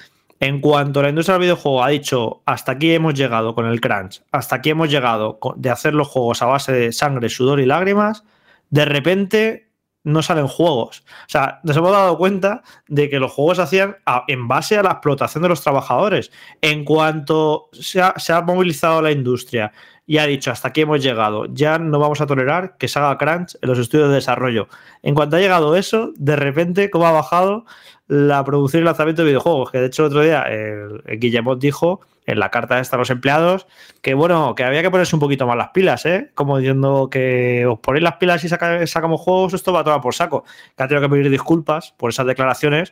En 0.43 0.59
cuanto 0.59 1.03
la 1.03 1.09
industria 1.09 1.33
del 1.35 1.43
videojuego 1.43 1.83
ha 1.83 1.89
dicho 1.89 2.41
hasta 2.47 2.71
aquí 2.71 2.91
hemos 2.93 3.13
llegado 3.13 3.53
con 3.53 3.67
el 3.67 3.79
crunch, 3.79 4.23
hasta 4.31 4.55
aquí 4.55 4.71
hemos 4.71 4.89
llegado 4.89 5.39
de 5.55 5.69
hacer 5.69 5.93
los 5.93 6.07
juegos 6.07 6.41
a 6.41 6.47
base 6.47 6.71
de 6.71 6.91
sangre, 6.91 7.29
sudor 7.29 7.59
y 7.59 7.67
lágrimas, 7.67 8.23
de 8.71 8.85
repente 8.85 9.67
no 10.03 10.23
salen 10.23 10.47
juegos. 10.47 11.03
O 11.27 11.29
sea, 11.29 11.59
nos 11.63 11.77
hemos 11.77 11.91
dado 11.91 12.17
cuenta 12.17 12.63
de 12.87 13.07
que 13.07 13.19
los 13.19 13.31
juegos 13.31 13.57
se 13.57 13.63
hacían 13.63 13.97
a- 14.07 14.23
en 14.27 14.47
base 14.47 14.75
a 14.79 14.81
la 14.81 14.93
explotación 14.93 15.43
de 15.43 15.49
los 15.49 15.61
trabajadores. 15.61 16.31
En 16.59 16.85
cuanto 16.85 17.69
se 17.73 18.01
ha, 18.01 18.15
se 18.17 18.33
ha 18.33 18.41
movilizado 18.41 18.99
la 19.03 19.11
industria 19.11 19.71
y 20.07 20.17
ha 20.17 20.25
dicho 20.25 20.49
hasta 20.49 20.69
aquí 20.69 20.81
hemos 20.81 21.03
llegado, 21.03 21.45
ya 21.53 21.77
no 21.77 21.99
vamos 21.99 22.19
a 22.19 22.25
tolerar 22.25 22.77
que 22.79 22.87
se 22.87 22.97
haga 22.97 23.19
crunch 23.19 23.55
en 23.61 23.69
los 23.69 23.77
estudios 23.77 24.09
de 24.09 24.15
desarrollo. 24.15 24.67
En 25.03 25.13
cuanto 25.13 25.35
ha 25.35 25.39
llegado 25.39 25.75
eso, 25.75 26.11
de 26.15 26.35
repente, 26.35 26.89
¿cómo 26.89 27.05
ha 27.05 27.11
bajado 27.11 27.65
la 28.13 28.43
producción 28.43 28.83
y 28.83 28.85
lanzamiento 28.85 29.21
de 29.21 29.29
videojuegos? 29.29 29.71
Que 29.71 29.79
de 29.79 29.85
hecho 29.85 30.03
el 30.03 30.07
otro 30.07 30.21
día 30.21 30.41
el, 30.43 31.01
el 31.05 31.17
Guillemot 31.19 31.57
dijo 31.59 32.01
en 32.25 32.39
la 32.39 32.49
carta 32.49 32.79
esta 32.79 32.97
a 32.97 32.99
los 32.99 33.09
empleados 33.09 33.67
que 34.01 34.13
bueno, 34.13 34.53
que 34.53 34.63
había 34.65 34.81
que 34.81 34.91
ponerse 34.91 35.15
un 35.15 35.21
poquito 35.21 35.47
más 35.47 35.55
las 35.55 35.69
pilas, 35.69 36.05
¿eh? 36.05 36.29
Como 36.35 36.57
diciendo 36.57 37.07
que 37.09 37.65
os 37.65 37.79
ponéis 37.79 38.03
las 38.03 38.15
pilas 38.17 38.43
y 38.43 38.49
saca- 38.49 38.85
sacamos 38.85 39.21
juegos, 39.21 39.53
esto 39.53 39.71
va 39.71 39.79
a 39.79 39.83
tomar 39.85 40.01
por 40.01 40.13
saco. 40.13 40.43
Que 40.75 40.83
ha 40.83 40.87
tenido 40.89 41.07
que 41.07 41.13
pedir 41.13 41.29
disculpas 41.29 41.93
por 41.97 42.09
esas 42.09 42.25
declaraciones, 42.25 42.91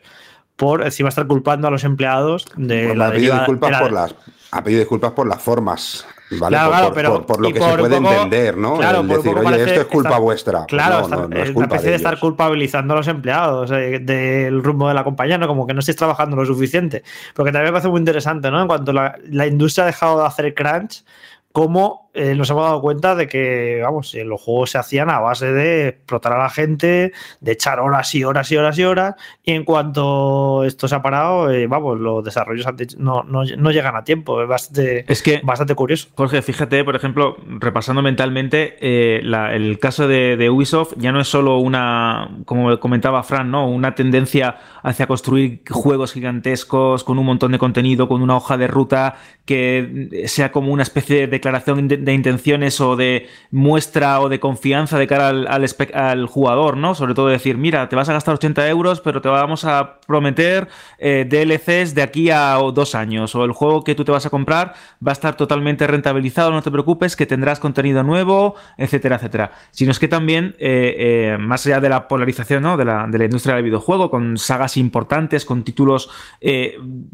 por 0.56 0.82
encima 0.82 1.10
estar 1.10 1.26
culpando 1.26 1.68
a 1.68 1.70
los 1.70 1.84
empleados 1.84 2.46
de 2.56 2.86
Pues 2.86 2.96
la 2.98 3.06
ha 3.08 3.10
pedido 3.12 3.34
deriva- 3.34 3.38
disculpas 3.40 3.68
de 3.70 3.72
la- 3.76 3.80
por 3.82 3.92
las 3.92 4.14
ha 4.52 4.64
pedido 4.64 4.80
disculpas 4.80 5.12
por 5.12 5.28
las 5.28 5.42
formas, 5.42 6.06
¿vale? 6.38 6.56
Claro, 6.56 6.70
por, 6.70 6.78
claro, 6.78 6.92
pero- 6.94 7.12
por- 7.14 7.26
por 7.26 7.40
lo 7.40 7.52
que 7.52 7.58
por 7.60 7.70
se 7.70 7.78
puede 7.78 7.96
poco- 8.00 8.12
entender, 8.12 8.56
¿no? 8.56 8.74
claro, 8.76 9.00
El 9.00 9.08
decir, 9.08 9.32
oye, 9.34 9.42
parece 9.44 9.64
esto 9.70 9.80
es 9.80 9.86
culpa 9.86 10.18
vuestra. 10.18 10.64
Claro, 10.66 11.00
no, 11.00 11.04
estar- 11.06 11.18
no, 11.20 11.28
no 11.28 11.36
es 11.42 11.50
una 11.50 11.66
especie 11.66 11.90
de, 11.90 11.96
estar 11.96 12.18
culpabilizando 12.18 12.94
a 12.94 12.96
los 12.98 13.08
empleados 13.08 13.70
eh, 13.72 13.98
del 14.00 14.62
rumbo 14.62 14.88
de 14.88 14.94
la 14.94 15.04
compañía, 15.04 15.38
¿no? 15.38 15.46
Como 15.48 15.66
que 15.66 15.74
no 15.74 15.80
estéis 15.80 15.96
trabajando 15.96 16.36
lo 16.36 16.44
suficiente. 16.46 17.02
Porque 17.34 17.52
también 17.52 17.70
me 17.70 17.72
parece 17.72 17.88
muy 17.88 17.98
interesante, 17.98 18.50
¿no? 18.50 18.60
En 18.62 18.68
cuanto 18.68 18.92
la, 18.92 19.16
la 19.28 19.46
industria 19.46 19.84
ha 19.84 19.86
dejado 19.86 20.20
de 20.20 20.26
hacer 20.26 20.54
crunch, 20.54 21.04
cómo 21.52 22.09
eh, 22.14 22.34
nos 22.34 22.50
hemos 22.50 22.64
dado 22.64 22.80
cuenta 22.80 23.14
de 23.14 23.26
que, 23.26 23.80
vamos, 23.82 24.14
eh, 24.14 24.24
los 24.24 24.40
juegos 24.40 24.70
se 24.70 24.78
hacían 24.78 25.10
a 25.10 25.20
base 25.20 25.52
de 25.52 25.88
explotar 25.88 26.32
a 26.32 26.38
la 26.38 26.50
gente, 26.50 27.12
de 27.40 27.52
echar 27.52 27.80
horas 27.80 28.14
y 28.14 28.24
horas 28.24 28.50
y 28.50 28.56
horas 28.56 28.78
y 28.78 28.84
horas, 28.84 29.14
y 29.44 29.52
en 29.52 29.64
cuanto 29.64 30.64
esto 30.64 30.88
se 30.88 30.94
ha 30.94 31.02
parado, 31.02 31.50
eh, 31.50 31.66
vamos, 31.66 31.98
los 31.98 32.24
desarrollos 32.24 32.66
no, 32.98 33.22
no, 33.22 33.44
no 33.44 33.70
llegan 33.70 33.96
a 33.96 34.04
tiempo. 34.04 34.42
Es 34.42 34.48
bastante, 34.48 35.04
Es 35.10 35.22
que, 35.22 35.40
bastante 35.42 35.74
curioso. 35.74 36.08
Jorge, 36.16 36.42
fíjate, 36.42 36.84
por 36.84 36.96
ejemplo, 36.96 37.36
repasando 37.58 38.02
mentalmente, 38.02 38.76
eh, 38.80 39.20
la- 39.22 39.54
el 39.54 39.78
caso 39.78 40.08
de, 40.08 40.36
de 40.36 40.50
Ubisoft 40.50 40.94
ya 40.96 41.12
no 41.12 41.20
es 41.20 41.28
solo 41.28 41.58
una, 41.58 42.38
como 42.44 42.78
comentaba 42.80 43.22
Fran, 43.22 43.50
¿no? 43.50 43.68
Una 43.68 43.94
tendencia 43.94 44.56
hacia 44.82 45.06
construir 45.06 45.62
juegos 45.68 46.12
gigantescos 46.12 47.04
con 47.04 47.18
un 47.18 47.26
montón 47.26 47.52
de 47.52 47.58
contenido, 47.58 48.08
con 48.08 48.22
una 48.22 48.36
hoja 48.36 48.56
de 48.56 48.66
ruta 48.66 49.16
que 49.44 50.24
sea 50.26 50.52
como 50.52 50.72
una 50.72 50.82
especie 50.82 51.16
de 51.20 51.26
declaración 51.26 51.88
de, 51.88 51.96
de 52.00 52.14
intenciones 52.14 52.80
o 52.80 52.96
de 52.96 53.28
muestra 53.50 54.20
o 54.20 54.28
de 54.28 54.40
confianza 54.40 54.98
de 54.98 55.06
cara 55.06 55.28
al, 55.28 55.46
al 55.46 55.64
al 55.94 56.26
jugador, 56.26 56.76
¿no? 56.76 56.94
Sobre 56.94 57.14
todo 57.14 57.28
decir, 57.28 57.56
mira, 57.56 57.88
te 57.88 57.96
vas 57.96 58.08
a 58.08 58.12
gastar 58.12 58.34
80 58.34 58.68
euros, 58.68 59.00
pero 59.00 59.20
te 59.20 59.28
vamos 59.28 59.64
a 59.64 60.00
prometer 60.06 60.68
eh, 60.98 61.26
DLCs 61.28 61.94
de 61.94 62.02
aquí 62.02 62.30
a 62.30 62.54
dos 62.74 62.94
años, 62.94 63.34
o 63.34 63.44
el 63.44 63.52
juego 63.52 63.84
que 63.84 63.94
tú 63.94 64.04
te 64.04 64.12
vas 64.12 64.26
a 64.26 64.30
comprar 64.30 64.74
va 65.06 65.12
a 65.12 65.12
estar 65.12 65.36
totalmente 65.36 65.86
rentabilizado, 65.86 66.50
no 66.50 66.62
te 66.62 66.70
preocupes, 66.70 67.16
que 67.16 67.26
tendrás 67.26 67.60
contenido 67.60 68.02
nuevo, 68.02 68.54
etcétera, 68.76 69.16
etcétera. 69.16 69.52
Sino 69.70 69.90
es 69.90 69.98
que 69.98 70.08
también, 70.08 70.56
eh, 70.58 70.94
eh, 70.98 71.36
más 71.38 71.66
allá 71.66 71.80
de 71.80 71.88
la 71.88 72.08
polarización 72.08 72.62
¿no? 72.62 72.76
de, 72.76 72.84
la, 72.84 73.06
de 73.08 73.18
la 73.18 73.24
industria 73.24 73.54
del 73.54 73.64
videojuego, 73.64 74.10
con 74.10 74.38
sagas 74.38 74.76
importantes, 74.76 75.44
con 75.44 75.62
títulos 75.64 76.10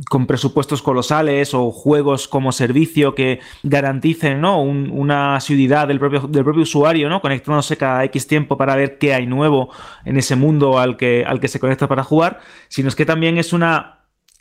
con 0.09 0.27
presupuestos 0.27 0.83
colosales 0.83 1.55
o 1.55 1.71
juegos 1.71 2.29
como 2.29 2.53
servicio 2.53 3.15
que 3.15 3.41
garanticen 3.63 4.41
¿no? 4.41 4.63
Un- 4.63 4.76
una 4.93 5.37
asiduidad 5.37 5.89
del 5.89 5.99
propio, 5.99 6.21
del 6.21 6.45
propio 6.45 6.63
usuario, 6.63 7.09
¿no? 7.09 7.21
conectándose 7.21 7.77
cada 7.77 8.05
X 8.05 8.27
tiempo 8.27 8.57
para 8.57 8.77
ver 8.77 8.99
qué 8.99 9.15
hay 9.15 9.27
nuevo 9.27 9.71
en 10.05 10.17
ese 10.17 10.37
mundo 10.37 10.79
al 10.79 10.97
que, 10.97 11.25
al 11.27 11.41
que 11.41 11.49
se 11.49 11.61
conecta 11.61 11.89
para 11.89 12.05
jugar, 12.05 12.41
sino 12.69 12.89
es 12.89 12.95
que 12.95 13.07
también 13.07 13.39
es 13.39 13.53
una 13.53 13.97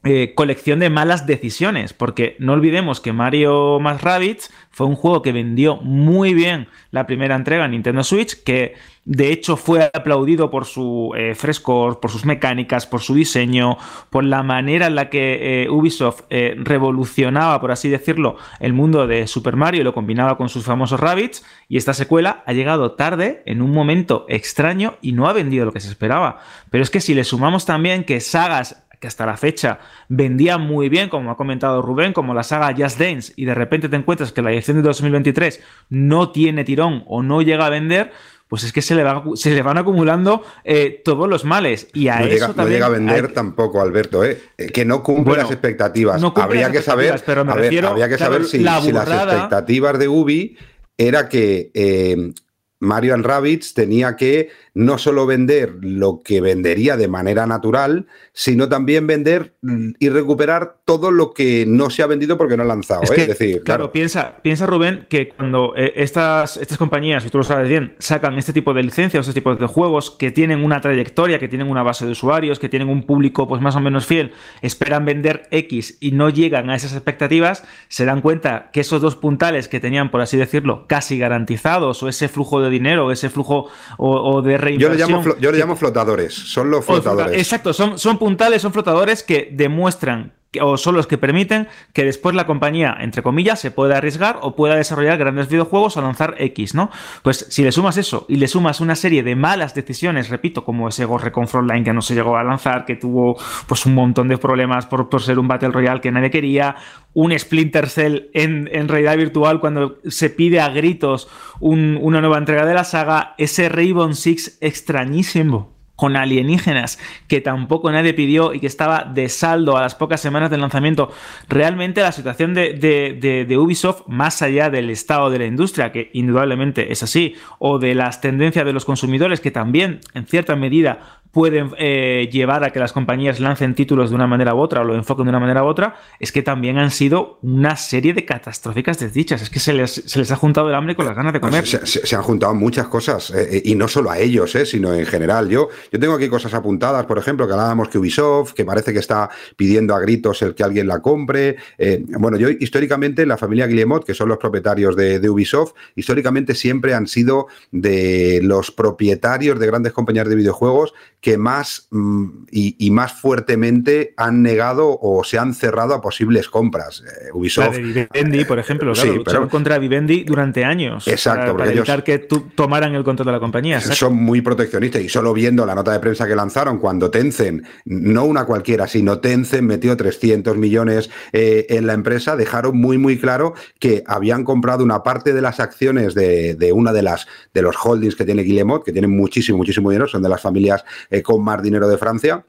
eh, 0.08 0.34
colección 0.36 0.80
de 0.80 0.92
malas 0.92 1.26
decisiones, 1.26 1.94
porque 1.94 2.36
no 2.38 2.54
olvidemos 2.54 3.02
que 3.02 3.12
Mario 3.12 3.80
más 3.80 4.04
Rabbids 4.04 4.54
fue 4.70 4.86
un 4.86 4.96
juego 4.96 5.24
que 5.24 5.32
vendió 5.32 5.78
muy 5.78 6.36
bien 6.36 6.68
la 6.92 7.08
primera 7.08 7.36
entrega 7.36 7.66
en 7.66 7.72
Nintendo 7.72 8.04
Switch, 8.04 8.44
que 8.44 8.76
de 9.06 9.32
hecho 9.32 9.56
fue 9.56 9.90
aplaudido 9.94 10.50
por 10.50 10.66
su 10.66 11.14
eh, 11.16 11.36
frescor, 11.36 12.00
por 12.00 12.10
sus 12.10 12.26
mecánicas, 12.26 12.88
por 12.88 13.02
su 13.02 13.14
diseño, 13.14 13.78
por 14.10 14.24
la 14.24 14.42
manera 14.42 14.88
en 14.88 14.96
la 14.96 15.12
que 15.12 15.64
eh, 15.64 15.70
Ubisoft 15.70 16.24
eh, 16.32 16.56
revolucionaba, 16.58 17.62
por 17.62 17.72
así 17.72 17.88
decirlo, 17.88 18.38
el 18.60 18.74
mundo 18.74 19.06
de 19.06 19.28
Super 19.28 19.56
Mario 19.56 19.82
y 19.82 19.84
lo 19.84 19.94
combinaba 19.94 20.38
con 20.38 20.50
sus 20.50 20.66
famosos 20.66 21.00
Rabbids, 21.00 21.46
y 21.70 21.78
esta 21.78 21.94
secuela 21.94 22.44
ha 22.48 22.54
llegado 22.54 22.94
tarde, 22.94 23.44
en 23.46 23.62
un 23.62 23.72
momento 23.72 24.26
extraño, 24.28 24.96
y 25.02 25.12
no 25.12 25.28
ha 25.28 25.34
vendido 25.34 25.66
lo 25.66 25.72
que 25.72 25.80
se 25.80 25.90
esperaba. 25.90 26.40
Pero 26.72 26.84
es 26.84 26.90
que 26.90 27.00
si 27.00 27.14
le 27.14 27.24
sumamos 27.24 27.66
también 27.66 28.06
que 28.06 28.20
sagas 28.20 28.86
que 29.00 29.08
hasta 29.08 29.26
la 29.26 29.38
fecha 29.38 29.80
vendía 30.08 30.58
muy 30.58 30.90
bien, 30.90 31.10
como 31.10 31.30
ha 31.30 31.38
comentado 31.38 31.82
Rubén, 31.82 32.14
como 32.14 32.34
la 32.34 32.44
saga 32.44 32.74
Just 32.76 33.00
Dance, 33.00 33.34
y 33.36 33.46
de 33.46 33.54
repente 33.54 33.90
te 33.90 33.96
encuentras 33.96 34.32
que 34.32 34.42
la 34.42 34.52
edición 34.52 34.78
de 34.78 34.84
2023 34.84 35.62
no 35.90 36.32
tiene 36.32 36.64
tirón 36.64 37.04
o 37.06 37.22
no 37.22 37.42
llega 37.42 37.66
a 37.66 37.70
vender, 37.70 38.12
pues 38.48 38.64
es 38.64 38.72
que 38.72 38.82
se 38.82 38.94
le, 38.96 39.04
va- 39.04 39.24
se 39.36 39.52
le 39.52 39.62
van 39.62 39.78
acumulando 39.78 40.44
eh, 40.64 41.02
todos 41.04 41.28
los 41.28 41.46
males. 41.46 41.88
Y 41.94 42.08
a 42.10 42.20
No 42.20 42.26
eso 42.26 42.34
llega, 42.34 42.54
no 42.64 42.68
llega 42.70 42.86
a 42.86 42.90
vender 42.90 43.26
hay- 43.28 43.34
tampoco, 43.34 43.82
Alberto, 43.82 44.24
¿eh? 44.24 44.40
Eh, 44.58 44.68
que 44.68 44.86
no 44.86 45.02
cumple 45.04 45.24
Bueno, 45.32 45.44
las 45.44 45.52
expectativas. 45.52 46.22
no 46.22 46.28
cumple 46.34 46.44
habría 46.44 46.68
las 46.68 46.72
que 46.78 46.82
saber, 46.84 47.24
habría 47.48 48.08
que 48.10 48.18
saber 48.18 48.46
si, 48.46 48.60
la 48.60 48.82
si 48.82 48.92
las 48.92 49.08
expectativas 49.10 49.98
de 49.98 50.08
Ubi 50.08 50.58
era 50.98 51.28
que 51.28 51.72
eh, 51.74 52.32
Mario 52.80 53.14
and 53.16 53.26
Rabbids 53.26 53.74
tenía 53.74 54.16
que 54.16 54.50
no 54.76 54.98
solo 54.98 55.26
vender 55.26 55.78
lo 55.82 56.22
que 56.22 56.42
vendería 56.42 56.98
de 56.98 57.08
manera 57.08 57.48
natural, 57.48 58.08
sino 58.34 58.68
también 58.68 59.08
vender 59.08 59.56
y 60.00 60.10
recuperar 60.10 60.76
todo 60.84 61.12
lo 61.12 61.34
que 61.34 61.66
no 61.66 61.90
se 61.90 62.04
ha 62.04 62.08
vendido 62.08 62.38
porque 62.38 62.58
no 62.58 62.64
ha 62.64 62.68
lanzado. 62.68 63.04
Es 63.04 63.12
¿eh? 63.12 63.16
que, 63.16 63.22
Es 63.22 63.28
decir, 63.30 63.64
claro, 63.64 63.86
claro, 63.86 63.92
Piensa, 63.94 64.38
piensa 64.42 64.66
Rubén 64.66 65.08
que 65.10 65.30
cuando 65.30 65.74
eh, 65.78 65.94
estas, 65.96 66.58
estas 66.58 66.78
compañías, 66.78 67.26
y 67.26 67.30
tú 67.30 67.38
lo 67.38 67.46
sabes 67.46 67.70
bien, 67.70 67.96
sacan 68.00 68.38
este 68.38 68.52
tipo 68.52 68.74
de 68.74 68.84
licencias, 68.84 69.26
este 69.26 69.40
tipo 69.40 69.56
de 69.56 69.66
juegos 69.66 70.12
que 70.12 70.32
tienen 70.32 70.62
una 70.62 70.82
trayectoria, 70.82 71.40
que 71.40 71.48
tienen 71.48 71.70
una 71.70 71.82
base 71.82 72.06
de 72.06 72.12
usuarios, 72.12 72.60
que 72.60 72.68
tienen 72.68 72.90
un 72.90 73.04
público 73.04 73.48
pues 73.48 73.62
más 73.62 73.78
o 73.78 73.80
menos 73.80 74.06
fiel, 74.06 74.34
esperan 74.62 75.06
vender 75.06 75.48
X 75.52 75.98
y 76.02 76.12
no 76.12 76.30
llegan 76.30 76.70
a 76.70 76.76
esas 76.76 76.92
expectativas, 76.92 77.64
se 77.88 78.04
dan 78.04 78.20
cuenta 78.20 78.72
que 78.74 78.82
esos 78.82 79.02
dos 79.02 79.16
puntales 79.16 79.70
que 79.70 79.80
tenían, 79.80 80.12
por 80.12 80.20
así 80.20 80.36
decirlo, 80.36 80.86
casi 80.88 81.18
garantizados, 81.18 82.04
o 82.04 82.10
ese 82.10 82.28
flujo 82.28 82.60
de 82.60 82.70
dinero, 82.70 83.14
ese 83.14 83.30
flujo 83.30 83.70
o, 83.98 84.36
o 84.36 84.42
de 84.42 84.65
yo 84.72 84.90
le 84.90 84.98
llamo, 84.98 85.24
yo 85.40 85.52
le 85.52 85.58
llamo 85.58 85.76
flotadores, 85.76 86.34
son 86.34 86.70
los 86.70 86.86
flotadores. 86.86 87.38
Exacto, 87.38 87.74
son, 87.74 87.98
son 87.98 88.18
puntales, 88.18 88.62
son 88.62 88.74
flotadores 88.74 89.24
que 89.24 89.50
demuestran 89.52 90.34
o 90.62 90.78
son 90.78 90.96
los 90.96 91.08
que 91.08 91.18
permiten 91.18 91.68
que 91.94 92.04
después 92.04 92.36
la 92.36 92.46
compañía, 92.46 92.96
entre 93.00 93.24
comillas, 93.24 93.60
se 93.60 93.72
pueda 93.72 93.98
arriesgar 93.98 94.40
o 94.42 94.56
pueda 94.56 94.76
desarrollar 94.76 95.18
grandes 95.18 95.50
videojuegos 95.50 95.98
o 95.98 96.02
lanzar 96.02 96.36
X, 96.38 96.76
¿no? 96.76 96.90
Pues 97.24 97.46
si 97.50 97.64
le 97.64 97.72
sumas 97.72 97.98
eso 97.98 98.26
y 98.30 98.36
le 98.38 98.48
sumas 98.48 98.82
una 98.82 98.96
serie 98.96 99.24
de 99.24 99.36
malas 99.36 99.76
decisiones, 99.76 100.30
repito, 100.30 100.64
como 100.66 100.88
ese 100.88 101.06
Ghost 101.06 101.26
Recon 101.26 101.48
Frontline 101.48 101.84
que 101.84 101.94
no 101.94 102.02
se 102.02 102.16
llegó 102.16 102.38
a 102.38 102.44
lanzar, 102.44 102.86
que 102.86 102.96
tuvo 102.96 103.38
pues 103.68 103.86
un 103.86 103.94
montón 103.96 104.28
de 104.28 104.38
problemas 104.38 104.86
por, 104.86 105.10
por 105.10 105.22
ser 105.22 105.40
un 105.40 105.48
Battle 105.48 105.70
Royale 105.70 106.02
que 106.02 106.12
nadie 106.12 106.32
quería, 106.32 106.76
un 107.14 107.38
Splinter 107.38 107.88
Cell 107.90 108.30
en, 108.34 108.88
realidad 108.90 109.18
virtual 109.18 109.60
cuando 109.60 110.00
se 110.08 110.30
pide 110.30 110.60
a 110.60 110.70
gritos 110.70 111.28
un- 111.60 111.98
una 112.02 112.20
nueva 112.22 112.38
entrega 112.38 112.66
de 112.66 112.74
la 112.74 112.84
saga, 112.84 113.36
ese 113.38 113.70
Rainbow 113.70 114.12
Six 114.14 114.58
extrañísimo 114.62 115.75
con 115.96 116.16
alienígenas 116.18 117.00
que 117.28 117.40
tampoco 117.42 117.92
nadie 117.92 118.14
pidió 118.14 118.54
y 118.54 118.60
que 118.60 118.68
estaba 118.68 119.04
de 119.06 119.30
saldo 119.30 119.78
a 119.78 119.82
las 119.82 119.96
pocas 119.96 120.20
semanas 120.20 120.50
del 120.52 120.62
lanzamiento. 120.62 121.12
Realmente 121.48 122.02
la 122.02 122.12
situación 122.12 122.54
de, 122.54 122.74
de- 122.74 123.18
de- 123.20 123.46
de 123.46 123.58
Ubisoft, 123.58 124.02
más 124.08 124.42
allá 124.42 124.70
del 124.70 124.90
estado 124.90 125.30
de 125.30 125.40
la 125.40 125.46
industria, 125.46 125.92
que 125.92 126.10
indudablemente 126.14 126.92
es 126.92 127.02
así, 127.04 127.36
o 127.60 127.80
de 127.80 127.96
las 127.96 128.20
tendencias 128.22 128.66
de 128.66 128.74
los 128.74 128.86
consumidores, 128.86 129.40
que 129.40 129.52
también 129.52 130.02
en 130.14 130.26
cierta 130.26 130.56
medida 130.56 131.22
pueden 131.36 131.72
eh, 131.78 132.30
llevar 132.32 132.64
a 132.64 132.70
que 132.72 132.80
las 132.80 132.94
compañías 132.94 133.42
lancen 133.42 133.76
títulos 133.76 134.10
de 134.10 134.16
una 134.16 134.26
manera 134.26 134.56
u 134.56 134.60
otra 134.60 134.80
o 134.80 134.84
lo 134.86 134.96
enfoquen 134.96 135.26
de 135.26 135.32
una 135.32 135.40
manera 135.42 135.66
u 135.66 135.68
otra, 135.68 135.98
es 136.18 136.32
que 136.32 136.42
también 136.42 136.78
han 136.78 136.92
sido 136.92 137.40
una 137.42 137.76
serie 137.76 138.14
de 138.14 138.24
catastróficas 138.24 139.00
desdichas. 139.00 139.42
Es 139.42 139.50
que 139.50 139.60
se 139.60 139.74
les, 139.74 139.92
se 139.94 140.18
les 140.18 140.32
ha 140.32 140.38
juntado 140.38 140.70
el 140.70 140.76
hambre 140.76 140.96
con 140.96 141.06
las 141.06 141.14
ganas 141.14 141.34
de 141.34 141.42
comer. 141.42 141.68
Se, 141.68 141.86
se- 141.86 142.08
se 142.08 142.16
han 142.16 142.22
juntado 142.24 142.56
muchas 142.56 142.88
cosas, 142.88 143.32
eh, 143.32 143.62
y 143.66 143.76
no 143.76 143.90
solo 143.90 144.12
a 144.12 144.18
ellos, 144.18 144.56
eh, 144.56 144.66
sino 144.66 144.94
en 144.94 145.06
general. 145.06 145.50
Yo, 145.50 145.68
yo 145.92 146.00
tengo 146.00 146.14
aquí 146.14 146.30
cosas 146.30 146.54
apuntadas, 146.54 147.06
por 147.06 147.18
ejemplo, 147.18 147.46
que 147.48 147.52
hablábamos 147.52 147.90
que 147.90 147.98
Ubisoft, 147.98 148.54
que 148.54 148.64
parece 148.64 148.94
que 148.94 149.00
está 149.00 149.30
pidiendo 149.58 149.94
a 149.94 150.00
gritos 150.00 150.42
el 150.42 150.56
que 150.56 150.64
alguien 150.64 150.88
la 150.88 151.02
compre. 151.02 151.58
Eh, 151.78 152.02
bueno, 152.18 152.38
yo 152.38 152.48
históricamente, 152.50 153.26
la 153.26 153.38
familia 153.38 153.68
Guillemot, 153.68 154.06
que 154.06 154.14
son 154.14 154.30
los 154.30 154.38
propietarios 154.38 154.96
de, 154.96 155.20
de 155.20 155.30
Ubisoft, 155.30 155.74
históricamente 155.98 156.56
siempre 156.56 156.94
han 156.94 157.08
sido 157.08 157.48
de 157.72 158.40
los 158.42 158.72
propietarios 158.72 159.60
de 159.60 159.68
grandes 159.68 159.92
compañías 159.92 160.30
de 160.30 160.36
videojuegos 160.38 160.94
que 161.26 161.40
más 161.40 161.88
mm, 161.90 162.26
y, 162.52 162.76
y 162.78 162.92
más 162.92 163.14
fuertemente 163.14 164.14
han 164.16 164.44
negado 164.44 164.96
o 165.02 165.24
se 165.24 165.40
han 165.40 165.56
cerrado 165.56 165.96
a 165.96 166.00
posibles 166.00 166.50
compras. 166.50 167.02
Eh, 167.04 167.30
La 167.30 167.34
Ubisoft 167.34 167.76
de 167.78 167.82
Vivendi, 168.14 168.46
por 168.46 168.60
ejemplo, 168.60 168.94
claro, 168.94 169.10
sí, 169.12 169.18
lucharon 169.18 169.42
pero- 169.42 169.50
contra 169.50 169.80
Vivendi 169.80 170.24
durante 170.24 170.64
años. 170.64 171.08
Exacto, 171.08 171.58
para, 171.58 171.72
evitar 171.72 172.04
que 172.04 172.20
tu- 172.20 172.42
tomaran 172.54 172.94
el 172.94 173.04
control 173.04 173.26
de 173.26 173.32
la 173.32 173.40
compañía. 173.40 173.78
exacto. 173.78 173.96
son 173.96 174.14
muy 174.18 174.42
proteccionistas 174.42 175.02
y 175.02 175.10
solo 175.10 175.34
viendo 175.34 175.66
la 175.66 175.74
nota 175.74 175.94
de 175.94 176.00
prensa 176.00 176.28
que 176.28 176.36
lanzaron 176.36 176.78
cuando 176.78 177.10
Tencent, 177.10 177.66
no 177.86 178.26
una 178.26 178.46
cualquiera, 178.46 178.88
sino 178.88 179.18
Tencent 179.18 179.64
metió 179.64 179.98
300 179.98 180.56
millones 180.58 181.10
eh, 181.34 181.66
en 181.70 181.88
la 181.88 181.94
empresa, 181.94 182.36
dejaron 182.36 182.78
muy 182.78 183.00
muy 183.00 183.18
claro 183.18 183.56
que 183.80 184.04
habían 184.06 184.44
comprado 184.44 184.84
una 184.84 185.02
parte 185.02 185.34
de 185.34 185.42
las 185.42 185.60
acciones 185.60 186.14
de, 186.14 186.54
de 186.54 186.72
una 186.72 186.94
de 186.94 187.02
las 187.02 187.26
de 187.52 187.64
los 187.64 187.76
holdings 187.84 188.16
que 188.16 188.26
tiene 188.26 188.44
Guillemot, 188.44 188.86
que 188.86 188.92
tienen 188.92 189.10
muchísimo 189.10 189.58
muchísimo 189.58 189.90
dinero, 189.90 190.08
son 190.08 190.22
de 190.22 190.30
las 190.30 190.40
familias 190.40 190.86
eh, 191.16 191.24
con 191.24 191.44
más 191.44 191.62
dinero 191.62 191.88
de 191.88 191.98
Francia 191.98 192.46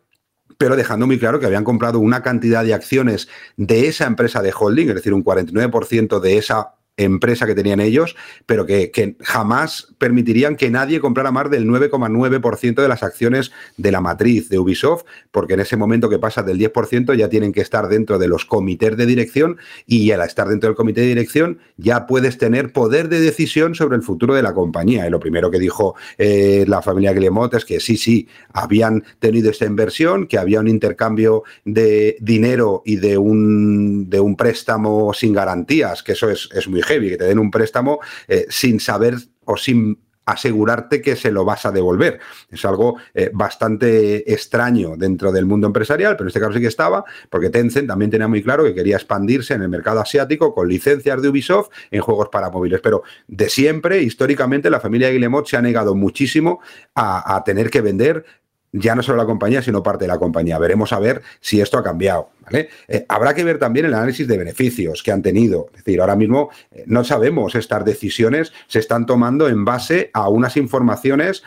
pero 0.58 0.76
dejando 0.76 1.06
muy 1.06 1.18
claro 1.18 1.38
que 1.38 1.46
habían 1.46 1.64
comprado 1.64 1.98
una 1.98 2.22
cantidad 2.22 2.64
de 2.64 2.74
acciones 2.74 3.28
de 3.56 3.88
esa 3.88 4.06
empresa 4.06 4.42
de 4.42 4.54
holding, 4.58 4.88
es 4.88 4.94
decir, 4.94 5.12
un 5.12 5.24
49% 5.24 6.20
de 6.20 6.38
esa 6.38 6.75
empresa 6.96 7.46
que 7.46 7.54
tenían 7.54 7.80
ellos, 7.80 8.16
pero 8.46 8.66
que, 8.66 8.90
que 8.90 9.16
jamás 9.20 9.94
permitirían 9.98 10.56
que 10.56 10.70
nadie 10.70 11.00
comprara 11.00 11.30
más 11.30 11.50
del 11.50 11.66
9,9% 11.66 12.82
de 12.82 12.88
las 12.88 13.02
acciones 13.02 13.52
de 13.76 13.92
la 13.92 14.00
matriz 14.00 14.48
de 14.48 14.58
Ubisoft, 14.58 15.04
porque 15.30 15.54
en 15.54 15.60
ese 15.60 15.76
momento 15.76 16.08
que 16.08 16.18
pasa 16.18 16.42
del 16.42 16.58
10% 16.58 17.14
ya 17.16 17.28
tienen 17.28 17.52
que 17.52 17.60
estar 17.60 17.88
dentro 17.88 18.18
de 18.18 18.28
los 18.28 18.44
comités 18.44 18.96
de 18.96 19.06
dirección 19.06 19.58
y 19.86 20.10
al 20.10 20.22
estar 20.22 20.48
dentro 20.48 20.68
del 20.68 20.76
comité 20.76 21.02
de 21.02 21.08
dirección 21.08 21.58
ya 21.76 22.06
puedes 22.06 22.38
tener 22.38 22.72
poder 22.72 23.08
de 23.08 23.20
decisión 23.20 23.74
sobre 23.74 23.96
el 23.96 24.02
futuro 24.02 24.34
de 24.34 24.42
la 24.42 24.54
compañía. 24.54 25.06
Y 25.06 25.10
lo 25.10 25.20
primero 25.20 25.50
que 25.50 25.58
dijo 25.58 25.94
eh, 26.18 26.64
la 26.66 26.82
familia 26.82 27.12
Guillemot 27.12 27.52
es 27.54 27.64
que 27.64 27.80
sí, 27.80 27.96
sí, 27.96 28.28
habían 28.52 29.04
tenido 29.18 29.50
esta 29.50 29.66
inversión, 29.66 30.26
que 30.26 30.38
había 30.38 30.60
un 30.60 30.68
intercambio 30.68 31.42
de 31.64 32.16
dinero 32.20 32.82
y 32.84 32.96
de 32.96 33.18
un, 33.18 34.08
de 34.08 34.20
un 34.20 34.36
préstamo 34.36 35.12
sin 35.12 35.32
garantías, 35.32 36.02
que 36.02 36.12
eso 36.12 36.30
es, 36.30 36.48
es 36.54 36.68
muy 36.68 36.82
heavy, 36.86 37.10
que 37.10 37.16
te 37.18 37.24
den 37.24 37.38
un 37.38 37.50
préstamo 37.50 38.00
eh, 38.28 38.46
sin 38.48 38.80
saber 38.80 39.16
o 39.44 39.56
sin 39.56 39.98
asegurarte 40.26 41.00
que 41.00 41.16
se 41.16 41.30
lo 41.30 41.44
vas 41.44 41.64
a 41.66 41.70
devolver. 41.70 42.18
Es 42.50 42.64
algo 42.64 42.96
eh, 43.14 43.30
bastante 43.32 44.30
extraño 44.32 44.96
dentro 44.96 45.30
del 45.32 45.46
mundo 45.46 45.68
empresarial, 45.68 46.16
pero 46.16 46.24
en 46.24 46.28
este 46.28 46.40
caso 46.40 46.52
sí 46.52 46.60
que 46.60 46.66
estaba, 46.66 47.04
porque 47.30 47.48
Tencent 47.48 47.86
también 47.86 48.10
tenía 48.10 48.28
muy 48.28 48.42
claro 48.42 48.64
que 48.64 48.74
quería 48.74 48.96
expandirse 48.96 49.54
en 49.54 49.62
el 49.62 49.68
mercado 49.68 50.00
asiático 50.00 50.52
con 50.52 50.68
licencias 50.68 51.22
de 51.22 51.28
Ubisoft 51.28 51.68
en 51.92 52.00
juegos 52.00 52.28
para 52.28 52.50
móviles. 52.50 52.80
Pero 52.82 53.04
de 53.28 53.48
siempre, 53.48 54.02
históricamente, 54.02 54.68
la 54.68 54.80
familia 54.80 55.10
Guillemot 55.10 55.46
se 55.46 55.56
ha 55.56 55.62
negado 55.62 55.94
muchísimo 55.94 56.60
a, 56.94 57.36
a 57.36 57.44
tener 57.44 57.70
que 57.70 57.80
vender 57.80 58.24
ya 58.72 58.94
no 58.94 59.02
solo 59.02 59.18
la 59.18 59.26
compañía, 59.26 59.62
sino 59.62 59.82
parte 59.82 60.04
de 60.04 60.08
la 60.08 60.18
compañía. 60.18 60.58
Veremos 60.58 60.92
a 60.92 60.98
ver 60.98 61.22
si 61.40 61.60
esto 61.60 61.78
ha 61.78 61.82
cambiado. 61.82 62.30
¿vale? 62.40 62.68
Eh, 62.88 63.06
habrá 63.08 63.34
que 63.34 63.44
ver 63.44 63.58
también 63.58 63.86
el 63.86 63.94
análisis 63.94 64.26
de 64.26 64.38
beneficios 64.38 65.02
que 65.02 65.12
han 65.12 65.22
tenido. 65.22 65.68
Es 65.72 65.84
decir, 65.84 66.00
ahora 66.00 66.16
mismo 66.16 66.50
eh, 66.70 66.84
no 66.86 67.04
sabemos, 67.04 67.54
estas 67.54 67.84
decisiones 67.84 68.52
se 68.66 68.78
están 68.78 69.06
tomando 69.06 69.48
en 69.48 69.64
base 69.64 70.10
a 70.12 70.28
unas 70.28 70.56
informaciones 70.56 71.42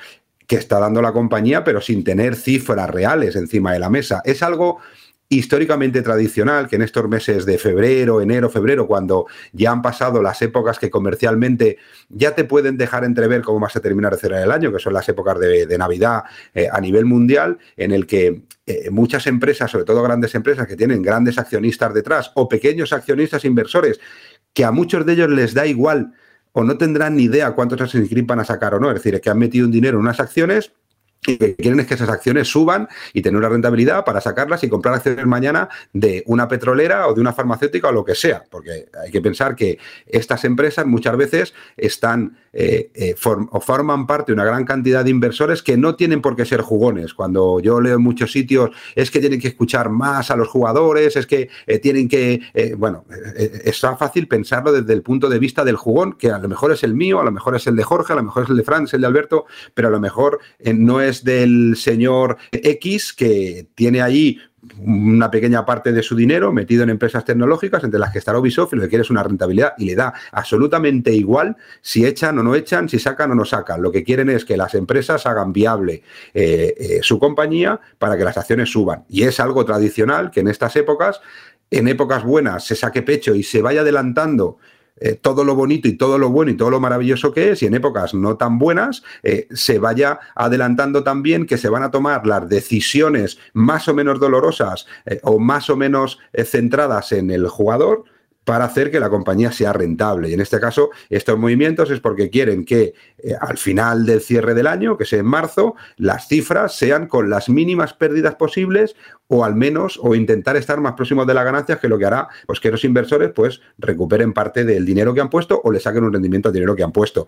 que 0.48 0.56
está 0.56 0.80
dando 0.80 1.02
la 1.02 1.12
compañía, 1.12 1.64
pero 1.64 1.80
sin 1.80 2.04
tener 2.04 2.36
cifras 2.36 2.90
reales 2.90 3.36
encima 3.36 3.72
de 3.72 3.80
la 3.80 3.90
mesa. 3.90 4.22
Es 4.26 4.42
algo 4.42 4.80
históricamente 5.32 6.02
tradicional 6.02 6.68
que 6.68 6.76
en 6.76 6.82
estos 6.82 7.08
meses 7.08 7.46
de 7.46 7.60
febrero, 7.60 8.20
enero, 8.20 8.50
febrero, 8.50 8.88
cuando 8.88 9.28
ya 9.54 9.72
han 9.72 9.84
pasado 9.84 10.24
las 10.24 10.42
épocas 10.42 10.80
que 10.80 10.90
comercialmente 10.90 11.78
ya 12.10 12.34
te 12.34 12.46
pueden 12.46 12.78
dejar 12.78 13.04
entrever 13.04 13.44
cómo 13.44 13.60
vas 13.60 13.76
a 13.76 13.80
terminar 13.80 14.12
de 14.14 14.20
cerrar 14.20 14.42
el 14.42 14.52
año, 14.52 14.74
que 14.74 14.80
son 14.80 14.92
las 14.92 15.08
épocas 15.08 15.40
de, 15.40 15.78
Navidad 15.78 16.24
eh, 16.54 16.68
a 16.72 16.82
nivel 16.82 17.06
mundial, 17.06 17.60
en 17.78 17.92
el 17.92 18.08
que 18.08 18.42
eh, 18.66 18.90
muchas 18.90 19.28
empresas, 19.28 19.70
sobre 19.70 19.86
todo 19.86 20.02
grandes 20.02 20.34
empresas 20.34 20.68
que 20.68 20.76
tienen 20.76 21.04
grandes 21.04 21.38
accionistas 21.38 21.94
detrás 21.94 22.32
o 22.34 22.50
pequeños 22.50 22.92
accionistas 22.92 23.46
inversores, 23.46 24.00
que 24.52 24.66
a 24.66 24.72
muchos 24.72 25.06
de 25.06 25.14
ellos 25.14 25.30
les 25.30 25.54
da 25.54 25.68
igual 25.68 26.12
o 26.54 26.64
no 26.64 26.76
tendrán 26.78 27.16
ni 27.16 27.24
idea 27.24 27.52
cuántos 27.52 27.80
Assassin's 27.80 28.10
Creed 28.10 28.26
van 28.26 28.40
a 28.40 28.46
sacar 28.46 28.74
o 28.74 28.80
no, 28.80 28.90
es 28.90 28.96
decir, 28.96 29.22
que 29.22 29.30
han 29.30 29.38
metido 29.38 29.68
un 29.68 29.72
dinero 29.72 29.98
en 29.98 30.02
unas 30.02 30.20
acciones 30.20 30.72
y 31.28 31.34
lo 31.34 31.40
que 31.40 31.56
quieren 31.56 31.80
es 31.80 31.88
que 31.88 31.96
esas 31.96 32.10
acciones 32.10 32.48
suban 32.48 32.88
y 33.14 33.22
tener 33.22 33.38
una 33.38 33.50
rentabilidad 33.50 34.06
para 34.06 34.22
sacarlas 34.22 34.64
y 34.64 34.70
comprar 34.70 34.96
acciones 34.96 35.26
mañana 35.26 35.70
de 35.94 36.24
una 36.28 36.48
petrolera 36.48 37.08
o 37.08 37.14
de 37.14 37.22
una 37.22 37.34
farmacéutica 37.34 37.90
o 37.90 37.92
lo 37.92 38.06
que 38.06 38.16
sea, 38.16 38.44
porque 38.50 38.88
hay 39.02 39.12
que 39.12 39.22
pensar 39.22 39.56
que 39.56 39.78
estas 40.08 40.46
empresas 40.46 40.86
muchas 40.86 41.18
veces 41.18 41.54
están 41.78 42.38
eh, 42.54 42.90
eh, 42.96 43.16
o 43.24 43.62
forman 43.62 44.08
parte 44.08 44.32
de 44.32 44.34
una 44.34 44.46
gran 44.46 44.66
cantidad 44.66 45.04
de 45.04 45.12
inversores 45.12 45.62
que 45.62 45.78
no 45.78 45.96
tienen 45.96 46.22
por 46.22 46.36
qué 46.36 46.46
ser 46.46 46.62
jugones. 46.62 47.14
Cuando 47.14 47.60
yo 47.60 47.82
leo 47.82 47.96
en 47.96 48.02
muchos 48.02 48.32
sitios 48.32 48.72
es 48.96 49.12
que 49.12 49.20
tienen 49.20 49.40
que 49.40 49.50
escuchar 49.50 49.90
más 49.90 50.32
a 50.32 50.36
los 50.36 50.48
jugadores, 50.48 51.16
es 51.16 51.28
que 51.28 51.50
eh, 51.68 51.80
tienen 51.80 52.08
que, 52.08 52.42
eh, 52.54 52.76
bueno, 52.78 53.06
eh, 53.38 53.62
está 53.66 53.96
fácil 53.96 54.28
pensarlo 54.28 54.72
desde 54.72 54.94
el 54.94 55.02
punto 55.02 55.30
de 55.30 55.40
vista 55.40 55.64
del 55.64 55.76
jugón, 55.76 56.14
que 56.14 56.32
a 56.32 56.40
lo 56.40 56.48
mejor 56.48 56.72
es 56.72 56.84
el 56.84 56.94
mío, 56.94 57.20
a 57.20 57.24
lo 57.24 57.32
mejor 57.32 57.56
es 57.56 57.68
el 57.68 57.76
de 57.76 57.84
Jorge, 57.84 58.14
a 58.14 58.16
lo 58.16 58.24
mejor 58.24 58.44
es 58.44 58.50
el 58.50 58.58
de 58.58 58.64
Franz, 58.64 58.94
el 58.94 59.02
de 59.02 59.08
Alberto, 59.08 59.46
pero 59.74 59.90
a 59.90 59.92
lo 59.92 60.00
mejor 60.00 60.40
no 60.74 61.02
es 61.02 61.09
del 61.24 61.76
señor 61.76 62.38
X 62.52 63.14
que 63.14 63.68
tiene 63.76 64.02
ahí 64.02 64.40
una 64.80 65.32
pequeña 65.32 65.66
parte 65.66 65.92
de 65.92 66.04
su 66.04 66.16
dinero 66.16 66.52
metido 66.52 66.84
en 66.84 66.90
empresas 66.90 67.24
tecnológicas, 67.24 67.84
entre 67.84 68.00
las 68.00 68.12
que 68.12 68.20
está 68.20 68.38
Ubisoft, 68.38 68.74
y 68.74 68.76
lo 68.76 68.82
que 68.84 68.90
quiere 68.90 69.04
es 69.04 69.10
una 69.10 69.24
rentabilidad 69.24 69.74
y 69.78 69.86
le 69.86 69.96
da 69.96 70.14
absolutamente 70.32 71.14
igual 71.14 71.56
si 71.82 72.06
echan 72.06 72.38
o 72.40 72.44
no 72.44 72.56
echan, 72.56 72.90
si 72.90 73.00
sacan 73.00 73.32
o 73.32 73.36
no 73.36 73.46
sacan. 73.46 73.82
Lo 73.82 73.92
que 73.92 74.04
quieren 74.04 74.30
es 74.30 74.46
que 74.46 74.58
las 74.58 74.76
empresas 74.76 75.26
hagan 75.26 75.54
viable 75.54 76.04
eh, 76.34 76.76
eh, 76.78 77.00
su 77.02 77.20
compañía 77.20 77.80
para 77.98 78.18
que 78.18 78.24
las 78.24 78.38
acciones 78.38 78.70
suban. 78.70 79.06
Y 79.10 79.24
es 79.24 79.40
algo 79.40 79.66
tradicional 79.66 80.32
que 80.32 80.42
en 80.42 80.48
estas 80.48 80.76
épocas, 80.76 81.22
en 81.72 81.88
épocas 81.88 82.24
buenas, 82.24 82.66
se 82.66 82.76
saque 82.76 83.02
pecho 83.02 83.36
y 83.36 83.44
se 83.44 83.62
vaya 83.62 83.82
adelantando 83.82 84.58
eh, 85.00 85.16
todo 85.16 85.44
lo 85.44 85.56
bonito 85.56 85.88
y 85.88 85.94
todo 85.94 86.18
lo 86.18 86.30
bueno 86.30 86.52
y 86.52 86.58
todo 86.58 86.70
lo 86.70 86.80
maravilloso 86.80 87.32
que 87.32 87.52
es, 87.52 87.64
y 87.64 87.66
en 87.66 87.76
épocas 87.76 88.14
no 88.14 88.38
tan 88.38 88.60
buenas, 88.60 89.04
eh, 89.24 89.48
se 89.52 89.80
vaya 89.80 90.20
adelantando 90.36 91.04
también 91.04 91.46
que 91.46 91.58
se 91.58 91.70
van 91.70 91.84
a 91.84 91.92
tomar 91.92 92.26
las 92.26 92.48
decisiones 92.50 93.40
más 93.54 93.88
o 93.88 93.94
menos 93.94 94.20
dolorosas 94.20 94.88
eh, 95.06 95.20
o 95.24 95.40
más 95.40 95.70
o 95.70 95.76
menos 95.76 96.20
centradas 96.34 97.12
en 97.12 97.32
el 97.32 97.48
jugador 97.48 98.06
para 98.50 98.66
hacer 98.66 98.90
que 98.90 99.00
la 99.00 99.12
compañía 99.12 99.52
sea 99.52 99.74
rentable. 99.74 100.28
Y 100.28 100.34
en 100.34 100.42
este 100.42 100.60
caso, 100.60 100.90
estos 101.12 101.38
movimientos 101.38 101.92
es 101.92 102.00
porque 102.00 102.32
quieren 102.32 102.66
que 102.66 102.96
eh, 103.20 103.36
al 103.40 103.60
final 103.60 104.08
del 104.08 104.22
cierre 104.22 104.56
del 104.56 104.66
año, 104.66 104.98
que 104.98 105.04
es 105.04 105.14
en 105.14 105.28
marzo, 105.28 105.76
las 105.98 106.28
cifras 106.28 106.76
sean 106.76 107.06
con 107.06 107.30
las 107.30 107.48
mínimas 107.48 107.94
pérdidas 107.94 108.34
posibles 108.34 108.96
o 109.28 109.46
al 109.46 109.54
menos 109.54 110.00
o 110.02 110.16
intentar 110.16 110.58
estar 110.58 110.82
más 110.82 110.94
próximos 110.94 111.28
de 111.28 111.36
las 111.36 111.46
ganancias 111.46 111.80
que 111.80 111.88
lo 111.88 112.00
que 112.00 112.06
hará 112.06 112.28
pues 112.48 112.60
que 112.60 112.72
los 112.72 112.84
inversores 112.84 113.30
pues 113.36 113.62
recuperen 113.78 114.34
parte 114.34 114.66
del 114.66 114.84
dinero 114.84 115.14
que 115.14 115.22
han 115.22 115.30
puesto 115.30 115.62
o 115.64 115.72
le 115.72 115.80
saquen 115.80 116.06
un 116.06 116.14
rendimiento 116.14 116.50
al 116.50 116.54
dinero 116.54 116.76
que 116.76 116.82
han 116.82 116.92
puesto. 116.92 117.28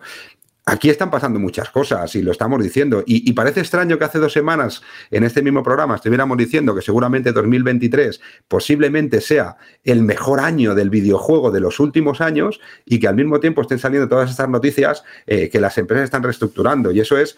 Aquí 0.64 0.90
están 0.90 1.10
pasando 1.10 1.40
muchas 1.40 1.70
cosas 1.70 2.14
y 2.14 2.22
lo 2.22 2.30
estamos 2.30 2.62
diciendo. 2.62 3.02
Y, 3.04 3.32
parece 3.32 3.60
extraño 3.60 3.98
que 3.98 4.04
hace 4.04 4.20
dos 4.20 4.32
semanas 4.32 4.82
en 5.10 5.24
este 5.24 5.42
mismo 5.42 5.64
programa 5.64 5.96
estuviéramos 5.96 6.38
diciendo 6.38 6.72
que 6.72 6.82
seguramente 6.82 7.32
2023 7.32 8.20
posiblemente 8.46 9.20
sea 9.20 9.56
el 9.82 10.02
mejor 10.02 10.38
año 10.38 10.76
del 10.76 10.88
videojuego 10.88 11.50
de 11.50 11.58
los 11.58 11.80
últimos 11.80 12.20
años 12.20 12.60
y 12.84 13.00
que 13.00 13.08
al 13.08 13.16
mismo 13.16 13.40
tiempo 13.40 13.62
estén 13.62 13.80
saliendo 13.80 14.08
todas 14.08 14.30
estas 14.30 14.48
noticias 14.48 15.02
eh, 15.26 15.48
que 15.50 15.60
las 15.60 15.76
empresas 15.78 16.04
están 16.04 16.22
reestructurando. 16.22 16.92
Y 16.92 17.00
eso 17.00 17.18
es 17.18 17.36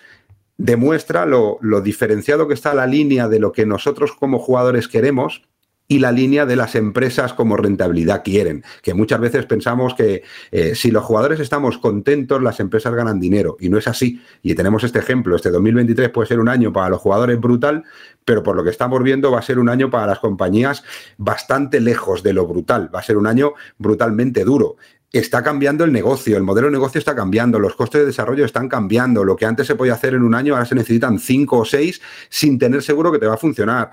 demuestra 0.57 1.27
lo, 1.27 1.59
diferenciado 1.83 2.47
que 2.47 2.55
está 2.55 2.75
la 2.75 2.87
línea 2.87 3.29
de 3.29 3.41
lo 3.41 3.53
que 3.53 3.66
nosotros 3.66 4.12
como 4.12 4.39
jugadores 4.39 4.87
queremos 4.87 5.43
y 5.87 5.99
la 5.99 6.12
línea 6.12 6.47
de 6.47 6.57
las 6.57 6.74
empresas 6.74 7.35
como 7.35 7.57
rentabilidad 7.57 8.22
quieren. 8.24 8.64
Que 8.82 8.95
muchas 8.95 9.20
veces 9.20 9.47
pensamos 9.47 9.95
que 9.95 10.22
eh, 10.51 10.74
si 10.74 10.91
los 10.91 11.05
jugadores 11.05 11.41
estamos 11.41 11.78
contentos, 11.78 12.43
las 12.43 12.61
empresas 12.61 12.95
ganan 12.95 13.20
dinero. 13.20 13.57
Y 13.61 13.68
no 13.68 13.78
es 13.78 13.87
así. 13.87 14.20
Y 14.43 14.55
tenemos 14.55 14.82
este 14.85 14.99
ejemplo. 14.99 15.37
Este 15.37 15.51
2023 15.51 16.09
puede 16.11 16.28
ser 16.28 16.41
un 16.41 16.49
año 16.49 16.72
para 16.72 16.89
los 16.89 17.01
jugadores 17.01 17.39
brutal, 17.39 17.85
pero 18.24 18.43
por 18.43 18.57
lo 18.57 18.64
que 18.64 18.70
estamos 18.70 19.03
viendo 19.03 19.30
va 19.30 19.41
a 19.41 19.43
ser 19.43 19.59
un 19.59 19.68
año 19.68 19.91
para 19.91 20.07
las 20.07 20.20
compañías 20.20 20.85
bastante 21.18 21.80
lejos 21.80 22.22
de 22.22 22.32
lo 22.32 22.47
brutal. 22.47 22.91
Va 22.95 23.01
a 23.01 23.03
ser 23.03 23.16
un 23.16 23.26
año 23.26 23.53
brutalmente 23.78 24.45
duro 24.45 24.76
está 25.20 25.45
cambiando 25.45 25.85
el 25.85 25.93
negocio, 25.93 26.37
el 26.37 26.43
modelo 26.43 26.66
de 26.66 26.72
negocio 26.72 26.99
está 26.99 27.14
cambiando, 27.14 27.61
los 27.61 27.76
costes 27.76 28.01
de 28.01 28.07
desarrollo 28.07 28.45
están 28.45 28.68
cambiando, 28.68 29.22
lo 29.22 29.37
que 29.37 29.47
antes 29.47 29.68
se 29.68 29.76
podía 29.76 29.95
hacer 29.95 30.14
en 30.14 30.24
un 30.24 30.35
año 30.35 30.55
ahora 30.55 30.66
se 30.66 30.74
necesitan 30.74 31.20
cinco 31.20 31.59
o 31.59 31.64
seis 31.64 32.03
sin 32.28 32.59
tener 32.59 32.82
seguro 32.82 33.12
que 33.12 33.20
te 33.20 33.26
va 33.26 33.35
a 33.35 33.39
funcionar 33.39 33.93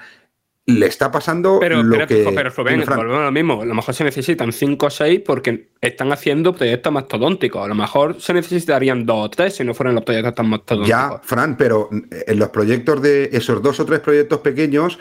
le 0.79 0.85
está 0.87 1.11
pasando 1.11 1.57
pero, 1.59 1.83
lo 1.83 1.95
pero, 1.95 2.07
que... 2.07 2.31
Pero, 2.33 2.49
Rubén, 2.49 2.83
volvemos 2.85 3.19
a 3.19 3.25
lo 3.25 3.31
mismo. 3.31 3.61
A 3.61 3.65
lo 3.65 3.73
mejor 3.73 3.93
se 3.93 4.03
necesitan 4.03 4.51
5 4.51 4.85
o 4.85 4.89
6 4.89 5.21
porque 5.25 5.69
están 5.81 6.11
haciendo 6.11 6.53
proyectos 6.53 6.91
mastodónticos. 6.91 7.63
A 7.63 7.67
lo 7.67 7.75
mejor 7.75 8.19
se 8.21 8.33
necesitarían 8.33 9.05
2 9.05 9.25
o 9.25 9.29
3 9.29 9.55
si 9.55 9.63
no 9.63 9.73
fueran 9.73 9.95
los 9.95 10.03
proyectos 10.03 10.35
tan 10.35 10.49
mastodónticos. 10.49 10.89
Ya, 10.89 11.19
Fran, 11.23 11.57
pero 11.57 11.89
en 11.91 12.39
los 12.39 12.49
proyectos 12.49 13.01
de 13.01 13.29
esos 13.31 13.61
dos 13.61 13.79
o 13.79 13.85
tres 13.85 13.99
proyectos 13.99 14.39
pequeños 14.39 14.99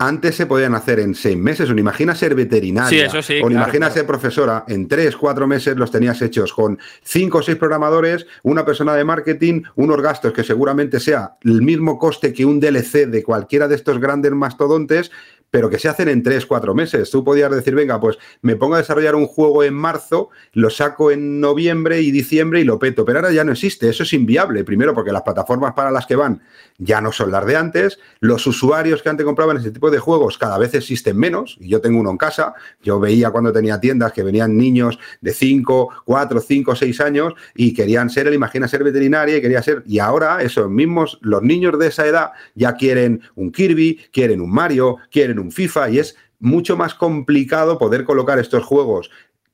antes 0.00 0.34
se 0.34 0.46
podían 0.46 0.74
hacer 0.74 0.98
en 0.98 1.14
seis 1.14 1.36
meses. 1.36 1.70
O 1.70 1.72
imagina 1.72 2.14
ser 2.14 2.34
veterinaria. 2.34 3.10
o 3.42 3.50
imagina 3.50 3.90
ser 3.90 4.06
profesora. 4.06 4.64
En 4.66 4.88
tres, 4.88 5.16
cuatro 5.16 5.46
meses 5.46 5.76
los 5.76 5.90
tenías 5.90 6.20
hechos 6.22 6.52
con 6.52 6.78
cinco 7.02 7.38
o 7.38 7.42
seis 7.42 7.56
programadores, 7.56 8.26
una 8.42 8.64
persona 8.64 8.94
de 8.94 9.04
marketing, 9.04 9.62
unos 9.76 10.00
gastos 10.02 10.32
que 10.32 10.42
seguramente 10.42 10.98
sea 10.98 11.36
el 11.42 11.62
mismo 11.62 11.98
coste 11.98 12.32
que 12.32 12.44
un 12.44 12.58
DLC 12.58 13.06
de 13.06 13.22
cualquiera 13.22 13.68
de 13.68 13.76
estos 13.76 14.00
grandes 14.00 14.32
mastodontes, 14.32 15.12
pero 15.50 15.68
que 15.68 15.78
se 15.78 15.88
hacen 15.88 16.08
en 16.08 16.22
tres, 16.22 16.46
cuatro 16.46 16.74
meses. 16.74 17.10
Tú 17.10 17.24
podías 17.24 17.50
decir, 17.50 17.74
venga, 17.74 18.00
pues 18.00 18.18
me 18.42 18.56
pongo 18.56 18.74
a 18.74 18.78
desarrollar 18.78 19.14
un 19.14 19.26
juego 19.26 19.64
en 19.64 19.74
marzo, 19.74 20.30
lo 20.52 20.70
saco 20.70 21.10
en 21.10 21.40
noviembre 21.40 22.00
y 22.00 22.10
diciembre 22.10 22.60
y 22.60 22.64
lo 22.64 22.78
peto. 22.78 23.04
Pero 23.04 23.18
ahora 23.18 23.32
ya 23.32 23.44
no 23.44 23.52
existe, 23.52 23.88
eso 23.88 24.04
es 24.04 24.12
inviable. 24.12 24.64
Primero, 24.64 24.94
porque 24.94 25.12
las 25.12 25.22
plataformas 25.22 25.74
para 25.74 25.90
las 25.90 26.06
que 26.06 26.16
van 26.16 26.42
ya 26.80 27.00
no 27.00 27.12
son 27.12 27.30
las 27.30 27.44
de 27.46 27.56
antes. 27.56 27.98
Los 28.20 28.46
usuarios 28.46 29.02
que 29.02 29.10
antes 29.10 29.24
compraban 29.24 29.58
ese 29.58 29.70
tipo 29.70 29.90
de 29.90 29.98
juegos 29.98 30.38
cada 30.38 30.58
vez 30.58 30.74
existen 30.74 31.16
menos. 31.16 31.56
Y 31.60 31.68
yo 31.68 31.80
tengo 31.80 32.00
uno 32.00 32.10
en 32.10 32.16
casa. 32.16 32.54
Yo 32.82 32.98
veía 32.98 33.30
cuando 33.30 33.52
tenía 33.52 33.78
tiendas 33.78 34.12
que 34.12 34.22
venían 34.22 34.56
niños 34.56 34.98
de 35.20 35.32
5, 35.32 36.02
4, 36.04 36.40
5, 36.40 36.74
6 36.74 37.00
años 37.02 37.34
y 37.54 37.74
querían 37.74 38.08
ser, 38.08 38.26
el 38.26 38.34
imagina 38.34 38.66
ser 38.66 38.82
veterinaria 38.82 39.36
y 39.36 39.42
quería 39.42 39.62
ser. 39.62 39.82
Y 39.86 39.98
ahora 39.98 40.42
esos 40.42 40.70
mismos, 40.70 41.18
los 41.20 41.42
niños 41.42 41.78
de 41.78 41.88
esa 41.88 42.06
edad 42.06 42.30
ya 42.54 42.74
quieren 42.74 43.20
un 43.34 43.52
Kirby, 43.52 44.00
quieren 44.10 44.40
un 44.40 44.50
Mario, 44.50 44.96
quieren 45.10 45.38
un 45.38 45.52
FIFA 45.52 45.90
y 45.90 45.98
es 45.98 46.16
mucho 46.38 46.76
más 46.76 46.94
complicado 46.94 47.78
poder 47.78 48.04
colocar 48.04 48.38
estos 48.38 48.64
juegos 48.64 49.10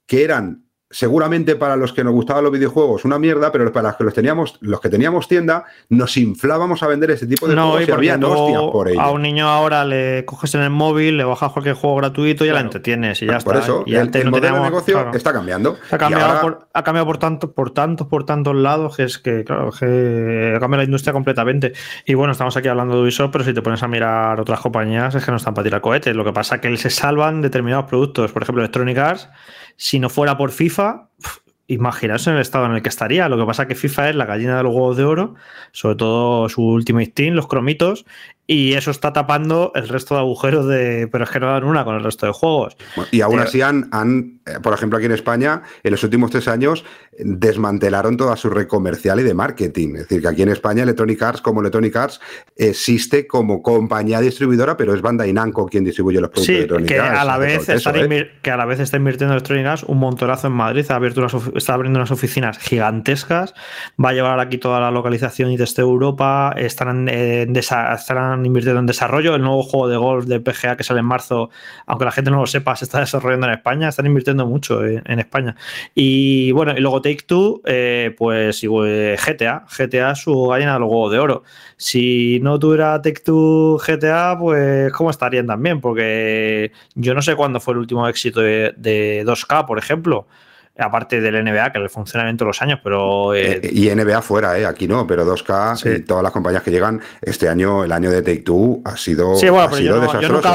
que 0.06 0.22
eran 0.22 0.65
seguramente 0.96 1.56
para 1.56 1.76
los 1.76 1.92
que 1.92 2.02
nos 2.02 2.14
gustaban 2.14 2.42
los 2.42 2.50
videojuegos 2.50 3.04
una 3.04 3.18
mierda, 3.18 3.52
pero 3.52 3.70
para 3.70 3.88
los 3.88 3.96
que 3.98 4.04
los 4.04 4.14
teníamos, 4.14 4.56
los 4.62 4.80
que 4.80 4.88
teníamos 4.88 5.28
tienda, 5.28 5.66
nos 5.90 6.16
inflábamos 6.16 6.82
a 6.82 6.86
vender 6.86 7.10
ese 7.10 7.26
tipo 7.26 7.46
de 7.46 7.54
no, 7.54 7.72
juegos 7.72 7.88
y 7.88 7.92
había 7.92 8.18
por 8.18 8.88
ello. 8.88 9.00
A 9.02 9.10
un 9.10 9.20
niño 9.20 9.46
ahora 9.46 9.84
le 9.84 10.24
coges 10.24 10.54
en 10.54 10.62
el 10.62 10.70
móvil, 10.70 11.18
le 11.18 11.24
bajas 11.24 11.52
cualquier 11.52 11.74
juego 11.74 11.96
gratuito 11.96 12.44
y 12.44 12.48
ya 12.48 12.54
la 12.54 12.60
entretienes 12.60 13.20
y 13.20 13.26
ya 13.26 13.38
por 13.40 13.56
está. 13.56 13.66
Eso, 13.66 13.82
y 13.84 13.94
el, 13.94 14.10
el 14.10 14.30
modelo 14.30 14.56
de 14.56 14.62
negocio 14.62 15.12
está 15.12 15.34
cambiando. 15.34 15.76
Ha 15.90 15.98
cambiado, 15.98 16.40
por, 16.40 16.68
ha 16.72 16.82
cambiado 16.82 17.06
por 17.06 17.18
tanto, 17.18 17.52
por 17.52 17.72
tantos, 17.72 18.06
por 18.06 18.24
tantos 18.24 18.56
lados 18.56 18.96
que 18.96 19.02
es 19.02 19.18
que, 19.18 19.44
claro, 19.44 19.72
que 19.72 20.54
ha 20.56 20.60
cambiado 20.60 20.78
la 20.78 20.84
industria 20.84 21.12
completamente. 21.12 21.74
Y 22.06 22.14
bueno, 22.14 22.32
estamos 22.32 22.56
aquí 22.56 22.68
hablando 22.68 22.96
de 22.96 23.02
Ubisoft, 23.02 23.32
pero 23.32 23.44
si 23.44 23.52
te 23.52 23.60
pones 23.60 23.82
a 23.82 23.88
mirar 23.88 24.40
otras 24.40 24.60
compañías 24.60 25.14
es 25.14 25.22
que 25.22 25.30
no 25.30 25.36
están 25.36 25.52
para 25.52 25.64
tirar 25.64 25.82
cohetes. 25.82 26.16
Lo 26.16 26.24
que 26.24 26.32
pasa 26.32 26.54
es 26.54 26.62
que 26.62 26.74
se 26.78 26.88
salvan 26.88 27.42
determinados 27.42 27.84
productos. 27.84 28.32
Por 28.32 28.42
ejemplo, 28.42 28.62
Electronic 28.62 28.96
Arts 28.96 29.28
si 29.76 29.98
no 29.98 30.08
fuera 30.08 30.36
por 30.36 30.50
FIFA, 30.50 31.08
imaginaos 31.66 32.26
en 32.26 32.34
el 32.34 32.40
estado 32.40 32.66
en 32.66 32.72
el 32.72 32.82
que 32.82 32.88
estaría. 32.88 33.28
Lo 33.28 33.36
que 33.36 33.44
pasa 33.44 33.62
es 33.62 33.68
que 33.68 33.74
FIFA 33.74 34.10
es 34.10 34.16
la 34.16 34.26
gallina 34.26 34.56
de 34.56 34.62
los 34.62 34.74
huevos 34.74 34.96
de 34.96 35.04
oro, 35.04 35.34
sobre 35.72 35.96
todo 35.96 36.48
su 36.48 36.62
Ultimate 36.62 37.08
Team, 37.08 37.34
los 37.34 37.48
cromitos, 37.48 38.06
y 38.46 38.74
eso 38.74 38.90
está 38.90 39.12
tapando 39.12 39.72
el 39.74 39.88
resto 39.88 40.14
de 40.14 40.20
agujeros 40.20 40.66
de. 40.66 41.08
Pero 41.10 41.24
es 41.24 41.30
que 41.30 41.40
no 41.40 41.46
dan 41.46 41.64
una 41.64 41.84
con 41.84 41.96
el 41.96 42.04
resto 42.04 42.26
de 42.26 42.32
juegos. 42.32 42.76
Y 43.10 43.20
aún 43.20 43.40
así 43.40 43.60
han, 43.60 43.88
han, 43.90 44.40
eh, 44.46 44.60
por 44.62 44.72
ejemplo, 44.72 44.98
aquí 44.98 45.06
en 45.06 45.12
España, 45.12 45.62
en 45.82 45.90
los 45.90 46.02
últimos 46.04 46.30
tres 46.30 46.46
años, 46.46 46.84
desmantelaron 47.18 48.16
toda 48.16 48.36
su 48.36 48.48
red 48.48 48.68
comercial 48.68 49.18
y 49.18 49.24
de 49.24 49.34
marketing. 49.34 49.94
Es 49.94 50.02
decir, 50.02 50.22
que 50.22 50.28
aquí 50.28 50.42
en 50.42 50.50
España 50.50 50.84
Electronic 50.84 51.20
Arts, 51.22 51.40
como 51.40 51.60
Electronic 51.60 51.96
Arts, 51.96 52.20
existe 52.54 53.26
como 53.26 53.62
compañía 53.62 54.20
distribuidora, 54.20 54.76
pero 54.76 54.94
es 54.94 55.02
Bandai 55.02 55.32
Namco 55.32 55.66
quien 55.66 55.84
distribuye 55.84 56.20
los 56.20 56.30
productos 56.30 56.46
de 56.46 56.58
Electronic 56.58 56.88
que 56.88 57.00
Arts. 57.00 57.18
A 57.18 57.24
la 57.24 57.38
vez 57.38 57.68
¿eh? 57.68 58.30
Que 58.42 58.50
a 58.50 58.56
la 58.56 58.64
vez 58.64 58.78
está 58.78 58.96
invirtiendo 58.96 59.34
Electronic 59.34 59.66
Arts 59.66 59.84
un 59.84 59.98
montonazo 59.98 60.46
en 60.46 60.52
Madrid, 60.52 60.86
ha 60.88 60.94
abierto 60.94 61.26
está 61.54 61.74
abriendo 61.74 61.98
unas 61.98 62.10
oficinas 62.12 62.58
gigantescas, 62.58 63.54
va 64.02 64.10
a 64.10 64.12
llevar 64.12 64.38
aquí 64.38 64.58
toda 64.58 64.78
la 64.78 64.90
localización 64.90 65.50
y 65.50 65.56
desde 65.56 65.82
Europa, 65.82 66.54
estarán, 66.56 67.08
eh, 67.08 67.46
estarán 67.52 68.35
invirtiendo 68.44 68.80
en 68.80 68.86
desarrollo. 68.86 69.34
El 69.34 69.42
nuevo 69.42 69.62
juego 69.62 69.88
de 69.88 69.96
golf 69.96 70.26
de 70.26 70.40
PGA 70.40 70.76
que 70.76 70.84
sale 70.84 71.00
en 71.00 71.06
marzo, 71.06 71.50
aunque 71.86 72.04
la 72.04 72.12
gente 72.12 72.30
no 72.30 72.40
lo 72.40 72.46
sepa, 72.46 72.76
se 72.76 72.84
está 72.84 73.00
desarrollando 73.00 73.46
en 73.46 73.54
España. 73.54 73.88
Están 73.88 74.06
invirtiendo 74.06 74.46
mucho 74.46 74.84
en, 74.84 75.18
España. 75.18 75.56
Y 75.94 76.52
bueno, 76.52 76.74
y 76.76 76.80
luego 76.80 77.00
Take 77.00 77.24
Two, 77.26 77.62
eh, 77.64 78.14
pues 78.18 78.60
GTA. 78.62 79.64
GTA 79.66 80.14
su 80.14 80.46
gallina 80.48 80.74
del 80.74 80.84
juego 80.84 81.10
de 81.10 81.18
oro. 81.18 81.42
Si 81.76 82.40
no 82.42 82.58
tuviera 82.58 83.00
Take 83.00 83.20
Two 83.20 83.78
GTA, 83.78 84.36
pues 84.38 84.92
¿cómo 84.92 85.10
estarían 85.10 85.46
también? 85.46 85.80
Porque 85.80 86.72
yo 86.94 87.14
no 87.14 87.22
sé 87.22 87.34
cuándo 87.36 87.60
fue 87.60 87.74
el 87.74 87.78
último 87.78 88.06
éxito 88.08 88.40
de, 88.40 88.74
de 88.76 89.24
2K, 89.24 89.66
por 89.66 89.78
ejemplo 89.78 90.26
aparte 90.78 91.20
del 91.20 91.42
NBA, 91.42 91.72
que 91.72 91.78
le 91.78 91.88
funcionamiento 91.88 92.44
todos 92.44 92.48
los 92.48 92.62
años, 92.62 92.80
pero... 92.82 93.34
Eh, 93.34 93.60
eh, 93.62 93.70
y 93.72 93.88
NBA 93.88 94.20
fuera, 94.22 94.58
¿eh? 94.58 94.66
aquí 94.66 94.86
no, 94.86 95.06
pero 95.06 95.24
2K 95.24 95.96
y 95.98 96.02
todas 96.02 96.22
las 96.22 96.32
compañías 96.32 96.62
que 96.62 96.70
llegan, 96.70 97.00
este 97.22 97.48
año, 97.48 97.84
el 97.84 97.92
año 97.92 98.10
de 98.10 98.22
Take-Two 98.22 98.82
ha 98.84 98.96
sido, 98.96 99.36
sí, 99.36 99.48
bueno, 99.48 99.78
yo, 99.78 100.00
nunca 100.28 100.50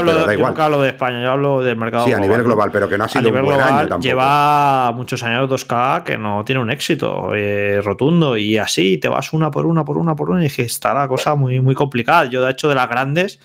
hablo, 0.65 0.81
de 0.81 0.89
España, 0.89 1.23
yo 1.23 1.31
hablo 1.31 1.63
del 1.63 1.75
mercado 1.75 2.05
Sí, 2.05 2.13
a 2.13 2.19
nivel 2.19 2.43
global, 2.43 2.69
pero 2.71 2.87
que 2.87 2.97
no 2.97 3.05
ha 3.05 3.07
sido 3.07 3.19
a 3.19 3.23
nivel 3.23 3.45
global, 3.45 3.99
Lleva 3.99 4.91
muchos 4.93 5.23
años 5.23 5.49
2K 5.49 6.03
que 6.03 6.17
no 6.17 6.43
tiene 6.45 6.61
un 6.61 6.69
éxito 6.69 7.33
eh, 7.35 7.81
rotundo 7.83 8.37
y 8.37 8.57
así 8.57 8.97
te 8.97 9.07
vas 9.07 9.33
una 9.33 9.49
por 9.49 9.65
una, 9.65 9.83
por 9.83 9.97
una, 9.97 10.15
por 10.15 10.29
una 10.29 10.45
y 10.45 10.49
que 10.49 10.63
está 10.63 10.93
la 10.93 11.07
cosa 11.07 11.35
muy, 11.35 11.59
muy 11.59 11.75
complicada. 11.75 12.25
Yo, 12.25 12.43
de 12.43 12.51
hecho, 12.51 12.69
de 12.69 12.75
las 12.75 12.89
grandes 12.89 13.39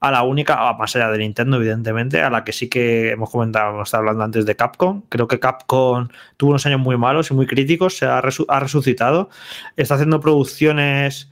a 0.00 0.10
la 0.10 0.22
única, 0.22 0.72
más 0.74 0.94
allá 0.94 1.10
de 1.10 1.18
Nintendo, 1.18 1.56
evidentemente, 1.56 2.20
a 2.22 2.30
la 2.30 2.44
que 2.44 2.52
sí 2.52 2.68
que 2.68 3.10
hemos 3.10 3.30
comentado, 3.30 3.70
hemos 3.70 3.88
estado 3.88 4.02
hablando 4.02 4.24
antes 4.24 4.46
de 4.46 4.54
Capcom. 4.56 5.02
Creo 5.08 5.26
que 5.26 5.40
Capcom 5.40 6.08
tuvo 6.36 6.50
unos 6.50 6.66
años 6.66 6.80
muy 6.80 6.96
malos 6.96 7.30
y 7.30 7.34
muy 7.34 7.46
críticos, 7.46 7.96
se 7.96 8.06
ha, 8.06 8.18
ha 8.18 8.60
resucitado, 8.60 9.28
está 9.76 9.94
haciendo 9.94 10.20
producciones 10.20 11.30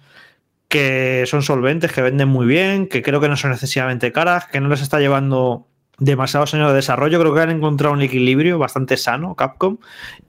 que 0.69 1.25
son 1.27 1.43
solventes, 1.43 1.93
que 1.93 2.03
venden 2.03 2.29
muy 2.29 2.47
bien, 2.47 2.89
que 2.89 3.03
creo 3.03 3.21
que 3.21 3.29
no 3.29 3.37
son 3.37 3.53
excesivamente 3.53 4.11
caras, 4.13 4.47
que 4.49 4.61
no 4.61 4.69
les 4.69 4.83
está 4.83 4.99
llevando 4.99 5.69
demasiados 5.99 6.53
años 6.55 6.69
de 6.71 6.77
desarrollo. 6.77 7.19
Creo 7.21 7.35
que 7.35 7.41
han 7.41 7.51
encontrado 7.51 7.95
un 7.95 8.03
equilibrio 8.03 8.59
bastante 8.59 8.97
sano, 8.97 9.35
Capcom. 9.35 9.79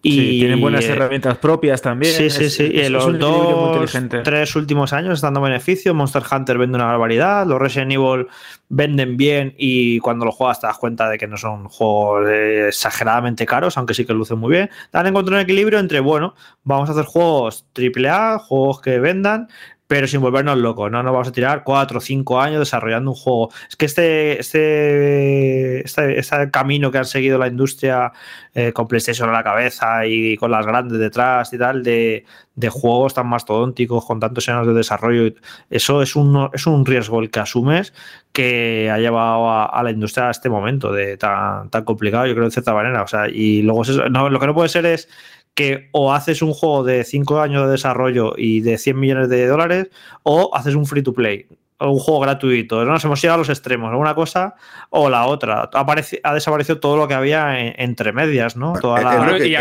Y 0.01 0.39
tienen 0.39 0.61
buenas 0.61 0.86
herramientas 0.86 1.38
propias 1.38 1.82
también. 1.82 2.13
Sí, 2.13 2.30
sí, 2.30 2.49
sí. 2.49 2.63
y 2.63 2.88
los 2.89 3.18
dos, 3.20 3.91
tres 4.24 4.55
últimos 4.55 4.93
años 4.93 5.15
están 5.15 5.34
dando 5.34 5.47
beneficio. 5.47 5.93
Monster 5.93 6.24
Hunter 6.32 6.57
vende 6.57 6.76
una 6.78 6.86
barbaridad. 6.86 7.45
Los 7.45 7.59
Resident 7.59 7.91
Evil 7.91 8.28
venden 8.70 9.18
bien 9.18 9.53
y 9.57 9.99
cuando 9.99 10.26
lo 10.26 10.32
juegas 10.32 10.59
te 10.59 10.68
das 10.68 10.78
cuenta 10.78 11.09
de 11.09 11.18
que 11.18 11.28
no 11.28 11.38
son 11.38 11.68
juegos 11.70 12.30
exageradamente 12.30 13.45
caros, 13.45 13.78
aunque 13.78 13.93
sí 13.93 14.05
que 14.05 14.13
lucen 14.13 14.39
muy 14.39 14.51
bien. 14.51 14.70
Han 14.93 15.07
encontrado 15.07 15.38
un 15.38 15.43
equilibrio 15.43 15.80
entre, 15.80 15.99
bueno, 15.99 16.36
vamos 16.63 16.89
a 16.89 16.93
hacer 16.93 17.05
juegos 17.05 17.65
AAA, 17.76 18.39
juegos 18.39 18.82
que 18.82 18.99
vendan, 18.99 19.47
pero 19.88 20.05
sin 20.05 20.19
volvernos 20.19 20.57
locos, 20.57 20.91
no 20.91 21.01
nos 21.01 21.13
vamos 21.13 21.27
a 21.29 21.31
tirar 21.31 21.63
cuatro 21.63 21.99
o 21.99 22.01
cinco 22.01 22.41
años 22.41 22.59
desarrollando 22.59 23.11
un 23.11 23.15
juego. 23.15 23.49
Es 23.69 23.75
que 23.77 23.85
este, 23.85 24.39
este, 24.39 25.85
este, 25.85 26.19
este 26.19 26.51
camino 26.51 26.91
que 26.91 26.97
han 26.97 27.05
seguido 27.05 27.38
la 27.38 27.47
industria 27.47 28.11
eh, 28.53 28.73
con 28.73 28.88
PlayStation 28.88 29.29
a 29.29 29.31
la 29.31 29.43
cabeza 29.43 30.05
y 30.05 30.35
con 30.35 30.51
las 30.51 30.65
grandes 30.65 30.99
detrás 30.99 31.53
y 31.53 31.57
tal, 31.57 31.83
de, 31.83 32.25
juegos 32.69 33.13
tan 33.13 33.27
mastodónticos, 33.27 34.03
con 34.03 34.19
tantos 34.19 34.49
años 34.49 34.67
de 34.67 34.73
desarrollo, 34.73 35.31
eso 35.69 36.01
es 36.01 36.15
un, 36.15 36.49
es 36.51 36.67
un 36.67 36.85
riesgo 36.85 37.21
el 37.21 37.29
que 37.29 37.39
asumes 37.39 37.93
que 38.33 38.89
ha 38.91 38.97
llevado 38.99 39.49
a, 39.49 39.83
la 39.83 39.91
industria 39.91 40.27
a 40.27 40.31
este 40.31 40.49
momento 40.49 40.91
de 40.91 41.17
tan, 41.17 41.69
tan 41.69 41.83
complicado, 41.85 42.27
yo 42.27 42.33
creo, 42.33 42.45
de 42.45 42.51
cierta 42.51 42.73
manera. 42.73 43.03
O 43.03 43.07
sea, 43.07 43.27
y 43.29 43.61
luego 43.61 43.83
no, 44.11 44.29
lo 44.29 44.39
que 44.39 44.47
no 44.47 44.53
puede 44.53 44.69
ser 44.69 44.85
es 44.85 45.09
que 45.58 45.89
o 45.91 46.14
haces 46.14 46.43
un 46.43 46.53
juego 46.53 46.84
de 46.84 47.03
5 47.03 47.41
años 47.41 47.66
de 47.66 47.72
desarrollo 47.72 48.36
y 48.38 48.62
de 48.62 48.78
100 48.78 48.99
millones 48.99 49.28
de 49.28 49.47
dólares 49.47 49.89
o 50.22 50.51
haces 50.53 50.76
un 50.76 50.86
free 50.86 51.01
to 51.01 51.14
play 51.14 51.47
o 51.80 51.89
un 51.89 51.97
juego 51.97 52.20
gratuito. 52.20 52.86
No 52.86 52.91
nos 52.91 53.03
hemos 53.03 53.20
llegado 53.20 53.38
a 53.38 53.39
los 53.39 53.49
extremos, 53.49 53.91
una 53.95 54.14
cosa 54.14 54.53
o 54.91 55.10
la 55.10 55.26
otra. 55.26 55.68
Ha, 55.74 56.34
desaparecido 56.36 56.80
todo 56.80 56.95
lo 56.95 57.08
que 57.08 57.16
había 57.16 57.60
entre 57.60 58.14
medias, 58.14 58.55
¿no? 58.55 58.74
Toda 58.80 59.01
la... 59.01 59.38
y, 59.39 59.55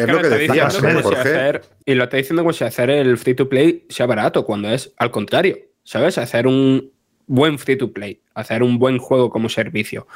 lo 1.95 2.05
está 2.05 2.17
diciendo 2.19 2.43
como 2.43 2.53
si 2.53 2.65
hacer 2.65 2.91
el 2.91 3.17
free 3.17 3.35
to 3.35 3.49
play 3.49 3.87
sea 3.89 4.05
barato, 4.05 4.45
cuando 4.45 4.69
es 4.69 4.93
al 4.99 5.11
contrario, 5.11 5.57
¿sabes? 5.83 6.19
Hacer 6.19 6.47
un 6.47 6.93
buen 7.27 7.59
free 7.59 7.79
to 7.79 7.91
play, 7.91 8.21
hacer 8.35 8.63
un 8.63 8.79
buen 8.79 8.99
juego 8.99 9.31
como 9.31 9.49
servicio 9.49 10.07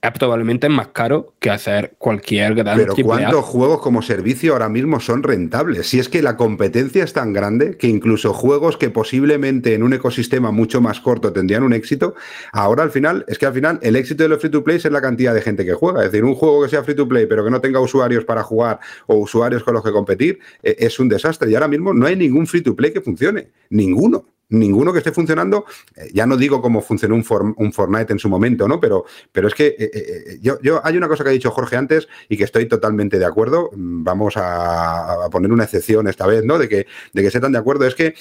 es 0.00 0.12
probablemente 0.12 0.68
más 0.68 0.88
caro 0.88 1.34
que 1.40 1.50
hacer 1.50 1.94
cualquier 1.98 2.54
gran 2.54 2.76
Pero. 2.76 2.94
¿cuántos 3.02 3.44
juegos 3.44 3.80
como 3.80 4.02
servicio 4.02 4.52
ahora 4.52 4.68
mismo 4.68 5.00
son 5.00 5.22
rentables? 5.22 5.88
Si 5.88 5.98
es 5.98 6.08
que 6.08 6.22
la 6.22 6.36
competencia 6.36 7.02
es 7.02 7.12
tan 7.12 7.32
grande 7.32 7.76
que 7.76 7.88
incluso 7.88 8.32
juegos 8.32 8.76
que 8.76 8.90
posiblemente 8.90 9.74
en 9.74 9.82
un 9.82 9.92
ecosistema 9.92 10.52
mucho 10.52 10.80
más 10.80 11.00
corto 11.00 11.32
tendrían 11.32 11.62
un 11.62 11.72
éxito, 11.72 12.14
ahora 12.52 12.84
al 12.84 12.90
final, 12.90 13.24
es 13.28 13.38
que 13.38 13.46
al 13.46 13.54
final 13.54 13.78
el 13.82 13.96
éxito 13.96 14.22
de 14.22 14.28
los 14.28 14.40
free 14.40 14.50
to 14.50 14.62
play 14.62 14.76
es 14.76 14.84
la 14.84 15.00
cantidad 15.00 15.34
de 15.34 15.42
gente 15.42 15.64
que 15.64 15.74
juega. 15.74 16.04
Es 16.04 16.12
decir, 16.12 16.24
un 16.24 16.34
juego 16.34 16.62
que 16.62 16.68
sea 16.68 16.84
free 16.84 16.94
to 16.94 17.08
play 17.08 17.26
pero 17.26 17.44
que 17.44 17.50
no 17.50 17.60
tenga 17.60 17.80
usuarios 17.80 18.24
para 18.24 18.42
jugar 18.42 18.78
o 19.06 19.16
usuarios 19.16 19.64
con 19.64 19.74
los 19.74 19.82
que 19.82 19.90
competir 19.90 20.38
eh, 20.62 20.76
es 20.78 20.98
un 20.98 21.08
desastre. 21.08 21.50
Y 21.50 21.54
ahora 21.54 21.68
mismo 21.68 21.92
no 21.92 22.06
hay 22.06 22.16
ningún 22.16 22.46
free 22.46 22.62
to 22.62 22.76
play 22.76 22.92
que 22.92 23.00
funcione. 23.00 23.48
Ninguno 23.70 24.26
ninguno 24.50 24.92
que 24.92 24.98
esté 24.98 25.12
funcionando, 25.12 25.66
eh, 25.96 26.08
ya 26.14 26.26
no 26.26 26.36
digo 26.36 26.62
cómo 26.62 26.80
funcionó 26.80 27.14
un, 27.14 27.24
For- 27.24 27.54
un 27.56 27.72
Fortnite 27.72 28.12
en 28.12 28.18
su 28.18 28.28
momento, 28.28 28.66
¿no? 28.66 28.80
Pero, 28.80 29.04
pero 29.30 29.48
es 29.48 29.54
que 29.54 29.66
eh, 29.78 29.90
eh, 29.92 30.38
yo, 30.40 30.58
yo- 30.62 30.80
hay 30.84 30.96
una 30.96 31.08
cosa 31.08 31.22
que 31.24 31.30
ha 31.30 31.32
dicho 31.32 31.50
Jorge 31.50 31.76
antes 31.76 32.08
y 32.28 32.36
que 32.36 32.44
estoy 32.44 32.66
totalmente 32.66 33.18
de 33.18 33.24
acuerdo. 33.26 33.70
Mm, 33.74 34.04
Vamos 34.04 34.34
a, 34.36 35.28
poner 35.30 35.52
una 35.52 35.64
excepción 35.64 36.08
esta 36.08 36.26
vez, 36.26 36.44
¿no? 36.44 36.58
De 36.58 36.68
que, 36.68 36.86
de 37.12 37.22
que 37.22 37.40
tan 37.40 37.52
de 37.52 37.58
acuerdo. 37.58 37.86
Es 37.86 37.94
que 37.94 38.14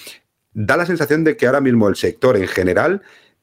da 0.53 0.75
la 0.75 0.85
sensación 0.85 1.23
de 1.23 1.37
que 1.37 1.45
ahora 1.47 1.61
mismo 1.61 1.87
el 1.87 1.95
sector 1.95 2.35
en 2.37 2.47
general 2.47 3.01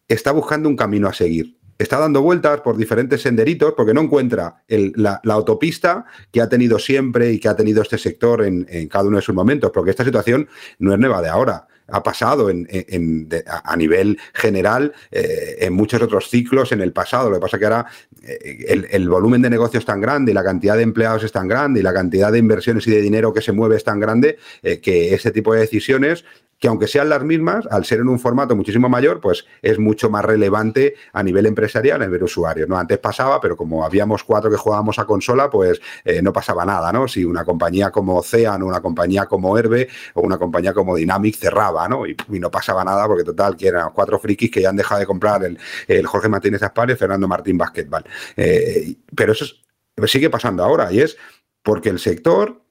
está 0.09 0.33
buscando 0.33 0.69
un 0.69 0.77
camino 0.77 1.09
a 1.09 1.13
seguir. 1.15 1.57
Está 1.79 1.99
dando 1.99 2.23
vueltas 2.23 2.61
por 2.61 2.77
diferentes 2.77 3.23
senderitos 3.23 3.73
porque 3.77 3.95
no 3.95 4.03
encuentra 4.03 4.63
el- 4.69 4.93
la, 4.97 5.21
la 5.25 5.35
autopista 5.35 6.05
que 6.31 6.41
ha 6.41 6.49
tenido 6.49 6.79
siempre 6.79 7.33
y 7.33 7.41
que 7.41 7.49
ha 7.49 7.57
tenido 7.57 7.83
este 7.83 7.99
sector 7.99 8.45
en 8.45 8.89
cada 8.89 9.07
uno 9.07 9.17
de 9.17 9.23
sus 9.23 9.35
momentos, 9.35 9.71
porque 9.73 9.91
esta 9.91 10.05
situación 10.05 10.49
no 10.79 10.93
es 10.93 10.99
nueva 10.99 11.23
de 11.23 11.29
ahora. 11.31 11.67
Ha 11.89 12.03
pasado 12.03 12.49
en, 12.49 12.67
a 13.47 13.77
nivel 13.77 14.19
general 14.33 14.93
eh, 15.11 15.57
en 15.61 15.75
muchos 15.75 16.01
otros 16.01 16.31
ciclos 16.31 16.73
en 16.73 16.81
el 16.81 16.93
pasado. 16.93 17.29
Lo 17.29 17.37
que 17.37 17.43
pasa 17.43 17.59
que 17.59 17.65
ahora 17.65 17.87
eh, 18.23 18.87
el, 18.91 19.09
volumen 19.09 19.43
de 19.43 19.51
negocio 19.51 19.79
es 19.79 19.85
tan 19.85 20.01
grande 20.01 20.33
y 20.33 20.35
la 20.35 20.43
cantidad 20.43 20.77
de 20.77 20.83
empleados 20.83 21.25
es 21.25 21.33
tan 21.33 21.47
grande 21.47 21.81
y 21.81 21.83
la 21.83 21.93
cantidad 21.93 22.33
de 22.33 22.39
inversiones 22.39 22.87
y 22.87 22.91
de 22.91 23.01
dinero 23.01 23.33
que 23.33 23.43
se 23.43 23.53
mueve 23.53 23.77
es 23.77 23.85
tan 23.85 24.01
grande 24.01 24.39
eh, 24.63 24.81
que 24.81 25.15
ese 25.15 25.31
tipo 25.31 25.53
de 25.53 25.61
decisiones 25.61 26.25
que 26.59 26.69
aunque 26.69 26.87
sean 26.87 27.09
las 27.09 27.23
mismas, 27.23 27.67
al 27.71 27.85
ser 27.85 28.01
en 28.01 28.09
un 28.09 28.19
formato 28.19 28.57
muchísimo 28.57 28.89
mayor, 28.89 29.21
pues 29.21 29.45
es 29.63 29.79
mucho 29.79 30.11
más 30.11 30.25
relevante 30.25 30.95
a 31.13 31.23
nivel 31.23 31.47
empresarial, 31.47 32.03
a 32.03 32.07
nivel 32.07 32.23
usuario. 32.23 32.67
¿no? 32.67 32.77
Antes 32.77 32.99
pasaba, 32.99 33.41
pero 33.41 33.57
como 33.57 33.85
habíamos 33.85 34.25
cuatro 34.25 34.51
que 34.51 34.57
jugábamos 34.57 34.99
a 34.99 35.05
consola, 35.05 35.51
pues 35.51 35.81
eh, 36.05 36.23
no 36.23 36.33
pasaba 36.33 36.65
nada, 36.65 36.93
¿no? 36.93 37.09
Si 37.09 37.25
una 37.25 37.45
compañía 37.45 37.91
como 37.91 38.17
Ocean 38.17 38.63
una 38.63 38.81
compañía 38.81 39.27
como 39.27 39.57
Herbe 39.57 39.89
o 40.15 40.23
una 40.23 40.39
compañía 40.39 40.73
como 40.73 40.97
Dynamic 40.97 41.37
cerraba, 41.37 41.89
¿no? 41.89 42.07
Y, 42.07 42.17
no 42.29 42.51
pasaba 42.51 42.85
nada 42.85 43.07
porque 43.07 43.25
total, 43.25 43.57
que 43.57 43.69
eran 43.69 43.91
cuatro 43.95 44.19
frikis 44.19 44.51
que 44.51 44.61
ya 44.61 44.69
han 44.69 44.77
dejado 44.77 45.01
de 45.01 45.07
comprar 45.07 45.43
el, 45.45 46.07
Jorge 46.07 46.29
Martínez 46.29 46.63
Aspar 46.63 46.91
y 46.91 46.97
Fernando 46.97 47.29
Martín 47.29 47.57
Basketball. 47.57 48.05
Eh, 48.37 48.97
pero 49.15 49.33
eso 49.33 49.45
es- 49.45 50.11
sigue 50.11 50.31
pasando 50.31 50.63
ahora 50.63 50.93
y 50.93 51.01
es 51.01 51.17
porque 51.63 51.89
el 51.89 51.99
sector 51.99 52.64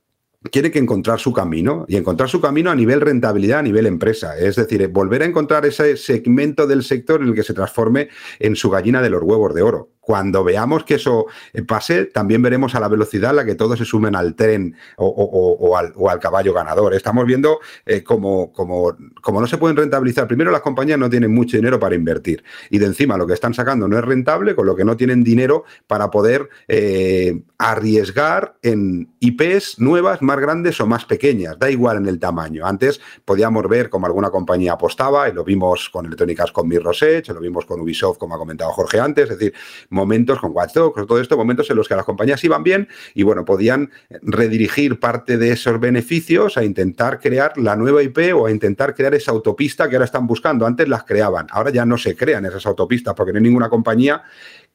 tiene 0.52 0.72
que 0.72 0.80
encontrar 0.80 1.20
su 1.20 1.32
camino 1.34 1.86
y 1.88 1.96
encontrar 1.96 2.30
su 2.30 2.42
camino 2.42 2.72
a 2.72 2.76
nivel 2.76 3.02
rentabilidad, 3.02 3.60
a 3.60 3.64
nivel 3.64 3.86
empresa. 3.86 4.38
Es 4.38 4.56
decir, 4.56 4.82
eh, 4.82 4.88
volver 4.88 5.22
a 5.22 5.26
encontrar 5.26 5.66
ese 5.66 5.98
segmento 5.98 6.68
del 6.68 6.84
sector 6.84 7.22
en 7.22 7.30
el 7.30 7.36
que 7.36 7.44
se 7.44 7.54
transforme 7.54 8.10
en 8.40 8.56
su 8.56 8.70
gallina 8.70 9.02
de 9.02 9.10
los 9.10 9.24
huevos 9.24 9.54
de 9.54 9.62
oro. 9.62 9.93
Cuando 10.06 10.44
veamos 10.44 10.84
que 10.84 10.96
eso 10.96 11.28
eh, 11.54 11.64
pase, 11.64 12.06
también 12.06 12.42
veremos 12.42 12.76
a 12.76 12.80
la 12.82 12.90
velocidad 12.90 13.32
a 13.32 13.34
la 13.34 13.46
que 13.46 13.56
todos 13.56 13.80
se 13.80 13.86
sumen 13.86 14.16
al 14.16 14.36
tren 14.36 14.76
o, 14.98 15.78
al, 15.78 15.94
o 15.96 16.10
al 16.10 16.20
caballo 16.20 16.54
ganador. 16.54 16.94
Estamos 16.94 17.26
viendo 17.26 17.60
eh, 17.86 18.04
como, 18.04 18.52
como, 18.52 18.98
como 19.22 19.40
no 19.40 19.48
se 19.48 19.58
pueden 19.58 19.78
rentabilizar. 19.78 20.28
Primero, 20.28 20.52
las 20.52 20.62
compañías 20.62 21.00
no 21.00 21.10
tienen 21.10 21.34
mucho 21.34 21.56
dinero 21.56 21.80
para 21.80 21.96
invertir 21.96 22.44
y 22.70 22.80
de 22.80 22.86
encima 22.86 23.18
lo 23.18 23.26
que 23.26 23.34
están 23.34 23.54
sacando 23.54 23.88
no 23.88 23.98
es 23.98 24.04
rentable, 24.04 24.56
con 24.56 24.66
lo 24.66 24.76
que 24.76 24.84
no 24.84 24.98
tienen 24.98 25.24
dinero 25.24 25.64
para 25.88 26.12
poder 26.12 26.50
eh, 26.68 27.42
arriesgar 27.58 28.56
en 28.62 29.14
IPs 29.20 29.80
nuevas, 29.80 30.22
más 30.22 30.38
grandes 30.40 30.80
o 30.82 30.86
más 30.86 31.06
pequeñas. 31.06 31.58
Da 31.58 31.70
igual 31.72 31.98
en 31.98 32.08
el 32.08 32.20
tamaño. 32.20 32.66
Antes 32.66 33.00
podíamos 33.24 33.68
ver 33.70 33.90
cómo 33.90 34.06
alguna 34.06 34.30
compañía 34.30 34.74
apostaba 34.74 35.30
y 35.30 35.34
lo 35.34 35.44
vimos 35.44 35.90
con 35.90 36.06
Electronic 36.06 36.42
Arts 36.42 36.52
con 36.52 36.68
Mirror's 36.68 37.02
Edge, 37.02 37.34
lo 37.34 37.40
vimos 37.40 37.66
con 37.66 37.80
Ubisoft, 37.80 38.18
como 38.18 38.36
ha 38.36 38.38
comentado 38.38 38.72
Jorge 38.72 39.00
antes. 39.00 39.30
Es 39.30 39.38
decir, 39.38 39.54
momentos 39.94 40.40
con 40.40 40.54
Dogs, 40.54 40.94
con 40.94 41.08
todo 41.08 41.20
esto, 41.20 41.38
momentos 41.38 41.70
en 41.70 41.78
los 41.78 41.88
que 41.88 41.96
las 41.96 42.06
compañías 42.06 42.44
iban 42.44 42.64
bien 42.64 42.88
y 43.14 43.24
bueno, 43.24 43.46
podían 43.46 43.92
redirigir 44.22 45.00
parte 45.00 45.38
de 45.38 45.52
esos 45.52 45.80
beneficios 45.80 46.58
a 46.58 46.64
intentar 46.64 47.20
crear 47.20 47.58
la 47.58 47.76
nueva 47.76 48.04
IP 48.04 48.36
o 48.36 48.48
a 48.48 48.52
intentar 48.52 48.96
crear 48.96 49.14
esa 49.14 49.32
autopista 49.32 49.88
que 49.88 49.96
ahora 49.96 50.06
están 50.06 50.28
buscando. 50.28 50.66
Antes 50.66 50.90
las 50.90 51.04
creaban, 51.04 51.48
ahora 51.52 51.70
ya 51.70 51.86
no 51.86 51.98
se 51.98 52.16
crean 52.16 52.46
esas 52.46 52.66
autopistas 52.66 53.14
porque 53.14 53.32
no 53.32 53.38
hay 53.38 53.44
ninguna 53.44 53.70
compañía 53.70 54.24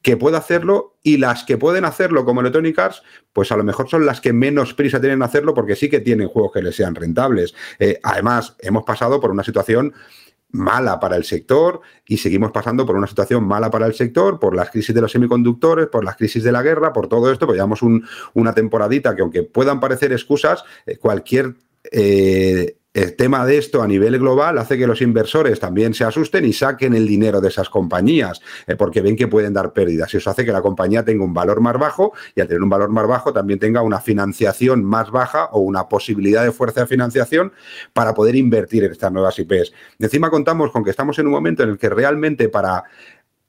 que 0.00 0.16
pueda 0.16 0.38
hacerlo 0.38 0.96
y 1.02 1.16
las 1.16 1.44
que 1.44 1.58
pueden 1.58 1.84
hacerlo 1.84 2.24
como 2.24 2.40
Electronic 2.40 2.78
Arts, 2.78 3.02
pues 3.32 3.50
a 3.50 3.56
lo 3.56 3.64
mejor 3.64 3.88
son 3.88 4.06
las 4.06 4.20
que 4.20 4.32
menos 4.32 4.74
prisa 4.74 5.00
tienen 5.00 5.18
en 5.18 5.22
hacerlo 5.22 5.54
porque 5.54 5.74
sí 5.74 5.88
que 5.88 6.00
tienen 6.00 6.28
juegos 6.28 6.52
que 6.52 6.62
les 6.62 6.76
sean 6.76 6.94
rentables. 6.94 7.54
Eh, 7.78 7.98
además, 8.02 8.54
hemos 8.60 8.84
pasado 8.84 9.20
por 9.20 9.30
una 9.32 9.42
situación 9.42 9.92
mala 10.50 10.98
para 10.98 11.16
el 11.16 11.24
sector 11.24 11.80
y 12.06 12.16
seguimos 12.16 12.52
pasando 12.52 12.86
por 12.86 12.96
una 12.96 13.06
situación 13.06 13.44
mala 13.44 13.70
para 13.70 13.86
el 13.86 13.94
sector, 13.94 14.38
por 14.40 14.56
las 14.56 14.70
crisis 14.70 14.94
de 14.94 15.00
los 15.02 15.12
semiconductores, 15.12 15.88
por 15.88 16.04
las 16.04 16.16
crisis 16.16 16.42
de 16.42 16.52
la 16.52 16.62
guerra, 16.62 16.92
por 16.92 17.06
todo 17.08 17.30
esto, 17.30 17.46
pues 17.46 17.56
llevamos 17.56 17.82
un- 17.82 18.04
una 18.34 18.54
temporadita 18.54 19.14
que 19.14 19.22
aunque 19.22 19.42
puedan 19.42 19.78
parecer 19.80 20.12
excusas, 20.12 20.64
eh, 20.86 20.96
cualquier... 20.96 21.54
eh, 21.92 22.76
el 22.98 23.14
tema 23.14 23.46
de 23.46 23.58
esto 23.58 23.80
a 23.80 23.86
nivel 23.86 24.18
global 24.18 24.58
hace 24.58 24.76
que 24.76 24.86
los 24.86 25.00
inversores 25.02 25.60
también 25.60 25.94
se 25.94 26.02
asusten 26.02 26.44
y 26.44 26.52
saquen 26.52 26.94
el 26.94 27.06
dinero 27.06 27.40
de 27.40 27.46
esas 27.46 27.70
compañías, 27.70 28.40
eh, 28.66 28.74
porque 28.74 29.00
ven 29.00 29.14
que 29.14 29.28
pueden 29.28 29.54
dar 29.54 29.72
pérdidas. 29.72 30.12
Y 30.14 30.16
eso 30.16 30.30
hace 30.30 30.44
que 30.44 30.50
la 30.50 30.62
compañía 30.62 31.04
tenga 31.04 31.24
un 31.24 31.32
valor 31.32 31.60
más 31.60 31.78
bajo 31.78 32.12
y 32.34 32.40
al 32.40 32.48
tener 32.48 32.60
un 32.60 32.68
valor 32.68 32.88
más 32.88 33.06
bajo 33.06 33.32
también 33.32 33.60
tenga 33.60 33.82
una 33.82 34.00
financiación 34.00 34.84
más 34.84 35.12
baja 35.12 35.44
o 35.52 35.60
una 35.60 35.88
posibilidad 35.88 36.42
de 36.42 36.50
fuerza 36.50 36.80
de 36.80 36.86
financiación 36.88 37.52
para 37.92 38.14
poder 38.14 38.34
invertir 38.34 38.82
en 38.82 38.90
estas 38.90 39.12
nuevas 39.12 39.38
IPs. 39.38 39.72
Encima 40.00 40.28
contamos 40.28 40.72
con 40.72 40.82
que 40.82 40.90
estamos 40.90 41.16
en 41.20 41.26
un 41.26 41.32
momento 41.32 41.62
en 41.62 41.68
el 41.70 41.78
que 41.78 41.90
realmente 41.90 42.48
para 42.48 42.82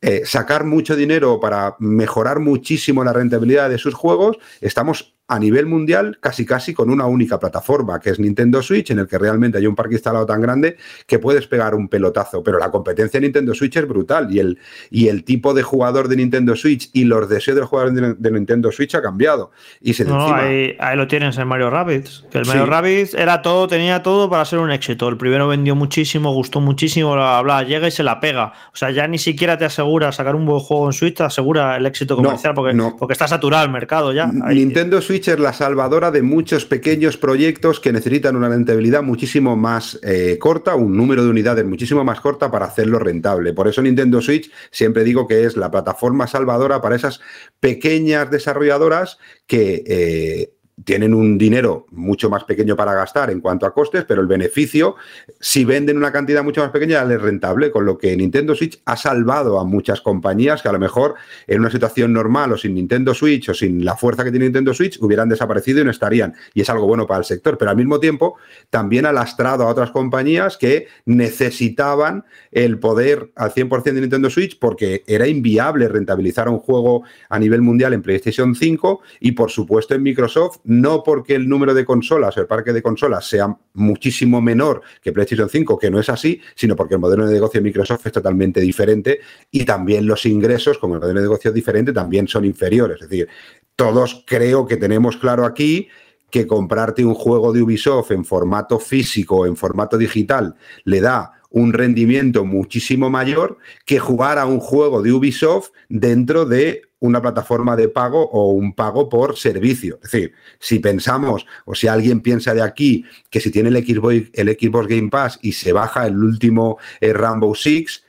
eh, 0.01 0.21
sacar 0.25 0.63
mucho 0.63 0.95
dinero 0.95 1.39
para 1.39 1.75
mejorar 1.79 2.39
muchísimo 2.39 3.03
la 3.03 3.13
rentabilidad 3.13 3.69
de 3.69 3.79
sus 3.79 3.95
juegos, 3.95 4.37
estamos 4.61 5.18
a 5.29 5.39
nivel 5.39 5.67
mundial 5.67 6.17
casi 6.19 6.45
casi 6.45 6.73
con 6.73 6.89
una 6.89 7.05
única 7.05 7.39
plataforma, 7.39 7.99
que 7.99 8.09
es 8.09 8.19
Nintendo 8.19 8.61
Switch, 8.61 8.89
en 8.91 8.99
el 8.99 9.07
que 9.07 9.17
realmente 9.17 9.57
hay 9.59 9.67
un 9.67 9.75
parque 9.75 9.93
instalado 9.93 10.25
tan 10.25 10.41
grande 10.41 10.75
que 11.05 11.19
puedes 11.19 11.45
pegar 11.47 11.75
un 11.75 11.87
pelotazo, 11.87 12.43
pero 12.43 12.57
la 12.59 12.71
competencia 12.71 13.19
de 13.19 13.27
Nintendo 13.27 13.53
Switch 13.53 13.77
es 13.77 13.87
brutal 13.87 14.27
y 14.33 14.39
el, 14.39 14.57
y 14.89 15.07
el 15.07 15.23
tipo 15.23 15.53
de 15.53 15.61
jugador 15.63 16.07
de 16.07 16.15
Nintendo 16.15 16.55
Switch 16.55 16.89
y 16.93 17.03
los 17.05 17.29
deseos 17.29 17.55
del 17.55 17.65
jugador 17.65 17.93
de, 17.93 18.15
de 18.15 18.31
Nintendo 18.31 18.71
Switch 18.71 18.95
ha 18.95 19.01
cambiado. 19.01 19.51
Y 19.81 19.93
se 19.93 20.03
No, 20.03 20.19
encima- 20.19 20.39
ahí, 20.43 20.75
ahí 20.79 20.97
lo 20.97 21.07
tienes 21.07 21.37
en 21.37 21.47
Mario 21.47 21.69
Rabbids. 21.69 22.25
Que 22.31 22.39
el 22.39 22.45
Sí. 22.45 22.49
Mario 22.49 22.65
Rabbids 22.65 23.13
era 23.13 23.41
todo, 23.43 23.67
tenía 23.67 24.01
todo 24.01 24.29
para 24.29 24.43
ser 24.45 24.57
un 24.59 24.71
éxito. 24.71 25.07
El 25.09 25.17
primero 25.17 25.47
vendió 25.47 25.75
muchísimo, 25.75 26.33
gustó 26.33 26.59
muchísimo, 26.59 27.13
bla, 27.13 27.41
bla, 27.41 27.59
bla, 27.59 27.63
llega 27.69 27.87
y 27.87 27.91
se 27.91 28.01
la 28.03 28.19
pega. 28.19 28.53
O 28.73 28.75
sea, 28.75 28.89
ya 28.89 29.07
ni 29.07 29.19
siquiera 29.19 29.57
te 29.59 29.65
asegura 29.65 30.11
sacar 30.11 30.35
un 30.35 30.45
buen 30.47 30.59
juego 30.59 30.87
en 30.87 30.93
Switch, 30.93 31.15
te 31.17 31.23
asegura 31.23 31.77
el 31.77 31.85
éxito 31.85 32.15
No, 32.15 32.23
comercial 32.23 32.53
porque, 32.55 32.73
no. 32.73 32.95
porque 32.97 33.13
está 33.13 33.27
saturado 33.27 33.63
el 33.65 33.71
mercado 33.71 34.11
ya. 34.11 34.31
Ahí- 34.43 34.55
Nintendo 34.55 34.99
Switch 35.01 35.18
es 35.27 35.39
la 35.39 35.53
salvadora 35.53 36.11
de 36.11 36.21
muchos 36.21 36.65
pequeños 36.65 37.17
proyectos 37.17 37.79
que 37.79 37.91
necesitan 37.91 38.35
una 38.35 38.49
rentabilidad 38.49 39.03
muchísimo 39.03 39.55
más 39.55 39.99
eh, 40.03 40.37
corta, 40.39 40.75
un 40.75 40.95
número 40.95 41.23
de 41.23 41.29
unidades 41.29 41.65
muchísimo 41.65 42.03
más 42.03 42.21
corta 42.21 42.49
para 42.49 42.65
hacerlo 42.65 42.99
rentable. 42.99 43.53
Por 43.53 43.67
eso 43.67 43.81
Nintendo 43.81 44.21
Switch 44.21 44.51
siempre 44.71 45.03
digo 45.03 45.27
que 45.27 45.43
es 45.43 45.57
la 45.57 45.71
plataforma 45.71 46.27
salvadora 46.27 46.81
para 46.81 46.95
esas 46.95 47.19
pequeñas 47.59 48.31
desarrolladoras 48.31 49.17
que 49.45 49.83
eh, 49.85 50.53
tienen 50.83 51.13
un 51.13 51.37
dinero 51.37 51.85
mucho 51.91 52.29
más 52.29 52.43
pequeño 52.43 52.75
para 52.75 52.93
gastar 52.93 53.29
en 53.31 53.41
cuanto 53.41 53.65
a 53.65 53.73
costes, 53.73 54.05
pero 54.05 54.21
el 54.21 54.27
beneficio, 54.27 54.95
si 55.39 55.65
venden 55.65 55.97
una 55.97 56.11
cantidad 56.11 56.43
mucho 56.43 56.61
más 56.61 56.71
pequeña, 56.71 57.01
es 57.01 57.21
rentable, 57.21 57.71
con 57.71 57.85
lo 57.85 57.97
que 57.97 58.15
Nintendo 58.15 58.55
Switch 58.55 58.81
ha 58.85 58.95
salvado 58.95 59.59
a 59.59 59.65
muchas 59.65 60.01
compañías 60.01 60.61
que 60.61 60.69
a 60.69 60.71
lo 60.71 60.79
mejor 60.79 61.15
en 61.47 61.59
una 61.59 61.71
situación 61.71 62.13
normal 62.13 62.51
o 62.51 62.57
sin 62.57 62.75
Nintendo 62.75 63.13
Switch 63.13 63.49
o 63.49 63.53
sin 63.53 63.83
la 63.83 63.95
fuerza 63.95 64.23
que 64.23 64.31
tiene 64.31 64.45
Nintendo 64.45 64.73
Switch 64.73 64.97
hubieran 65.01 65.29
desaparecido 65.29 65.81
y 65.81 65.85
no 65.85 65.91
estarían. 65.91 66.35
Y 66.53 66.61
es 66.61 66.69
algo 66.69 66.85
bueno 66.87 67.07
para 67.07 67.19
el 67.19 67.25
sector, 67.25 67.57
pero 67.57 67.71
al 67.71 67.77
mismo 67.77 67.99
tiempo 67.99 68.35
también 68.69 69.05
ha 69.05 69.11
lastrado 69.11 69.63
a 69.63 69.67
otras 69.67 69.91
compañías 69.91 70.57
que 70.57 70.87
necesitaban 71.05 72.25
el 72.51 72.79
poder 72.79 73.31
al 73.35 73.53
100% 73.53 73.83
de 73.83 74.01
Nintendo 74.01 74.29
Switch 74.29 74.57
porque 74.59 75.03
era 75.07 75.27
inviable 75.27 75.87
rentabilizar 75.87 76.49
un 76.49 76.59
juego 76.59 77.03
a 77.29 77.39
nivel 77.39 77.61
mundial 77.61 77.93
en 77.93 78.01
PlayStation 78.01 78.55
5 78.55 79.01
y 79.19 79.31
por 79.31 79.51
supuesto 79.51 79.95
en 79.95 80.03
Microsoft 80.03 80.59
no 80.69 81.01
porque 81.01 81.33
el 81.33 81.49
número 81.49 81.73
de 81.73 81.83
consolas 81.83 82.37
el 82.37 82.45
parque 82.45 82.71
de 82.73 82.83
consolas 82.83 83.27
sea 83.27 83.57
muchísimo 83.73 84.39
menor 84.39 84.83
que 85.01 85.11
PlayStation 85.11 85.49
5, 85.49 85.79
que 85.79 85.89
no 85.89 85.99
es 85.99 86.09
así, 86.09 86.39
sino 86.53 86.75
porque 86.75 86.93
el 86.93 86.99
modelo 86.99 87.25
de 87.25 87.33
negocio 87.33 87.59
de 87.59 87.63
Microsoft 87.63 88.05
es 88.05 88.11
totalmente 88.11 88.61
diferente 88.61 89.19
y 89.49 89.65
también 89.65 90.05
los 90.05 90.27
ingresos, 90.27 90.77
como 90.77 90.93
el 90.93 91.01
modelo 91.01 91.21
de 91.21 91.25
negocio 91.25 91.49
es 91.49 91.55
diferente, 91.55 91.91
también 91.91 92.27
son 92.27 92.45
inferiores. 92.45 93.01
Es 93.01 93.09
decir, 93.09 93.27
todos 93.75 94.23
creo 94.27 94.67
que 94.67 94.77
tenemos 94.77 95.17
claro 95.17 95.43
aquí 95.43 95.87
que 96.29 96.45
comprarte 96.45 97.03
un 97.03 97.15
juego 97.15 97.51
de 97.51 97.63
Ubisoft 97.63 98.11
en 98.11 98.23
formato 98.23 98.77
físico 98.77 99.37
o 99.37 99.45
en 99.47 99.55
formato 99.55 99.97
digital 99.97 100.55
le 100.83 101.01
da 101.01 101.38
un 101.49 101.73
rendimiento 101.73 102.45
muchísimo 102.45 103.09
mayor 103.09 103.57
que 103.85 103.99
jugar 103.99 104.37
a 104.37 104.45
un 104.45 104.59
juego 104.59 105.01
de 105.01 105.11
Ubisoft 105.11 105.69
dentro 105.89 106.45
de 106.45 106.83
una 106.99 107.21
plataforma 107.21 107.75
de 107.75 107.87
pago 107.87 108.29
o 108.29 108.51
un 108.51 108.73
pago 108.73 109.09
por 109.09 109.37
servicio. 109.37 109.99
Es 110.03 110.11
decir, 110.11 110.33
si 110.59 110.79
pensamos 110.79 111.45
o 111.65 111.73
si 111.73 111.87
alguien 111.87 112.21
piensa 112.21 112.53
de 112.53 112.61
aquí 112.61 113.05
que 113.29 113.39
si 113.39 113.51
tiene 113.51 113.69
el 113.69 113.85
Xbox, 113.85 114.29
el 114.33 114.49
Xbox 114.49 114.87
Game 114.87 115.09
Pass 115.09 115.39
y 115.41 115.53
se 115.53 115.73
baja 115.73 116.07
el 116.07 116.17
último 116.17 116.77
eh, 116.99 117.13
Rambo 117.13 117.55
Six, 117.55 118.03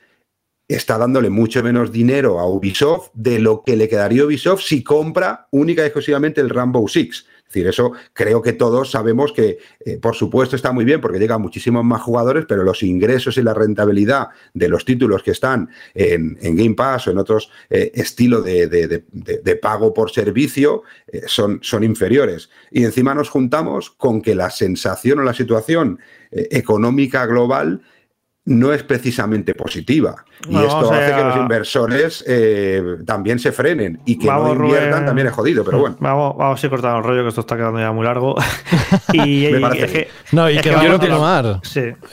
está 0.69 0.99
dándole 0.99 1.31
mucho 1.31 1.63
menos 1.63 1.91
dinero 1.93 2.39
a 2.39 2.47
Ubisoft 2.49 3.11
de 3.15 3.39
lo 3.39 3.63
que 3.65 3.77
le 3.77 3.89
quedaría 3.89 4.25
Ubisoft 4.25 4.63
si 4.63 4.83
compra 4.83 5.49
única 5.51 5.83
y 5.83 5.87
exclusivamente 5.87 6.41
el 6.41 6.51
Rambo 6.51 6.87
Six. 6.87 7.27
Es 7.51 7.55
decir, 7.55 7.67
eso 7.67 7.93
creo 8.13 8.41
que 8.41 8.53
todos 8.53 8.93
sabemos 8.93 9.33
que, 9.33 9.59
eh, 9.85 9.99
por 9.99 10.15
supuesto, 10.15 10.55
está 10.55 10.71
muy 10.71 10.85
bien 10.85 11.01
porque 11.01 11.19
llegan 11.19 11.43
muchísimos 11.43 11.85
más 11.85 12.01
jugadores, 12.01 12.45
pero 12.49 12.63
los 12.63 12.85
ingresos 12.85 13.37
y 13.39 13.43
la 13.43 13.55
rentabilidad 13.55 14.29
de 14.55 14.69
los 14.69 14.85
títulos 14.85 15.25
que 15.25 15.33
están 15.33 15.69
en, 15.93 16.39
Game 16.41 16.77
Pass 16.77 17.09
o 17.09 17.11
en 17.11 17.19
otros 17.19 17.51
eh, 17.69 17.91
estilos 17.93 18.45
de, 18.45 19.59
pago 19.61 19.93
por 19.93 20.13
servicio 20.13 20.85
eh, 21.09 21.23
son, 21.27 21.59
son 21.61 21.83
inferiores. 21.83 22.51
Y 22.71 22.85
encima 22.85 23.17
nos 23.17 23.31
juntamos 23.31 23.91
con 23.91 24.23
que 24.23 24.37
la 24.37 24.51
sensación 24.51 25.19
o 25.19 25.25
la 25.25 25.35
situación 25.35 25.99
económica 26.31 27.27
global 27.27 27.83
no 28.51 28.73
es 28.73 28.83
precisamente 28.83 29.55
positiva. 29.55 30.25
Y 30.49 30.57
esto 30.57 30.91
hace 30.91 31.15
que 31.15 31.23
los 31.23 31.37
inversores 31.37 32.25
eh, 32.27 32.83
también 33.07 33.39
se 33.39 33.53
frenen 33.53 34.01
y 34.07 34.19
que 34.19 34.27
no 34.27 34.53
inviertan 34.53 35.07
también 35.07 35.29
es 35.29 35.35
jodido, 35.35 35.65
pero 35.65 35.79
bueno. 35.79 35.97
Vamos, 36.01 36.37
vamos 36.37 36.63
a 36.63 36.67
ir 36.67 36.71
cortando 36.71 36.99
el 36.99 37.05
rollo, 37.05 37.23
que 37.23 37.29
esto 37.29 37.43
está 37.43 37.57
quedando 37.57 37.79
ya 37.79 37.93
muy 37.93 38.05
largo. 38.05 38.35
y, 39.13 39.45
es 39.45 39.93
que, 39.93 40.09
no, 40.33 40.51
y 40.51 40.57
que, 40.57 40.63
quiero 40.63 40.99
continuar. 40.99 41.61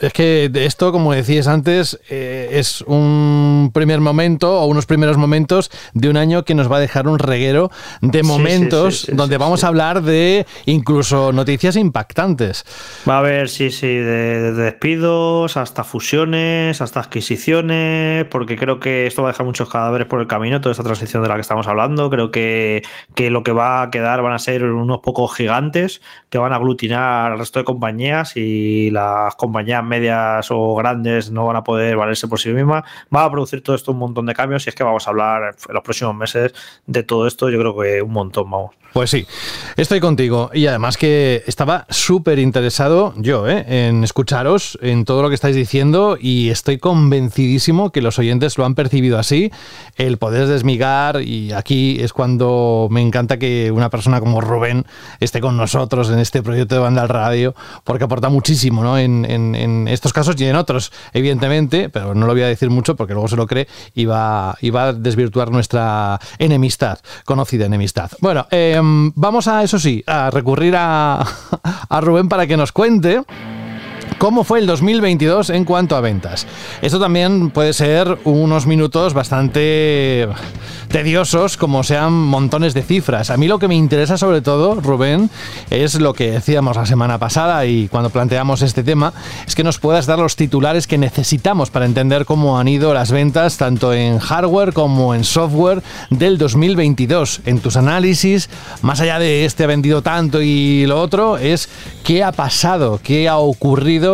Es 0.00 0.12
que 0.12 0.50
esto, 0.54 0.92
como 0.92 1.12
decías 1.12 1.48
antes, 1.48 1.98
eh, 2.08 2.50
es 2.52 2.82
un 2.82 3.70
primer 3.74 4.00
momento 4.00 4.60
o 4.60 4.66
unos 4.66 4.86
primeros 4.86 5.16
momentos 5.16 5.70
de 5.94 6.08
un 6.08 6.16
año 6.16 6.44
que 6.44 6.54
nos 6.54 6.70
va 6.70 6.76
a 6.76 6.80
dejar 6.80 7.08
un 7.08 7.18
reguero 7.18 7.70
de 8.00 8.22
momentos 8.22 9.08
donde 9.12 9.38
vamos 9.38 9.64
a 9.64 9.68
hablar 9.68 10.02
de 10.02 10.46
incluso 10.66 11.32
noticias 11.32 11.74
impactantes. 11.76 12.64
Va 13.08 13.16
a 13.16 13.18
haber, 13.18 13.48
sí, 13.48 13.70
sí, 13.70 13.88
de 13.88 14.52
despidos 14.52 15.56
hasta 15.56 15.82
fusiones, 15.82 16.27
hasta 16.34 17.00
adquisiciones 17.00 18.24
porque 18.26 18.56
creo 18.56 18.80
que 18.80 19.06
esto 19.06 19.22
va 19.22 19.28
a 19.28 19.32
dejar 19.32 19.46
muchos 19.46 19.68
cadáveres 19.68 20.06
por 20.06 20.20
el 20.20 20.26
camino, 20.26 20.60
toda 20.60 20.72
esta 20.72 20.84
transición 20.84 21.22
de 21.22 21.28
la 21.28 21.34
que 21.34 21.40
estamos 21.40 21.66
hablando. 21.66 22.10
Creo 22.10 22.30
que, 22.30 22.82
que 23.14 23.30
lo 23.30 23.42
que 23.42 23.52
va 23.52 23.82
a 23.82 23.90
quedar 23.90 24.22
van 24.22 24.32
a 24.32 24.38
ser 24.38 24.64
unos 24.64 25.00
pocos 25.00 25.34
gigantes 25.34 26.00
que 26.30 26.38
van 26.38 26.52
a 26.52 26.56
aglutinar 26.56 27.32
al 27.32 27.38
resto 27.38 27.58
de 27.58 27.64
compañías 27.64 28.36
y 28.36 28.90
las 28.90 29.34
compañías 29.36 29.82
medias 29.84 30.48
o 30.50 30.74
grandes 30.76 31.30
no 31.30 31.46
van 31.46 31.56
a 31.56 31.64
poder 31.64 31.96
valerse 31.96 32.28
por 32.28 32.38
sí 32.38 32.50
mismas. 32.50 32.84
Va 33.14 33.24
a 33.24 33.30
producir 33.30 33.62
todo 33.62 33.76
esto 33.76 33.92
un 33.92 33.98
montón 33.98 34.26
de 34.26 34.34
cambios 34.34 34.66
y 34.66 34.70
es 34.70 34.74
que 34.74 34.84
vamos 34.84 35.06
a 35.06 35.10
hablar 35.10 35.54
en 35.68 35.74
los 35.74 35.82
próximos 35.82 36.14
meses 36.14 36.52
de 36.86 37.02
todo 37.02 37.26
esto. 37.26 37.50
Yo 37.50 37.58
creo 37.58 37.78
que 37.78 38.02
un 38.02 38.12
montón, 38.12 38.50
vamos. 38.50 38.74
Pues 38.92 39.10
sí, 39.10 39.26
estoy 39.76 40.00
contigo. 40.00 40.50
Y 40.54 40.66
además 40.66 40.96
que 40.96 41.44
estaba 41.46 41.86
súper 41.90 42.38
interesado 42.38 43.12
yo 43.16 43.46
¿eh? 43.46 43.64
en 43.68 44.02
escucharos, 44.02 44.78
en 44.80 45.04
todo 45.04 45.22
lo 45.22 45.28
que 45.28 45.34
estáis 45.34 45.54
diciendo 45.54 46.16
y 46.18 46.48
estoy 46.48 46.78
convencidísimo 46.78 47.90
que 47.90 48.00
los 48.00 48.18
oyentes 48.18 48.56
lo 48.56 48.64
han 48.64 48.74
percibido 48.74 49.18
así, 49.18 49.52
el 49.96 50.16
poder 50.16 50.46
desmigar 50.46 51.20
y 51.22 51.52
aquí 51.52 51.98
es 52.00 52.12
cuando 52.12 52.88
me 52.90 53.02
encanta 53.02 53.38
que 53.38 53.70
una 53.70 53.90
persona 53.90 54.20
como 54.20 54.40
Rubén 54.40 54.86
esté 55.20 55.40
con 55.40 55.56
nosotros 55.56 56.10
en 56.10 56.18
este 56.18 56.42
proyecto 56.42 56.74
de 56.74 56.80
Banda 56.80 57.02
al 57.02 57.08
Radio, 57.08 57.54
porque 57.84 58.04
aporta 58.04 58.30
muchísimo 58.30 58.82
¿no? 58.82 58.98
en, 58.98 59.86
estos 59.88 60.12
casos 60.12 60.40
y 60.40 60.44
en 60.44 60.56
otros, 60.56 60.92
evidentemente, 61.12 61.90
pero 61.90 62.14
no 62.14 62.26
lo 62.26 62.32
voy 62.32 62.42
a 62.42 62.48
decir 62.48 62.70
mucho 62.70 62.96
porque 62.96 63.12
luego 63.12 63.28
se 63.28 63.36
lo 63.36 63.46
cree 63.46 63.68
y 63.94 64.06
va, 64.06 64.50
a 64.52 64.92
desvirtuar 64.92 65.50
nuestra 65.50 66.18
enemistad, 66.38 66.98
conocida 67.24 67.66
enemistad. 67.66 68.10
Bueno, 68.20 68.46
eh, 68.50 68.77
vamos 68.82 69.48
a, 69.48 69.62
eso 69.62 69.78
sí, 69.78 70.02
a 70.06 70.30
recurrir 70.30 70.74
a, 70.76 71.24
a 71.88 72.00
Rubén 72.00 72.28
para 72.28 72.46
que 72.46 72.56
nos 72.56 72.72
cuente 72.72 73.22
cómo 74.18 74.44
fue 74.44 74.58
el 74.58 74.66
2022 74.66 75.50
en 75.50 75.64
cuanto 75.64 75.96
a 75.96 76.00
ventas. 76.00 76.46
Esto 76.82 77.00
también 77.00 77.50
puede 77.50 77.72
ser 77.72 78.18
unos 78.24 78.66
minutos 78.66 79.14
bastante 79.14 80.28
tediosos, 80.88 81.56
como 81.56 81.84
sean 81.84 82.12
montones 82.12 82.74
de 82.74 82.82
cifras. 82.82 83.30
A 83.30 83.36
mí 83.36 83.46
lo 83.46 83.58
que 83.58 83.68
me 83.68 83.74
interesa 83.74 84.16
sobre 84.18 84.40
todo, 84.40 84.74
Rubén, 84.76 85.30
es 85.70 86.00
lo 86.00 86.14
que 86.14 86.30
decíamos 86.30 86.76
la 86.76 86.86
semana 86.86 87.18
pasada 87.18 87.64
y 87.66 87.88
cuando 87.88 88.10
planteamos 88.10 88.62
este 88.62 88.82
tema, 88.82 89.12
es 89.46 89.54
que 89.54 89.64
nos 89.64 89.78
puedas 89.78 90.06
dar 90.06 90.18
los 90.18 90.36
titulares 90.36 90.86
que 90.86 90.98
necesitamos 90.98 91.70
para 91.70 91.84
entender 91.84 92.24
cómo 92.24 92.58
han 92.58 92.68
ido 92.68 92.94
las 92.94 93.12
ventas 93.12 93.58
tanto 93.58 93.92
en 93.92 94.18
hardware 94.18 94.72
como 94.72 95.14
en 95.14 95.24
software 95.24 95.82
del 96.10 96.38
2022. 96.38 97.42
En 97.44 97.60
tus 97.60 97.76
análisis, 97.76 98.48
más 98.82 99.00
allá 99.00 99.18
de 99.18 99.44
este 99.44 99.64
ha 99.64 99.68
vendido 99.68 100.02
tanto 100.02 100.40
y 100.42 100.86
lo 100.86 101.00
otro, 101.00 101.36
es 101.36 101.68
qué 102.02 102.24
ha 102.24 102.32
pasado, 102.32 102.98
qué 103.02 103.28
ha 103.28 103.36
ocurrido, 103.36 104.07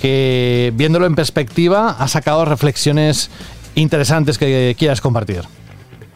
que 0.00 0.72
viéndolo 0.74 1.06
en 1.06 1.14
perspectiva 1.14 1.90
ha 1.90 2.08
sacado 2.08 2.44
reflexiones 2.44 3.30
interesantes 3.74 4.38
que 4.38 4.74
quieras 4.78 5.00
compartir. 5.00 5.42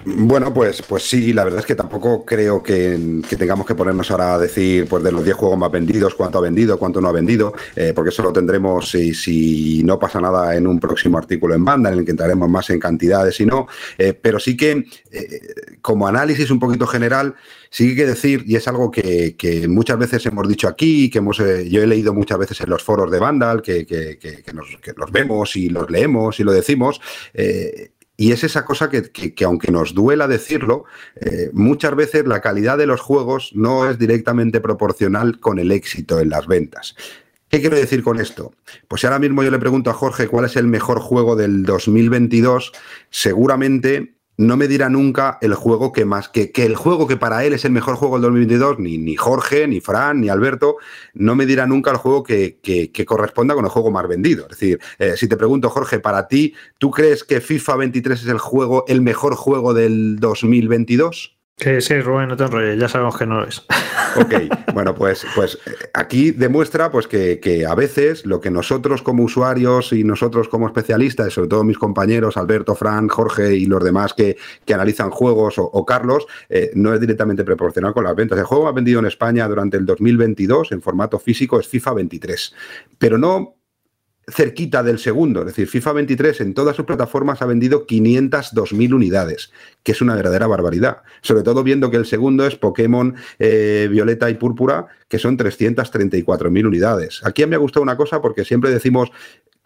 Bueno, 0.05 0.55
pues, 0.55 0.81
pues 0.83 1.03
sí, 1.09 1.35
la 1.35 1.45
verdad 1.45 1.61
es 1.61 1.67
que 1.67 1.75
tampoco 1.75 2.25
creo 2.25 2.63
que, 2.63 3.21
tengamos 3.37 3.67
que 3.67 3.75
ponernos 3.75 4.11
ahora 4.11 4.35
a 4.35 4.39
decir 4.39 4.87
pues 4.89 5.03
de 5.03 5.13
los 5.13 5.23
10 5.23 5.37
juegos 5.37 5.59
más 5.59 5.71
vendidos, 5.71 6.15
cuánto 6.15 6.39
ha 6.39 6.41
vendido, 6.41 6.79
cuánto 6.79 7.01
no 7.01 7.09
ha 7.09 7.13
vendido, 7.13 7.53
eh, 7.77 7.93
porque 7.95 8.09
eso 8.09 8.23
lo 8.23 8.33
tendremos 8.33 8.91
si, 8.91 9.83
no 9.85 9.99
pasa 9.99 10.21
nada 10.21 10.57
en 10.57 10.67
un 10.67 10.81
próximo 10.81 11.19
artículo 11.19 11.55
en 11.55 11.65
banda, 11.65 11.91
en 11.91 11.99
el 11.99 12.05
que 12.05 12.13
entraremos 12.13 12.49
más 12.49 12.71
en 12.71 12.81
cantidades 12.81 13.39
y 13.41 13.47
no, 13.47 13.67
eh, 13.99 14.15
pero 14.15 14.39
sí 14.39 14.57
que 14.57 14.87
eh, 15.11 15.41
como 15.83 16.07
análisis 16.07 16.51
un 16.51 16.59
poquito 16.59 16.87
general, 16.87 17.35
sí 17.71 17.95
que 17.97 18.07
decir, 18.07 18.45
y 18.47 18.57
es 18.57 18.67
algo 18.69 18.91
que, 18.91 19.67
muchas 19.69 19.99
veces 19.99 20.25
hemos 20.27 20.49
dicho 20.49 20.69
aquí, 20.69 21.11
que 21.11 21.19
hemos, 21.19 21.39
yo 21.39 21.83
he 21.83 21.87
leído 21.87 22.15
muchas 22.15 22.39
veces 22.39 22.61
en 22.61 22.71
los 22.71 22.83
foros 22.83 23.11
de 23.11 23.19
Vandal, 23.19 23.63
que, 23.63 23.87
que, 23.87 24.53
nos, 24.53 24.67
los 24.97 25.13
vemos 25.13 25.57
y 25.57 25.69
los 25.69 25.91
leemos 25.91 26.41
y 26.41 26.45
lo 26.45 26.53
decimos, 26.53 27.01
y 28.21 28.33
es 28.33 28.43
esa 28.43 28.65
cosa 28.65 28.91
que, 28.91 29.45
aunque 29.45 29.71
nos 29.71 29.95
duela 29.95 30.27
decirlo, 30.27 30.87
eh, 31.15 31.51
muchas 31.53 31.95
veces 31.95 32.27
la 32.27 32.41
calidad 32.41 32.77
de 32.77 32.87
los 32.87 33.01
juegos 33.01 33.53
no 33.55 33.89
es 33.89 33.97
directamente 33.97 34.61
proporcional 34.61 35.39
con 35.39 35.61
el 35.61 35.71
éxito 35.71 36.19
en 36.19 36.31
las 36.31 36.49
ventas. 36.49 36.97
¿Qué 37.49 37.61
quiero 37.61 37.77
decir 37.77 38.03
con 38.03 38.19
esto? 38.19 38.53
Pues 38.89 39.01
si 39.01 39.07
ahora 39.07 39.21
mismo 39.21 39.45
yo 39.45 39.53
le 39.53 39.61
pregunto 39.61 39.91
a 39.91 39.95
Jorge 39.95 40.27
cuál 40.27 40.47
es 40.47 40.57
el 40.57 40.67
mejor 40.67 40.99
juego 40.99 41.37
del 41.37 41.63
2022, 41.63 42.73
seguramente 43.09 44.18
no 44.39 44.57
me 44.57 44.69
dirá 44.69 44.89
nunca 44.89 45.37
el 45.43 45.55
juego 45.55 45.93
que 45.93 46.05
más, 46.05 46.29
que, 46.29 46.53
que, 46.53 46.65
el 46.65 46.77
juego 46.77 47.09
que 47.09 47.17
para 47.17 47.45
él 47.45 47.53
es 47.53 47.65
el 47.65 47.73
mejor 47.73 47.97
juego 47.97 48.15
del 48.15 48.23
2022, 48.23 48.79
ni, 48.79 48.97
ni 48.97 49.17
Jorge, 49.17 49.67
ni 49.67 49.81
Fran, 49.81 50.21
ni 50.21 50.29
Alberto, 50.29 50.77
no 51.13 51.35
me 51.35 51.45
dirá 51.45 51.67
nunca 51.67 51.91
el 51.91 51.97
juego 51.97 52.23
que, 52.23 52.59
que, 52.63 53.05
corresponda 53.05 53.55
con 53.55 53.65
el 53.65 53.71
juego 53.71 53.91
más 53.91 54.07
vendido. 54.07 54.45
Es 54.45 54.51
decir, 54.51 54.81
eh, 54.99 55.17
si 55.17 55.29
te 55.29 55.37
pregunto, 55.37 55.69
Jorge, 55.71 55.99
para 55.99 56.29
ti, 56.29 56.55
¿tú 56.79 56.93
crees 56.93 57.25
que 57.25 57.41
FIFA 57.41 57.77
23 57.77 58.23
es 58.23 58.29
el 58.29 58.39
juego, 58.39 58.85
el 58.87 59.01
mejor 59.01 59.35
juego 59.35 59.75
del 59.75 60.21
2022? 60.21 61.38
Sí, 61.61 61.81
sí, 61.81 62.01
Rubén, 62.01 62.29
no 62.29 62.37
te 62.37 62.45
enrolles, 62.45 62.79
ya 62.79 62.89
sabemos 62.89 63.19
que 63.19 63.27
no 63.27 63.41
lo 63.41 63.49
es. 63.49 63.65
Ok, 64.17 64.35
bueno, 64.73 64.95
pues, 64.95 65.27
pues 65.35 65.59
eh, 65.67 65.71
aquí 65.93 66.31
demuestra 66.31 66.91
pues, 66.91 67.07
que, 67.07 67.67
a 67.69 67.75
veces 67.75 68.25
lo 68.25 68.41
que 68.41 68.51
nosotros 68.51 69.03
como 69.03 69.23
usuarios 69.23 69.93
y 69.93 70.03
nosotros 70.03 70.49
como 70.49 70.67
especialistas, 70.67 71.33
sobre 71.33 71.49
todo 71.49 71.63
mis 71.63 71.79
compañeros 71.79 72.37
Alberto, 72.37 72.75
Fran, 72.75 73.09
Jorge 73.09 73.55
y 73.55 73.67
los 73.67 73.85
demás 73.85 74.15
que, 74.15 74.37
analizan 74.73 75.11
juegos 75.11 75.57
o, 75.59 75.85
Carlos, 75.85 76.27
eh, 76.49 76.71
no 76.75 76.95
es 76.95 77.01
directamente 77.01 77.45
proporcional 77.45 77.93
con 77.93 78.05
las 78.05 78.17
ventas. 78.17 78.39
El 78.39 78.45
juego 78.45 78.65
más 78.65 78.75
vendido 78.75 78.99
en 79.01 79.07
España 79.07 79.47
durante 79.47 79.77
el 79.77 79.85
2022 79.85 80.73
en 80.73 80.81
formato 80.81 81.19
físico 81.19 81.61
es 81.61 81.69
FIFA 81.69 81.93
23, 81.95 82.55
pero 82.99 83.19
no 83.19 83.58
cerquita 84.31 84.83
del 84.83 84.99
segundo. 84.99 85.41
Es 85.41 85.47
decir, 85.47 85.69
FIFA 85.69 85.93
23 85.95 86.41
en 86.41 86.55
todas 86.55 86.77
sus 86.77 86.85
plataformas 86.85 87.43
ha 87.43 87.47
vendido 87.47 87.87
502.000 87.87 88.95
unidades, 88.95 89.53
que 89.83 89.93
es 89.93 90.01
una 90.03 90.15
verdadera 90.15 90.47
barbaridad. 90.47 91.03
Sobre 91.23 91.43
todo 91.43 91.63
viendo 91.63 91.91
que 91.91 91.97
el 91.97 92.07
segundo 92.07 92.47
es 92.47 92.57
Pokémon 92.57 93.15
eh, 93.39 93.89
Violeta 93.91 94.31
y 94.31 94.35
Púrpura, 94.35 94.87
que 95.09 95.19
son 95.19 95.39
334.000 95.39 96.67
unidades. 96.67 97.21
Aquí 97.25 97.45
me 97.47 97.57
ha 97.57 97.59
gustado 97.59 97.83
una 97.83 97.97
cosa 97.97 98.21
porque 98.21 98.45
siempre 98.45 98.71
decimos 98.71 99.11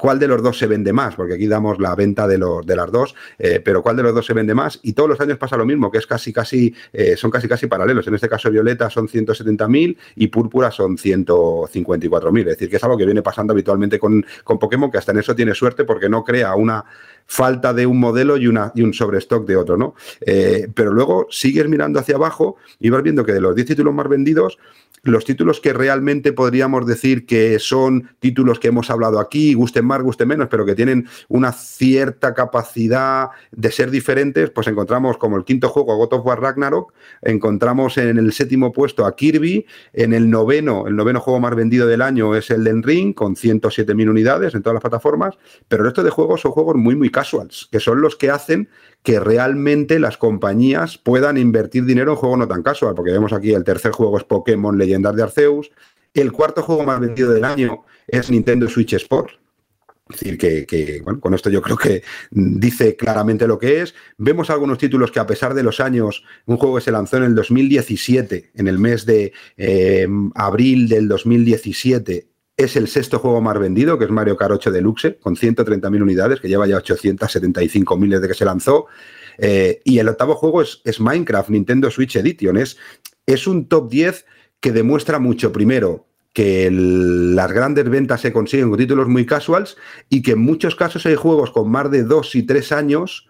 cuál 0.02 0.18
de 0.18 0.26
los 0.26 0.42
dos 0.42 0.58
se 0.58 0.66
vende 0.66 0.92
más, 0.92 1.14
porque 1.14 1.34
aquí 1.34 1.46
damos 1.46 1.78
la 1.78 1.94
venta 1.94 2.26
de, 2.26 2.36
los, 2.36 2.66
de 2.66 2.74
las 2.74 2.90
dos, 2.90 3.14
eh, 3.38 3.60
pero 3.64 3.84
cuál 3.84 3.94
de 3.94 4.02
los 4.02 4.12
dos 4.12 4.26
se 4.26 4.34
vende 4.34 4.52
más. 4.52 4.80
Y 4.82 4.94
todos 4.94 5.08
los 5.08 5.20
años 5.20 5.38
pasa 5.38 5.56
lo 5.56 5.64
mismo, 5.64 5.92
que 5.92 5.98
es 5.98 6.08
casi, 6.08 6.32
casi, 6.32 6.74
eh, 6.92 7.16
son 7.16 7.30
casi, 7.30 7.46
casi 7.46 7.68
paralelos. 7.68 8.04
En 8.08 8.14
este 8.16 8.28
caso, 8.28 8.50
Violeta 8.50 8.90
son 8.90 9.06
170.000 9.06 9.96
y 10.16 10.26
Púrpura 10.26 10.72
son 10.72 10.96
154.000. 10.96 12.40
Es 12.40 12.46
decir, 12.46 12.68
que 12.68 12.78
es 12.78 12.82
algo 12.82 12.96
que 12.96 13.04
viene 13.04 13.22
pasando 13.22 13.52
habitualmente 13.52 14.00
con, 14.00 14.26
con 14.42 14.58
Pokémon, 14.58 14.90
que 14.90 14.98
hasta 14.98 15.12
en 15.12 15.20
eso 15.20 15.36
tiene 15.36 15.54
suerte 15.54 15.84
porque 15.84 16.08
no 16.08 16.24
crea 16.24 16.56
una 16.56 16.84
falta 17.26 17.72
de 17.72 17.86
un 17.86 17.98
modelo 17.98 18.36
y, 18.36 18.46
una, 18.46 18.72
y 18.74 18.82
un 18.82 18.92
sobrestock 18.92 19.46
de 19.46 19.56
otro, 19.56 19.76
¿no? 19.76 19.94
Eh, 20.20 20.68
pero 20.74 20.92
luego 20.92 21.26
sigues 21.30 21.68
mirando 21.68 21.98
hacia 21.98 22.16
abajo 22.16 22.56
y 22.78 22.90
vas 22.90 23.02
viendo 23.02 23.24
que 23.24 23.32
de 23.32 23.40
los 23.40 23.54
10 23.54 23.68
títulos 23.68 23.94
más 23.94 24.08
vendidos, 24.08 24.58
los 25.04 25.24
títulos 25.24 25.60
que 25.60 25.72
realmente 25.72 26.32
podríamos 26.32 26.86
decir 26.86 27.26
que 27.26 27.58
son 27.58 28.10
títulos 28.20 28.60
que 28.60 28.68
hemos 28.68 28.88
hablado 28.88 29.18
aquí 29.18 29.54
gusten 29.54 29.84
más, 29.84 30.00
guste 30.00 30.26
menos, 30.26 30.48
pero 30.48 30.64
que 30.64 30.76
tienen 30.76 31.08
una 31.28 31.52
cierta 31.52 32.34
capacidad 32.34 33.30
de 33.50 33.72
ser 33.72 33.90
diferentes, 33.90 34.50
pues 34.50 34.68
encontramos 34.68 35.18
como 35.18 35.36
el 35.36 35.44
quinto 35.44 35.68
juego 35.68 35.96
God 35.96 36.12
of 36.12 36.26
War 36.26 36.40
Ragnarok, 36.40 36.92
encontramos 37.22 37.98
en 37.98 38.16
el 38.16 38.32
séptimo 38.32 38.70
puesto 38.70 39.04
a 39.04 39.16
Kirby, 39.16 39.66
en 39.92 40.12
el 40.12 40.30
noveno, 40.30 40.86
el 40.86 40.94
noveno 40.94 41.20
juego 41.20 41.40
más 41.40 41.56
vendido 41.56 41.88
del 41.88 42.02
año 42.02 42.36
es 42.36 42.50
el 42.50 42.62
Den 42.62 42.82
Ring, 42.84 43.12
con 43.12 43.34
107.000 43.34 44.08
unidades 44.08 44.54
en 44.54 44.62
todas 44.62 44.74
las 44.74 44.82
plataformas, 44.82 45.36
pero 45.66 45.82
el 45.82 45.86
resto 45.86 46.04
de 46.04 46.10
juegos 46.10 46.42
son 46.42 46.52
juegos 46.52 46.76
muy, 46.76 46.94
muy 46.94 47.10
casuals, 47.12 47.68
que 47.70 47.78
son 47.78 48.00
los 48.00 48.16
que 48.16 48.30
hacen 48.30 48.68
que 49.04 49.20
realmente 49.20 50.00
las 50.00 50.16
compañías 50.16 50.98
puedan 50.98 51.36
invertir 51.36 51.84
dinero 51.84 52.12
en 52.12 52.16
juegos 52.16 52.38
no 52.38 52.48
tan 52.48 52.62
casual, 52.62 52.94
porque 52.94 53.12
vemos 53.12 53.32
aquí 53.32 53.52
el 53.52 53.64
tercer 53.64 53.92
juego 53.92 54.18
es 54.18 54.24
Pokémon 54.24 54.76
Leyendas 54.76 55.14
de 55.14 55.22
Arceus, 55.22 55.70
el 56.14 56.32
cuarto 56.32 56.62
juego 56.62 56.84
más 56.84 57.00
vendido 57.00 57.32
del 57.32 57.44
año 57.44 57.84
es 58.06 58.30
Nintendo 58.30 58.68
Switch 58.68 58.94
Sport. 58.94 59.30
Es 60.10 60.20
decir, 60.20 60.36
que, 60.36 61.02
con 61.20 61.32
esto 61.32 61.48
yo 61.48 61.62
creo 61.62 61.76
que 61.76 62.02
dice 62.30 62.96
claramente 62.96 63.46
lo 63.46 63.58
que 63.58 63.80
es. 63.80 63.94
Vemos 64.18 64.50
algunos 64.50 64.76
títulos 64.76 65.10
que 65.10 65.20
a 65.20 65.26
pesar 65.26 65.54
de 65.54 65.62
los 65.62 65.80
años, 65.80 66.24
un 66.44 66.58
juego 66.58 66.76
que 66.76 66.82
se 66.82 66.92
lanzó 66.92 67.16
en 67.16 67.22
el 67.22 67.34
2017, 67.34 68.50
en 68.54 68.68
el 68.68 68.78
mes 68.78 69.06
de 69.06 69.32
eh, 69.56 70.06
abril 70.34 70.88
del 70.88 71.08
2017, 71.08 72.31
es 72.56 72.76
el 72.76 72.88
sexto 72.88 73.18
juego 73.18 73.40
más 73.40 73.58
vendido, 73.58 73.98
que 73.98 74.04
es 74.04 74.10
Mario 74.10 74.36
Kart 74.36 74.52
8 74.52 74.70
Deluxe, 74.70 75.16
con 75.20 75.36
130.000 75.36 76.02
unidades, 76.02 76.40
que 76.40 76.48
lleva 76.48 76.66
ya 76.66 76.78
875.000 76.78 78.08
desde 78.08 78.28
que 78.28 78.34
se 78.34 78.44
lanzó. 78.44 78.86
Eh, 79.38 79.80
y 79.84 79.98
el 79.98 80.08
octavo 80.08 80.34
juego 80.34 80.62
es, 80.62 81.00
Minecraft, 81.00 81.50
Nintendo 81.50 81.90
Switch 81.90 82.16
Edition. 82.16 82.56
Es, 82.56 82.76
es 83.26 83.46
un 83.46 83.68
top 83.68 83.90
10 83.90 84.26
que 84.60 84.72
demuestra 84.72 85.18
mucho, 85.18 85.52
primero, 85.52 86.06
que 86.32 86.70
las 86.70 87.52
grandes 87.52 87.88
ventas 87.88 88.20
se 88.20 88.32
consiguen 88.32 88.70
con 88.70 88.78
títulos 88.78 89.08
muy 89.08 89.26
casuals 89.26 89.76
y 90.08 90.22
que 90.22 90.32
en 90.32 90.40
muchos 90.40 90.76
casos 90.76 91.04
hay 91.06 91.14
juegos 91.14 91.50
con 91.50 91.70
más 91.70 91.90
de 91.90 92.04
dos 92.04 92.34
y 92.34 92.42
tres 92.42 92.72
años 92.72 93.28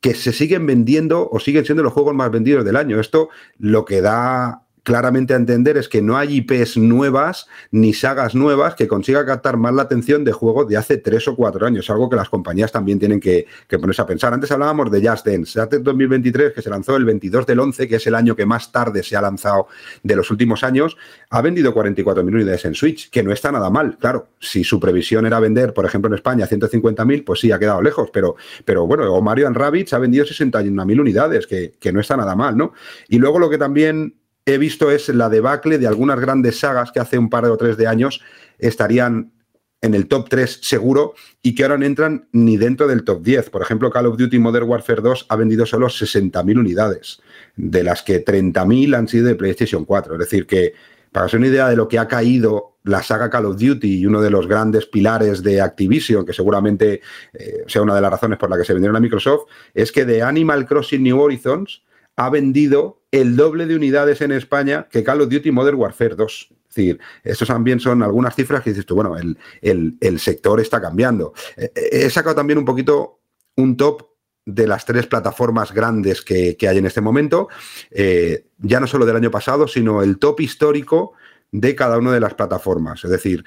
que 0.00 0.14
se 0.14 0.32
siguen 0.32 0.66
vendiendo 0.66 1.28
o 1.30 1.40
siguen 1.40 1.64
siendo 1.64 1.82
los 1.82 1.92
juegos 1.92 2.14
más 2.14 2.30
vendidos 2.30 2.64
del 2.64 2.76
año. 2.76 3.00
Esto 3.00 3.30
lo 3.58 3.84
que 3.84 4.00
da 4.00 4.67
claramente 4.88 5.34
a 5.34 5.36
entender 5.36 5.76
es 5.76 5.86
que 5.86 6.00
no 6.00 6.16
hay 6.16 6.36
IPs 6.38 6.78
nuevas 6.78 7.46
ni 7.70 7.92
sagas 7.92 8.34
nuevas 8.34 8.74
que 8.74 8.88
consiga 8.88 9.26
captar 9.26 9.58
más 9.58 9.74
la 9.74 9.82
atención 9.82 10.24
de 10.24 10.32
juegos 10.32 10.66
de 10.66 10.78
hace 10.78 10.96
tres 10.96 11.28
o 11.28 11.36
cuatro 11.36 11.66
años, 11.66 11.90
algo 11.90 12.08
que 12.08 12.16
las 12.16 12.30
compañías 12.30 12.72
también 12.72 12.98
tienen 12.98 13.20
que, 13.20 13.46
ponerse 13.68 14.00
a 14.00 14.06
pensar. 14.06 14.32
Antes 14.32 14.50
hablábamos 14.50 14.90
de 14.90 15.06
Just 15.06 15.26
Dance, 15.26 15.60
Just 15.60 15.72
Dance 15.72 15.80
2023, 15.80 16.54
que 16.54 16.62
se 16.62 16.70
lanzó 16.70 16.96
el 16.96 17.04
22 17.04 17.44
del 17.44 17.60
11, 17.60 17.86
que 17.86 17.96
es 17.96 18.06
el 18.06 18.14
año 18.14 18.34
que 18.34 18.46
más 18.46 18.72
tarde 18.72 19.02
se 19.02 19.14
ha 19.14 19.20
lanzado 19.20 19.68
de 20.02 20.16
los 20.16 20.30
últimos 20.30 20.64
años, 20.64 20.96
ha 21.28 21.42
vendido 21.42 21.74
44.000 21.74 22.26
unidades 22.26 22.64
en 22.64 22.74
Switch, 22.74 23.10
que 23.10 23.22
no 23.22 23.30
está 23.30 23.52
nada 23.52 23.68
mal. 23.68 23.98
Claro, 23.98 24.28
si 24.40 24.64
su 24.64 24.80
previsión 24.80 25.26
era 25.26 25.38
vender, 25.38 25.74
por 25.74 25.84
ejemplo, 25.84 26.08
en 26.08 26.14
España 26.14 26.46
150.000, 26.46 27.24
pues 27.26 27.40
sí, 27.40 27.52
ha 27.52 27.58
quedado 27.58 27.82
lejos, 27.82 28.08
pero, 28.10 28.36
pero 28.64 28.86
bueno, 28.86 29.12
o 29.12 29.20
Mario 29.20 29.50
Rabbits 29.50 29.92
ha 29.92 29.98
vendido 29.98 30.24
61.000 30.24 30.98
unidades, 30.98 31.46
que, 31.46 31.74
que 31.78 31.92
no 31.92 32.00
está 32.00 32.16
nada 32.16 32.34
mal, 32.34 32.56
¿no? 32.56 32.72
Y 33.10 33.18
luego 33.18 33.38
lo 33.38 33.50
que 33.50 33.58
también 33.58 34.14
he 34.48 34.58
visto 34.58 34.90
es 34.90 35.08
la 35.10 35.28
debacle 35.28 35.78
de 35.78 35.86
algunas 35.86 36.18
grandes 36.18 36.58
sagas 36.60 36.90
que 36.90 37.00
hace 37.00 37.18
un 37.18 37.28
par 37.28 37.44
o 37.44 37.56
tres 37.56 37.76
de 37.76 37.86
años 37.86 38.22
estarían 38.58 39.32
en 39.80 39.94
el 39.94 40.08
top 40.08 40.28
3 40.28 40.60
seguro 40.62 41.14
y 41.42 41.54
que 41.54 41.62
ahora 41.62 41.78
no 41.78 41.84
entran 41.84 42.28
ni 42.32 42.56
dentro 42.56 42.88
del 42.88 43.04
top 43.04 43.22
10. 43.22 43.50
Por 43.50 43.62
ejemplo, 43.62 43.90
Call 43.90 44.06
of 44.06 44.16
Duty 44.16 44.38
Modern 44.38 44.68
Warfare 44.68 45.02
2 45.02 45.26
ha 45.28 45.36
vendido 45.36 45.66
solo 45.66 45.88
60.000 45.88 46.58
unidades, 46.58 47.20
de 47.56 47.84
las 47.84 48.02
que 48.02 48.24
30.000 48.24 48.96
han 48.96 49.06
sido 49.06 49.26
de 49.26 49.34
PlayStation 49.34 49.84
4. 49.84 50.14
Es 50.14 50.18
decir, 50.18 50.46
que 50.46 50.72
para 51.12 51.26
hacer 51.26 51.38
una 51.38 51.48
idea 51.48 51.68
de 51.68 51.76
lo 51.76 51.86
que 51.86 51.98
ha 51.98 52.08
caído 52.08 52.78
la 52.84 53.02
saga 53.02 53.28
Call 53.28 53.46
of 53.46 53.58
Duty 53.58 53.98
y 53.98 54.06
uno 54.06 54.22
de 54.22 54.30
los 54.30 54.48
grandes 54.48 54.86
pilares 54.86 55.42
de 55.42 55.60
Activision, 55.60 56.24
que 56.24 56.32
seguramente 56.32 57.02
eh, 57.34 57.64
sea 57.66 57.82
una 57.82 57.94
de 57.94 58.00
las 58.00 58.10
razones 58.10 58.38
por 58.38 58.48
la 58.48 58.56
que 58.56 58.64
se 58.64 58.72
vendieron 58.72 58.96
a 58.96 59.00
Microsoft, 59.00 59.44
es 59.74 59.92
que 59.92 60.06
de 60.06 60.22
Animal 60.22 60.66
Crossing 60.66 61.02
New 61.02 61.20
Horizons 61.20 61.82
ha 62.18 62.30
vendido 62.30 63.00
el 63.12 63.36
doble 63.36 63.66
de 63.66 63.76
unidades 63.76 64.20
en 64.22 64.32
España 64.32 64.88
que 64.90 65.04
Call 65.04 65.20
of 65.20 65.30
Duty 65.30 65.52
Modern 65.52 65.76
Warfare 65.76 66.16
2. 66.16 66.48
Es 66.50 66.74
decir, 66.74 66.98
estos 67.22 67.46
también 67.46 67.78
son 67.78 68.02
algunas 68.02 68.34
cifras 68.34 68.60
que 68.62 68.70
dices 68.70 68.84
tú, 68.84 68.96
bueno, 68.96 69.14
el, 69.16 70.18
sector 70.18 70.60
está 70.60 70.80
cambiando. 70.80 71.32
Eh, 71.56 71.70
eh, 71.74 71.88
he 71.92 72.10
sacado 72.10 72.34
también 72.34 72.58
un 72.58 72.64
poquito 72.64 73.20
un 73.54 73.76
top 73.76 74.08
de 74.44 74.66
las 74.66 74.84
tres 74.84 75.06
plataformas 75.06 75.72
grandes 75.72 76.20
que, 76.22 76.56
hay 76.60 76.78
en 76.78 76.86
este 76.86 77.00
momento, 77.00 77.48
eh, 77.92 78.46
ya 78.58 78.80
no 78.80 78.88
solo 78.88 79.06
del 79.06 79.16
año 79.16 79.30
pasado, 79.30 79.68
sino 79.68 80.02
el 80.02 80.18
top 80.18 80.40
histórico 80.40 81.12
de 81.52 81.74
cada 81.74 81.98
una 81.98 82.12
de 82.12 82.20
las 82.20 82.34
plataformas. 82.34 83.04
Es 83.04 83.10
decir, 83.10 83.44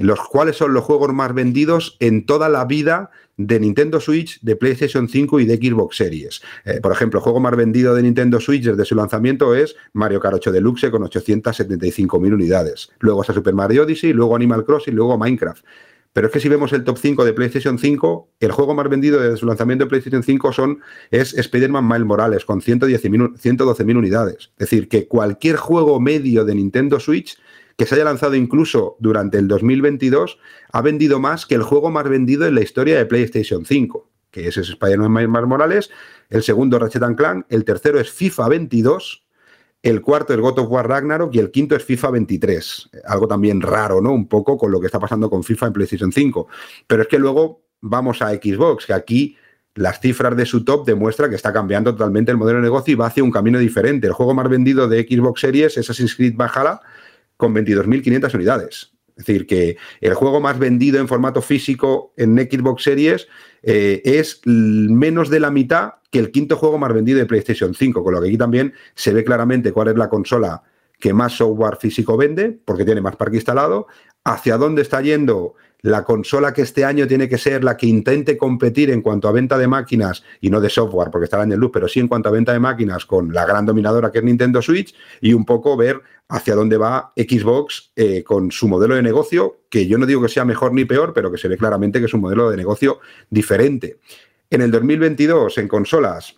los 0.00 0.20
cuáles 0.20 0.56
son 0.56 0.74
los 0.74 0.84
juegos 0.84 1.12
más 1.12 1.34
vendidos 1.34 1.96
en 2.00 2.26
toda 2.26 2.48
la 2.48 2.64
vida 2.64 3.10
de 3.36 3.58
Nintendo 3.58 4.00
Switch, 4.00 4.40
de 4.42 4.56
PlayStation 4.56 5.08
5 5.08 5.40
y 5.40 5.44
de 5.44 5.56
Xbox 5.56 5.96
Series. 5.96 6.42
Eh, 6.64 6.80
por 6.80 6.92
ejemplo, 6.92 7.18
el 7.18 7.24
juego 7.24 7.40
más 7.40 7.56
vendido 7.56 7.94
de 7.94 8.02
Nintendo 8.02 8.40
Switch 8.40 8.64
desde 8.64 8.84
su 8.84 8.94
lanzamiento 8.94 9.54
es 9.54 9.76
Mario 9.92 10.20
Kart 10.20 10.36
8 10.36 10.52
Deluxe 10.52 10.90
con 10.90 11.02
875.000 11.02 12.32
unidades. 12.32 12.90
Luego 13.00 13.22
está 13.22 13.32
Super 13.32 13.54
Mario 13.54 13.82
Odyssey, 13.82 14.12
luego 14.12 14.36
Animal 14.36 14.64
Crossing, 14.64 14.94
luego 14.94 15.18
Minecraft. 15.18 15.64
Pero 16.12 16.28
es 16.28 16.32
que 16.32 16.38
si 16.38 16.48
vemos 16.48 16.72
el 16.72 16.84
top 16.84 16.96
5 16.96 17.24
de 17.24 17.32
PlayStation 17.32 17.76
5, 17.76 18.28
el 18.38 18.52
juego 18.52 18.72
más 18.72 18.88
vendido 18.88 19.20
desde 19.20 19.36
su 19.36 19.46
lanzamiento 19.46 19.84
de 19.84 19.88
PlayStation 19.88 20.22
5 20.22 20.52
son, 20.52 20.78
es 21.10 21.34
Spider-Man 21.34 21.88
Miles 21.88 22.06
Morales 22.06 22.44
con 22.44 22.60
112.000 22.60 23.96
unidades. 23.96 24.52
Es 24.56 24.70
decir, 24.70 24.88
que 24.88 25.08
cualquier 25.08 25.56
juego 25.56 25.98
medio 25.98 26.44
de 26.44 26.54
Nintendo 26.54 27.00
Switch 27.00 27.36
que 27.76 27.86
se 27.86 27.94
haya 27.94 28.04
lanzado 28.04 28.34
incluso 28.34 28.96
durante 29.00 29.38
el 29.38 29.48
2022, 29.48 30.38
ha 30.72 30.82
vendido 30.82 31.20
más 31.20 31.46
que 31.46 31.54
el 31.54 31.62
juego 31.62 31.90
más 31.90 32.08
vendido 32.08 32.46
en 32.46 32.54
la 32.54 32.62
historia 32.62 32.96
de 32.96 33.06
PlayStation 33.06 33.64
5, 33.64 34.10
que 34.30 34.48
es 34.48 34.56
Spider-Man 34.56 35.30
Miles 35.30 35.46
Morales, 35.46 35.90
el 36.30 36.42
segundo 36.42 36.78
Ratchet 36.78 37.16
Clank, 37.16 37.46
el 37.48 37.64
tercero 37.64 38.00
es 38.00 38.10
FIFA 38.10 38.48
22, 38.48 39.24
el 39.82 40.00
cuarto 40.00 40.32
es 40.32 40.40
God 40.40 40.60
of 40.60 40.70
War 40.70 40.88
Ragnarok 40.88 41.34
y 41.34 41.38
el 41.38 41.50
quinto 41.50 41.76
es 41.76 41.84
FIFA 41.84 42.12
23. 42.12 42.90
Algo 43.06 43.28
también 43.28 43.60
raro, 43.60 44.00
¿no? 44.00 44.12
Un 44.12 44.28
poco 44.28 44.56
con 44.56 44.72
lo 44.72 44.80
que 44.80 44.86
está 44.86 44.98
pasando 44.98 45.28
con 45.28 45.44
FIFA 45.44 45.66
en 45.66 45.72
PlayStation 45.74 46.10
5. 46.10 46.48
Pero 46.86 47.02
es 47.02 47.08
que 47.08 47.18
luego 47.18 47.66
vamos 47.82 48.22
a 48.22 48.30
Xbox, 48.30 48.86
que 48.86 48.94
aquí 48.94 49.36
las 49.74 50.00
cifras 50.00 50.34
de 50.36 50.46
su 50.46 50.64
top 50.64 50.86
demuestran 50.86 51.28
que 51.28 51.36
está 51.36 51.52
cambiando 51.52 51.92
totalmente 51.92 52.30
el 52.30 52.38
modelo 52.38 52.60
de 52.60 52.64
negocio 52.64 52.92
y 52.92 52.94
va 52.94 53.08
hacia 53.08 53.22
un 53.22 53.30
camino 53.30 53.58
diferente. 53.58 54.06
El 54.06 54.14
juego 54.14 54.32
más 54.32 54.48
vendido 54.48 54.88
de 54.88 55.02
Xbox 55.02 55.42
Series 55.42 55.76
es 55.76 55.78
Assassin's 55.90 56.14
Creed 56.14 56.34
Valhalla 56.34 56.80
con 57.44 57.54
22.500 57.54 58.34
unidades. 58.34 58.90
Es 59.16 59.26
decir, 59.26 59.46
que 59.46 59.76
el 60.00 60.14
juego 60.14 60.40
más 60.40 60.58
vendido 60.58 60.98
en 60.98 61.08
formato 61.08 61.42
físico 61.42 62.14
en 62.16 62.36
Xbox 62.36 62.82
Series 62.82 63.28
eh, 63.62 64.00
es 64.02 64.40
menos 64.44 65.28
de 65.28 65.40
la 65.40 65.50
mitad 65.50 65.94
que 66.10 66.20
el 66.20 66.30
quinto 66.30 66.56
juego 66.56 66.78
más 66.78 66.92
vendido 66.94 67.18
de 67.18 67.26
PlayStation 67.26 67.74
5, 67.74 68.02
con 68.02 68.14
lo 68.14 68.22
que 68.22 68.28
aquí 68.28 68.38
también 68.38 68.72
se 68.94 69.12
ve 69.12 69.22
claramente 69.22 69.72
cuál 69.72 69.88
es 69.88 69.96
la 69.96 70.08
consola 70.08 70.62
que 70.98 71.12
más 71.12 71.36
software 71.36 71.76
físico 71.76 72.16
vende, 72.16 72.58
porque 72.64 72.84
tiene 72.86 73.02
más 73.02 73.16
parque 73.16 73.36
instalado, 73.36 73.88
hacia 74.24 74.56
dónde 74.56 74.80
está 74.80 75.02
yendo 75.02 75.54
la 75.84 76.02
consola 76.02 76.54
que 76.54 76.62
este 76.62 76.82
año 76.82 77.06
tiene 77.06 77.28
que 77.28 77.36
ser 77.36 77.62
la 77.62 77.76
que 77.76 77.86
intente 77.86 78.38
competir 78.38 78.90
en 78.90 79.02
cuanto 79.02 79.28
a 79.28 79.32
venta 79.32 79.58
de 79.58 79.68
máquinas, 79.68 80.24
y 80.40 80.48
no 80.48 80.58
de 80.62 80.70
software, 80.70 81.10
porque 81.10 81.24
está 81.24 81.36
el 81.36 81.42
año 81.42 81.58
luz, 81.58 81.70
pero 81.74 81.88
sí 81.88 82.00
en 82.00 82.08
cuanto 82.08 82.30
a 82.30 82.32
venta 82.32 82.54
de 82.54 82.58
máquinas 82.58 83.04
con 83.04 83.34
la 83.34 83.44
gran 83.44 83.66
dominadora 83.66 84.10
que 84.10 84.18
es 84.18 84.24
Nintendo 84.24 84.62
Switch, 84.62 84.94
y 85.20 85.34
un 85.34 85.44
poco 85.44 85.76
ver 85.76 86.00
hacia 86.30 86.54
dónde 86.54 86.78
va 86.78 87.12
Xbox 87.14 87.92
eh, 87.96 88.24
con 88.24 88.50
su 88.50 88.66
modelo 88.66 88.94
de 88.94 89.02
negocio, 89.02 89.60
que 89.68 89.86
yo 89.86 89.98
no 89.98 90.06
digo 90.06 90.22
que 90.22 90.30
sea 90.30 90.46
mejor 90.46 90.72
ni 90.72 90.86
peor, 90.86 91.12
pero 91.12 91.30
que 91.30 91.36
se 91.36 91.48
ve 91.48 91.58
claramente 91.58 91.98
que 92.00 92.06
es 92.06 92.14
un 92.14 92.22
modelo 92.22 92.50
de 92.50 92.56
negocio 92.56 93.00
diferente. 93.28 93.98
En 94.48 94.62
el 94.62 94.70
2022, 94.70 95.58
en 95.58 95.68
consolas, 95.68 96.34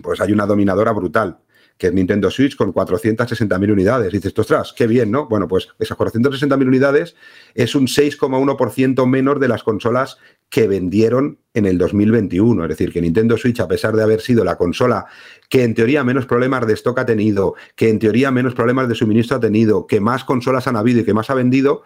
pues 0.00 0.20
hay 0.20 0.30
una 0.30 0.46
dominadora 0.46 0.92
brutal 0.92 1.40
que 1.78 1.86
es 1.86 1.92
Nintendo 1.94 2.30
Switch 2.30 2.56
con 2.56 2.74
460.000 2.74 3.72
unidades. 3.72 4.12
Y 4.12 4.16
dices, 4.16 4.34
ostras, 4.36 4.74
qué 4.76 4.86
bien, 4.86 5.10
¿no? 5.10 5.28
Bueno, 5.28 5.46
pues 5.46 5.68
esas 5.78 5.96
460.000 5.96 6.66
unidades 6.66 7.14
es 7.54 7.74
un 7.74 7.86
6,1% 7.86 9.06
menos 9.06 9.40
de 9.40 9.48
las 9.48 9.62
consolas 9.62 10.18
que 10.50 10.66
vendieron 10.66 11.38
en 11.54 11.66
el 11.66 11.78
2021. 11.78 12.64
Es 12.64 12.68
decir, 12.68 12.92
que 12.92 13.00
Nintendo 13.00 13.36
Switch, 13.36 13.60
a 13.60 13.68
pesar 13.68 13.94
de 13.94 14.02
haber 14.02 14.20
sido 14.20 14.44
la 14.44 14.56
consola 14.56 15.06
que 15.48 15.62
en 15.62 15.74
teoría 15.74 16.02
menos 16.02 16.26
problemas 16.26 16.66
de 16.66 16.74
stock 16.74 16.98
ha 16.98 17.06
tenido, 17.06 17.54
que 17.76 17.88
en 17.88 17.98
teoría 17.98 18.30
menos 18.30 18.54
problemas 18.54 18.88
de 18.88 18.96
suministro 18.96 19.36
ha 19.36 19.40
tenido, 19.40 19.86
que 19.86 20.00
más 20.00 20.24
consolas 20.24 20.66
han 20.66 20.76
habido 20.76 21.00
y 21.00 21.04
que 21.04 21.14
más 21.14 21.30
ha 21.30 21.34
vendido, 21.34 21.84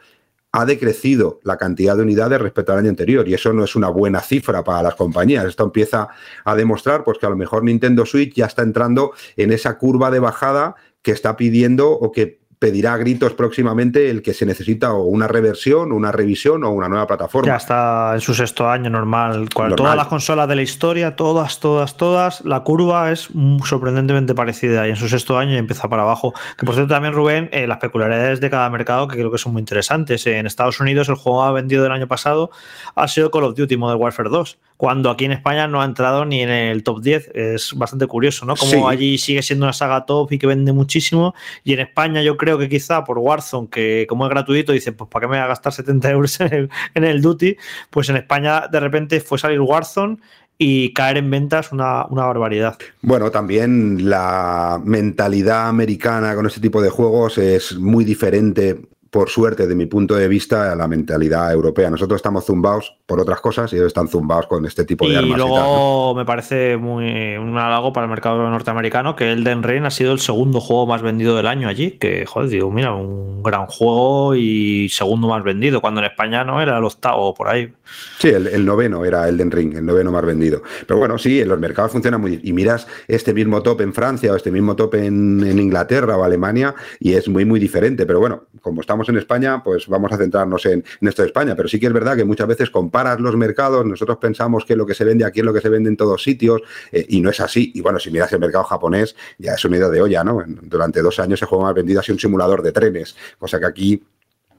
ha 0.52 0.66
decrecido 0.66 1.40
la 1.44 1.56
cantidad 1.56 1.96
de 1.96 2.02
unidades 2.02 2.40
respecto 2.40 2.72
al 2.72 2.80
año 2.80 2.90
anterior 2.90 3.26
y 3.26 3.32
eso 3.32 3.54
no 3.54 3.64
es 3.64 3.74
una 3.74 3.88
buena 3.88 4.20
cifra 4.20 4.62
para 4.62 4.82
las 4.82 4.94
compañías. 4.94 5.46
Esto 5.46 5.64
empieza 5.64 6.08
a 6.44 6.54
demostrar 6.54 7.04
pues, 7.04 7.18
que 7.18 7.24
a 7.24 7.30
lo 7.30 7.36
mejor 7.36 7.64
Nintendo 7.64 8.04
Switch 8.04 8.34
ya 8.34 8.46
está 8.46 8.62
entrando 8.62 9.12
en 9.36 9.50
esa 9.50 9.78
curva 9.78 10.10
de 10.10 10.20
bajada 10.20 10.74
que 11.00 11.10
está 11.10 11.36
pidiendo 11.36 11.90
o 11.90 12.12
que 12.12 12.41
pedirá 12.62 12.94
a 12.94 12.96
gritos 12.96 13.34
próximamente 13.34 14.08
el 14.08 14.22
que 14.22 14.32
se 14.32 14.46
necesita 14.46 14.92
o 14.92 15.02
una 15.02 15.26
reversión, 15.26 15.90
una 15.90 16.12
revisión 16.12 16.62
o 16.62 16.70
una 16.70 16.88
nueva 16.88 17.08
plataforma. 17.08 17.48
Ya 17.48 17.56
está 17.56 18.12
en 18.14 18.20
su 18.20 18.34
sexto 18.34 18.68
año 18.68 18.88
normal. 18.88 19.48
Todas 19.48 19.96
las 19.96 20.06
consolas 20.06 20.46
de 20.46 20.54
la 20.54 20.62
historia, 20.62 21.16
todas, 21.16 21.58
todas, 21.58 21.96
todas, 21.96 22.44
la 22.44 22.60
curva 22.60 23.10
es 23.10 23.30
sorprendentemente 23.64 24.32
parecida 24.36 24.86
y 24.86 24.90
en 24.90 24.96
su 24.96 25.08
sexto 25.08 25.38
año 25.38 25.56
empieza 25.56 25.88
para 25.88 26.02
abajo. 26.02 26.34
Que 26.56 26.64
por 26.64 26.76
cierto 26.76 26.94
también, 26.94 27.14
Rubén, 27.14 27.48
eh, 27.50 27.66
las 27.66 27.78
peculiaridades 27.78 28.38
de 28.38 28.48
cada 28.48 28.70
mercado 28.70 29.08
que 29.08 29.16
creo 29.16 29.32
que 29.32 29.38
son 29.38 29.54
muy 29.54 29.58
interesantes. 29.58 30.24
En 30.28 30.46
Estados 30.46 30.78
Unidos 30.78 31.08
el 31.08 31.16
juego 31.16 31.42
ha 31.42 31.50
vendido 31.50 31.82
del 31.82 31.90
año 31.90 32.06
pasado 32.06 32.52
ha 32.94 33.08
sido 33.08 33.32
Call 33.32 33.42
of 33.42 33.56
Duty 33.56 33.76
Modern 33.76 34.00
Warfare 34.00 34.30
2 34.30 34.58
cuando 34.82 35.10
aquí 35.10 35.26
en 35.26 35.30
España 35.30 35.68
no 35.68 35.80
ha 35.80 35.84
entrado 35.84 36.24
ni 36.24 36.42
en 36.42 36.50
el 36.50 36.82
top 36.82 37.02
10. 37.02 37.30
Es 37.36 37.72
bastante 37.74 38.08
curioso, 38.08 38.44
¿no? 38.44 38.56
Como 38.56 38.88
allí 38.88 39.16
sigue 39.16 39.40
siendo 39.40 39.64
una 39.64 39.72
saga 39.72 40.04
top 40.06 40.32
y 40.32 40.38
que 40.40 40.48
vende 40.48 40.72
muchísimo. 40.72 41.36
Y 41.62 41.74
en 41.74 41.78
España 41.78 42.20
yo 42.20 42.36
creo 42.36 42.58
que 42.58 42.68
quizá 42.68 43.04
por 43.04 43.18
Warzone, 43.18 43.68
que 43.68 44.06
como 44.08 44.26
es 44.26 44.30
gratuito, 44.30 44.72
dice, 44.72 44.90
pues 44.90 45.08
¿para 45.08 45.22
qué 45.22 45.28
me 45.28 45.36
voy 45.36 45.44
a 45.44 45.46
gastar 45.46 45.72
70 45.72 46.10
euros 46.10 46.40
en 46.40 46.68
el, 46.94 47.22
Duty? 47.22 47.56
Pues 47.90 48.08
en 48.08 48.16
España 48.16 48.66
de 48.66 48.80
repente 48.80 49.20
fue 49.20 49.38
salir 49.38 49.60
Warzone 49.60 50.16
y 50.58 50.92
caer 50.94 51.18
en 51.18 51.30
ventas 51.30 51.70
una, 51.70 52.04
una, 52.06 52.26
barbaridad. 52.26 52.76
Bueno, 53.02 53.30
también 53.30 54.10
la 54.10 54.82
mentalidad 54.84 55.68
americana 55.68 56.34
con 56.34 56.46
este 56.46 56.60
tipo 56.60 56.82
de 56.82 56.90
juegos 56.90 57.38
es 57.38 57.78
muy 57.78 58.04
diferente 58.04 58.80
por 59.12 59.28
suerte, 59.28 59.66
de 59.66 59.74
mi 59.74 59.84
punto 59.84 60.14
de 60.14 60.26
vista, 60.26 60.72
a 60.72 60.74
la 60.74 60.88
mentalidad 60.88 61.52
europea. 61.52 61.90
Nosotros 61.90 62.16
estamos 62.16 62.46
zumbados 62.46 62.96
por 63.04 63.20
otras 63.20 63.42
cosas 63.42 63.70
y 63.70 63.76
ellos 63.76 63.88
están 63.88 64.08
zumbados 64.08 64.46
con 64.46 64.64
este 64.64 64.86
tipo 64.86 65.06
de 65.06 65.18
armas. 65.18 65.32
y 65.32 65.36
luego 65.36 66.14
me 66.14 66.24
parece 66.24 66.78
muy 66.78 67.36
un 67.36 67.58
halago 67.58 67.92
para 67.92 68.06
el 68.06 68.10
mercado 68.10 68.38
norteamericano 68.48 69.14
que 69.14 69.30
Elden 69.32 69.64
Ring 69.64 69.84
ha 69.84 69.90
sido 69.90 70.12
el 70.12 70.18
segundo 70.18 70.62
juego 70.62 70.86
más 70.86 71.02
vendido 71.02 71.36
del 71.36 71.46
año 71.46 71.68
allí. 71.68 71.90
Que, 71.90 72.24
joder, 72.24 72.48
digo, 72.48 72.70
mira, 72.70 72.94
un 72.94 73.42
gran 73.42 73.66
juego 73.66 74.34
y 74.34 74.88
segundo 74.88 75.28
más 75.28 75.44
vendido, 75.44 75.82
cuando 75.82 76.00
en 76.00 76.06
España 76.06 76.42
no 76.42 76.62
era 76.62 76.78
el 76.78 76.84
octavo 76.84 77.34
por 77.34 77.50
ahí. 77.50 77.70
Sí, 78.18 78.28
el, 78.28 78.64
noveno 78.64 79.04
era 79.04 79.28
Elden 79.28 79.50
Ring, 79.50 79.76
el 79.76 79.84
noveno 79.84 80.10
más 80.10 80.24
vendido. 80.24 80.62
Pero 80.86 80.98
bueno, 80.98 81.18
sí, 81.18 81.38
en 81.38 81.50
los 81.50 81.58
mercados 81.58 81.92
funciona 81.92 82.16
muy 82.16 82.40
Y 82.42 82.54
miras 82.54 82.86
este 83.08 83.34
mismo 83.34 83.62
top 83.62 83.82
en 83.82 83.92
Francia 83.92 84.32
o 84.32 84.36
este 84.36 84.50
mismo 84.50 84.74
top 84.74 84.94
en, 84.94 85.44
en 85.46 85.58
Inglaterra 85.58 86.16
o 86.16 86.24
Alemania 86.24 86.74
y 86.98 87.12
es 87.12 87.28
muy, 87.28 87.44
muy 87.44 87.60
diferente. 87.60 88.06
Pero 88.06 88.18
bueno, 88.18 88.44
como 88.62 88.80
estamos 88.80 89.01
en 89.08 89.16
España, 89.16 89.62
pues 89.62 89.88
vamos 89.88 90.12
a 90.12 90.16
centrarnos 90.16 90.66
en, 90.66 90.84
esto 91.00 91.22
de 91.22 91.28
España. 91.28 91.54
Pero 91.56 91.68
sí 91.68 91.80
que 91.80 91.86
es 91.86 91.92
verdad 91.92 92.16
que 92.16 92.24
muchas 92.24 92.46
veces 92.46 92.70
comparas 92.70 93.20
los 93.20 93.36
mercados, 93.36 93.84
nosotros 93.84 94.18
pensamos 94.18 94.64
que 94.64 94.76
lo 94.76 94.86
que 94.86 94.94
se 94.94 95.04
vende 95.04 95.24
aquí 95.24 95.40
es 95.40 95.46
lo 95.46 95.52
que 95.52 95.60
se 95.60 95.68
vende 95.68 95.88
en 95.88 95.96
todos 95.96 96.22
sitios, 96.22 96.62
eh, 96.90 97.04
y 97.08 97.20
no 97.20 97.30
es 97.30 97.40
así. 97.40 97.72
Y 97.74 97.80
bueno, 97.80 97.98
si 97.98 98.10
miras 98.10 98.32
el 98.32 98.40
mercado 98.40 98.64
japonés, 98.64 99.16
ya 99.38 99.54
es 99.54 99.64
una 99.64 99.76
idea 99.76 99.88
de 99.88 100.00
olla, 100.00 100.24
¿no? 100.24 100.44
Durante 100.46 101.02
dos 101.02 101.18
años 101.18 101.40
el 101.42 101.48
juego 101.48 101.64
más 101.64 101.74
vendido 101.74 102.02
sido 102.02 102.14
un 102.14 102.20
simulador 102.20 102.62
de 102.62 102.72
trenes, 102.72 103.16
cosa 103.38 103.58
que 103.58 103.66
aquí 103.66 104.02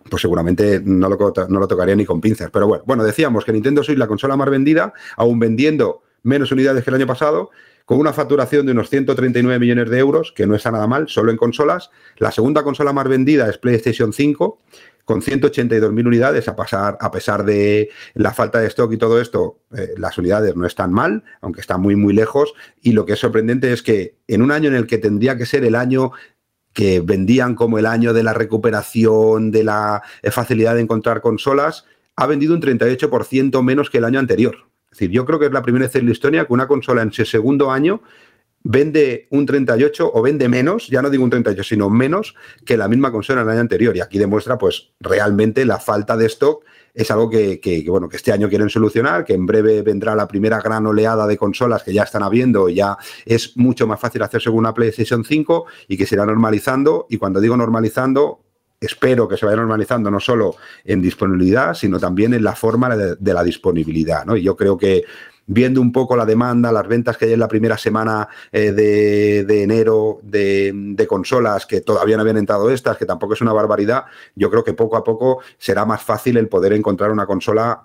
pues 0.10 0.22
seguramente 0.22 0.82
no 0.84 1.07
lo, 1.07 1.34
no 1.48 1.60
lo 1.60 1.68
tocaría 1.68 1.95
ni 1.95 2.06
con 2.06 2.20
pinzas. 2.20 2.49
Pero 2.52 2.68
bueno, 2.68 2.84
bueno, 2.86 3.03
decíamos 3.03 3.45
que 3.45 3.53
Nintendo 3.53 3.84
Switch 3.84 3.98
la 3.98 4.07
consola 4.07 4.36
más 4.36 4.49
vendida, 4.49 4.94
aún 5.15 5.40
vendiendo 5.40 6.03
menos 6.24 6.52
unidades 6.52 6.84
que 6.84 6.90
el 6.90 6.95
año 6.95 7.07
pasado, 7.07 7.52
con 7.86 8.00
una 8.00 8.14
facturación 8.14 8.66
de 8.66 8.72
unos 8.72 8.90
139 8.90 9.60
millones 9.60 9.90
de 9.90 10.00
euros, 10.00 10.34
que 10.36 10.48
no 10.48 10.56
está 10.56 10.72
nada 10.72 10.88
mal, 10.88 11.10
solo 11.10 11.32
en 11.32 11.38
consolas. 11.38 11.90
La 12.18 12.32
segunda 12.32 12.64
consola 12.64 12.94
más 12.94 13.08
vendida 13.08 13.50
es 13.50 13.58
PlayStation 13.58 14.14
5, 14.14 14.62
con 15.06 15.22
182.000 15.22 16.08
unidades, 16.08 16.48
a, 16.48 16.56
pasar, 16.56 16.98
a 17.02 17.12
pesar 17.12 17.44
de 17.44 17.90
la 18.14 18.34
falta 18.34 18.62
de 18.62 18.68
stock 18.68 18.94
y 18.94 18.98
todo 18.98 19.20
esto, 19.20 19.60
eh, 19.76 19.94
las 19.98 20.18
unidades 20.18 20.56
no 20.56 20.66
están 20.66 20.94
mal, 20.94 21.24
aunque 21.42 21.60
están 21.60 21.82
muy, 21.82 21.96
muy 21.98 22.14
lejos. 22.14 22.54
Y 22.82 22.94
lo 22.94 23.06
que 23.06 23.14
es 23.14 23.20
sorprendente 23.20 23.74
es 23.74 23.84
que 23.84 24.16
en 24.28 24.42
un 24.42 24.52
año 24.52 24.70
en 24.70 24.76
el 24.76 24.88
que 24.88 24.98
tendría 24.98 25.38
que 25.38 25.46
ser 25.46 25.66
el 25.66 25.76
año 25.76 26.12
que 26.72 27.02
vendían 27.02 27.54
como 27.56 27.78
el 27.80 27.86
año 27.86 28.14
de 28.14 28.24
la 28.24 28.34
recuperación, 28.34 29.52
de 29.52 29.64
la 29.64 30.02
facilidad 30.32 30.76
de 30.76 30.82
encontrar 30.82 31.22
consolas, 31.22 31.86
ha 32.16 32.26
vendido 32.26 32.56
un 32.56 32.62
38% 32.62 33.62
menos 33.62 33.90
que 33.90 33.98
el 33.98 34.06
año 34.06 34.20
anterior. 34.20 34.56
Es 34.94 34.99
decir, 34.99 35.10
yo 35.10 35.26
creo 35.26 35.40
que 35.40 35.48
es 35.48 35.52
la 35.52 35.64
primera 35.64 35.88
vez 35.88 35.95
en 35.95 36.06
la 36.06 36.11
historia 36.11 36.45
que 36.45 36.53
una 36.53 36.68
consola 36.68 37.02
en 37.02 37.11
su 37.11 37.26
segundo 37.26 37.72
año 37.72 38.03
vende 38.61 39.28
un 39.32 39.45
38 39.48 40.11
o 40.14 40.22
vende 40.22 40.48
menos, 40.48 40.88
ya 40.88 41.02
no 41.02 41.10
digo 41.10 41.24
un 41.24 41.32
38, 41.32 41.64
sino 41.64 41.90
menos 41.90 42.36
que 42.64 42.78
la 42.78 42.88
misma 42.88 43.11
consola 43.11 43.41
en 43.41 43.48
el 43.48 43.53
año 43.53 43.61
anterior. 43.61 43.98
Y 43.98 44.02
aquí 44.02 44.20
demuestra, 44.20 44.60
pues, 44.60 44.94
realmente 44.99 45.65
la 45.65 45.80
falta 45.80 46.15
de 46.15 46.28
stock 46.28 46.64
es 46.94 47.10
algo 47.10 47.28
que, 47.28 47.84
bueno, 47.88 48.07
que 48.07 48.18
este 48.18 48.32
año 48.32 48.48
quieren 48.48 48.70
solucionar, 48.70 49.26
que 49.26 49.34
en 49.34 49.48
breve 49.48 49.82
vendrá 49.82 50.14
la 50.14 50.28
primera 50.28 50.61
gran 50.61 50.86
oleada 50.86 51.26
de 51.26 51.38
consolas 51.38 51.82
que 51.82 51.91
ya 51.91 52.03
están 52.03 52.22
habiendo 52.22 52.70
ya 52.70 52.95
es 53.26 53.57
mucho 53.57 53.88
más 53.88 53.99
fácil 53.99 54.22
hacer 54.22 54.44
según 54.44 54.60
una 54.60 54.76
PlayStation 54.76 55.26
5 55.26 55.65
y 55.88 55.98
que 55.98 56.06
se 56.06 56.14
irá 56.14 56.26
normalizando. 56.28 57.07
Y 57.10 57.18
cuando 57.18 57.41
digo 57.41 57.57
normalizando, 57.57 58.44
espero 58.86 59.28
que 59.28 59.38
se 59.38 59.46
vaya 59.46 59.58
normalizando 59.58 60.10
no 60.12 60.20
solo 60.20 60.56
en 60.84 61.02
disponibilidad, 61.02 61.74
sino 61.74 62.00
también 62.00 62.34
en 62.34 62.44
la 62.44 62.56
forma 62.56 62.96
de, 62.96 63.34
la 63.34 63.44
disponibilidad. 63.44 64.26
Y 64.36 64.42
yo 64.42 64.56
creo 64.56 64.78
que 64.78 65.04
viendo 65.46 65.82
un 65.82 65.92
poco 65.92 66.16
la 66.16 66.26
demanda, 66.26 66.72
las 66.72 66.88
ventas 66.88 67.18
que 67.18 67.26
hay 67.26 67.34
en 67.34 67.40
la 67.40 67.48
primera 67.48 67.78
semana 67.78 68.28
eh, 68.52 68.72
de, 68.72 69.64
enero 69.64 70.20
de, 70.24 70.72
de, 70.74 71.08
consolas, 71.08 71.66
que 71.66 71.82
todavía 71.82 72.16
no 72.16 72.22
habían 72.22 72.38
entrado 72.38 72.70
estas, 72.70 72.98
que 72.98 73.06
tampoco 73.06 73.34
es 73.34 73.42
una 73.42 73.54
barbaridad, 73.54 74.06
yo 74.36 74.50
creo 74.50 74.64
que 74.64 74.74
poco 74.74 74.98
a 74.98 75.04
poco 75.04 75.42
será 75.58 75.86
más 75.86 76.02
fácil 76.02 76.38
el 76.38 76.48
poder 76.48 76.74
encontrar 76.74 77.12
una 77.12 77.26
consola 77.26 77.84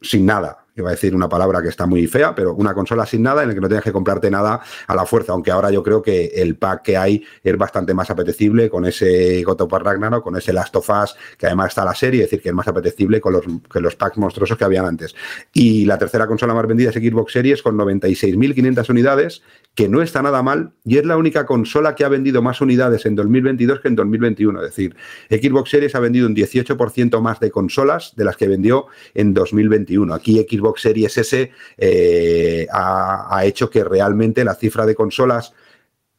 sin 0.00 0.26
nada, 0.26 0.66
iba 0.80 0.90
a 0.90 0.92
decir 0.92 1.14
una 1.14 1.28
palabra 1.28 1.62
que 1.62 1.68
está 1.68 1.86
muy 1.86 2.06
fea, 2.06 2.34
pero 2.34 2.54
una 2.54 2.74
consola 2.74 3.06
sin 3.06 3.22
nada 3.22 3.42
en 3.42 3.48
la 3.48 3.54
que 3.54 3.60
no 3.60 3.68
tengas 3.68 3.84
que 3.84 3.92
comprarte 3.92 4.30
nada 4.30 4.60
a 4.86 4.94
la 4.94 5.06
fuerza, 5.06 5.32
aunque 5.32 5.50
ahora 5.50 5.70
yo 5.70 5.82
creo 5.82 6.02
que 6.02 6.26
el 6.36 6.56
pack 6.56 6.82
que 6.82 6.96
hay 6.96 7.24
es 7.42 7.56
bastante 7.56 7.94
más 7.94 8.10
apetecible 8.10 8.70
con 8.70 8.84
ese 8.84 9.42
God 9.42 9.60
of 9.62 9.72
Ragnarok, 9.72 10.22
con 10.22 10.36
ese 10.36 10.52
Last 10.52 10.74
of 10.76 10.88
Us, 10.88 11.16
que 11.36 11.46
además 11.46 11.68
está 11.68 11.84
la 11.84 11.94
serie, 11.94 12.24
es 12.24 12.30
decir, 12.30 12.42
que 12.42 12.48
es 12.48 12.54
más 12.54 12.68
apetecible 12.68 13.20
con 13.20 13.32
los, 13.32 13.44
que 13.70 13.80
los 13.80 13.96
packs 13.96 14.18
monstruosos 14.18 14.56
que 14.56 14.64
habían 14.64 14.86
antes. 14.86 15.14
Y 15.52 15.84
la 15.84 15.98
tercera 15.98 16.26
consola 16.26 16.54
más 16.54 16.66
vendida 16.66 16.90
es 16.90 16.96
Xbox 16.96 17.32
Series 17.32 17.62
con 17.62 17.76
96.500 17.76 18.90
unidades, 18.90 19.42
que 19.78 19.88
no 19.88 20.02
está 20.02 20.22
nada 20.22 20.42
mal 20.42 20.72
y 20.84 20.98
es 20.98 21.06
la 21.06 21.16
única 21.16 21.46
consola 21.46 21.94
que 21.94 22.04
ha 22.04 22.08
vendido 22.08 22.42
más 22.42 22.60
unidades 22.60 23.06
en 23.06 23.14
2022 23.14 23.78
que 23.78 23.86
en 23.86 23.94
2021. 23.94 24.64
Es 24.64 24.70
decir, 24.70 24.96
Xbox 25.30 25.70
Series 25.70 25.94
ha 25.94 26.00
vendido 26.00 26.26
un 26.26 26.34
18% 26.34 27.20
más 27.20 27.38
de 27.38 27.52
consolas 27.52 28.12
de 28.16 28.24
las 28.24 28.36
que 28.36 28.48
vendió 28.48 28.86
en 29.14 29.32
2021. 29.32 30.12
Aquí 30.12 30.44
Xbox 30.50 30.80
Series 30.80 31.16
S 31.16 31.52
eh, 31.76 32.66
ha, 32.72 33.40
hecho 33.44 33.70
que 33.70 33.84
realmente 33.84 34.42
la 34.42 34.56
cifra 34.56 34.84
de 34.84 34.96
consolas 34.96 35.54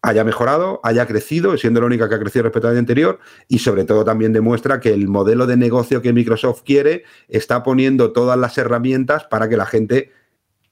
haya 0.02 0.24
mejorado, 0.24 0.80
haya 0.82 1.06
crecido, 1.06 1.58
siendo 1.58 1.82
la 1.82 1.88
única 1.88 2.08
que 2.08 2.16
ha 2.16 2.20
crecido 2.20 2.44
respecto 2.44 2.70
al 2.70 2.76
año 2.76 2.80
anterior, 2.80 3.20
y 3.50 3.60
sobre 3.60 3.84
todo 3.84 4.06
también 4.06 4.32
demuestra 4.32 4.80
que 4.80 4.94
el 4.94 5.10
modelo 5.10 5.46
de 5.48 5.58
negocio 5.58 6.02
que 6.02 6.14
Microsoft 6.14 6.62
quiere 6.64 7.04
está 7.28 7.62
poniendo 7.64 8.14
todas 8.14 8.40
las 8.40 8.58
herramientas 8.58 9.26
para 9.26 9.50
que 9.50 9.58
la 9.58 9.66
gente 9.66 10.14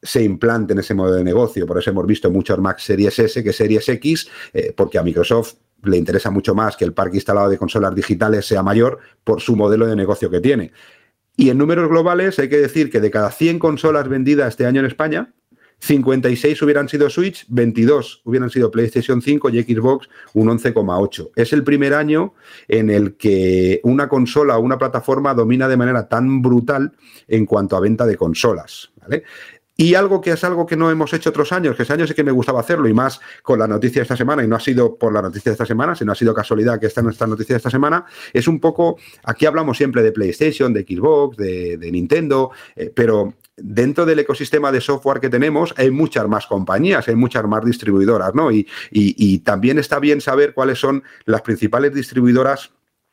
se 0.07 0.23
implante 0.23 0.73
en 0.73 0.79
ese 0.79 0.93
modelo 0.93 1.17
de 1.17 1.23
negocio. 1.23 1.67
Por 1.67 1.77
eso 1.77 1.89
hemos 1.89 2.07
visto 2.07 2.31
muchos 2.31 2.57
Mac 2.59 2.79
Series 2.79 3.19
S 3.19 3.43
que 3.43 3.51
Series 3.51 3.87
X, 3.89 4.29
eh, 4.53 4.73
porque 4.75 4.97
a 4.97 5.03
Microsoft 5.03 5.55
le 5.83 5.97
interesa 5.97 6.31
mucho 6.31 6.55
más 6.55 6.77
que 6.77 6.85
el 6.85 6.93
parque 6.93 7.17
instalado 7.17 7.49
de 7.49 7.57
consolas 7.57 7.93
digitales 7.93 8.45
sea 8.45 8.63
mayor 8.63 8.99
por 9.23 9.41
su 9.41 9.55
modelo 9.55 9.85
de 9.85 9.95
negocio 9.95 10.29
que 10.29 10.39
tiene. 10.39 10.71
Y 11.35 11.49
en 11.49 11.57
números 11.57 11.89
globales 11.89 12.39
hay 12.39 12.49
que 12.49 12.57
decir 12.57 12.89
que 12.89 12.99
de 12.99 13.11
cada 13.11 13.31
100 13.31 13.59
consolas 13.59 14.07
vendidas 14.07 14.49
este 14.49 14.65
año 14.65 14.79
en 14.79 14.87
España, 14.87 15.33
56 15.79 16.59
hubieran 16.63 16.89
sido 16.89 17.09
Switch, 17.09 17.45
22 17.49 18.21
hubieran 18.25 18.49
sido 18.49 18.71
PlayStation 18.71 19.21
5 19.21 19.49
y 19.49 19.61
Xbox 19.61 20.09
un 20.33 20.47
11,8. 20.47 21.31
Es 21.35 21.53
el 21.53 21.63
primer 21.63 21.93
año 21.93 22.33
en 22.67 22.89
el 22.89 23.15
que 23.15 23.79
una 23.83 24.09
consola 24.09 24.57
o 24.57 24.61
una 24.61 24.79
plataforma 24.79 25.35
domina 25.35 25.67
de 25.67 25.77
manera 25.77 26.07
tan 26.07 26.41
brutal 26.41 26.93
en 27.27 27.45
cuanto 27.45 27.75
a 27.75 27.81
venta 27.81 28.07
de 28.07 28.17
consolas. 28.17 28.89
¿vale? 28.99 29.23
Y 29.79 29.93
algo 29.93 30.21
que 30.21 30.31
es 30.31 30.43
algo 30.43 30.65
que 30.65 30.75
no 30.75 30.89
hemos 30.89 31.13
hecho 31.13 31.29
otros 31.29 31.51
años, 31.53 31.75
que 31.75 31.83
ese 31.83 31.93
año 31.93 32.07
sí 32.07 32.15
que 32.15 32.23
me 32.23 32.31
gustaba 32.31 32.59
hacerlo, 32.59 32.89
y 32.89 32.93
más 32.95 33.21
con 33.43 33.59
la 33.59 33.67
noticia 33.67 33.99
de 33.99 34.03
esta 34.03 34.17
semana, 34.17 34.43
y 34.43 34.47
no 34.47 34.55
ha 34.55 34.59
sido 34.59 34.97
por 34.97 35.13
la 35.13 35.21
noticia 35.21 35.51
de 35.51 35.53
esta 35.53 35.67
semana, 35.67 35.93
sino 35.95 36.11
ha 36.11 36.15
sido 36.15 36.33
casualidad 36.33 36.79
que 36.79 36.87
está 36.87 37.01
en 37.01 37.09
esta 37.09 37.27
noticia 37.27 37.53
de 37.53 37.57
esta 37.57 37.69
semana, 37.69 38.03
es 38.33 38.47
un 38.47 38.59
poco, 38.59 38.97
aquí 39.23 39.45
hablamos 39.45 39.77
siempre 39.77 40.01
de 40.01 40.11
PlayStation, 40.11 40.73
de 40.73 40.81
Xbox, 40.81 41.37
de, 41.37 41.77
Nintendo, 41.91 42.49
eh, 42.75 42.91
pero 42.93 43.35
dentro 43.55 44.05
del 44.07 44.17
ecosistema 44.17 44.71
de 44.71 44.81
software 44.81 45.19
que 45.19 45.29
tenemos 45.29 45.75
hay 45.77 45.91
muchas 45.91 46.27
más 46.27 46.47
compañías, 46.47 47.07
hay 47.07 47.15
muchas 47.15 47.43
más 47.45 47.63
distribuidoras, 47.63 48.33
¿no? 48.33 48.51
Y, 48.51 48.67
y, 48.91 49.39
también 49.39 49.77
está 49.77 49.99
bien 49.99 50.21
saber 50.21 50.53
cuáles 50.53 50.79
son 50.79 51.03
las 51.25 51.41
principales 51.43 51.93
distribuidoras 51.93 52.71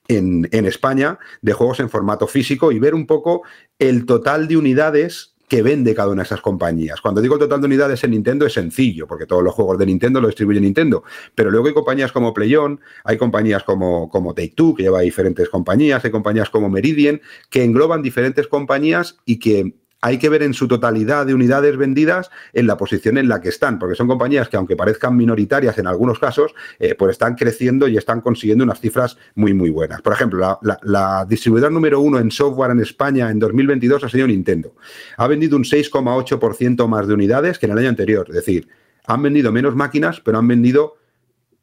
en, 0.09 0.49
en 0.51 0.65
España 0.65 1.19
de 1.43 1.53
juegos 1.53 1.81
en 1.81 1.91
formato 1.91 2.27
físico 2.27 2.73
y 2.73 2.79
ver 2.79 2.95
un 2.95 3.07
poco 3.07 3.43
el 3.79 4.07
total 4.07 4.49
de 4.49 4.57
unidades 4.57 5.34
que 5.49 5.63
vende 5.63 5.95
cada 5.95 6.09
una 6.09 6.23
de 6.23 6.27
esas 6.27 6.41
compañías. 6.41 7.01
Cuando 7.01 7.21
digo 7.21 7.35
el 7.35 7.41
total 7.41 7.61
de 7.61 7.67
unidades 7.67 8.03
en 8.05 8.13
Nintendo 8.13 8.47
es 8.47 8.53
sencillo, 8.53 9.07
porque 9.07 9.27
todos 9.27 9.43
los 9.43 9.55
juegos 9.55 9.79
de 9.79 9.87
Nintendo 9.87 10.21
lo 10.21 10.29
distribuye 10.29 10.61
Nintendo, 10.61 11.05
pero 11.35 11.51
luego 11.51 11.69
hay 11.69 11.75
compañías 11.75 12.13
como 12.13 12.33
PlayOn, 12.33 12.81
hay 13.05 13.17
compañías 13.17 13.63
como, 13.63 14.09
como 14.09 14.35
Take-Two, 14.35 14.75
que 14.75 14.85
lleva 14.85 15.01
diferentes 15.01 15.49
compañías, 15.49 16.05
hay 16.05 16.11
compañías 16.11 16.51
como 16.51 16.69
Meridian, 16.71 17.21
que 17.51 17.65
engloban 17.65 18.03
diferentes 18.03 18.47
compañías 18.49 19.19
y 19.25 19.39
que 19.39 19.75
hay 20.05 20.19
que 20.19 20.29
ver 20.29 20.43
en 20.43 20.53
su 20.53 20.69
totalidad 20.69 21.25
de 21.25 21.33
unidades 21.33 21.79
vendidas 21.79 22.31
en 22.53 22.67
la 22.67 22.77
posición 22.77 23.17
en 23.17 23.27
la 23.27 23.41
que 23.41 23.49
están, 23.49 23.79
porque 23.79 23.95
son 23.95 24.07
compañías 24.07 24.51
que 24.51 24.59
aunque 24.59 24.77
parezcan 24.77 25.17
minoritarias 25.17 25.79
en 25.79 25.87
algunos 25.87 26.19
casos, 26.19 26.55
eh, 26.79 26.95
pues 26.95 27.13
están 27.13 27.37
creciendo 27.37 27.89
y 27.89 27.97
están 27.97 28.21
consiguiendo 28.21 28.65
unas 28.65 28.81
cifras 28.81 29.17
muy, 29.35 29.55
muy 29.55 29.71
buenas. 29.71 30.03
Por 30.03 30.13
ejemplo, 30.13 30.59
la, 30.61 30.79
la, 30.83 31.25
distribuidora 31.25 31.71
número 31.71 32.03
uno 32.03 32.19
en 32.19 32.31
software 32.31 32.73
en 32.73 32.81
España 32.81 33.31
en 33.31 33.39
2022 33.39 34.05
ha 34.05 34.11
sido 34.11 34.27
Nintendo. 34.27 34.75
Ha 35.17 35.27
vendido 35.27 35.57
un 35.57 35.65
6,8% 35.65 36.87
más 36.87 37.09
de 37.09 37.15
unidades 37.15 37.59
que 37.59 37.65
en 37.65 37.73
el 37.73 37.79
año 37.79 37.89
anterior, 37.89 38.27
es 38.29 38.35
decir, 38.35 38.69
han 39.07 39.23
vendido 39.23 39.53
menos 39.53 39.75
máquinas, 39.75 40.21
pero 40.21 40.37
han 40.37 40.47
vendido 40.47 40.99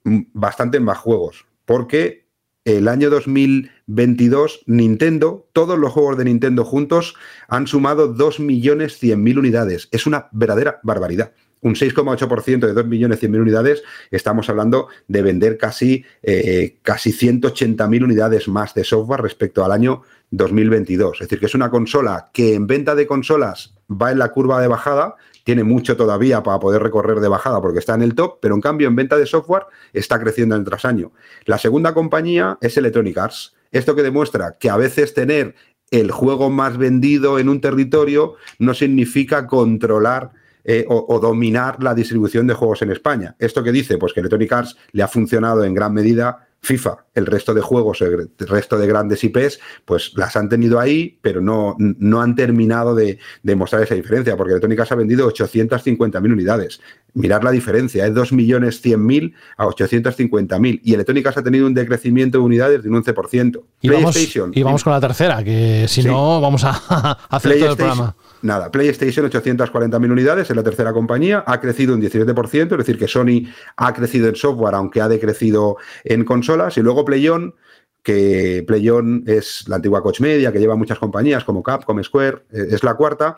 mm, 0.04 0.22
bastante 0.34 0.80
más 0.80 0.98
juegos, 0.98 1.46
porque 1.64 2.21
el 2.66 2.88
año 2.88 3.10
2022 3.10 4.62
Nintendo, 4.68 5.48
todos 5.54 5.80
los 5.80 5.92
juegos 5.92 6.18
de 6.18 6.26
Nintendo 6.26 6.64
juntos 6.64 7.16
han 7.48 7.68
sumado 7.68 8.14
2.100.000 8.16 9.38
unidades. 9.38 9.90
Es 9.92 10.06
una 10.06 10.28
verdadera 10.32 10.80
barbaridad. 10.84 11.32
Un 11.62 11.76
6,8% 11.76 12.60
de 12.60 12.74
2.100.000 12.74 13.40
unidades, 13.40 13.84
estamos 14.10 14.50
hablando 14.50 14.88
de 15.08 15.22
vender 15.22 15.60
casi, 15.60 16.04
eh, 16.24 16.78
casi 16.82 17.12
180.000 17.12 18.04
unidades 18.04 18.48
más 18.48 18.74
de 18.74 18.84
software 18.84 19.22
respecto 19.22 19.64
al 19.64 19.72
año 19.72 20.02
2022. 20.32 21.22
Es 21.22 21.28
decir, 21.28 21.40
que 21.40 21.46
es 21.46 21.54
una 21.54 21.70
consola 21.70 22.30
que 22.34 22.56
en 22.56 22.66
venta 22.66 22.96
de 22.96 23.06
consolas 23.06 23.76
va 23.90 24.12
en 24.12 24.18
la 24.18 24.30
curva 24.30 24.60
de 24.60 24.68
bajada, 24.68 25.16
tiene 25.44 25.64
mucho 25.64 25.98
todavía 25.98 26.44
para 26.44 26.60
poder 26.60 26.82
recorrer 26.84 27.20
de 27.20 27.28
bajada 27.28 27.62
porque 27.62 27.80
está 27.80 27.96
en 27.96 28.02
el 28.02 28.16
top, 28.16 28.40
pero 28.42 28.56
en 28.56 28.62
cambio 28.62 28.88
en 28.88 28.96
venta 28.96 29.18
de 29.18 29.26
software 29.26 29.64
está 29.94 30.20
creciendo 30.20 30.56
año 30.56 30.64
tras 30.64 30.86
año. 30.86 31.12
La 31.46 31.58
segunda 31.58 31.94
compañía 31.94 32.58
es 32.62 32.78
Electronic 32.78 33.18
Arts. 33.18 33.56
Esto 33.72 33.96
que 33.96 34.04
demuestra 34.04 34.58
que 34.60 34.70
a 34.70 34.78
veces 34.78 35.14
tener 35.14 35.56
el 35.92 36.12
juego 36.12 36.50
más 36.50 36.78
vendido 36.78 37.40
en 37.40 37.50
un 37.50 37.62
territorio 37.62 38.36
no 38.60 38.74
significa 38.74 39.48
controlar 39.48 40.32
eh, 40.64 40.86
o, 40.88 41.06
o, 41.10 41.20
dominar 41.20 41.82
la 41.82 41.96
distribución 41.96 42.46
de 42.46 42.54
juegos 42.54 42.82
en 42.84 42.92
España. 42.92 43.36
¿Esto 43.40 43.64
que 43.64 43.72
dice? 43.72 43.98
Pues 43.98 44.14
que 44.14 44.20
Electronic 44.20 44.52
Arts 44.52 44.78
le 44.92 45.02
ha 45.02 45.08
funcionado 45.08 45.64
en 45.64 45.74
gran 45.74 45.92
medida 45.94 46.48
FIFA, 46.64 47.06
el 47.16 47.26
resto 47.26 47.56
de 47.56 47.62
juegos, 47.62 48.02
el 48.02 48.30
resto 48.38 48.78
de 48.78 48.86
grandes 48.86 49.24
IPs, 49.24 49.60
pues 49.84 50.12
las 50.16 50.36
han 50.36 50.48
tenido 50.48 50.80
ahí, 50.80 51.18
pero 51.22 51.42
no, 51.42 51.76
no 51.80 52.22
han 52.22 52.36
terminado 52.36 52.94
de, 52.94 53.18
de 53.42 53.56
mostrar 53.56 53.82
esa 53.82 53.96
diferencia, 53.96 54.38
porque 54.38 54.52
Electronic 54.52 54.92
ha 54.92 54.96
vendido 54.96 55.28
850.000 55.28 56.32
unidades. 56.32 56.80
Mirar 57.14 57.44
la 57.44 57.50
diferencia, 57.50 58.06
es 58.06 58.14
2.100.000 58.14 59.34
a 59.58 59.66
850.000. 59.66 60.82
Y 60.84 60.94
Electronic 60.94 61.28
ha 61.28 61.44
tenido 61.44 61.66
un 61.66 61.74
decrecimiento 61.74 62.38
de 62.38 62.44
unidades 62.44 62.84
de 62.84 62.90
un 62.90 63.04
11%. 63.04 63.64
Y 63.82 63.90
vamos, 63.90 64.36
y 64.54 64.64
vamos 64.64 64.84
con 64.84 64.94
la 64.94 65.02
tercera, 65.02 65.44
que 65.44 65.88
si 65.88 66.04
sí. 66.04 66.08
no, 66.08 66.40
vamos 66.40 66.64
a, 66.64 66.70
hacer 67.30 67.58
todo 67.58 67.72
el 67.72 67.78
programa. 67.78 68.16
Nada, 68.44 68.72
PlayStation 68.72 69.30
840.000 69.30 70.12
unidades 70.12 70.50
es 70.50 70.56
la 70.56 70.64
tercera 70.64 70.94
compañía, 70.94 71.44
ha 71.46 71.62
crecido 71.62 71.94
un 71.94 72.02
17%, 72.02 72.72
es 72.72 72.78
decir, 72.78 72.98
que 72.98 73.08
Sony 73.08 73.48
ha 73.78 73.94
crecido 73.94 74.28
en 74.28 74.36
software, 74.36 74.74
aunque 74.74 75.00
ha 75.00 75.08
decrecido 75.08 75.78
en 76.04 76.26
consolas, 76.26 76.76
y 76.78 76.82
luego 76.82 77.06
PlayOn, 77.06 77.54
que 78.02 78.64
PlayOn 78.66 79.26
es 79.28 79.68
la 79.68 79.76
antigua 79.76 80.02
Coach 80.02 80.22
Media, 80.22 80.52
que 80.52 80.60
lleva 80.60 80.76
muchas 80.76 80.98
compañías 80.98 81.44
como 81.44 81.62
Capcom, 81.62 82.02
Square, 82.04 82.46
es 82.50 82.84
la 82.84 82.96
cuarta. 82.96 83.38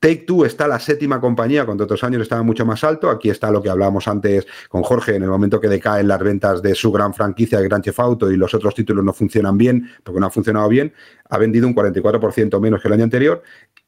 Take 0.00 0.24
Two 0.26 0.46
está 0.46 0.66
la 0.66 0.78
séptima 0.78 1.20
compañía, 1.20 1.66
cuando 1.66 1.84
otros 1.84 2.02
años 2.04 2.22
estaba 2.22 2.42
mucho 2.42 2.64
más 2.64 2.82
alto. 2.84 3.10
Aquí 3.10 3.28
está 3.28 3.50
lo 3.50 3.60
que 3.60 3.68
hablábamos 3.68 4.08
antes 4.08 4.46
con 4.70 4.82
Jorge, 4.82 5.16
en 5.16 5.24
el 5.24 5.28
momento 5.28 5.60
que 5.60 5.68
decaen 5.68 6.08
las 6.08 6.18
ventas 6.20 6.62
de 6.62 6.74
su 6.74 6.90
gran 6.90 7.12
franquicia 7.12 7.58
de 7.58 7.68
Gran 7.68 7.82
Chef 7.82 8.00
Auto 8.00 8.30
y 8.30 8.38
los 8.38 8.54
otros 8.54 8.74
títulos 8.74 9.04
no 9.04 9.12
funcionan 9.12 9.58
bien, 9.58 9.90
porque 10.02 10.18
no 10.18 10.24
han 10.24 10.32
funcionado 10.32 10.70
bien, 10.70 10.94
ha 11.28 11.36
vendido 11.36 11.66
un 11.66 11.74
44% 11.74 12.58
menos 12.60 12.80
que 12.80 12.88
el 12.88 12.94
año 12.94 13.04
anterior. 13.04 13.42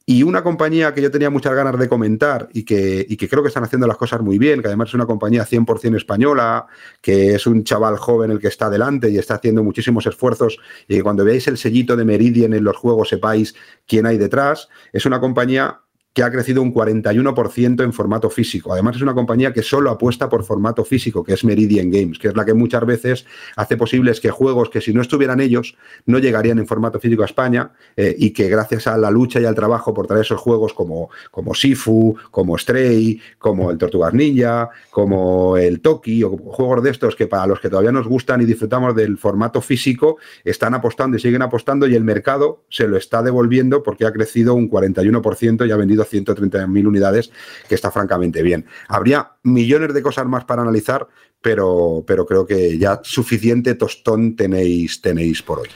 Y 0.05 0.23
una 0.24 0.43
compañía 0.43 0.93
que 0.93 1.01
yo 1.01 1.11
tenía 1.11 1.31
muchas 1.31 1.55
ganas 1.55 1.79
de 1.79 1.89
comentar 1.89 2.49
y 2.53 2.65
que, 2.65 3.07
y 3.09 3.16
que, 3.16 3.29
creo 3.29 3.43
que 3.43 3.49
están 3.49 3.65
haciendo 3.65 3.87
las 3.87 3.97
cosas 3.97 4.20
muy 4.20 4.39
bien, 4.39 4.61
que 4.61 4.69
además 4.69 4.89
es 4.89 4.95
una 4.95 5.07
compañía 5.07 5.47
100% 5.47 5.97
española, 5.97 6.66
que 7.01 7.35
es 7.35 7.47
un 7.47 7.62
chaval 7.62 7.97
joven 7.97 8.31
el 8.33 8.41
que 8.41 8.49
está 8.49 8.69
delante 8.69 9.11
y 9.11 9.19
está 9.19 9.35
haciendo 9.35 9.62
muchísimos 9.62 10.07
esfuerzos, 10.07 10.59
y 10.89 10.97
que 10.97 11.03
cuando 11.03 11.24
veáis 11.24 11.47
el 11.49 11.57
sellito 11.57 11.97
de 11.97 12.05
Meridian 12.05 12.53
en 12.53 12.65
los 12.65 12.77
juegos 12.77 13.11
sepáis 13.11 13.55
quién 13.87 14.07
hay 14.07 14.19
detrás, 14.19 14.69
es 14.93 15.07
una 15.07 15.20
compañía 15.20 15.81
que 16.12 16.22
ha 16.22 16.30
crecido 16.30 16.60
un 16.60 16.74
41% 16.74 17.82
en 17.82 17.93
formato 17.93 18.28
físico. 18.28 18.72
Además, 18.72 18.97
es 18.97 19.02
una 19.02 19.14
compañía 19.14 19.52
que 19.52 19.62
solo 19.62 19.90
apuesta 19.90 20.28
por 20.28 20.44
formato 20.44 20.84
físico, 20.84 21.24
que 21.24 21.32
es 21.32 21.44
Meridian 21.44 21.90
Games, 21.90 22.18
que 22.18 22.28
es 22.28 22.36
la 22.36 22.44
que 22.44 22.52
muchas 22.52 22.84
veces 22.84 23.26
hace 23.56 23.76
posibles 23.76 24.20
que 24.20 24.30
juegos 24.30 24.68
que 24.68 24.80
si 24.80 24.93
no 24.93 25.01
estuvieran 25.01 25.40
ellos 25.40 25.76
no 26.05 26.18
llegarían 26.18 26.59
en 26.59 26.66
formato 26.66 27.01
físico 27.01 27.22
a 27.22 27.26
España 27.26 27.72
eh, 27.97 28.14
y 28.18 28.30
que 28.30 28.48
gracias 28.48 28.86
a 28.86 28.98
la 28.98 29.10
lucha 29.10 29.40
y 29.40 29.47
al 29.47 29.55
trabajo 29.55 29.94
por 29.94 30.06
traer 30.06 30.22
esos 30.22 30.40
juegos 30.40 30.74
como, 30.74 31.09
como 31.30 31.55
Sifu, 31.55 32.16
como 32.30 32.59
Stray, 32.59 33.20
como 33.39 33.70
el 33.70 33.78
Tortugas 33.78 34.12
Ninja, 34.12 34.68
como 34.90 35.56
el 35.56 35.80
Toki 35.80 36.22
o 36.24 36.36
juegos 36.36 36.82
de 36.82 36.90
estos 36.90 37.16
que 37.16 37.26
para 37.26 37.47
los 37.47 37.60
que 37.60 37.70
todavía 37.70 37.93
nos 37.93 38.06
gustan 38.06 38.43
y 38.43 38.44
disfrutamos 38.44 38.94
del 38.94 39.16
formato 39.16 39.62
físico 39.62 40.18
están 40.44 40.74
apostando 40.74 41.16
y 41.16 41.20
siguen 41.20 41.43
apostando 41.43 41.86
y 41.86 41.94
el 41.94 42.05
mercado 42.05 42.64
se 42.68 42.86
lo 42.86 42.97
está 42.98 43.22
devolviendo 43.22 43.82
porque 43.82 44.05
ha 44.05 44.12
crecido 44.12 44.55
un 44.55 44.70
41% 44.70 45.66
y 45.66 45.70
ha 45.70 45.76
vendido 45.76 46.02
130.000 46.05 46.87
unidades, 46.87 47.31
que 47.69 47.74
está 47.74 47.91
francamente 47.91 48.43
bien. 48.43 48.66
Habría 48.89 49.33
millones 49.43 49.95
de 49.95 50.03
cosas 50.03 50.27
más 50.27 50.45
para 50.45 50.62
analizar, 50.62 51.09
pero, 51.41 52.05
pero 52.07 52.24
creo 52.24 52.47
que 52.47 52.79
ya 52.79 53.01
suficiente 53.03 53.74
tostón 53.74 54.37
tenéis, 54.37 55.01
tenéis 55.01 55.43
por 55.43 55.61
hoy. 55.61 55.69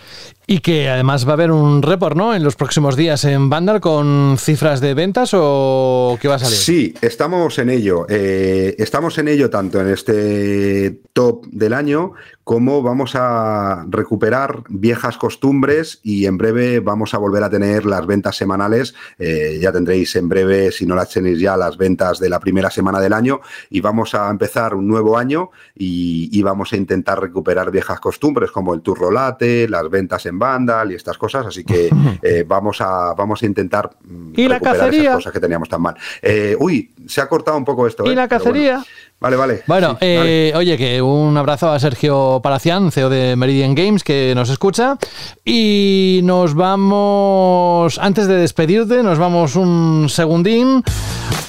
Y 0.49 0.61
que 0.61 0.89
además 0.89 1.27
va 1.27 1.31
a 1.31 1.35
haber 1.35 1.51
un 1.51 1.83
report, 1.83 2.17
¿no? 2.17 2.33
En 2.33 2.45
los 2.45 2.55
próximos 2.55 2.95
días 2.95 3.25
en 3.25 3.51
Vandal 3.51 3.81
con 3.81 4.37
cifras 4.39 4.81
de 4.81 4.95
ventas 4.95 5.31
o 5.35 6.17
qué 6.21 6.29
va 6.29 6.37
a 6.37 6.39
salir. 6.39 6.57
Sí, 6.57 6.95
estamos 7.01 7.59
en 7.59 7.69
ello. 7.69 8.07
Eh, 8.09 8.77
estamos 8.79 9.19
en 9.19 9.27
ello 9.27 9.51
tanto 9.51 9.81
en 9.81 9.89
este 9.89 11.01
top 11.13 11.47
del 11.47 11.73
año 11.73 12.13
como 12.47 12.81
vamos 12.81 13.17
a 13.17 13.85
recuperar 13.89 14.63
viejas 14.69 15.17
costumbres 15.17 15.99
y 16.05 16.27
en 16.27 16.39
breve 16.39 16.79
vamos 16.79 17.13
a 17.13 17.19
volver 17.19 17.43
a 17.43 17.51
tener 17.51 17.85
las 17.85 18.07
ventas 18.07 18.37
semanales. 18.37 18.95
Eh, 19.19 19.59
ya 19.61 19.73
tendréis 19.73 20.15
en 20.15 20.29
breve, 20.29 20.71
si 20.71 20.87
no 20.87 20.95
las 20.95 21.11
tenéis 21.11 21.41
ya, 21.41 21.57
las 21.57 21.77
ventas 21.77 22.21
de 22.21 22.29
la 22.29 22.39
primera 22.39 22.71
semana 22.71 23.01
del 23.01 23.15
año 23.15 23.41
y 23.69 23.81
vamos 23.81 24.15
a 24.15 24.31
empezar 24.31 24.77
un 24.77 24.87
nuevo 24.87 25.19
año 25.19 25.51
y, 25.75 26.41
vamos 26.41 26.73
a 26.73 26.77
intentar 26.77 27.21
recuperar 27.21 27.73
viejas 27.73 27.99
costumbres 27.99 28.53
como 28.53 28.75
el 28.75 28.81
turrolate, 28.81 29.69
las 29.69 29.91
ventas 29.91 30.25
en 30.27 30.36
Vandal 30.39 30.93
y 30.93 30.95
estas 30.95 31.19
cosas, 31.19 31.47
así 31.47 31.65
que 31.65 31.91
eh, 32.23 32.45
vamos, 32.47 32.81
a, 32.81 33.15
vamos 33.15 33.43
a 33.43 33.47
intentar 33.47 33.91
¿Y 34.35 34.49
la 34.49 34.55
recuperar 34.55 34.79
cacería? 34.79 35.03
esas 35.03 35.15
cosas 35.17 35.33
que 35.33 35.41
teníamos 35.41 35.69
tan 35.69 35.83
mal. 35.83 35.97
Eh, 36.23 36.57
uy, 36.59 36.93
se 37.07 37.21
ha 37.21 37.29
cortado 37.29 37.57
un 37.57 37.65
poco 37.65 37.87
esto. 37.87 38.05
¿Y 38.07 38.11
eh, 38.11 38.15
la 38.15 38.29
cacería? 38.29 38.85
Vale, 39.19 39.37
vale. 39.37 39.63
Bueno, 39.67 39.93
Sí, 39.93 39.99
eh, 40.03 40.53
oye, 40.55 40.77
que 40.77 41.01
un 41.01 41.37
abrazo 41.39 41.71
a 41.71 41.79
Sergio 41.79 42.41
Palacián, 42.43 42.93
CEO 42.93 43.09
de 43.09 43.35
Meridian 43.37 43.75
Games, 43.75 44.05
que 44.05 44.35
nos 44.35 44.51
escucha. 44.51 44.99
Y 45.45 46.21
nos 46.23 46.55
vamos, 46.55 47.99
antes 47.99 48.27
de 48.27 48.35
despedirte, 48.37 49.03
nos 49.03 49.19
vamos 49.19 49.57
un 49.57 50.09
segundín 50.11 50.83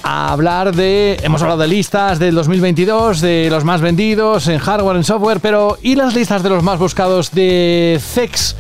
a 0.03 0.31
hablar 0.31 0.73
de, 0.73 1.18
hemos 1.23 1.41
hablado 1.41 1.61
de 1.61 1.68
listas 1.68 2.19
del 2.19 2.35
2022, 2.35 3.19
de 3.19 3.49
los 3.49 3.65
más 3.65 3.81
vendidos 3.81 4.47
en 4.47 4.59
hardware, 4.59 4.95
en 4.95 5.03
software, 5.03 5.41
pero 5.41 5.77
¿y 5.81 5.95
las 5.95 6.15
listas 6.15 6.43
de 6.43 6.49
los 6.49 6.64
más 6.64 6.80
buscados 6.80 7.31
de 7.31 7.99
CEX? 8.01 8.55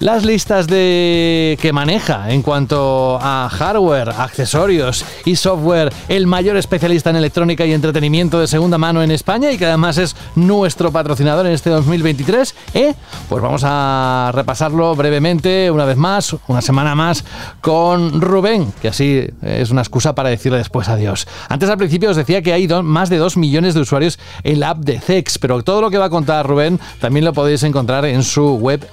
Las 0.00 0.24
listas 0.24 0.66
de 0.66 1.58
que 1.60 1.74
maneja 1.74 2.32
en 2.32 2.40
cuanto 2.40 3.18
a 3.20 3.50
hardware, 3.50 4.08
accesorios 4.08 5.04
y 5.26 5.36
software, 5.36 5.92
el 6.08 6.26
mayor 6.26 6.56
especialista 6.56 7.10
en 7.10 7.16
electrónica 7.16 7.66
y 7.66 7.74
entretenimiento 7.74 8.40
de 8.40 8.46
segunda 8.46 8.78
mano 8.78 9.02
en 9.02 9.10
España 9.10 9.52
y 9.52 9.58
que 9.58 9.66
además 9.66 9.98
es 9.98 10.16
nuestro 10.36 10.90
patrocinador 10.90 11.44
en 11.44 11.52
este 11.52 11.68
2023, 11.68 12.54
¿eh? 12.72 12.94
Pues 13.28 13.42
vamos 13.42 13.60
a 13.62 14.30
repasarlo 14.32 14.94
brevemente 14.94 15.70
una 15.70 15.84
vez 15.84 15.98
más, 15.98 16.34
una 16.48 16.62
semana 16.62 16.94
más 16.94 17.22
con 17.60 18.22
Rubén, 18.22 18.72
que 18.80 18.88
así 18.88 19.26
es 19.42 19.68
una 19.68 19.82
excusa 19.82 20.14
para 20.14 20.30
decirle 20.30 20.56
después 20.56 20.88
adiós. 20.88 21.28
Antes 21.50 21.68
al 21.68 21.76
principio 21.76 22.08
os 22.08 22.16
decía 22.16 22.40
que 22.40 22.54
hay 22.54 22.66
más 22.68 23.10
de 23.10 23.18
2 23.18 23.36
millones 23.36 23.74
de 23.74 23.80
usuarios 23.80 24.18
en 24.44 24.60
la 24.60 24.70
app 24.70 24.78
de 24.78 24.98
CEX, 24.98 25.36
pero 25.36 25.62
todo 25.62 25.82
lo 25.82 25.90
que 25.90 25.98
va 25.98 26.06
a 26.06 26.10
contar 26.10 26.48
Rubén 26.48 26.80
también 27.00 27.26
lo 27.26 27.34
podéis 27.34 27.64
encontrar 27.64 28.06
en 28.06 28.22
su 28.22 28.54
web 28.54 28.88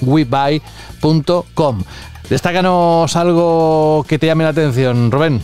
webuy.com. 1.02 1.84
Destácanos 2.30 3.16
algo 3.16 4.06
que 4.08 4.20
te 4.20 4.28
llame 4.28 4.44
la 4.44 4.50
atención, 4.50 5.12
Rubén. 5.12 5.42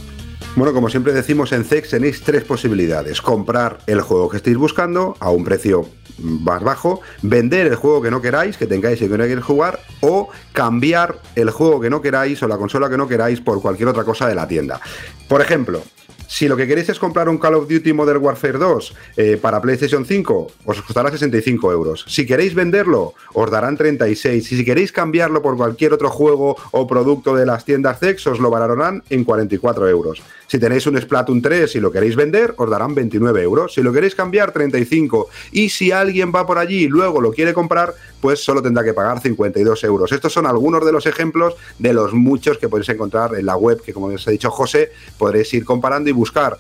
Bueno, 0.56 0.74
como 0.74 0.90
siempre 0.90 1.14
decimos 1.14 1.52
en 1.52 1.64
CEX 1.64 1.90
tenéis 1.90 2.22
tres 2.22 2.44
posibilidades. 2.44 3.22
Comprar 3.22 3.80
el 3.88 4.02
juego 4.02 4.30
que 4.30 4.38
estéis 4.38 4.58
buscando 4.58 5.16
a 5.20 5.32
un 5.32 5.44
precio 5.44 5.88
más 6.20 6.62
bajo, 6.62 7.02
vender 7.24 7.68
el 7.68 7.76
juego 7.76 8.02
que 8.02 8.12
no 8.12 8.22
queráis, 8.22 8.58
que 8.58 8.68
tengáis 8.68 9.02
y 9.02 9.08
que 9.08 9.18
no 9.18 9.24
queréis 9.24 9.44
jugar, 9.44 9.80
o 10.02 10.30
cambiar 10.52 11.20
el 11.36 11.50
juego 11.50 11.82
que 11.82 11.90
no 11.90 12.02
queráis 12.02 12.44
o 12.44 12.48
la 12.48 12.58
consola 12.58 12.88
que 12.88 12.98
no 12.98 13.08
queráis 13.08 13.42
por 13.42 13.62
cualquier 13.62 13.90
otra 13.90 14.04
cosa 14.04 14.28
de 14.28 14.36
la 14.36 14.48
tienda. 14.48 14.80
Por 15.28 15.42
ejemplo, 15.42 15.82
Si 16.28 16.48
lo 16.48 16.58
que 16.58 16.68
queréis 16.68 16.90
es 16.90 17.00
comprar 17.00 17.30
un 17.30 17.38
Call 17.38 17.56
of 17.56 17.68
Duty 17.68 17.94
Modern 17.94 18.24
Warfare 18.24 18.58
2 18.58 18.96
eh, 19.18 19.38
para 19.42 19.62
PlayStation 19.62 20.06
5, 20.06 20.48
os 20.66 20.82
costará 20.82 21.12
65 21.12 21.72
euros. 21.72 22.06
Si 22.08 22.26
queréis 22.26 22.56
venderlo, 22.56 23.14
os 23.34 23.52
darán 23.52 23.78
36. 23.78 24.52
Y 24.52 24.56
si 24.58 24.66
queréis 24.66 24.92
cambiarlo 24.92 25.42
por 25.42 25.58
cualquier 25.58 25.94
otro 25.94 26.10
juego 26.10 26.56
o 26.72 26.88
producto 26.88 27.36
de 27.36 27.46
las 27.46 27.66
tiendas 27.66 28.00
Zex, 28.00 28.28
os 28.28 28.40
lo 28.40 28.50
valorarán 28.50 29.04
en 29.10 29.24
44 29.24 29.88
euros. 29.90 30.22
Si 30.48 30.60
tenéis 30.60 30.86
un 30.86 31.00
Splatoon 31.02 31.42
3 31.42 31.76
y 31.76 31.80
lo 31.80 31.92
queréis 31.92 32.16
vender, 32.16 32.54
os 32.58 32.70
darán 32.70 32.94
29 32.94 33.42
euros. 33.42 33.74
Si 33.74 33.82
lo 33.82 33.92
queréis 33.92 34.16
cambiar, 34.16 34.52
35. 34.52 35.30
Y 35.52 35.70
si 35.70 35.92
alguien 35.92 36.32
va 36.34 36.46
por 36.46 36.58
allí 36.58 36.84
y 36.84 36.88
luego 36.88 37.22
lo 37.22 37.32
quiere 37.32 37.54
comprar, 37.54 37.96
pues 38.22 38.44
solo 38.44 38.62
tendrá 38.62 38.84
que 38.84 38.94
pagar 38.94 39.20
52 39.20 39.84
euros. 39.84 40.12
Estos 40.12 40.32
son 40.32 40.46
algunos 40.46 40.86
de 40.86 40.92
los 40.92 41.06
ejemplos 41.06 41.56
de 41.80 41.94
los 41.94 42.14
muchos 42.14 42.58
que 42.58 42.70
podéis 42.70 42.90
encontrar 42.90 43.36
en 43.36 43.46
la 43.46 43.58
web, 43.58 43.82
que 43.82 43.94
como 43.94 44.08
os 44.08 44.28
ha 44.28 44.32
dicho 44.32 44.52
José, 44.52 44.92
podréis 45.18 45.54
ir 45.54 45.66
comparando 45.66 46.10
y 46.10 46.13
buscar 46.14 46.58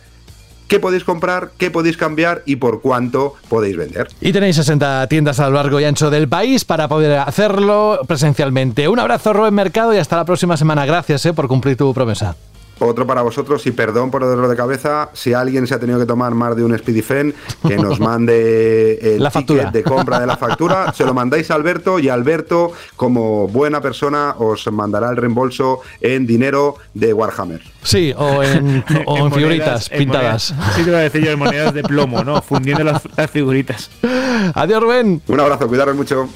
qué 0.67 0.79
podéis 0.79 1.03
comprar, 1.03 1.51
qué 1.57 1.69
podéis 1.69 1.97
cambiar 1.97 2.41
y 2.45 2.55
por 2.55 2.81
cuánto 2.81 3.35
podéis 3.49 3.77
vender. 3.77 4.07
Y 4.21 4.31
tenéis 4.31 4.55
60 4.55 5.07
tiendas 5.07 5.39
a 5.39 5.47
lo 5.47 5.55
largo 5.55 5.79
y 5.79 5.83
ancho 5.83 6.09
del 6.09 6.27
país 6.27 6.65
para 6.65 6.87
poder 6.87 7.19
hacerlo 7.19 7.99
presencialmente. 8.07 8.87
Un 8.87 8.99
abrazo, 8.99 9.33
Rubén 9.33 9.53
Mercado, 9.53 9.93
y 9.93 9.97
hasta 9.97 10.17
la 10.17 10.25
próxima 10.25 10.57
semana. 10.57 10.85
Gracias 10.85 11.25
eh, 11.25 11.33
por 11.33 11.47
cumplir 11.47 11.77
tu 11.77 11.93
promesa. 11.93 12.35
Otro 12.79 13.05
para 13.07 13.21
vosotros 13.21 13.65
y 13.67 13.71
perdón 13.71 14.09
por 14.11 14.23
el 14.23 14.29
dolor 14.29 14.47
de 14.49 14.55
cabeza, 14.55 15.09
si 15.13 15.33
alguien 15.33 15.67
se 15.67 15.75
ha 15.75 15.79
tenido 15.79 15.99
que 15.99 16.05
tomar 16.05 16.33
más 16.33 16.55
de 16.55 16.63
un 16.63 16.77
Speedifen, 16.77 17.33
que 17.67 17.77
nos 17.77 17.99
mande 18.01 19.15
el 19.15 19.23
La 19.23 19.29
factura. 19.31 19.65
ticket 19.71 19.73
de 19.73 19.83
compra 19.83 20.19
de 20.19 20.25
la 20.27 20.35
factura, 20.37 20.91
se 20.95 21.05
lo 21.05 21.13
mandáis 21.13 21.49
a 21.51 21.55
Alberto 21.55 21.99
y 21.99 22.09
Alberto, 22.09 22.71
como 22.95 23.47
buena 23.47 23.79
persona, 23.79 24.35
os 24.39 24.69
mandará 24.71 25.09
el 25.11 25.17
reembolso 25.17 25.81
en 26.01 26.25
dinero 26.25 26.75
de 26.93 27.13
Warhammer. 27.13 27.61
Sí, 27.83 28.13
o 28.17 28.41
en, 28.43 28.83
o 29.05 29.17
en 29.17 29.23
monedas- 29.29 29.33
figuritas 29.35 29.89
pintadas. 29.89 30.51
monedas- 30.53 30.75
sí, 30.75 30.83
te 30.83 30.89
iba 30.89 30.97
a 30.99 31.01
decir 31.01 31.23
yo, 31.23 31.31
en 31.31 31.39
monedas 31.39 31.73
de 31.73 31.83
plomo, 31.83 32.23
¿no? 32.23 32.41
Fundiendo 32.41 32.83
las, 32.83 33.01
las 33.15 33.29
figuritas. 33.29 33.89
Adiós, 34.55 34.81
Rubén. 34.81 35.21
Un 35.27 35.39
abrazo, 35.39 35.67
cuidaros 35.67 35.95
mucho. 35.95 36.27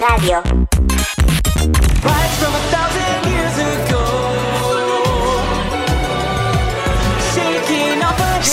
Radio. 0.00 0.42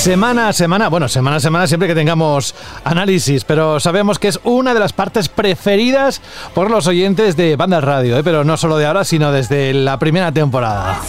Semana 0.04 0.50
a 0.50 0.54
semana, 0.54 0.90
bueno, 0.90 1.08
semana 1.08 1.38
a 1.38 1.40
semana 1.40 1.66
siempre 1.66 1.88
que 1.88 1.96
tengamos 1.96 2.54
análisis, 2.84 3.46
pero 3.46 3.80
sabemos 3.80 4.20
que 4.20 4.28
es 4.28 4.38
una 4.44 4.74
de 4.74 4.82
las 4.82 4.92
partes 4.92 5.30
preferidas 5.30 6.20
por 6.54 6.70
los 6.70 6.88
oyentes 6.88 7.38
de 7.38 7.56
Banda 7.56 7.80
Radio, 7.80 8.18
¿eh? 8.18 8.22
pero 8.22 8.44
no 8.44 8.58
solo 8.58 8.76
de 8.76 8.86
ahora, 8.86 9.06
sino 9.06 9.32
desde 9.32 9.74
la 9.74 9.98
primera 10.00 10.34
temporada. 10.34 11.00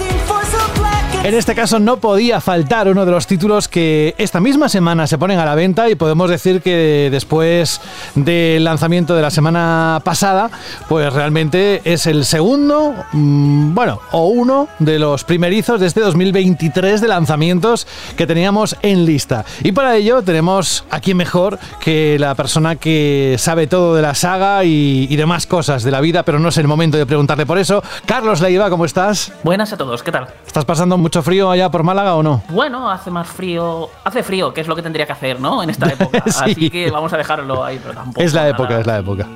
En 1.24 1.32
este 1.32 1.54
caso 1.54 1.78
no 1.78 1.96
podía 2.00 2.38
faltar 2.42 2.86
uno 2.86 3.06
de 3.06 3.10
los 3.10 3.26
títulos 3.26 3.66
que 3.66 4.14
esta 4.18 4.40
misma 4.40 4.68
semana 4.68 5.06
se 5.06 5.16
ponen 5.16 5.38
a 5.38 5.46
la 5.46 5.54
venta 5.54 5.88
y 5.88 5.94
podemos 5.94 6.28
decir 6.28 6.60
que 6.60 7.08
después 7.10 7.80
del 8.14 8.62
lanzamiento 8.62 9.14
de 9.14 9.22
la 9.22 9.30
semana 9.30 10.02
pasada, 10.04 10.50
pues 10.86 11.10
realmente 11.14 11.80
es 11.84 12.06
el 12.06 12.26
segundo, 12.26 12.92
mm, 13.12 13.74
bueno, 13.74 14.00
o 14.12 14.26
uno 14.26 14.68
de 14.80 14.98
los 14.98 15.24
primerizos 15.24 15.80
de 15.80 15.86
este 15.86 16.02
2023 16.02 17.00
de 17.00 17.08
lanzamientos 17.08 17.86
que 18.18 18.26
teníamos 18.26 18.76
en 18.82 19.06
lista. 19.06 19.46
Y 19.62 19.72
para 19.72 19.96
ello 19.96 20.20
tenemos 20.20 20.84
a 20.90 21.00
quién 21.00 21.16
mejor 21.16 21.58
que 21.80 22.18
la 22.18 22.34
persona 22.34 22.76
que 22.76 23.36
sabe 23.38 23.66
todo 23.66 23.94
de 23.94 24.02
la 24.02 24.14
saga 24.14 24.62
y, 24.64 25.06
y 25.08 25.16
demás 25.16 25.46
cosas 25.46 25.84
de 25.84 25.90
la 25.90 26.02
vida, 26.02 26.22
pero 26.22 26.38
no 26.38 26.50
es 26.50 26.58
el 26.58 26.68
momento 26.68 26.98
de 26.98 27.06
preguntarle 27.06 27.46
por 27.46 27.56
eso. 27.56 27.82
Carlos 28.04 28.42
Leiva, 28.42 28.68
¿cómo 28.68 28.84
estás? 28.84 29.32
Buenas 29.42 29.72
a 29.72 29.78
todos, 29.78 30.02
¿qué 30.02 30.12
tal? 30.12 30.28
¿Estás 30.46 30.66
pasando 30.66 30.98
mucho 30.98 31.13
frío 31.22 31.50
allá 31.50 31.70
por 31.70 31.82
Málaga 31.82 32.14
o 32.14 32.22
no? 32.22 32.42
Bueno, 32.48 32.90
hace 32.90 33.10
más 33.10 33.26
frío. 33.28 33.88
Hace 34.04 34.22
frío, 34.22 34.52
que 34.54 34.60
es 34.60 34.66
lo 34.68 34.74
que 34.76 34.82
tendría 34.82 35.06
que 35.06 35.12
hacer, 35.12 35.40
¿no? 35.40 35.62
En 35.62 35.70
esta 35.70 35.86
época. 35.92 36.22
Sí. 36.26 36.52
Así 36.52 36.70
que 36.70 36.90
vamos 36.90 37.12
a 37.12 37.16
dejarlo 37.16 37.64
ahí, 37.64 37.78
pero 37.82 37.94
tampoco. 37.94 38.20
Es 38.20 38.32
la 38.32 38.40
nada. 38.42 38.50
época, 38.52 38.80
es 38.80 38.86
la 38.86 38.98
época. 38.98 39.26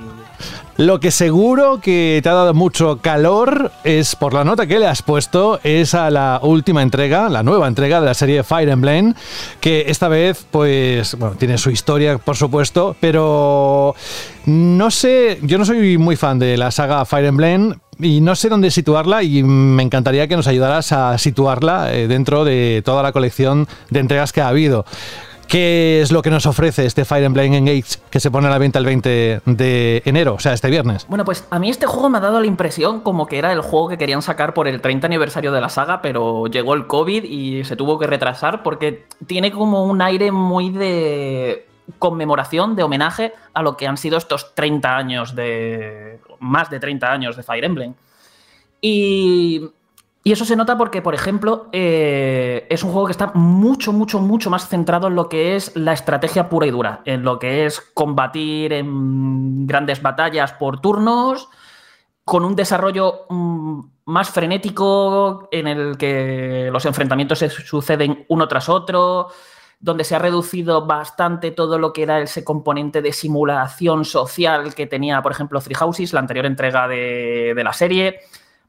Lo 0.77 1.01
que 1.01 1.11
seguro 1.11 1.81
que 1.81 2.21
te 2.23 2.29
ha 2.29 2.35
dado 2.35 2.55
mucho 2.55 2.99
calor 2.99 3.73
es 3.83 4.15
por 4.15 4.33
la 4.33 4.45
nota 4.45 4.67
que 4.67 4.79
le 4.79 4.87
has 4.87 5.03
puesto 5.03 5.59
es 5.65 5.93
a 5.95 6.09
la 6.11 6.39
última 6.43 6.83
entrega, 6.83 7.29
la 7.29 7.43
nueva 7.43 7.67
entrega 7.67 8.01
de 8.01 8.07
la 8.07 8.15
serie 8.15 8.45
Fire 8.45 8.69
Emblem, 8.69 9.15
que 9.61 9.87
esta 9.89 10.07
vez 10.07 10.47
pues 10.51 11.17
bueno, 11.17 11.35
tiene 11.37 11.59
su 11.59 11.71
historia 11.71 12.19
por 12.19 12.37
supuesto, 12.37 12.95
pero 13.01 13.97
no 14.47 14.91
sé, 14.93 15.41
yo 15.43 15.59
no 15.59 15.65
soy 15.65 15.99
muy 15.99 16.15
fan 16.15 16.39
de 16.39 16.57
la 16.57 16.71
saga 16.71 17.05
Fire 17.05 17.27
Emblem 17.27 17.75
y 18.01 18.21
no 18.21 18.37
sé 18.37 18.49
dónde 18.49 18.71
situarla 18.71 19.23
y 19.25 19.43
me 19.43 19.83
encantaría 19.83 20.29
que 20.29 20.37
nos 20.37 20.47
ayudaras 20.47 20.93
a 20.93 21.19
situarla 21.19 21.93
eh, 21.93 22.07
dentro 22.07 22.45
de 22.45 22.83
toda 22.85 23.03
la 23.03 23.13
colección 23.13 23.67
de 23.91 24.01
entregas 24.01 24.33
que 24.33 24.41
ha 24.41 24.49
habido. 24.49 24.85
¿Qué 25.49 26.03
es 26.03 26.13
lo 26.13 26.21
que 26.21 26.29
nos 26.29 26.45
ofrece 26.45 26.85
este 26.85 27.07
Fire 27.07 27.25
Emblem 27.25 27.55
Engage 27.55 27.99
que 28.11 28.21
se 28.21 28.31
pone 28.31 28.49
a 28.49 28.51
la 28.51 28.59
venta 28.59 28.79
el 28.79 28.85
20 28.85 29.41
de 29.47 30.03
enero, 30.05 30.35
o 30.35 30.39
sea, 30.39 30.53
este 30.53 30.69
viernes? 30.69 31.07
Bueno, 31.09 31.25
pues 31.25 31.47
a 31.51 31.59
mí 31.59 31.71
este 31.71 31.87
juego 31.87 32.11
me 32.11 32.19
ha 32.19 32.21
dado 32.21 32.39
la 32.39 32.47
impresión 32.47 33.01
como 33.01 33.27
que 33.27 33.39
era 33.39 33.51
el 33.53 33.63
juego 33.63 33.89
que 33.89 33.97
querían 33.97 34.21
sacar 34.21 34.53
por 34.53 34.69
el 34.69 34.83
30 34.83 35.07
aniversario 35.07 35.51
de 35.51 35.63
la 35.63 35.71
saga, 35.71 36.03
pero 36.03 36.49
llegó 36.49 36.75
el 36.75 36.87
COVID 36.87 37.25
y 37.25 37.65
se 37.65 37.77
tuvo 37.77 37.99
que 37.99 38.07
retrasar 38.07 38.63
porque 38.63 39.07
tiene 39.27 39.51
como 39.51 39.85
un 39.85 40.03
aire 40.03 40.31
muy 40.33 40.69
de 40.69 41.67
conmemoración, 41.99 42.77
de 42.77 42.83
homenaje 42.83 43.33
a 43.55 43.63
lo 43.63 43.79
que 43.79 43.87
han 43.87 43.97
sido 43.97 44.19
estos 44.19 44.55
30 44.55 44.97
años 44.97 45.35
de... 45.35 46.21
más 46.41 46.69
de 46.69 46.79
30 46.79 47.11
años 47.11 47.37
de 47.37 47.43
Fire 47.43 47.65
Emblem. 47.65 47.95
Y, 48.83 49.71
y 50.29 50.33
eso 50.33 50.45
se 50.45 50.57
nota 50.57 50.77
porque, 50.77 51.01
por 51.01 51.15
ejemplo, 51.15 51.71
eh, 51.73 52.67
es 52.69 52.83
un 52.83 52.93
juego 52.93 53.07
que 53.07 53.13
está 53.13 53.33
mucho, 53.33 53.95
mucho, 53.95 54.21
mucho 54.21 54.51
más 54.51 54.69
centrado 54.69 55.07
en 55.07 55.15
lo 55.15 55.31
que 55.31 55.57
es 55.57 55.75
la 55.75 55.95
estrategia 55.95 56.51
pura 56.51 56.67
y 56.67 56.71
dura, 56.71 57.01
en 57.07 57.23
lo 57.23 57.39
que 57.39 57.65
es 57.65 57.81
combatir 57.81 58.75
en 58.75 59.67
grandes 59.67 60.03
batallas 60.03 60.53
por 60.53 60.83
turnos, 60.83 61.49
con 62.27 62.45
un 62.45 62.55
desarrollo 62.55 63.25
mm, 63.31 63.81
más 64.05 64.29
frenético 64.29 65.49
en 65.51 65.67
el 65.67 65.97
que 65.97 66.69
los 66.71 66.85
enfrentamientos 66.85 67.39
se 67.39 67.49
suceden 67.49 68.27
uno 68.29 68.47
tras 68.49 68.69
otro, 68.69 69.29
donde 69.81 70.05
se 70.05 70.15
ha 70.15 70.19
reducido 70.19 70.85
bastante 70.85 71.53
todo 71.53 71.79
lo 71.79 71.95
que 71.95 72.03
era 72.03 72.21
ese 72.21 72.45
componente 72.45 73.01
de 73.01 73.15
simulación 73.15 74.05
social 74.05 74.75
que 74.75 74.87
tenía, 74.87 75.23
por 75.23 75.33
ejemplo, 75.33 75.59
Three 75.63 75.75
Houses, 75.75 76.13
la 76.13 76.21
anterior 76.21 76.45
entrega 76.45 76.87
de, 76.87 77.55
de 77.57 77.65
la 77.65 77.73
serie. 77.73 78.21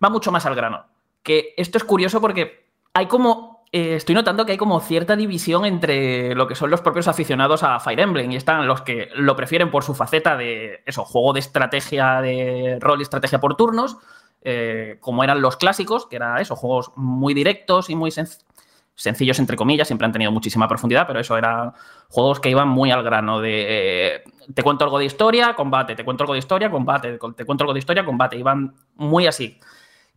Va 0.01 0.09
mucho 0.09 0.31
más 0.31 0.45
al 0.45 0.55
grano. 0.55 0.85
Que 1.29 1.53
esto 1.57 1.77
es 1.77 1.83
curioso 1.83 2.19
porque 2.21 2.71
hay 2.91 3.05
como. 3.05 3.63
eh, 3.71 3.93
estoy 3.97 4.15
notando 4.15 4.47
que 4.47 4.53
hay 4.53 4.57
como 4.57 4.79
cierta 4.79 5.15
división 5.15 5.63
entre 5.63 6.33
lo 6.33 6.47
que 6.47 6.55
son 6.55 6.71
los 6.71 6.81
propios 6.81 7.07
aficionados 7.07 7.61
a 7.61 7.79
Fire 7.79 7.99
Emblem 7.99 8.31
y 8.31 8.35
están 8.35 8.65
los 8.65 8.81
que 8.81 9.09
lo 9.13 9.35
prefieren 9.35 9.69
por 9.69 9.83
su 9.83 9.93
faceta 9.93 10.35
de 10.35 10.81
eso, 10.87 11.05
juego 11.05 11.33
de 11.33 11.39
estrategia, 11.41 12.19
de 12.21 12.79
rol 12.81 12.97
y 12.99 13.03
estrategia 13.03 13.39
por 13.39 13.55
turnos, 13.55 13.97
eh, 14.41 14.97
como 15.01 15.23
eran 15.23 15.39
los 15.39 15.55
clásicos, 15.57 16.07
que 16.07 16.15
eran 16.15 16.39
eso, 16.39 16.55
juegos 16.55 16.93
muy 16.95 17.35
directos 17.35 17.91
y 17.91 17.95
muy 17.95 18.09
senc- 18.09 18.41
sencillos 18.95 19.37
entre 19.37 19.55
comillas, 19.55 19.87
siempre 19.87 20.05
han 20.07 20.11
tenido 20.13 20.31
muchísima 20.31 20.67
profundidad, 20.67 21.05
pero 21.05 21.19
eso 21.19 21.37
eran 21.37 21.73
juegos 22.09 22.39
que 22.39 22.49
iban 22.49 22.67
muy 22.69 22.89
al 22.89 23.03
grano 23.03 23.39
de 23.39 23.65
eh, 24.15 24.23
te 24.51 24.63
cuento 24.63 24.83
algo 24.83 24.97
de 24.97 25.05
historia, 25.05 25.53
combate, 25.53 25.95
te 25.95 26.03
cuento 26.03 26.23
algo 26.23 26.33
de 26.33 26.39
historia, 26.39 26.71
combate, 26.71 27.19
te 27.37 27.45
cuento 27.45 27.63
algo 27.65 27.73
de 27.73 27.79
historia, 27.79 28.03
combate, 28.03 28.35
iban 28.35 28.73
muy 28.95 29.27
así. 29.27 29.59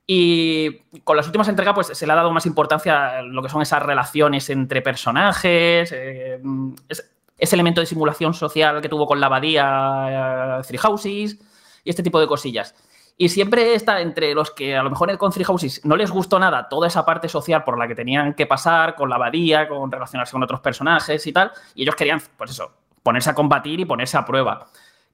Y 0.06 0.78
con 1.04 1.16
las 1.16 1.26
últimas 1.26 1.48
entregas, 1.48 1.74
pues 1.74 1.86
se 1.88 2.06
le 2.06 2.12
ha 2.12 2.16
dado 2.16 2.32
más 2.32 2.44
importancia 2.46 3.18
a 3.18 3.22
lo 3.22 3.42
que 3.42 3.48
son 3.48 3.62
esas 3.62 3.82
relaciones 3.82 4.50
entre 4.50 4.82
personajes, 4.82 5.92
eh, 5.92 6.40
es- 6.88 7.08
ese 7.38 7.56
elemento 7.56 7.80
de 7.80 7.86
simulación 7.86 8.34
social 8.34 8.80
que 8.80 8.88
tuvo 8.88 9.06
con 9.06 9.20
la 9.20 9.26
abadía 9.26 10.58
eh, 10.60 10.62
Three 10.66 10.78
Houses 10.78 11.38
y 11.84 11.90
este 11.90 12.02
tipo 12.02 12.20
de 12.20 12.26
cosillas. 12.26 12.74
Y 13.16 13.28
siempre 13.28 13.74
está 13.74 14.00
entre 14.00 14.34
los 14.34 14.50
que 14.52 14.76
a 14.76 14.82
lo 14.82 14.90
mejor 14.90 15.16
con 15.18 15.30
Three 15.32 15.44
Houses 15.44 15.84
no 15.84 15.96
les 15.96 16.10
gustó 16.10 16.38
nada 16.38 16.68
toda 16.68 16.88
esa 16.88 17.04
parte 17.04 17.28
social 17.28 17.62
por 17.62 17.78
la 17.78 17.86
que 17.86 17.94
tenían 17.94 18.34
que 18.34 18.46
pasar, 18.46 18.94
con 18.94 19.08
la 19.10 19.16
abadía, 19.16 19.68
con 19.68 19.90
relacionarse 19.90 20.32
con 20.32 20.42
otros 20.42 20.60
personajes 20.60 21.26
y 21.26 21.32
tal, 21.32 21.52
y 21.74 21.82
ellos 21.82 21.94
querían, 21.94 22.20
pues 22.36 22.50
eso, 22.50 22.72
ponerse 23.02 23.30
a 23.30 23.34
combatir 23.34 23.80
y 23.80 23.84
ponerse 23.84 24.16
a 24.16 24.24
prueba. 24.24 24.66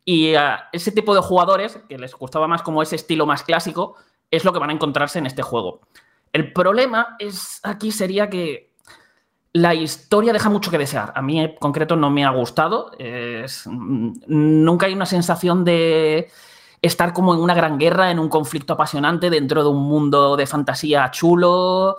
Y 0.04 0.34
a 0.36 0.68
ese 0.72 0.92
tipo 0.92 1.14
de 1.14 1.20
jugadores, 1.20 1.80
que 1.88 1.98
les 1.98 2.14
gustaba 2.14 2.46
más 2.46 2.62
como 2.62 2.82
ese 2.82 2.96
estilo 2.96 3.26
más 3.26 3.42
clásico, 3.42 3.96
es 4.30 4.44
lo 4.44 4.52
que 4.52 4.58
van 4.58 4.70
a 4.70 4.74
encontrarse 4.74 5.18
en 5.18 5.26
este 5.26 5.42
juego. 5.42 5.80
El 6.32 6.52
problema 6.52 7.16
es 7.18 7.60
aquí 7.62 7.90
sería 7.90 8.28
que 8.28 8.68
la 9.54 9.74
historia 9.74 10.32
deja 10.32 10.50
mucho 10.50 10.70
que 10.70 10.78
desear. 10.78 11.12
A 11.16 11.22
mí 11.22 11.40
en 11.40 11.54
concreto 11.56 11.96
no 11.96 12.10
me 12.10 12.24
ha 12.24 12.30
gustado. 12.30 12.92
Es- 12.98 13.66
mm, 13.66 14.10
nunca 14.26 14.86
hay 14.86 14.92
una 14.92 15.06
sensación 15.06 15.64
de 15.64 16.30
estar 16.82 17.12
como 17.12 17.34
en 17.34 17.40
una 17.40 17.54
gran 17.54 17.78
guerra, 17.78 18.10
en 18.10 18.18
un 18.18 18.28
conflicto 18.28 18.74
apasionante 18.74 19.30
dentro 19.30 19.62
de 19.64 19.70
un 19.70 19.82
mundo 19.82 20.36
de 20.36 20.46
fantasía 20.46 21.10
chulo. 21.10 21.96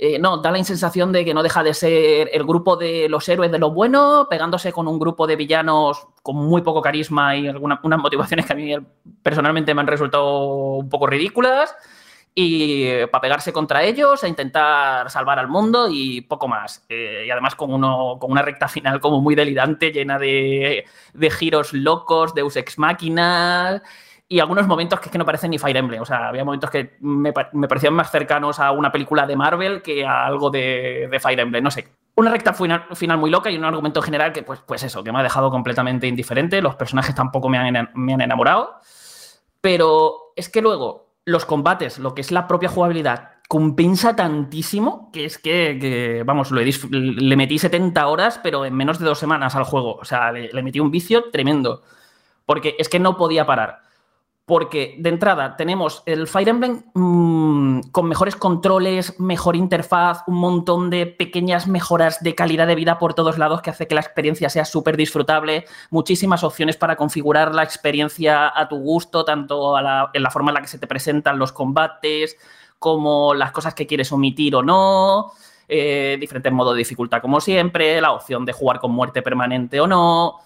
Eh, 0.00 0.16
no, 0.20 0.36
da 0.36 0.52
la 0.52 0.62
sensación 0.62 1.10
de 1.10 1.24
que 1.24 1.34
no 1.34 1.42
deja 1.42 1.64
de 1.64 1.74
ser 1.74 2.30
el 2.32 2.44
grupo 2.44 2.76
de 2.76 3.08
los 3.08 3.28
héroes 3.28 3.50
de 3.50 3.58
lo 3.58 3.72
bueno, 3.72 4.28
pegándose 4.30 4.72
con 4.72 4.86
un 4.86 4.96
grupo 4.96 5.26
de 5.26 5.34
villanos 5.34 6.06
con 6.22 6.36
muy 6.36 6.62
poco 6.62 6.80
carisma 6.80 7.34
y 7.36 7.48
algunas 7.48 7.80
unas 7.82 7.98
motivaciones 7.98 8.46
que 8.46 8.52
a 8.52 8.56
mí 8.56 8.74
personalmente 9.24 9.74
me 9.74 9.80
han 9.80 9.88
resultado 9.88 10.76
un 10.76 10.88
poco 10.88 11.08
ridículas. 11.08 11.74
y 12.34 13.06
para 13.06 13.22
pegarse 13.22 13.52
contra 13.52 13.82
ellos, 13.82 14.22
a 14.22 14.28
intentar 14.28 15.10
salvar 15.10 15.40
al 15.40 15.48
mundo 15.48 15.88
y 15.90 16.20
poco 16.20 16.46
más. 16.46 16.84
Eh, 16.88 17.24
y 17.26 17.30
además 17.30 17.56
con, 17.56 17.72
uno, 17.72 18.18
con 18.20 18.30
una 18.30 18.42
recta 18.42 18.68
final 18.68 19.00
como 19.00 19.20
muy 19.20 19.34
delirante, 19.34 19.90
llena 19.90 20.18
de, 20.20 20.84
de 21.14 21.30
giros 21.30 21.72
locos, 21.72 22.34
Deus 22.34 22.56
Ex 22.56 22.78
Máquinas 22.78 23.82
y 24.30 24.40
algunos 24.40 24.66
momentos 24.66 25.00
que 25.00 25.16
no 25.16 25.24
parecen 25.24 25.50
ni 25.50 25.58
Fire 25.58 25.76
Emblem. 25.76 26.02
O 26.02 26.04
sea, 26.04 26.28
había 26.28 26.44
momentos 26.44 26.70
que 26.70 26.98
me, 27.00 27.32
parecían 27.32 27.94
más 27.94 28.10
cercanos 28.10 28.60
a 28.60 28.72
una 28.72 28.92
película 28.92 29.26
de 29.26 29.36
Marvel 29.36 29.80
que 29.80 30.04
a 30.04 30.26
algo 30.26 30.50
de, 30.50 31.08
Fire 31.20 31.40
Emblem. 31.40 31.64
No 31.64 31.70
sé. 31.70 31.88
Una 32.14 32.30
recta 32.30 32.52
final, 32.52 33.18
muy 33.18 33.30
loca 33.30 33.50
y 33.50 33.56
un 33.56 33.64
argumento 33.64 34.02
general 34.02 34.32
que, 34.32 34.42
pues, 34.42 34.60
pues 34.66 34.82
eso, 34.82 35.02
que 35.02 35.12
me 35.12 35.20
ha 35.20 35.22
dejado 35.22 35.50
completamente 35.50 36.06
indiferente. 36.06 36.60
Los 36.60 36.74
personajes 36.74 37.14
tampoco 37.14 37.48
me 37.48 37.56
han, 37.56 38.20
enamorado. 38.20 38.80
Pero 39.62 40.32
es 40.36 40.50
que 40.50 40.60
luego 40.60 41.14
los 41.24 41.46
combates, 41.46 41.98
lo 41.98 42.14
que 42.14 42.20
es 42.20 42.30
la 42.30 42.46
propia 42.46 42.68
jugabilidad, 42.68 43.30
compensa 43.48 44.14
tantísimo 44.14 45.10
que 45.10 45.24
es 45.24 45.38
que, 45.38 46.22
vamos, 46.26 46.50
le 46.50 47.36
metí 47.36 47.58
70 47.58 48.06
horas, 48.06 48.40
pero 48.42 48.66
en 48.66 48.74
menos 48.74 48.98
de 48.98 49.06
dos 49.06 49.18
semanas 49.18 49.54
al 49.56 49.64
juego. 49.64 49.94
O 49.94 50.04
sea, 50.04 50.32
le 50.32 50.62
metí 50.62 50.80
un 50.80 50.90
vicio 50.90 51.30
tremendo. 51.30 51.82
Porque 52.44 52.76
es 52.78 52.88
que 52.88 52.98
no 52.98 53.16
podía 53.16 53.46
parar 53.46 53.87
porque 54.48 54.96
de 54.98 55.10
entrada 55.10 55.56
tenemos 55.56 56.02
el 56.06 56.26
Fire 56.26 56.48
Emblem 56.48 56.82
mmm, 56.94 57.80
con 57.92 58.08
mejores 58.08 58.34
controles, 58.34 59.20
mejor 59.20 59.56
interfaz, 59.56 60.22
un 60.26 60.36
montón 60.36 60.88
de 60.88 61.04
pequeñas 61.06 61.68
mejoras 61.68 62.22
de 62.22 62.34
calidad 62.34 62.66
de 62.66 62.74
vida 62.74 62.98
por 62.98 63.12
todos 63.12 63.36
lados 63.36 63.60
que 63.60 63.68
hace 63.68 63.86
que 63.86 63.94
la 63.94 64.00
experiencia 64.00 64.48
sea 64.48 64.64
súper 64.64 64.96
disfrutable, 64.96 65.66
muchísimas 65.90 66.42
opciones 66.44 66.78
para 66.78 66.96
configurar 66.96 67.54
la 67.54 67.62
experiencia 67.62 68.50
a 68.58 68.68
tu 68.68 68.78
gusto, 68.78 69.22
tanto 69.22 69.76
en 69.78 70.22
la 70.22 70.30
forma 70.30 70.50
en 70.50 70.54
la 70.54 70.62
que 70.62 70.68
se 70.68 70.78
te 70.78 70.86
presentan 70.86 71.38
los 71.38 71.52
combates, 71.52 72.38
como 72.78 73.34
las 73.34 73.52
cosas 73.52 73.74
que 73.74 73.86
quieres 73.86 74.10
omitir 74.12 74.56
o 74.56 74.62
no, 74.62 75.32
eh, 75.68 76.16
diferentes 76.18 76.50
modos 76.50 76.72
de 76.72 76.78
dificultad 76.78 77.20
como 77.20 77.38
siempre, 77.42 78.00
la 78.00 78.12
opción 78.12 78.46
de 78.46 78.54
jugar 78.54 78.80
con 78.80 78.92
muerte 78.92 79.20
permanente 79.20 79.78
o 79.78 79.86
no. 79.86 80.40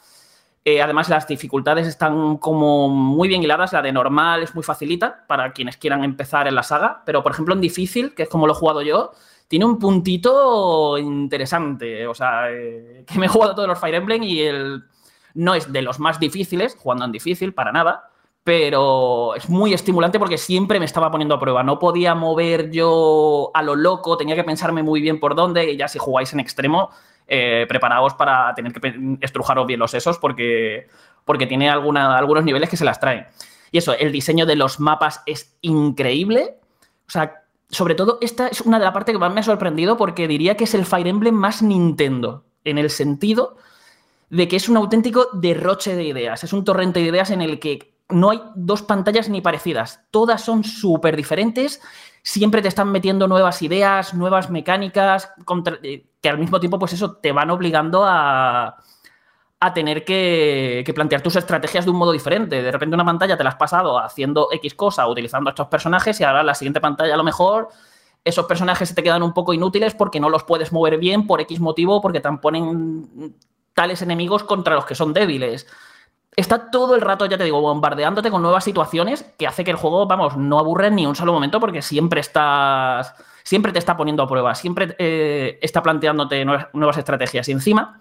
Eh, 0.64 0.80
además, 0.80 1.08
las 1.08 1.26
dificultades 1.26 1.88
están 1.88 2.36
como 2.36 2.88
muy 2.88 3.28
bien 3.28 3.42
hiladas. 3.42 3.72
La 3.72 3.82
de 3.82 3.92
normal 3.92 4.42
es 4.42 4.54
muy 4.54 4.62
facilita 4.62 5.24
para 5.26 5.52
quienes 5.52 5.76
quieran 5.76 6.04
empezar 6.04 6.46
en 6.46 6.54
la 6.54 6.62
saga, 6.62 7.02
pero 7.04 7.22
por 7.22 7.32
ejemplo 7.32 7.54
en 7.54 7.60
difícil, 7.60 8.14
que 8.14 8.24
es 8.24 8.28
como 8.28 8.46
lo 8.46 8.52
he 8.52 8.56
jugado 8.56 8.82
yo, 8.82 9.12
tiene 9.48 9.64
un 9.64 9.78
puntito 9.78 10.96
interesante. 10.98 12.06
O 12.06 12.14
sea, 12.14 12.50
eh, 12.50 13.04
que 13.12 13.18
me 13.18 13.26
he 13.26 13.28
jugado 13.28 13.54
todos 13.54 13.68
los 13.68 13.78
Fire 13.78 13.96
Emblem 13.96 14.22
y 14.22 14.40
el 14.40 14.84
no 15.34 15.54
es 15.54 15.72
de 15.72 15.82
los 15.82 15.98
más 15.98 16.20
difíciles, 16.20 16.76
jugando 16.78 17.04
en 17.06 17.12
difícil, 17.12 17.54
para 17.54 17.72
nada, 17.72 18.10
pero 18.44 19.34
es 19.34 19.48
muy 19.48 19.72
estimulante 19.72 20.18
porque 20.18 20.36
siempre 20.36 20.78
me 20.78 20.84
estaba 20.84 21.10
poniendo 21.10 21.34
a 21.34 21.40
prueba. 21.40 21.62
No 21.62 21.78
podía 21.78 22.14
mover 22.14 22.70
yo 22.70 23.50
a 23.54 23.62
lo 23.62 23.74
loco, 23.74 24.16
tenía 24.16 24.34
que 24.34 24.44
pensarme 24.44 24.82
muy 24.82 25.00
bien 25.00 25.20
por 25.20 25.34
dónde, 25.34 25.72
y 25.72 25.76
ya 25.76 25.88
si 25.88 25.98
jugáis 25.98 26.32
en 26.32 26.40
extremo, 26.40 26.90
eh, 27.26 27.66
preparaos 27.68 28.14
para 28.14 28.54
tener 28.54 28.72
que 28.72 29.16
estrujaros 29.20 29.66
bien 29.66 29.80
los 29.80 29.90
sesos 29.90 30.18
porque, 30.18 30.88
porque 31.24 31.46
tiene 31.46 31.70
algunos 31.70 32.44
niveles 32.44 32.68
que 32.68 32.76
se 32.76 32.84
las 32.84 33.00
traen. 33.00 33.26
Y 33.70 33.78
eso, 33.78 33.94
el 33.94 34.12
diseño 34.12 34.46
de 34.46 34.56
los 34.56 34.80
mapas 34.80 35.22
es 35.26 35.56
increíble. 35.62 36.58
O 37.06 37.10
sea, 37.10 37.42
sobre 37.70 37.94
todo, 37.94 38.18
esta 38.20 38.48
es 38.48 38.60
una 38.60 38.78
de 38.78 38.84
las 38.84 38.92
partes 38.92 39.14
que 39.14 39.18
más 39.18 39.32
me 39.32 39.40
ha 39.40 39.44
sorprendido 39.44 39.96
porque 39.96 40.28
diría 40.28 40.56
que 40.56 40.64
es 40.64 40.74
el 40.74 40.84
Fire 40.84 41.06
Emblem 41.06 41.34
más 41.34 41.62
Nintendo, 41.62 42.44
en 42.64 42.76
el 42.76 42.90
sentido 42.90 43.56
de 44.28 44.48
que 44.48 44.56
es 44.56 44.68
un 44.68 44.76
auténtico 44.76 45.28
derroche 45.32 45.96
de 45.96 46.04
ideas. 46.04 46.44
Es 46.44 46.52
un 46.52 46.64
torrente 46.64 47.00
de 47.00 47.06
ideas 47.06 47.30
en 47.30 47.40
el 47.42 47.58
que 47.58 47.94
no 48.08 48.30
hay 48.30 48.40
dos 48.54 48.82
pantallas 48.82 49.28
ni 49.28 49.40
parecidas. 49.40 50.00
Todas 50.10 50.42
son 50.42 50.64
súper 50.64 51.16
diferentes. 51.16 51.80
Siempre 52.22 52.62
te 52.62 52.68
están 52.68 52.90
metiendo 52.92 53.26
nuevas 53.26 53.62
ideas, 53.62 54.14
nuevas 54.14 54.50
mecánicas, 54.50 55.32
eh, 55.82 56.06
que 56.22 56.28
al 56.28 56.38
mismo 56.38 56.60
tiempo, 56.60 56.78
pues 56.78 56.92
eso, 56.92 57.16
te 57.16 57.32
van 57.32 57.50
obligando 57.50 58.04
a, 58.06 58.76
a 59.62 59.74
tener 59.74 60.04
que, 60.04 60.84
plantear 60.94 61.20
tus 61.20 61.36
estrategias 61.36 61.84
de 61.84 61.90
un 61.92 61.96
modo 61.96 62.10
diferente. 62.10 62.62
De 62.62 62.72
repente 62.72 62.94
una 62.94 63.04
pantalla 63.04 63.36
te 63.36 63.44
la 63.44 63.50
has 63.50 63.56
pasado 63.56 63.96
haciendo 63.98 64.48
X 64.50 64.74
cosa, 64.74 65.06
utilizando 65.06 65.50
estos 65.50 65.68
personajes, 65.68 66.18
y 66.20 66.24
ahora 66.24 66.42
la 66.42 66.54
siguiente 66.54 66.80
pantalla 66.80 67.14
a 67.14 67.16
lo 67.16 67.22
mejor 67.22 67.68
esos 68.24 68.46
personajes 68.46 68.88
se 68.88 68.94
te 68.96 69.04
quedan 69.04 69.22
un 69.22 69.32
poco 69.32 69.52
inútiles 69.52 69.94
porque 69.94 70.18
no 70.18 70.30
los 70.30 70.42
puedes 70.42 70.72
mover 70.72 70.98
bien 70.98 71.28
por 71.28 71.40
X 71.40 71.60
motivo, 71.60 72.00
porque 72.00 72.20
te 72.20 72.28
ponen 72.32 73.36
tales 73.72 74.02
enemigos 74.02 74.42
contra 74.42 74.74
los 74.74 74.84
que 74.84 74.96
son 74.96 75.12
débiles. 75.12 75.68
Está 76.34 76.70
todo 76.72 76.96
el 76.96 77.00
rato, 77.00 77.26
ya 77.26 77.38
te 77.38 77.44
digo, 77.44 77.60
bombardeándote 77.60 78.32
con 78.32 78.42
nuevas 78.42 78.64
situaciones 78.64 79.24
que 79.38 79.46
hace 79.46 79.62
que 79.62 79.70
el 79.70 79.76
juego, 79.76 80.06
vamos, 80.06 80.36
no 80.36 80.58
aburre 80.58 80.90
ni 80.90 81.06
un 81.06 81.14
solo 81.14 81.32
momento 81.32 81.60
porque 81.60 81.82
siempre 81.82 82.20
estás 82.20 83.14
siempre 83.42 83.72
te 83.72 83.78
está 83.78 83.96
poniendo 83.96 84.22
a 84.22 84.28
prueba, 84.28 84.54
siempre 84.54 84.94
eh, 84.98 85.58
está 85.62 85.82
planteándote 85.82 86.44
nuevas, 86.44 86.96
estrategias. 86.98 87.48
Y 87.48 87.52
encima, 87.52 88.00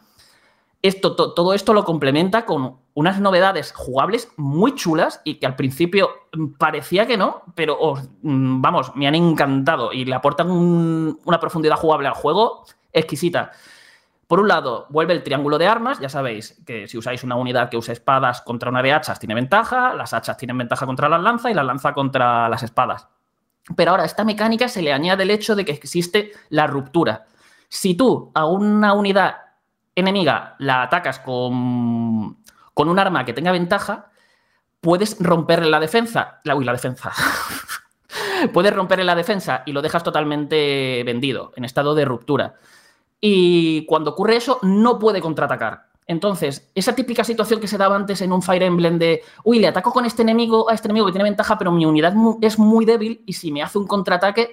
esto, 0.82 1.16
to, 1.16 1.34
todo 1.34 1.54
esto 1.54 1.74
lo 1.74 1.84
complementa 1.84 2.46
con 2.46 2.78
unas 2.94 3.20
novedades 3.20 3.74
jugables 3.74 4.32
muy 4.38 4.76
chulas 4.76 5.22
y 5.24 5.36
que 5.36 5.46
al 5.46 5.56
principio 5.56 6.10
parecía 6.58 7.06
que 7.08 7.18
no, 7.18 7.44
pero 7.56 7.78
oh, 7.80 8.00
vamos, 8.22 8.96
me 8.96 9.08
han 9.08 9.16
encantado 9.16 9.94
y 9.94 10.06
le 10.06 10.16
aportan 10.16 10.50
un, 10.50 11.20
una 11.26 11.40
profundidad 11.40 11.78
jugable 11.78 12.08
al 12.08 12.14
juego 12.14 12.66
exquisita. 12.94 13.52
Por 14.32 14.40
un 14.40 14.48
lado, 14.48 14.86
vuelve 14.88 15.12
el 15.12 15.24
triángulo 15.24 15.58
de 15.58 15.68
armas. 15.68 16.00
Ya 16.00 16.08
sabéis 16.08 16.64
que 16.66 16.88
si 16.88 16.98
usáis 16.98 17.22
una 17.26 17.36
unidad 17.36 17.70
que 17.70 17.76
use 17.76 17.92
espadas 17.92 18.40
contra 18.40 18.70
una 18.70 18.82
de 18.82 18.94
hachas, 18.94 19.20
tiene 19.20 19.36
ventaja. 19.36 19.94
Las 19.94 20.14
hachas 20.14 20.38
tienen 20.38 20.58
ventaja 20.58 20.86
contra 20.86 21.10
la 21.10 21.18
lanza 21.18 21.52
y 21.52 21.54
la 21.54 21.64
lanza 21.64 21.94
contra 21.94 22.48
las 22.48 22.64
espadas. 22.64 23.10
Pero 23.76 23.92
ahora 23.92 24.04
a 24.04 24.06
esta 24.06 24.24
mecánica 24.24 24.68
se 24.68 24.82
le 24.82 24.94
añade 24.94 25.24
el 25.24 25.32
hecho 25.32 25.56
de 25.56 25.66
que 25.66 25.72
existe 25.72 26.32
la 26.50 26.68
ruptura. 26.68 27.26
Si 27.70 27.96
tú 27.96 28.32
a 28.34 28.46
una 28.46 28.94
unidad 28.94 29.36
enemiga 29.96 30.56
la 30.60 30.84
atacas 30.84 31.20
con, 31.20 32.38
con 32.74 32.90
un 32.90 33.00
arma 33.00 33.26
que 33.26 33.34
tenga 33.34 33.52
ventaja, 33.52 34.12
puedes 34.82 35.18
romperle 35.20 35.70
la 35.70 35.80
defensa. 35.80 36.42
La, 36.44 36.56
uy, 36.56 36.66
la 36.66 36.74
defensa. 36.74 37.12
puedes 38.54 38.74
romperle 38.74 39.06
la 39.06 39.16
defensa 39.16 39.64
y 39.66 39.72
lo 39.72 39.82
dejas 39.82 40.04
totalmente 40.04 41.04
vendido, 41.06 41.54
en 41.56 41.66
estado 41.66 41.96
de 41.96 42.06
ruptura. 42.06 42.56
Y 43.20 43.86
cuando 43.86 44.12
ocurre 44.12 44.36
eso, 44.36 44.60
no 44.64 44.98
puede 44.98 45.22
contraatacar. 45.22 45.91
Entonces, 46.12 46.70
esa 46.76 46.94
típica 46.94 47.24
situación 47.24 47.62
que 47.62 47.70
se 47.70 47.78
daba 47.78 47.96
antes 47.96 48.22
en 48.22 48.34
un 48.34 48.42
Fire 48.42 48.64
Emblem 48.64 49.00
de, 49.00 49.24
uy, 49.46 49.60
le 49.60 49.68
ataco 49.68 49.94
con 49.94 50.06
este 50.06 50.24
enemigo 50.24 50.70
a 50.70 50.74
este 50.74 50.90
enemigo 50.90 51.06
que 51.06 51.14
tiene 51.14 51.24
ventaja, 51.24 51.58
pero 51.58 51.72
mi 51.72 51.86
unidad 51.86 52.14
es 52.42 52.60
muy 52.60 52.84
débil 52.84 53.24
y 53.26 53.32
si 53.32 53.50
me 53.50 53.64
hace 53.64 53.78
un 53.78 53.88
contraataque, 53.88 54.52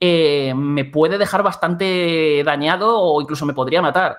eh, 0.00 0.52
me 0.56 0.84
puede 0.84 1.16
dejar 1.16 1.44
bastante 1.44 2.42
dañado 2.44 3.00
o 3.00 3.22
incluso 3.22 3.46
me 3.46 3.54
podría 3.54 3.80
matar. 3.80 4.18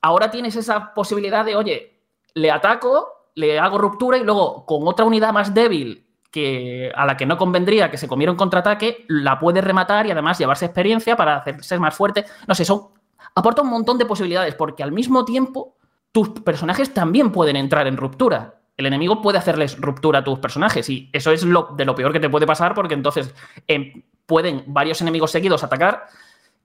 Ahora 0.00 0.30
tienes 0.30 0.56
esa 0.56 0.94
posibilidad 0.94 1.44
de, 1.44 1.56
oye, 1.56 2.00
le 2.32 2.50
ataco, 2.50 3.28
le 3.34 3.58
hago 3.58 3.76
ruptura 3.76 4.16
y 4.16 4.24
luego 4.24 4.64
con 4.64 4.88
otra 4.88 5.04
unidad 5.04 5.30
más 5.30 5.52
débil 5.52 6.06
que 6.30 6.90
a 6.94 7.04
la 7.04 7.18
que 7.18 7.26
no 7.26 7.36
convendría 7.36 7.90
que 7.90 7.98
se 7.98 8.08
comiera 8.08 8.32
un 8.32 8.38
contraataque, 8.38 9.04
la 9.08 9.38
puede 9.38 9.60
rematar 9.60 10.06
y 10.06 10.12
además 10.12 10.38
llevarse 10.38 10.64
experiencia 10.64 11.16
para 11.16 11.36
hacerse 11.36 11.78
más 11.78 11.94
fuerte. 11.94 12.24
No 12.48 12.54
sé, 12.54 12.64
son, 12.64 12.88
aporta 13.34 13.60
un 13.60 13.68
montón 13.68 13.98
de 13.98 14.06
posibilidades 14.06 14.54
porque 14.54 14.82
al 14.82 14.90
mismo 14.90 15.26
tiempo 15.26 15.76
tus 16.14 16.28
personajes 16.28 16.94
también 16.94 17.32
pueden 17.32 17.56
entrar 17.56 17.88
en 17.88 17.96
ruptura. 17.96 18.60
El 18.76 18.86
enemigo 18.86 19.20
puede 19.20 19.38
hacerles 19.38 19.76
ruptura 19.80 20.20
a 20.20 20.24
tus 20.24 20.38
personajes 20.38 20.88
y 20.88 21.10
eso 21.12 21.32
es 21.32 21.42
lo, 21.42 21.74
de 21.76 21.84
lo 21.84 21.96
peor 21.96 22.12
que 22.12 22.20
te 22.20 22.30
puede 22.30 22.46
pasar 22.46 22.72
porque 22.72 22.94
entonces 22.94 23.34
eh, 23.66 24.04
pueden 24.24 24.62
varios 24.68 25.00
enemigos 25.00 25.32
seguidos 25.32 25.64
atacar 25.64 26.04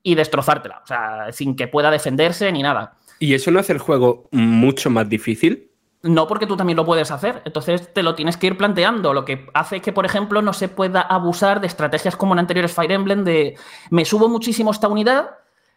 y 0.04 0.14
destrozártela, 0.14 0.82
o 0.84 0.88
sea, 0.88 1.32
sin 1.32 1.56
que 1.56 1.68
pueda 1.68 1.90
defenderse 1.90 2.52
ni 2.52 2.62
nada. 2.62 3.00
¿Y 3.18 3.34
eso 3.34 3.50
no 3.50 3.60
hace 3.60 3.74
el 3.74 3.80
juego 3.80 4.30
mucho 4.32 4.92
más 4.92 5.10
difícil? 5.10 5.72
No, 6.04 6.28
porque 6.28 6.46
tú 6.46 6.56
también 6.56 6.78
lo 6.78 6.86
puedes 6.86 7.10
hacer. 7.10 7.42
Entonces 7.44 7.92
te 7.92 8.04
lo 8.04 8.14
tienes 8.14 8.38
que 8.38 8.48
ir 8.48 8.56
planteando. 8.56 9.16
Lo 9.16 9.26
que 9.26 9.48
hace 9.56 9.82
que, 9.82 9.92
por 9.92 10.06
ejemplo, 10.06 10.44
no 10.44 10.54
se 10.54 10.70
pueda 10.70 11.02
abusar 11.02 11.60
de 11.60 11.68
estrategias 11.68 12.16
como 12.16 12.34
en 12.34 12.40
anteriores 12.40 12.72
Fire 12.72 12.92
Emblem 12.92 13.24
de 13.24 13.58
me 13.90 14.06
subo 14.06 14.30
muchísimo 14.30 14.70
esta 14.70 14.88
unidad 14.88 15.32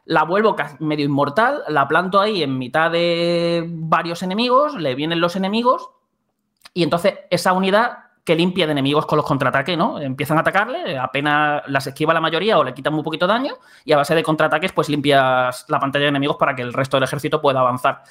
la 0.04 0.24
vuelvo 0.24 0.56
medio 0.80 1.04
inmortal, 1.04 1.62
la 1.68 1.86
planto 1.86 2.20
ahí 2.20 2.42
en 2.42 2.58
mitad 2.58 2.90
de 2.90 3.64
varios 3.68 4.22
enemigos, 4.22 4.74
le 4.74 4.94
vienen 4.94 5.20
los 5.20 5.36
enemigos 5.36 5.90
y 6.74 6.82
entonces 6.82 7.20
esa 7.30 7.52
unidad 7.52 7.98
que 8.24 8.36
limpia 8.36 8.66
de 8.66 8.72
enemigos 8.72 9.06
con 9.06 9.16
los 9.16 9.26
contraataques, 9.26 9.76
¿no? 9.76 10.00
Empiezan 10.00 10.38
a 10.38 10.42
atacarle, 10.42 10.96
apenas 10.96 11.62
las 11.66 11.86
esquiva 11.86 12.14
la 12.14 12.20
mayoría 12.20 12.58
o 12.58 12.64
le 12.64 12.72
quitan 12.72 12.94
muy 12.94 13.02
poquito 13.02 13.26
daño 13.26 13.54
y 13.84 13.92
a 13.92 13.96
base 13.96 14.14
de 14.14 14.22
contraataques 14.22 14.72
pues 14.72 14.88
limpias 14.88 15.64
la 15.68 15.80
pantalla 15.80 16.04
de 16.04 16.10
enemigos 16.10 16.36
para 16.36 16.54
que 16.54 16.62
el 16.62 16.72
resto 16.72 16.96
del 16.96 17.04
ejército 17.04 17.40
pueda 17.40 17.60
avanzar. 17.60 18.02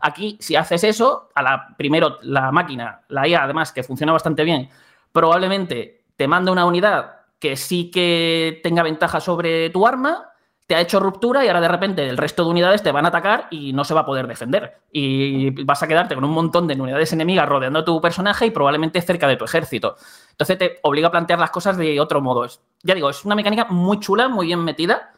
Aquí, 0.00 0.38
si 0.40 0.56
haces 0.56 0.84
eso, 0.84 1.28
a 1.34 1.42
la, 1.42 1.74
primero 1.76 2.18
la 2.22 2.50
máquina, 2.50 3.02
la 3.08 3.26
IA 3.28 3.44
además, 3.44 3.72
que 3.72 3.82
funciona 3.82 4.12
bastante 4.12 4.44
bien, 4.44 4.70
probablemente 5.12 6.04
te 6.16 6.28
manda 6.28 6.52
una 6.52 6.64
unidad 6.64 7.16
que 7.38 7.56
sí 7.56 7.90
que 7.90 8.60
tenga 8.62 8.82
ventaja 8.82 9.20
sobre 9.20 9.70
tu 9.70 9.86
arma, 9.86 10.27
te 10.68 10.74
ha 10.74 10.82
hecho 10.82 11.00
ruptura 11.00 11.42
y 11.42 11.48
ahora 11.48 11.62
de 11.62 11.68
repente 11.68 12.06
el 12.06 12.18
resto 12.18 12.44
de 12.44 12.50
unidades 12.50 12.82
te 12.82 12.92
van 12.92 13.06
a 13.06 13.08
atacar 13.08 13.48
y 13.50 13.72
no 13.72 13.84
se 13.84 13.94
va 13.94 14.00
a 14.02 14.06
poder 14.06 14.26
defender. 14.26 14.82
Y 14.92 15.64
vas 15.64 15.82
a 15.82 15.88
quedarte 15.88 16.14
con 16.14 16.24
un 16.24 16.30
montón 16.30 16.68
de 16.68 16.74
unidades 16.74 17.10
enemigas 17.14 17.48
rodeando 17.48 17.78
a 17.78 17.84
tu 17.86 17.98
personaje 18.02 18.44
y 18.44 18.50
probablemente 18.50 19.00
cerca 19.00 19.26
de 19.26 19.36
tu 19.36 19.46
ejército. 19.46 19.96
Entonces 20.30 20.58
te 20.58 20.78
obliga 20.82 21.08
a 21.08 21.10
plantear 21.10 21.38
las 21.38 21.50
cosas 21.50 21.78
de 21.78 21.98
otro 21.98 22.20
modo. 22.20 22.46
Ya 22.82 22.94
digo, 22.94 23.08
es 23.08 23.24
una 23.24 23.34
mecánica 23.34 23.64
muy 23.70 23.98
chula, 23.98 24.28
muy 24.28 24.48
bien 24.48 24.62
metida 24.62 25.10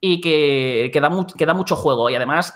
y 0.00 0.18
que, 0.22 0.88
que 0.90 1.00
da, 1.02 1.10
que 1.36 1.44
da 1.44 1.52
mucho 1.52 1.76
juego. 1.76 2.08
Y 2.08 2.14
además, 2.14 2.54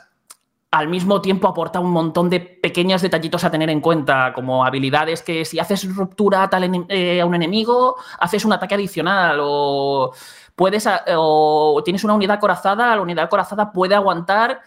al 0.70 0.88
mismo 0.88 1.20
tiempo 1.20 1.46
aporta 1.46 1.78
un 1.78 1.90
montón 1.90 2.30
de 2.30 2.40
pequeños 2.40 3.02
detallitos 3.02 3.44
a 3.44 3.50
tener 3.50 3.68
en 3.68 3.82
cuenta, 3.82 4.32
como 4.32 4.64
habilidades 4.64 5.20
que 5.20 5.44
si 5.44 5.58
haces 5.58 5.94
ruptura 5.94 6.44
a, 6.44 6.48
tal 6.48 6.86
eh, 6.88 7.20
a 7.20 7.26
un 7.26 7.34
enemigo, 7.34 7.96
haces 8.18 8.46
un 8.46 8.54
ataque 8.54 8.76
adicional 8.76 9.40
o 9.42 10.14
puedes 10.60 10.86
o 11.16 11.80
tienes 11.82 12.04
una 12.04 12.12
unidad 12.12 12.38
corazada, 12.38 12.94
la 12.94 13.00
unidad 13.00 13.30
corazada 13.30 13.72
puede 13.72 13.94
aguantar 13.94 14.60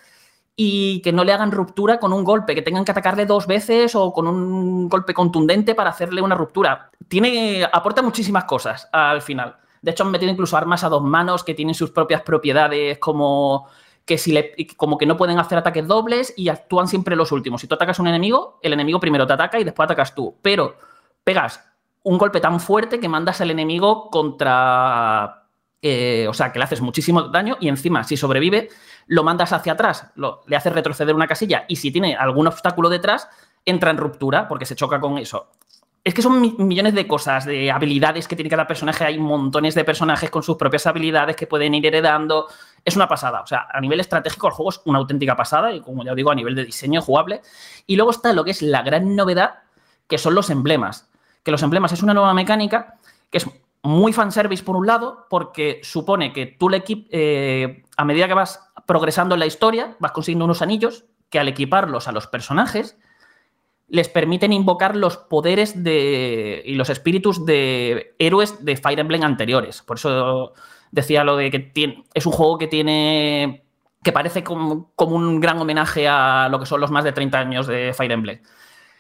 y 0.56 1.04
que 1.04 1.12
no 1.12 1.24
le 1.24 1.34
hagan 1.34 1.52
ruptura 1.52 2.00
con 2.00 2.12
un 2.14 2.24
golpe, 2.24 2.56
que 2.56 2.64
tengan 2.64 2.84
que 2.84 2.90
atacarle 2.90 3.28
dos 3.28 3.46
veces 3.46 3.94
o 3.94 4.12
con 4.12 4.28
un 4.28 4.90
golpe 4.90 5.14
contundente 5.14 5.76
para 5.76 5.92
hacerle 5.92 6.24
una 6.24 6.34
ruptura. 6.34 6.90
Tiene, 7.08 7.64
aporta 7.72 8.02
muchísimas 8.02 8.46
cosas 8.46 8.90
al 8.92 9.22
final. 9.22 9.56
De 9.84 9.92
hecho, 9.92 10.04
han 10.04 10.10
metido 10.10 10.32
incluso 10.32 10.58
armas 10.58 10.84
a 10.84 10.90
dos 10.90 11.04
manos 11.04 11.44
que 11.44 11.54
tienen 11.54 11.76
sus 11.76 11.92
propias 11.92 12.24
propiedades, 12.24 12.98
como 12.98 13.68
que 14.04 14.18
si 14.18 14.36
como 14.76 14.98
que 14.98 15.06
no 15.06 15.16
pueden 15.16 15.38
hacer 15.38 15.60
ataques 15.60 15.88
dobles 15.88 16.34
y 16.36 16.50
actúan 16.50 16.88
siempre 16.88 17.16
los 17.16 17.32
últimos. 17.32 17.62
Si 17.62 17.68
tú 17.68 17.76
atacas 17.76 18.00
a 18.00 18.02
un 18.02 18.08
enemigo, 18.08 18.58
el 18.64 18.74
enemigo 18.74 19.00
primero 19.00 19.28
te 19.28 19.34
ataca 19.34 19.60
y 19.60 19.64
después 19.64 19.86
atacas 19.86 20.16
tú. 20.16 20.40
Pero 20.42 20.76
pegas 21.24 21.64
un 22.02 22.18
golpe 22.18 22.42
tan 22.42 22.60
fuerte 22.60 23.00
que 23.00 23.08
mandas 23.08 23.42
al 23.42 23.52
enemigo 23.52 24.10
contra. 24.10 25.43
Eh, 25.84 26.26
o 26.28 26.34
sea, 26.34 26.52
que 26.52 26.58
le 26.58 26.66
haces 26.66 26.82
muchísimo 26.82 27.24
daño 27.24 27.58
y 27.60 27.68
encima, 27.68 28.04
si 28.04 28.18
sobrevive, 28.18 28.70
lo 29.08 29.24
mandas 29.24 29.52
hacia 29.54 29.74
atrás, 29.74 30.08
lo- 30.16 30.42
le 30.48 30.56
haces 30.56 30.74
retroceder 30.74 31.14
una 31.14 31.28
casilla 31.28 31.66
y 31.68 31.76
si 31.76 31.92
tiene 31.92 32.16
algún 32.16 32.48
obstáculo 32.48 32.90
detrás, 32.90 33.28
entra 33.66 33.92
en 33.92 33.98
ruptura 33.98 34.48
porque 34.48 34.66
se 34.66 34.76
choca 34.76 35.00
con 35.00 35.18
eso. 35.18 35.50
Es 36.06 36.14
que 36.14 36.22
son 36.22 36.42
mi- 36.42 36.56
millones 36.58 36.94
de 36.96 37.08
cosas, 37.08 37.46
de 37.46 37.72
habilidades 37.72 38.28
que 38.28 38.36
tiene 38.36 38.50
cada 38.50 38.68
personaje. 38.68 39.06
Hay 39.06 39.18
montones 39.20 39.74
de 39.76 39.86
personajes 39.86 40.30
con 40.30 40.44
sus 40.44 40.58
propias 40.58 40.86
habilidades 40.88 41.36
que 41.38 41.48
pueden 41.48 41.74
ir 41.76 41.86
heredando. 41.86 42.48
Es 42.84 42.96
una 42.98 43.08
pasada. 43.08 43.40
O 43.42 43.48
sea, 43.48 43.68
a 43.72 43.80
nivel 43.80 44.02
estratégico 44.02 44.48
el 44.48 44.54
juego 44.54 44.70
es 44.72 44.82
una 44.84 45.00
auténtica 45.00 45.36
pasada 45.38 45.72
y 45.72 45.80
como 45.80 46.04
ya 46.04 46.14
digo, 46.14 46.30
a 46.32 46.36
nivel 46.36 46.56
de 46.56 46.66
diseño 46.66 47.02
jugable. 47.02 47.42
Y 47.88 47.96
luego 47.96 48.12
está 48.12 48.34
lo 48.34 48.44
que 48.44 48.52
es 48.52 48.62
la 48.62 48.82
gran 48.82 49.16
novedad, 49.16 49.60
que 50.08 50.18
son 50.18 50.36
los 50.36 50.50
emblemas. 50.50 51.10
Que 51.42 51.52
los 51.52 51.64
emblemas 51.64 51.94
es 51.94 52.04
una 52.04 52.14
nueva 52.14 52.34
mecánica 52.34 52.96
que 53.30 53.38
es 53.38 53.50
muy 53.84 54.14
fanservice 54.14 54.64
por 54.64 54.78
un 54.78 54.88
lado, 54.88 55.28
porque 55.30 55.82
supone 55.84 56.32
que 56.34 56.46
tú 56.46 56.70
le 56.70 56.84
eh, 56.88 57.84
a 57.98 58.06
medida 58.06 58.28
que 58.28 58.34
vas 58.34 58.72
progresando 58.86 59.36
en 59.36 59.40
la 59.40 59.46
historia, 59.46 59.96
vas 60.00 60.14
consiguiendo 60.14 60.46
unos 60.46 60.62
anillos 60.62 61.06
que 61.30 61.40
al 61.40 61.50
equiparlos 61.50 62.08
a 62.08 62.12
los 62.12 62.28
personajes 62.28 62.98
les 63.88 64.10
permiten 64.10 64.54
invocar 64.54 64.96
los 64.96 65.18
poderes 65.18 65.84
de, 65.84 66.64
y 66.66 66.76
los 66.76 66.90
espíritus 66.90 67.46
de 67.46 68.16
héroes 68.18 68.64
de 68.64 68.78
Fire 68.78 69.00
Emblem 69.00 69.24
anteriores. 69.24 69.82
Por 69.82 69.98
eso 69.98 70.54
decía 70.92 71.24
lo 71.24 71.36
de 71.36 71.52
que 71.52 71.60
tiene, 71.60 72.06
es 72.14 72.26
un 72.26 72.32
juego 72.32 72.58
que 72.58 72.68
tiene 72.68 73.66
que 74.02 74.12
parece 74.12 74.44
como, 74.44 74.92
como 74.96 75.16
un 75.16 75.40
gran 75.40 75.60
homenaje 75.60 76.08
a 76.08 76.48
lo 76.50 76.60
que 76.60 76.66
son 76.66 76.82
los 76.82 76.92
más 76.92 77.04
de 77.04 77.12
30 77.12 77.40
años 77.40 77.68
de 77.68 77.94
Fire 77.94 78.12
Emblem. 78.12 78.42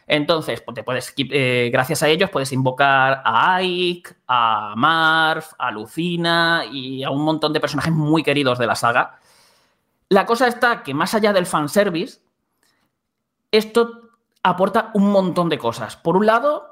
Entonces, 0.08 0.62
pues 0.62 0.76
te 0.76 0.84
puedes, 0.84 1.14
eh, 1.18 1.70
gracias 1.72 2.04
a 2.04 2.08
ellos, 2.10 2.30
puedes 2.30 2.52
invocar 2.52 3.22
a 3.24 3.56
Ike, 3.56 4.16
a 4.28 4.74
Marv, 4.76 5.44
a 5.58 5.72
Lucina 5.72 6.64
y 6.72 7.04
a 7.04 7.10
un 7.10 7.24
montón 7.24 7.54
de 7.54 7.60
personajes 7.60 7.94
muy 7.94 8.24
queridos 8.24 8.60
de 8.60 8.68
la 8.68 8.76
saga. 8.76 9.20
La 10.10 10.26
cosa 10.26 10.48
está 10.48 10.84
que 10.84 10.94
más 10.94 11.14
allá 11.14 11.34
del 11.34 11.46
fanservice, 11.46 12.20
esto 13.52 14.10
aporta 14.44 14.92
un 14.94 15.12
montón 15.12 15.50
de 15.50 15.58
cosas. 15.58 15.96
Por 15.96 16.18
un 16.18 16.26
lado, 16.26 16.68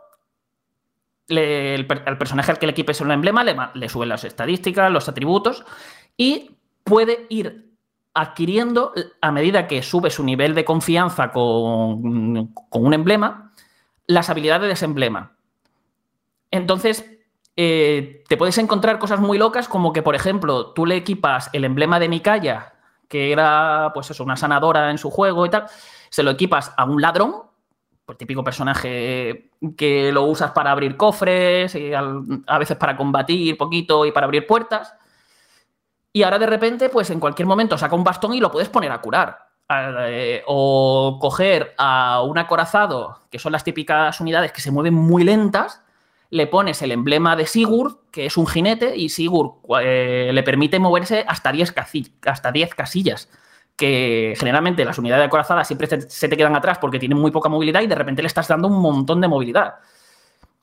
le- 1.28 1.76
el, 1.76 1.88
personaje 1.88 2.52
al 2.52 2.60
que 2.60 2.66
le 2.66 2.74
equipes 2.74 3.02
un 3.02 3.12
emblema 3.12 3.44
le, 3.44 3.56
le 3.74 3.90
suben 3.90 4.10
las 4.10 4.24
estadísticas, 4.24 4.92
los 4.92 5.08
atributos 5.08 5.64
y 6.18 6.58
puede 6.84 7.26
ir 7.30 7.71
adquiriendo 8.14 8.94
a 9.22 9.32
medida 9.32 9.68
que 9.68 9.84
sube 9.84 10.10
su 10.10 10.24
nivel 10.24 10.54
de 10.54 10.66
confianza 10.66 11.32
con, 11.32 12.54
un 12.70 12.94
emblema, 12.94 13.54
las 14.08 14.30
habilidades 14.30 14.68
de 14.68 14.74
ese 14.74 14.86
emblema. 14.86 15.34
Entonces, 16.50 17.10
eh, 17.56 18.24
te 18.28 18.38
puedes 18.38 18.58
encontrar 18.58 19.00
cosas 19.00 19.20
muy 19.20 19.38
locas 19.38 19.68
como 19.68 19.94
que, 19.94 20.02
por 20.02 20.16
ejemplo, 20.16 20.74
tú 20.74 20.86
le 20.86 20.96
equipas 20.96 21.50
el 21.54 21.64
emblema 21.64 22.00
de 22.00 22.10
Mikaya, 22.10 22.74
que 23.08 23.32
era 23.32 23.92
pues 23.94 24.10
eso, 24.12 24.24
una 24.24 24.38
sanadora 24.38 24.92
en 24.92 24.98
su 24.98 25.10
juego 25.10 25.46
y 25.46 25.50
tal, 25.50 25.66
se 26.10 26.24
lo 26.24 26.32
equipas 26.32 26.74
a 26.76 26.86
un 26.86 27.02
ladrón, 27.02 27.36
pues 28.06 28.18
típico 28.18 28.44
personaje 28.44 29.52
que 29.78 30.12
lo 30.12 30.24
usas 30.24 30.52
para 30.52 30.72
abrir 30.72 30.98
cofres, 30.98 31.76
y 31.76 31.94
a 31.94 32.58
veces 32.58 32.76
para 32.76 32.98
combatir 32.98 33.58
poquito 33.58 34.06
y 34.06 34.12
para 34.12 34.26
abrir 34.26 34.46
puertas. 34.46 34.96
Y 36.14 36.24
ahora 36.24 36.40
de 36.40 36.46
repente, 36.48 36.90
pues 36.90 37.10
en 37.10 37.20
cualquier 37.20 37.48
momento 37.48 37.78
saca 37.78 37.96
un 37.96 38.04
bastón 38.04 38.34
y 38.34 38.40
lo 38.40 38.52
puedes 38.52 38.70
poner 38.70 38.92
a 38.92 39.00
curar. 39.02 39.38
Eh, 40.10 40.44
o 40.48 41.18
coger 41.22 41.74
a 41.78 42.22
un 42.24 42.38
acorazado, 42.38 43.20
que 43.30 43.40
son 43.40 43.54
las 43.54 43.64
típicas 43.64 44.20
unidades 44.20 44.52
que 44.52 44.60
se 44.60 44.72
mueven 44.72 44.94
muy 44.94 45.24
lentas, 45.24 45.82
le 46.30 46.48
pones 46.48 46.82
el 46.82 46.92
emblema 46.92 47.36
de 47.38 47.46
Sigurd, 47.46 47.96
que 48.12 48.26
es 48.26 48.36
un 48.36 48.48
jinete, 48.48 48.96
y 48.98 49.08
Sigurd 49.10 49.52
eh, 49.82 50.32
le 50.34 50.44
permite 50.44 50.80
moverse 50.80 51.24
hasta 51.28 51.52
10, 51.54 51.72
casi- 51.72 52.14
hasta 52.26 52.52
10 52.52 52.76
casillas. 52.76 53.30
Que 53.78 54.34
generalmente 54.38 54.84
las 54.86 54.98
unidades 55.00 55.26
acorazadas 55.26 55.66
siempre 55.68 55.88
se 55.88 56.28
te 56.28 56.38
quedan 56.38 56.56
atrás 56.56 56.78
porque 56.78 57.00
tienen 57.00 57.18
muy 57.18 57.32
poca 57.32 57.48
movilidad 57.50 57.82
y 57.82 57.88
de 57.88 57.96
repente 57.96 58.22
le 58.22 58.28
estás 58.28 58.48
dando 58.50 58.68
un 58.68 58.80
montón 58.82 59.22
de 59.22 59.28
movilidad. 59.30 59.76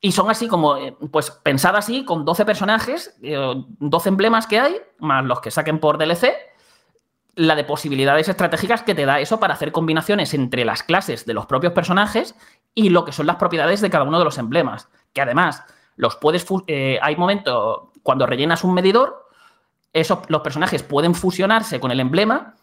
Y 0.01 0.12
son 0.12 0.31
así 0.31 0.47
como, 0.47 0.77
eh, 0.77 0.97
pues 1.11 1.31
pensada 1.31 1.79
así, 1.79 2.05
con 2.05 2.25
12 2.25 2.45
personajes, 2.45 3.16
eh, 3.23 3.37
12 3.81 4.09
emblemas 4.09 4.47
que 4.47 4.61
hay, 4.61 4.77
más 4.99 5.25
los 5.25 5.41
que 5.41 5.51
saquen 5.51 5.81
por 5.81 5.99
DLC, 5.99 6.37
la 7.35 7.55
de 7.55 7.65
posibilidades 7.65 8.29
estratégicas 8.29 8.83
que 8.83 8.95
te 8.95 9.07
da 9.07 9.20
eso 9.20 9.39
para 9.41 9.55
hacer 9.55 9.73
combinaciones 9.73 10.35
entre 10.35 10.65
las 10.65 10.83
clases 10.83 11.25
de 11.25 11.35
los 11.35 11.47
propios 11.47 11.73
personajes 11.73 12.35
y 12.75 12.91
lo 12.91 13.05
que 13.05 13.12
son 13.12 13.27
las 13.27 13.37
propiedades 13.37 13.81
de 13.81 13.91
cada 13.91 14.05
uno 14.05 14.19
de 14.19 14.25
los 14.25 14.39
emblemas. 14.39 14.89
Que 15.12 15.20
además, 15.20 15.65
los 15.97 16.16
puedes. 16.16 16.47
eh, 16.66 16.99
hay 17.03 17.16
momentos 17.16 17.91
cuando 18.03 18.27
rellenas 18.27 18.65
un 18.65 18.75
medidor, 18.75 19.29
esos, 19.93 20.20
los 20.29 20.43
personajes 20.43 20.83
pueden 20.83 21.15
fusionarse 21.15 21.81
con 21.81 21.91
el 21.91 22.01
emblema 22.01 22.55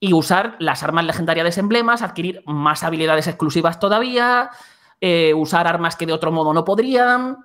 y 0.00 0.12
usar 0.12 0.56
las 0.58 0.82
armas 0.82 1.04
legendarias 1.04 1.44
de 1.44 1.50
ese 1.50 1.60
emblema, 1.60 1.94
adquirir 1.94 2.42
más 2.46 2.82
habilidades 2.82 3.26
exclusivas 3.26 3.78
todavía, 3.78 4.50
eh, 5.06 5.34
usar 5.34 5.66
armas 5.66 5.96
que 5.96 6.06
de 6.06 6.14
otro 6.14 6.32
modo 6.32 6.54
no 6.54 6.64
podrían. 6.64 7.36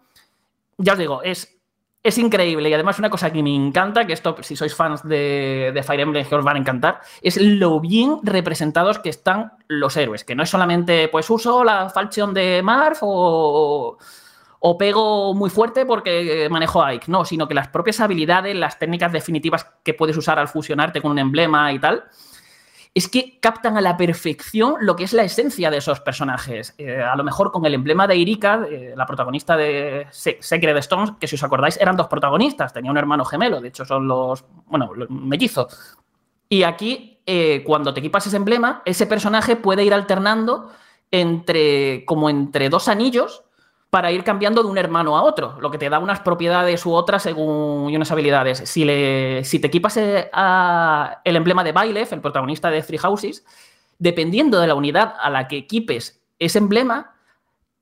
Ya 0.77 0.93
os 0.93 0.97
digo, 0.97 1.21
es, 1.23 1.59
es 2.01 2.17
increíble 2.17 2.69
y 2.69 2.73
además 2.73 2.99
una 2.99 3.09
cosa 3.09 3.33
que 3.33 3.43
me 3.43 3.53
encanta, 3.53 4.07
que 4.07 4.13
esto 4.13 4.33
si 4.39 4.55
sois 4.55 4.73
fans 4.73 5.05
de, 5.05 5.83
Fire 5.85 5.99
Emblem 5.99 6.25
que 6.25 6.35
os 6.35 6.45
van 6.45 6.55
a 6.55 6.59
encantar, 6.59 7.01
es 7.21 7.35
lo 7.35 7.81
bien 7.81 8.19
representados 8.23 8.99
que 8.99 9.09
están 9.09 9.51
los 9.67 9.97
héroes, 9.97 10.23
que 10.23 10.35
no 10.35 10.43
es 10.43 10.49
solamente 10.49 11.09
pues 11.09 11.29
uso 11.29 11.65
la 11.65 11.89
falchion 11.89 12.33
de 12.33 12.61
Marv 12.63 12.99
o, 13.01 13.97
o 14.59 14.77
pego 14.77 15.33
muy 15.33 15.49
fuerte 15.49 15.85
porque 15.85 16.47
manejo 16.49 16.81
a 16.81 16.93
Ike, 16.93 17.11
no, 17.11 17.25
sino 17.25 17.45
que 17.45 17.55
las 17.55 17.67
propias 17.67 17.99
habilidades, 17.99 18.55
las 18.55 18.79
técnicas 18.79 19.11
definitivas 19.11 19.67
que 19.83 19.93
puedes 19.93 20.15
usar 20.15 20.39
al 20.39 20.47
fusionarte 20.47 21.01
con 21.01 21.11
un 21.11 21.19
emblema 21.19 21.73
y 21.73 21.79
tal, 21.79 22.05
es 22.93 23.07
que 23.07 23.39
captan 23.39 23.77
a 23.77 23.81
la 23.81 23.95
perfección 23.97 24.75
lo 24.81 24.95
que 24.95 25.03
es 25.03 25.13
la 25.13 25.23
esencia 25.23 25.69
de 25.69 25.77
esos 25.77 25.99
personajes. 25.99 26.73
Eh, 26.77 27.01
a 27.01 27.15
lo 27.15 27.23
mejor 27.23 27.51
con 27.51 27.65
el 27.65 27.73
emblema 27.75 28.07
de 28.07 28.15
Irika, 28.17 28.65
eh, 28.69 28.93
la 28.95 29.05
protagonista 29.05 29.55
de 29.55 30.07
Se- 30.11 30.37
Secret 30.41 30.75
Stones, 30.77 31.11
que 31.19 31.27
si 31.27 31.35
os 31.35 31.43
acordáis 31.43 31.77
eran 31.79 31.95
dos 31.95 32.07
protagonistas, 32.07 32.73
tenía 32.73 32.91
un 32.91 32.97
hermano 32.97 33.23
gemelo, 33.25 33.61
de 33.61 33.67
hecho 33.69 33.85
son 33.85 34.07
los, 34.07 34.43
bueno, 34.65 34.93
los 34.95 35.09
mellizos. 35.09 35.97
Y 36.49 36.63
aquí, 36.63 37.21
eh, 37.27 37.63
cuando 37.65 37.93
te 37.93 37.99
equipas 37.99 38.25
ese 38.25 38.37
emblema, 38.37 38.81
ese 38.85 39.05
personaje 39.05 39.55
puede 39.55 39.83
ir 39.83 39.93
alternando 39.93 40.71
entre, 41.11 42.03
como 42.05 42.29
entre 42.29 42.69
dos 42.69 42.87
anillos 42.87 43.43
para 43.89 44.11
ir 44.11 44.23
cambiando 44.23 44.61
de 44.61 44.69
un 44.69 44.77
hermano 44.77 45.17
a 45.17 45.23
otro, 45.23 45.57
lo 45.59 45.71
que 45.71 45.79
te 45.79 45.89
da 45.89 45.99
unas 45.99 46.19
propiedades 46.19 46.85
u 46.85 46.93
otras 46.93 47.23
según 47.23 47.89
y 47.89 47.95
unas 47.95 48.11
habilidades. 48.11 48.59
Si, 48.65 48.85
le, 48.85 49.43
si 49.43 49.59
te 49.59 49.67
equipas 49.67 49.97
eh, 49.97 50.29
el 51.23 51.35
emblema 51.35 51.63
de 51.63 51.71
Byleth, 51.71 52.11
el 52.13 52.21
protagonista 52.21 52.69
de 52.69 52.83
Three 52.83 52.99
Houses, 52.99 53.43
dependiendo 53.97 54.59
de 54.59 54.67
la 54.67 54.75
unidad 54.75 55.15
a 55.19 55.29
la 55.29 55.47
que 55.47 55.57
equipes 55.57 56.21
ese 56.37 56.59
emblema, 56.59 57.15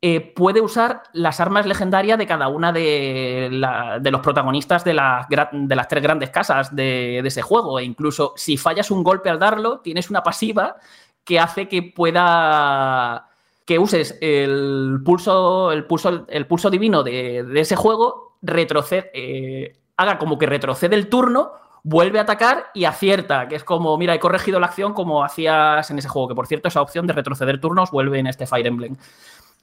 eh, 0.01 0.21
puede 0.21 0.61
usar 0.61 1.03
las 1.11 1.41
armas 1.41 1.65
legendarias 1.65 2.17
de 2.17 2.27
cada 2.27 2.47
una 2.47 2.71
de, 2.71 3.49
los 3.51 4.21
protagonistas 4.21 4.85
de, 4.85 4.93
de 4.93 5.75
las 5.75 5.87
tres 5.87 6.03
grandes 6.03 6.29
casas 6.29 6.73
de 6.73 7.19
ese 7.19 7.41
juego. 7.41 7.79
E 7.79 7.83
incluso 7.83 8.33
si 8.37 8.55
fallas 8.55 8.91
un 8.91 9.03
golpe 9.03 9.29
al 9.29 9.39
darlo, 9.39 9.79
tienes 9.79 10.09
una 10.09 10.23
pasiva 10.23 10.77
que 11.25 11.39
hace 11.39 11.67
que 11.67 11.83
pueda 11.83 13.26
que 13.67 13.77
uses 13.77 14.17
el 14.21 15.01
pulso, 15.03 15.73
el 15.73 15.83
pulso, 15.83 16.25
el 16.29 16.47
pulso 16.47 16.69
divino 16.69 17.03
de, 17.03 17.45
ese 17.53 17.75
juego, 17.75 18.37
retrocede, 18.41 19.11
eh, 19.13 19.75
haga 19.97 20.17
como 20.17 20.37
que 20.37 20.45
retrocede 20.45 20.95
el 20.95 21.09
turno 21.09 21.51
vuelve 21.83 22.19
a 22.19 22.23
atacar 22.23 22.67
y 22.73 22.85
acierta, 22.85 23.47
que 23.47 23.55
es 23.55 23.63
como, 23.63 23.97
mira, 23.97 24.15
he 24.15 24.19
corregido 24.19 24.59
la 24.59 24.67
acción 24.67 24.93
como 24.93 25.23
hacías 25.23 25.89
en 25.91 25.99
ese 25.99 26.07
juego, 26.07 26.29
que 26.29 26.35
por 26.35 26.47
cierto 26.47 26.69
esa 26.69 26.81
opción 26.81 27.07
de 27.07 27.13
retroceder 27.13 27.59
turnos 27.59 27.91
vuelve 27.91 28.19
en 28.19 28.27
este 28.27 28.47
Fire 28.47 28.67
Emblem. 28.67 28.95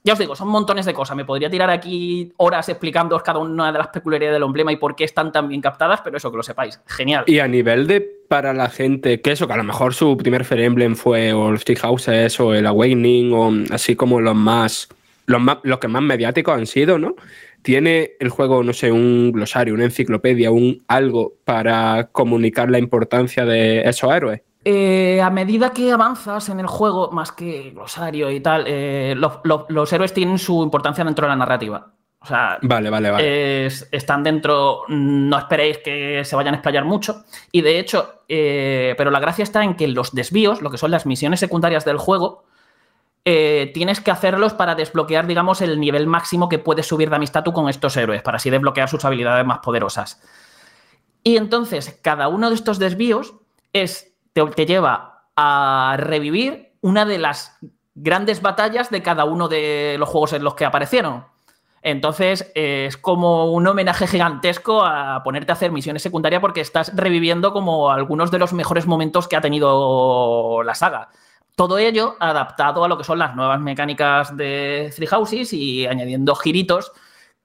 Ya 0.05 0.13
os 0.13 0.19
digo, 0.19 0.35
son 0.35 0.49
montones 0.49 0.85
de 0.85 0.93
cosas. 0.93 1.17
Me 1.17 1.25
podría 1.25 1.49
tirar 1.49 1.71
aquí 1.71 2.31
horas 2.37 2.69
explicándoos 2.69 3.23
cada 3.23 3.39
una 3.39 3.71
de 3.71 3.79
las 3.79 3.87
peculiaridades 3.87 4.35
del 4.35 4.43
emblema 4.43 4.71
y 4.71 4.75
por 4.75 4.95
qué 4.95 5.03
están 5.03 5.31
tan 5.31 5.49
bien 5.49 5.61
captadas, 5.61 6.01
pero 6.03 6.15
eso 6.15 6.29
que 6.29 6.37
lo 6.37 6.43
sepáis. 6.43 6.79
Genial. 6.85 7.23
Y 7.25 7.39
a 7.39 7.47
nivel 7.47 7.87
de 7.87 8.01
para 8.01 8.53
la 8.53 8.69
gente, 8.69 9.19
que 9.21 9.31
eso, 9.31 9.47
que 9.47 9.53
a 9.53 9.57
lo 9.57 9.63
mejor 9.63 9.95
su 9.95 10.15
primer 10.15 10.45
Fire 10.45 10.61
Emblem 10.61 10.95
fue 10.95 11.33
o 11.33 11.49
el 11.49 11.57
Stick 11.57 11.79
Houses 11.79 12.39
o 12.39 12.53
el 12.53 12.67
Awakening, 12.67 13.33
o 13.33 13.51
así 13.73 13.95
como 13.95 14.21
los 14.21 14.35
más, 14.35 14.89
los 15.25 15.41
más, 15.41 15.57
los 15.63 15.79
que 15.79 15.87
más 15.87 16.03
mediáticos 16.03 16.55
han 16.55 16.67
sido, 16.67 16.99
¿no? 16.99 17.15
¿Tiene 17.63 18.11
el 18.19 18.29
juego, 18.29 18.63
no 18.63 18.73
sé, 18.73 18.91
un 18.91 19.31
glosario, 19.31 19.73
una 19.73 19.85
enciclopedia, 19.85 20.51
un 20.51 20.83
algo 20.87 21.33
para 21.45 22.09
comunicar 22.11 22.69
la 22.69 22.77
importancia 22.77 23.43
de 23.43 23.81
esos 23.81 24.13
héroes? 24.13 24.41
Eh, 24.67 25.21
a 25.21 25.29
medida 25.29 25.69
que 25.71 25.91
avanzas 25.91 26.49
en 26.49 26.59
el 26.59 26.65
juego, 26.65 27.11
más 27.11 27.31
que 27.31 27.69
glosario 27.69 28.31
y 28.31 28.39
tal, 28.39 28.63
eh, 28.65 29.15
los, 29.15 29.93
héroes 29.93 30.11
tienen 30.11 30.39
su 30.39 30.63
importancia 30.63 31.03
dentro 31.03 31.25
de 31.27 31.29
la 31.29 31.35
narrativa. 31.35 31.91
O 32.19 32.25
sea, 32.25 32.57
Vale, 32.63 32.89
vale, 32.89 33.11
vale. 33.11 33.65
es- 33.67 33.87
están 33.91 34.23
dentro, 34.23 34.81
no 34.87 35.37
esperéis 35.37 35.77
que 35.77 36.23
se 36.25 36.35
vayan 36.35 36.55
a 36.55 36.57
explayar 36.57 36.83
mucho. 36.83 37.25
Y 37.51 37.61
de 37.61 37.77
hecho, 37.77 38.23
eh, 38.27 38.95
pero 38.97 39.11
la 39.11 39.19
gracia 39.19 39.43
está 39.43 39.63
en 39.63 39.75
que 39.75 39.87
los 39.87 40.13
desvíos, 40.15 40.63
lo 40.63 40.71
que 40.71 40.79
son 40.79 40.89
las 40.89 41.05
misiones 41.05 41.39
secundarias 41.39 41.85
del 41.85 41.99
juego, 41.99 42.45
eh, 43.23 43.69
tienes 43.75 44.01
que 44.01 44.09
hacerlos 44.09 44.53
para 44.55 44.73
desbloquear, 44.73 45.27
digamos, 45.27 45.61
el 45.61 45.79
nivel 45.79 46.07
máximo 46.07 46.49
que 46.49 46.57
puedes 46.57 46.87
subir 46.87 47.11
de 47.11 47.17
amistad 47.17 47.43
tú 47.43 47.53
con 47.53 47.69
estos 47.69 47.95
héroes, 47.97 48.23
para 48.23 48.37
así 48.37 48.49
desbloquear 48.49 48.89
sus 48.89 49.05
habilidades 49.05 49.45
más 49.45 49.59
poderosas. 49.59 50.19
Y 51.23 51.37
entonces, 51.37 51.99
cada 52.01 52.27
uno 52.29 52.49
de 52.49 52.55
estos 52.55 52.79
desvíos 52.79 53.35
es, 53.73 54.14
te, 54.35 54.65
lleva 54.65 55.23
a 55.35 55.95
revivir 55.97 56.73
una 56.81 57.05
de 57.05 57.17
las 57.17 57.57
grandes 57.95 58.41
batallas 58.41 58.89
de 58.89 59.01
cada 59.01 59.23
uno 59.25 59.47
de 59.47 59.95
los 59.97 60.09
juegos 60.09 60.33
en 60.33 60.43
los 60.43 60.55
que 60.55 60.65
aparecieron. 60.65 61.25
Entonces 61.81 62.51
eh, 62.55 62.85
es 62.87 62.97
como 62.97 63.51
un 63.51 63.65
homenaje 63.67 64.07
gigantesco 64.07 64.83
a 64.83 65.23
ponerte 65.23 65.51
a 65.51 65.55
hacer 65.55 65.71
misiones 65.71 66.01
secundarias 66.01 66.41
porque 66.41 66.61
estás 66.61 66.91
reviviendo 66.95 67.53
como 67.53 67.91
algunos 67.91 68.31
de 68.31 68.39
los 68.39 68.53
mejores 68.53 68.87
momentos 68.87 69.27
que 69.27 69.35
ha 69.35 69.41
tenido 69.41 70.63
la 70.63 70.75
saga. 70.75 71.09
Todo 71.55 71.77
ello 71.77 72.15
adaptado 72.19 72.83
a 72.83 72.87
lo 72.89 72.97
que 72.97 73.03
son 73.05 73.19
las 73.19 73.35
nuevas 73.35 73.61
mecánicas 73.61 74.35
de 74.35 74.91
Three 74.93 75.07
Houses 75.07 75.53
y 75.53 75.85
añadiendo 75.87 76.35
giritos 76.35 76.91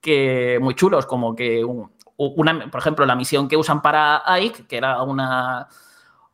que 0.01 0.57
muy 0.61 0.75
chulos, 0.75 1.05
como 1.05 1.35
que 1.35 1.63
un- 1.63 1.91
una, 2.17 2.69
por 2.69 2.81
ejemplo, 2.81 3.05
la 3.05 3.15
misión 3.15 3.47
que 3.47 3.55
usan 3.57 3.81
para 3.81 4.23
Ike, 4.25 4.65
que 4.67 4.77
era 4.77 5.01
una, 5.03 5.67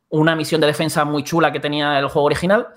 una 0.10 0.36
misión 0.36 0.62
de 0.62 0.68
defensa 0.68 1.06
muy 1.06 1.24
chula 1.24 1.52
que 1.52 1.60
tenía 1.60 2.00
el 2.00 2.08
juego 2.08 2.26
original, 2.26 2.68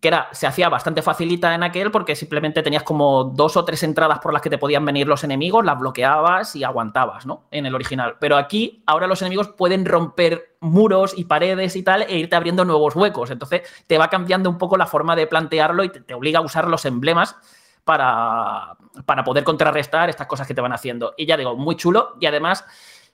que 0.00 0.08
era, 0.08 0.28
se 0.30 0.46
hacía 0.46 0.68
bastante 0.68 1.02
facilita 1.02 1.54
en 1.54 1.64
aquel 1.64 1.90
porque 1.90 2.14
simplemente 2.14 2.62
tenías 2.62 2.84
como 2.84 3.24
dos 3.24 3.56
o 3.56 3.64
tres 3.64 3.82
entradas 3.82 4.20
por 4.20 4.32
las 4.32 4.42
que 4.42 4.50
te 4.50 4.58
podían 4.58 4.84
venir 4.84 5.08
los 5.08 5.24
enemigos, 5.24 5.64
las 5.64 5.78
bloqueabas 5.78 6.54
y 6.54 6.62
aguantabas, 6.62 7.26
¿no? 7.26 7.46
En 7.50 7.66
el 7.66 7.74
original. 7.74 8.16
Pero 8.20 8.36
aquí, 8.36 8.82
ahora 8.86 9.08
los 9.08 9.22
enemigos 9.22 9.48
pueden 9.48 9.84
romper 9.84 10.56
muros 10.60 11.14
y 11.16 11.24
paredes 11.24 11.74
y 11.74 11.82
tal 11.82 12.02
e 12.02 12.16
irte 12.16 12.36
abriendo 12.36 12.64
nuevos 12.64 12.94
huecos. 12.94 13.30
Entonces, 13.30 13.62
te 13.88 13.98
va 13.98 14.08
cambiando 14.08 14.48
un 14.48 14.58
poco 14.58 14.76
la 14.76 14.86
forma 14.86 15.16
de 15.16 15.26
plantearlo 15.26 15.82
y 15.82 15.88
te, 15.88 16.00
te 16.00 16.14
obliga 16.14 16.38
a 16.38 16.42
usar 16.42 16.68
los 16.68 16.84
emblemas 16.84 17.36
para, 17.82 18.76
para 19.06 19.24
poder 19.24 19.44
contrarrestar 19.44 20.10
estas 20.10 20.26
cosas 20.26 20.46
que 20.46 20.54
te 20.54 20.60
van 20.60 20.72
haciendo. 20.72 21.14
Y 21.16 21.26
ya 21.26 21.36
digo, 21.36 21.56
muy 21.56 21.74
chulo 21.74 22.16
y 22.20 22.26
además 22.26 22.64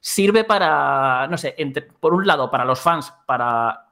sirve 0.06 0.44
para, 0.44 1.26
no 1.28 1.39
sé, 1.39 1.56
por 1.98 2.12
un 2.12 2.26
lado, 2.26 2.51
para 2.51 2.66
los 2.66 2.78
fans, 2.78 3.10
para 3.24 3.86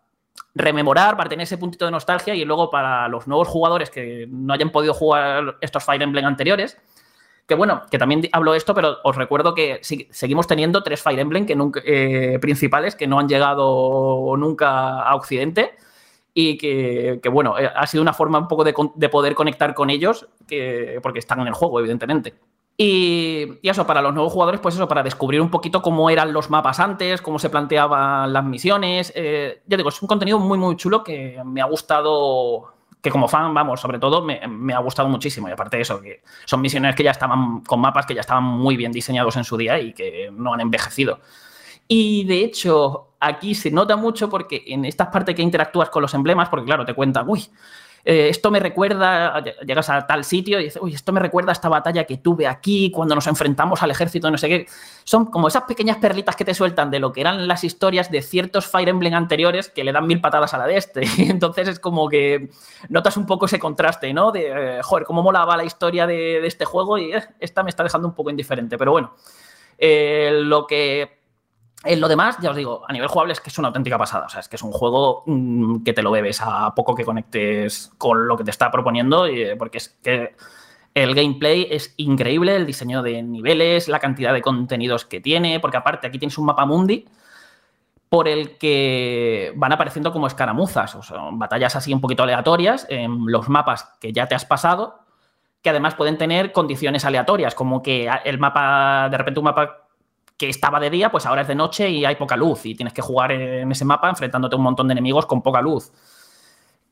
rememorar, 0.55 1.16
para 1.16 1.30
tener 1.30 1.44
ese 1.44 1.56
puntito 1.56 1.86
de 1.86 1.90
nostalgia 1.90 2.34
y 2.34 2.44
luego 2.44 2.68
para 2.68 3.09
los 3.09 3.26
nuevos 3.26 3.48
jugadores 3.48 3.89
que 3.89 4.26
no 4.28 4.52
hayan 4.52 4.68
podido 4.68 4.93
jugar 4.93 5.56
estos 5.62 5.82
Fire 5.82 6.02
Emblem 6.02 6.26
anteriores. 6.26 6.76
Que 7.47 7.55
bueno, 7.55 7.84
que 7.90 7.97
también 7.98 8.28
hablo 8.32 8.55
esto, 8.55 8.74
pero 8.74 8.98
os 9.05 9.16
recuerdo 9.16 9.55
que 9.55 9.78
sí- 9.80 10.06
seguimos 10.10 10.47
teniendo 10.47 10.82
tres 10.82 11.01
Fire 11.01 11.18
Emblem 11.18 11.47
que 11.47 11.56
eh, 11.86 12.39
principales 12.43 12.94
que 12.94 13.06
no 13.06 13.18
han 13.18 13.26
llegado 13.28 14.34
nunca 14.36 15.01
a 15.01 15.14
Occidente 15.14 15.76
y 16.34 16.59
que, 16.59 17.20
bueno, 17.32 17.59
eh, 17.59 17.70
ha 17.74 17.86
sido 17.86 18.02
una 18.02 18.12
forma 18.12 18.39
un 18.39 18.48
poco 18.48 18.64
de, 18.64 18.74
de 18.97 19.09
poder 19.09 19.34
conectar 19.34 19.72
con 19.74 19.89
ellos, 19.89 20.28
que, 20.47 21.01
porque 21.02 21.20
están 21.20 21.40
en 21.40 21.47
el 21.47 21.55
juego, 21.55 21.80
evidentemente. 21.80 22.34
Y, 22.85 23.61
eso, 23.63 23.87
para 23.87 24.03
los 24.03 24.13
nuevos 24.13 24.33
jugadores, 24.33 24.61
pues 24.61 24.75
eso, 24.75 24.89
para 24.89 25.05
descubrir 25.05 25.41
un 25.41 25.51
poquito 25.51 25.81
cómo 25.81 26.11
eran 26.11 26.33
los 26.33 26.51
mapas 26.51 26.81
antes, 26.81 27.23
cómo 27.23 27.39
se 27.39 27.49
planteaban 27.49 28.33
las 28.33 28.45
misiones. 28.45 29.13
eh, 29.15 29.63
ya 29.69 29.77
digo, 29.77 29.89
es 29.89 30.03
un 30.03 30.09
contenido 30.09 30.41
muy, 30.41 30.59
muy 30.59 30.75
chulo 30.75 31.05
que 31.05 31.41
me 31.45 31.61
ha 31.61 31.67
gustado, 31.67 32.75
que 33.01 33.09
como 33.09 33.29
fan, 33.29 33.55
vamos, 33.55 33.81
sobre 33.81 34.01
todo, 34.01 34.25
me, 34.25 34.41
me 34.49 34.75
ha 34.75 34.81
gustado 34.81 35.09
muchísimo. 35.09 35.49
Y 35.49 35.53
aparte 35.53 35.77
de 35.77 35.83
eso, 35.83 36.01
que 36.01 36.23
son 36.45 36.61
misiones 36.61 36.97
que 36.97 37.05
ya 37.05 37.13
estaban 37.13 37.61
con 37.61 37.79
mapas 37.81 38.05
que 38.05 38.17
ya 38.17 38.23
estaban 38.23 38.43
muy 38.43 38.77
bien 38.77 38.91
diseñados 38.91 39.37
en 39.37 39.45
su 39.45 39.57
día 39.57 39.79
y 39.79 39.93
que 39.93 40.31
no 40.33 40.53
han 40.53 40.61
envejecido. 40.61 41.21
Y 41.87 42.25
de 42.25 42.43
hecho, 42.43 43.11
aquí 43.21 43.55
se 43.55 43.71
nota 43.71 43.95
mucho 43.95 44.29
porque 44.29 44.65
en 44.67 44.85
estas 44.87 45.07
partes 45.07 45.37
que 45.37 45.43
interactúas 45.43 45.89
con 45.89 46.03
los 46.03 46.15
emblemas, 46.15 46.49
porque 46.49 46.67
claro, 46.67 46.85
te 46.85 46.95
cuentan, 46.95 47.29
uy, 47.29 47.49
eh, 48.05 48.29
esto 48.29 48.51
me 48.51 48.59
recuerda, 48.59 49.45
llegas 49.65 49.89
a 49.89 50.07
tal 50.07 50.24
sitio 50.24 50.59
y 50.59 50.65
dices, 50.65 50.83
uy, 50.83 50.95
esto 50.95 51.12
me 51.12 51.20
recuerda 51.20 51.51
a 51.51 51.53
esta 51.53 51.69
batalla 51.69 52.05
que 52.05 52.16
tuve 52.16 52.49
aquí 52.49 52.91
cuando 52.91 53.15
nos 53.15 53.29
enfrentamos 53.29 53.83
al 53.83 53.93
ejército, 53.93 54.31
no 54.31 54.39
sé 54.39 54.49
qué. 54.49 54.66
Son 55.05 55.27
como 55.27 55.49
esas 55.49 55.65
pequeñas 55.65 55.99
perlitas 55.99 56.35
que 56.35 56.45
te 56.45 56.55
sueltan 56.55 56.91
de 56.91 56.99
lo 56.99 57.12
que 57.12 57.20
eran 57.20 57.47
las 57.47 57.62
historias 57.62 58.11
de 58.11 58.23
ciertos 58.23 58.66
Fire 58.66 58.89
Emblem 58.89 59.15
anteriores 59.15 59.69
que 59.69 59.85
le 59.85 59.93
dan 59.93 60.07
mil 60.07 60.20
patadas 60.20 60.53
a 60.55 60.59
la 60.59 60.66
de 60.66 60.77
este. 60.77 61.03
Entonces 61.19 61.69
es 61.69 61.79
como 61.79 62.09
que 62.09 62.51
notas 62.89 63.16
un 63.16 63.27
poco 63.27 63.47
ese 63.47 63.61
contraste, 63.61 64.12
¿no? 64.12 64.33
De, 64.33 64.79
eh, 64.79 64.83
joder, 64.83 65.05
cómo 65.05 65.23
molaba 65.23 65.57
la 65.57 65.65
historia 65.65 66.07
de, 66.07 66.45
este 66.45 66.65
juego 66.65 66.99
y 66.99 67.12
eh, 67.12 67.23
esta 67.39 67.62
me 67.62 67.70
está 67.70 67.85
dejando 67.85 68.09
un 68.09 68.15
poco 68.15 68.31
indiferente. 68.31 68.77
Pero 68.77 68.91
bueno, 68.91 69.15
lo 69.79 70.66
que 70.66 71.22
en 71.85 72.01
lo 72.01 72.09
demás, 72.09 72.39
ya 72.41 72.51
os 72.51 72.57
digo, 72.57 72.83
a 72.87 72.93
nivel 72.93 73.09
jugable 73.09 73.33
es 73.33 73.41
que 73.41 73.51
es 73.51 73.59
una 73.59 73.69
auténtica 73.69 73.99
pasada. 73.99 74.27
O 74.27 74.29
sea, 74.29 74.41
es 74.41 74.49
que 74.49 74.57
es 74.57 74.63
un 74.63 74.73
juego 74.73 75.25
mm, 75.27 75.83
que 75.83 75.93
te 75.93 76.03
lo 76.03 76.11
bebes 76.11 76.41
a 76.41 76.75
poco 76.75 76.95
que 76.95 77.05
conectes 77.05 77.93
con 77.99 78.29
lo 78.29 78.37
que 78.37 78.45
te 78.45 78.51
está 78.51 78.71
proponiendo, 78.71 79.27
y, 79.29 79.43
eh, 79.43 79.57
porque 79.57 79.79
es 79.79 79.89
que 80.03 80.35
el 80.95 81.15
gameplay 81.15 81.67
es 81.71 81.95
increíble, 81.97 82.55
el 82.55 82.67
diseño 82.67 83.03
de 83.03 83.23
niveles, 83.23 83.89
la 83.89 83.99
cantidad 83.99 84.33
de 84.33 84.43
contenidos 84.43 85.05
que 85.05 85.21
tiene, 85.21 85.59
porque 85.59 85.79
aparte 85.79 86.07
aquí 86.07 86.19
tienes 86.19 86.39
un 86.39 86.47
mapa 86.47 86.67
mundi 86.67 87.07
por 88.09 88.29
el 88.29 88.59
que 88.59 89.55
van 89.57 89.73
apareciendo 89.73 90.13
como 90.13 90.27
escaramuzas, 90.27 90.95
o 90.95 91.03
sea, 91.03 91.19
batallas 91.33 91.77
así 91.77 91.95
un 91.95 92.03
poquito 92.03 92.23
aleatorias 92.25 92.87
en 92.91 93.25
los 93.27 93.49
mapas 93.49 93.89
que 94.01 94.13
ya 94.13 94.27
te 94.29 94.35
has 94.35 94.45
pasado, 94.45 94.99
que 95.63 95.71
además 95.71 95.95
pueden 95.95 96.19
tener 96.19 96.53
condiciones 96.53 97.07
aleatorias, 97.07 97.55
como 97.55 97.83
que 97.83 98.11
el 98.25 98.39
mapa, 98.39 99.09
de 99.11 99.17
repente 99.17 99.41
un 99.41 99.45
mapa 99.45 99.82
que 100.37 100.49
estaba 100.49 100.81
de 100.81 100.91
día, 100.91 101.11
pues 101.11 101.27
ahora 101.27 101.43
es 101.43 101.49
de 101.49 101.55
noche 101.55 101.89
y 101.89 102.05
hay 102.05 102.17
poca 102.17 102.37
luz 102.37 102.67
y 102.67 102.75
tienes 102.75 102.93
que 102.93 103.03
jugar 103.03 103.33
en 103.33 103.71
ese 103.71 103.85
mapa 103.85 104.09
enfrentándote 104.09 104.57
a 104.57 104.59
un 104.59 104.65
montón 104.65 104.89
de 104.89 104.93
enemigos 104.93 105.27
con 105.27 105.43
poca 105.43 105.61
luz. 105.61 105.93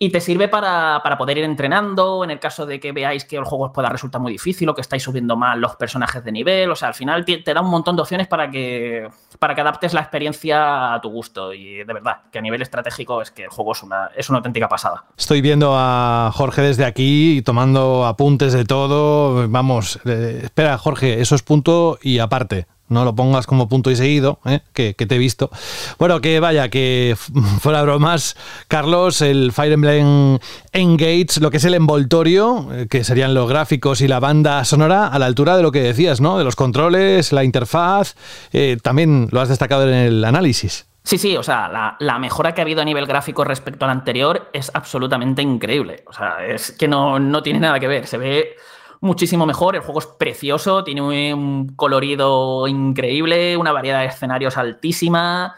Y 0.03 0.09
te 0.09 0.23
sirve 0.23 0.49
para, 0.49 1.03
para, 1.05 1.19
poder 1.19 1.37
ir 1.37 1.45
entrenando 1.45 2.25
en 2.25 2.31
el 2.31 2.41
caso 2.41 2.65
de 2.65 2.81
que 2.81 2.91
veáis 2.91 3.27
que 3.27 3.37
el 3.37 3.45
juego 3.45 3.67
os 3.67 3.71
pueda 3.71 3.91
resultar 3.91 4.19
muy 4.19 4.33
difícil 4.33 4.67
o 4.71 4.75
que 4.75 4.81
estáis 4.81 5.03
subiendo 5.03 5.37
mal 5.37 5.61
los 5.61 5.77
personajes 5.77 6.25
de 6.25 6.33
nivel. 6.33 6.71
O 6.71 6.75
sea, 6.75 6.89
al 6.89 6.95
final 6.95 7.23
te, 7.27 7.43
da 7.45 7.61
un 7.61 7.69
montón 7.69 7.97
de 7.97 8.03
opciones 8.03 8.27
para 8.27 8.51
que, 8.51 9.11
para 9.39 9.55
que 9.55 9.61
adaptes 9.61 9.93
la 9.93 10.01
experiencia 10.01 10.95
a 10.95 11.01
tu 11.03 11.11
gusto. 11.11 11.53
Y 11.53 11.85
de 11.85 11.93
verdad, 11.93 12.23
que 12.33 12.39
a 12.39 12.41
nivel 12.41 12.63
estratégico 12.63 13.21
es 13.21 13.31
que 13.31 13.45
el 13.45 13.51
juego 13.51 13.73
es 13.73 13.83
una, 13.83 14.11
es 14.17 14.31
una 14.31 14.39
auténtica 14.39 14.71
pasada. 14.71 15.05
Estoy 15.19 15.43
viendo 15.43 15.75
a 15.77 16.31
Jorge 16.33 16.63
desde 16.63 16.87
aquí 16.87 17.37
y 17.37 17.43
tomando 17.43 18.07
apuntes 18.07 18.55
de 18.55 18.65
todo. 18.65 19.47
Vamos, 19.51 20.01
eh, 20.07 20.41
espera, 20.45 20.79
Jorge, 20.79 21.21
eso 21.21 21.35
es 21.35 21.43
punto 21.43 21.99
y 22.01 22.21
aparte 22.21 22.67
no 22.91 23.05
lo 23.05 23.15
pongas 23.15 23.47
como 23.47 23.69
punto 23.69 23.91
y 23.91 23.97
seguido, 23.97 24.41
¿eh? 24.45 24.61
que, 24.75 24.95
que, 24.95 25.07
te 25.07 25.15
he 25.15 25.19
visto. 25.19 25.51
Bueno, 25.99 26.21
que 26.21 26.41
vaya, 26.41 26.69
que 26.69 27.17
fuera 27.61 27.83
bromas, 27.83 28.37
Carlos, 28.69 29.23
el 29.23 29.53
Fire 29.53 29.73
Emblem 29.73 30.39
Engage, 30.73 31.41
lo 31.41 31.51
que 31.51 31.57
es 31.57 31.65
el 31.65 31.75
envoltorio, 31.75 32.69
eh, 32.73 32.87
que 32.91 33.05
serían 33.05 33.33
los 33.33 33.49
gráficos 33.49 34.01
y 34.01 34.09
la 34.09 34.21
banda 34.21 34.65
sonora, 34.65 35.07
a 35.07 35.19
la 35.19 35.27
altura 35.27 35.57
de 35.57 35.63
lo 35.63 35.73
que 35.73 35.81
decías, 35.81 36.21
¿no? 36.21 36.37
De 36.37 36.45
los 36.45 36.57
controles, 36.57 37.33
la 37.33 37.45
interfaz, 37.45 38.17
eh, 38.53 38.77
también 38.83 39.29
lo 39.31 39.41
has 39.41 39.49
destacado 39.49 39.89
en 39.89 39.95
el 39.95 40.25
análisis. 40.25 40.87
Sí, 41.03 41.17
sí, 41.17 41.37
o 41.37 41.43
sea, 41.43 41.69
la, 41.69 41.97
la, 41.99 42.19
mejora 42.19 42.53
que 42.53 42.61
ha 42.61 42.65
habido 42.65 42.83
a 42.83 42.85
nivel 42.85 43.07
gráfico 43.07 43.43
respecto 43.43 43.87
al 43.87 43.91
anterior 43.91 44.51
es 44.53 44.71
absolutamente 44.75 45.41
increíble. 45.41 46.05
O 46.07 46.13
sea, 46.13 46.45
es 46.47 46.73
que 46.73 46.89
no, 46.89 47.19
no 47.19 47.43
tiene 47.43 47.59
nada 47.59 47.81
que 47.81 47.89
ver. 47.89 48.07
Se 48.07 48.19
ve 48.19 48.57
muchísimo 49.01 49.47
mejor. 49.47 49.77
El 49.77 49.83
juego 49.83 50.01
es 50.01 50.07
precioso, 50.07 50.85
tiene 50.85 51.35
un 51.35 51.75
colorido 51.77 52.69
increíble, 52.69 53.57
una 53.57 53.73
variedad 53.73 54.01
de 54.01 54.07
escenarios 54.07 54.57
altísima. 54.57 55.55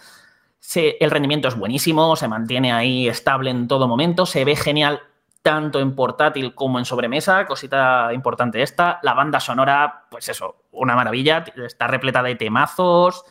El 0.75 1.11
rendimiento 1.11 1.49
es 1.49 1.57
buenísimo, 1.57 2.17
se 2.17 2.29
mantiene 2.29 2.73
ahí 2.73 3.09
estable 3.09 3.51
en 3.51 3.69
todo 3.69 3.89
momento, 3.89 4.25
se 4.25 4.45
ve 4.45 4.57
genial 4.57 5.03
tanto 5.43 5.81
en 5.81 5.95
portátil 5.95 6.55
como 6.55 6.79
en 6.79 6.85
sobremesa, 6.85 7.45
cosita 7.47 8.11
importante 8.15 8.63
esta. 8.63 9.01
La 9.03 9.13
banda 9.13 9.41
sonora, 9.41 10.05
pues 10.09 10.29
eso, 10.29 10.63
una 10.71 10.95
maravilla, 10.95 11.45
está 11.67 11.89
repleta 11.89 12.23
de 12.23 12.37
temazos. 12.37 13.25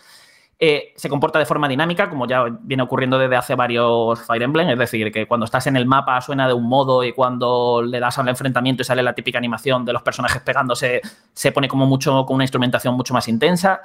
Eh, 0.64 0.94
se 0.96 1.10
comporta 1.10 1.40
de 1.40 1.48
forma 1.48 1.68
dinámica, 1.68 2.08
como 2.08 2.28
ya 2.28 2.46
viene 2.62 2.84
ocurriendo 2.84 3.18
desde 3.18 3.36
hace 3.36 3.56
varios 3.56 4.22
Fire 4.22 4.44
Emblem, 4.44 4.70
es 4.70 4.78
decir, 4.78 5.12
que 5.12 5.26
cuando 5.26 5.46
estás 5.46 5.66
en 5.66 5.76
el 5.76 5.88
mapa 5.88 6.22
suena 6.22 6.48
de 6.48 6.54
un 6.54 6.70
modo 6.70 7.04
y 7.04 7.14
cuando 7.14 7.82
le 7.82 8.00
das 8.00 8.20
al 8.20 8.30
enfrentamiento 8.30 8.84
y 8.84 8.86
sale 8.86 9.02
la 9.02 9.14
típica 9.16 9.40
animación 9.40 9.86
de 9.86 9.94
los 9.94 10.04
personajes 10.04 10.40
pegándose, 10.44 11.02
se 11.34 11.52
pone 11.52 11.68
como 11.68 11.88
mucho 11.88 12.28
con 12.28 12.36
una 12.36 12.44
instrumentación 12.44 12.94
mucho 12.94 13.12
más 13.12 13.28
intensa. 13.28 13.82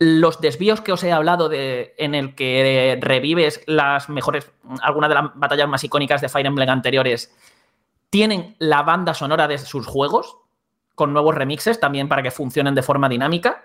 Los 0.00 0.40
desvíos 0.40 0.80
que 0.80 0.90
os 0.90 1.04
he 1.04 1.12
hablado 1.12 1.48
de, 1.48 1.94
en 1.96 2.16
el 2.16 2.34
que 2.34 2.98
revives 3.00 3.62
las 3.68 4.08
mejores, 4.08 4.50
algunas 4.82 5.08
de 5.08 5.14
las 5.14 5.30
batallas 5.36 5.68
más 5.68 5.84
icónicas 5.84 6.20
de 6.20 6.28
Fire 6.28 6.46
Emblem 6.46 6.70
anteriores, 6.70 7.32
tienen 8.10 8.56
la 8.58 8.82
banda 8.82 9.14
sonora 9.14 9.46
de 9.46 9.58
sus 9.58 9.86
juegos, 9.86 10.38
con 10.96 11.12
nuevos 11.12 11.36
remixes 11.36 11.78
también 11.78 12.08
para 12.08 12.24
que 12.24 12.32
funcionen 12.32 12.74
de 12.74 12.82
forma 12.82 13.08
dinámica. 13.08 13.62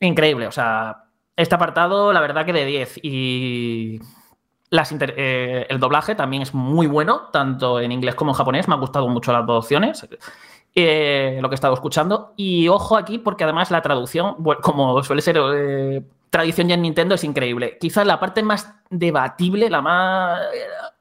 Increíble, 0.00 0.46
o 0.48 0.52
sea, 0.52 1.05
este 1.36 1.54
apartado, 1.54 2.12
la 2.12 2.20
verdad 2.20 2.44
que 2.46 2.52
de 2.52 2.64
10. 2.64 3.00
Y 3.02 4.00
eh, 4.70 5.66
el 5.68 5.78
doblaje 5.78 6.14
también 6.14 6.42
es 6.42 6.54
muy 6.54 6.86
bueno, 6.86 7.28
tanto 7.32 7.78
en 7.80 7.92
inglés 7.92 8.14
como 8.14 8.32
en 8.32 8.36
japonés. 8.36 8.68
Me 8.68 8.74
han 8.74 8.80
gustado 8.80 9.08
mucho 9.08 9.32
las 9.32 9.46
dos 9.46 9.64
opciones. 9.64 10.06
Eh, 10.74 11.38
lo 11.40 11.48
que 11.48 11.54
he 11.54 11.56
estado 11.56 11.74
escuchando. 11.74 12.32
Y 12.36 12.68
ojo 12.68 12.96
aquí, 12.96 13.18
porque 13.18 13.44
además 13.44 13.70
la 13.70 13.82
traducción, 13.82 14.36
como 14.62 15.02
suele 15.02 15.22
ser 15.22 15.38
eh, 15.54 16.02
tradición 16.30 16.68
ya 16.68 16.74
en 16.74 16.82
Nintendo, 16.82 17.14
es 17.14 17.24
increíble. 17.24 17.78
Quizás 17.80 18.06
la 18.06 18.18
parte 18.18 18.42
más 18.42 18.74
debatible, 18.90 19.70
la 19.70 19.82
más. 19.82 20.40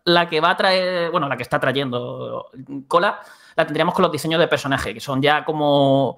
la 0.03 0.29
que 0.29 0.41
va 0.41 0.51
a 0.51 0.57
traer. 0.57 1.11
Bueno, 1.11 1.27
la 1.29 1.37
que 1.37 1.43
está 1.43 1.59
trayendo 1.59 2.51
cola, 2.87 3.19
la 3.55 3.65
tendríamos 3.65 3.95
con 3.95 4.03
los 4.03 4.11
diseños 4.11 4.39
de 4.39 4.47
personaje, 4.47 4.93
que 4.93 4.99
son 4.99 5.21
ya 5.21 5.43
como 5.45 6.17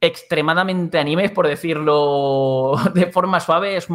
extremadamente 0.00 0.98
animes, 0.98 1.30
por 1.30 1.46
decirlo 1.46 2.74
de 2.94 3.06
forma 3.06 3.40
suave. 3.40 3.76
Es, 3.76 3.88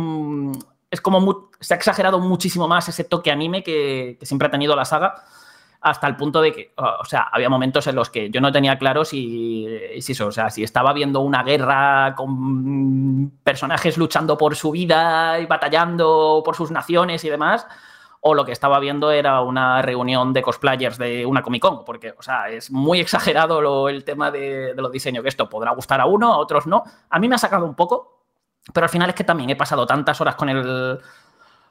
es 0.91 1.01
como 1.01 1.49
se 1.59 1.73
ha 1.73 1.77
exagerado 1.77 2.19
muchísimo 2.19 2.67
más 2.67 2.89
ese 2.89 3.03
toque 3.03 3.31
anime 3.31 3.63
que, 3.63 4.17
siempre 4.21 4.47
ha 4.47 4.51
tenido 4.51 4.75
la 4.75 4.85
saga, 4.85 5.23
hasta 5.81 6.07
el 6.07 6.15
punto 6.15 6.41
de 6.41 6.53
que, 6.53 6.73
o 6.77 7.03
sea, 7.03 7.27
había 7.31 7.49
momentos 7.49 7.87
en 7.87 7.95
los 7.95 8.09
que 8.09 8.29
yo 8.29 8.39
no 8.39 8.51
tenía 8.53 8.77
claro 8.77 9.03
si, 9.03 9.67
si 9.99 10.23
o 10.23 10.31
sea, 10.31 10.49
si 10.49 10.63
estaba 10.63 10.93
viendo 10.93 11.19
una 11.19 11.43
guerra 11.43 12.15
con 12.15 13.31
personajes 13.43 13.97
luchando 13.97 14.37
por 14.37 14.55
su 14.55 14.71
vida 14.71 15.39
y 15.39 15.45
batallando 15.45 16.41
por 16.45 16.55
sus 16.55 16.71
naciones 16.71 17.25
y 17.25 17.29
demás, 17.29 17.67
o 18.25 18.33
lo 18.33 18.45
que 18.45 18.53
estaba 18.53 18.79
viendo 18.79 19.11
era 19.11 19.41
una 19.41 19.81
reunión 19.81 20.31
de 20.31 20.41
cosplayers 20.41 20.97
de 20.97 21.25
una 21.25 21.41
Comic 21.41 21.61
Con, 21.61 21.83
porque, 21.83 22.15
o 22.17 22.21
sea, 22.21 22.49
es 22.49 22.71
muy 22.71 22.99
exagerado 23.01 23.89
el 23.89 24.05
tema 24.05 24.31
de, 24.31 24.73
los 24.77 24.91
diseños, 24.91 25.23
que 25.23 25.29
esto 25.29 25.49
podrá 25.49 25.71
gustar 25.71 25.99
a 25.99 26.05
uno, 26.05 26.33
a 26.33 26.37
otros 26.37 26.65
no. 26.65 26.83
A 27.09 27.19
mí 27.19 27.27
me 27.27 27.35
ha 27.35 27.37
sacado 27.37 27.65
un 27.65 27.75
poco, 27.75 28.23
pero 28.73 28.85
al 28.85 28.89
final 28.89 29.09
es 29.09 29.15
que 29.15 29.25
también 29.25 29.49
he 29.49 29.57
pasado 29.57 29.85
tantas 29.85 30.19
horas 30.21 30.35
con 30.35 30.49
el 30.49 30.99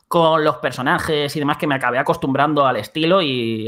con 0.07 0.45
los 0.45 0.57
personajes 0.57 1.35
y 1.35 1.39
demás 1.39 1.57
que 1.57 1.67
me 1.67 1.75
acabé 1.75 1.99
acostumbrando 1.99 2.67
al 2.67 2.77
estilo 2.77 3.23
y 3.23 3.67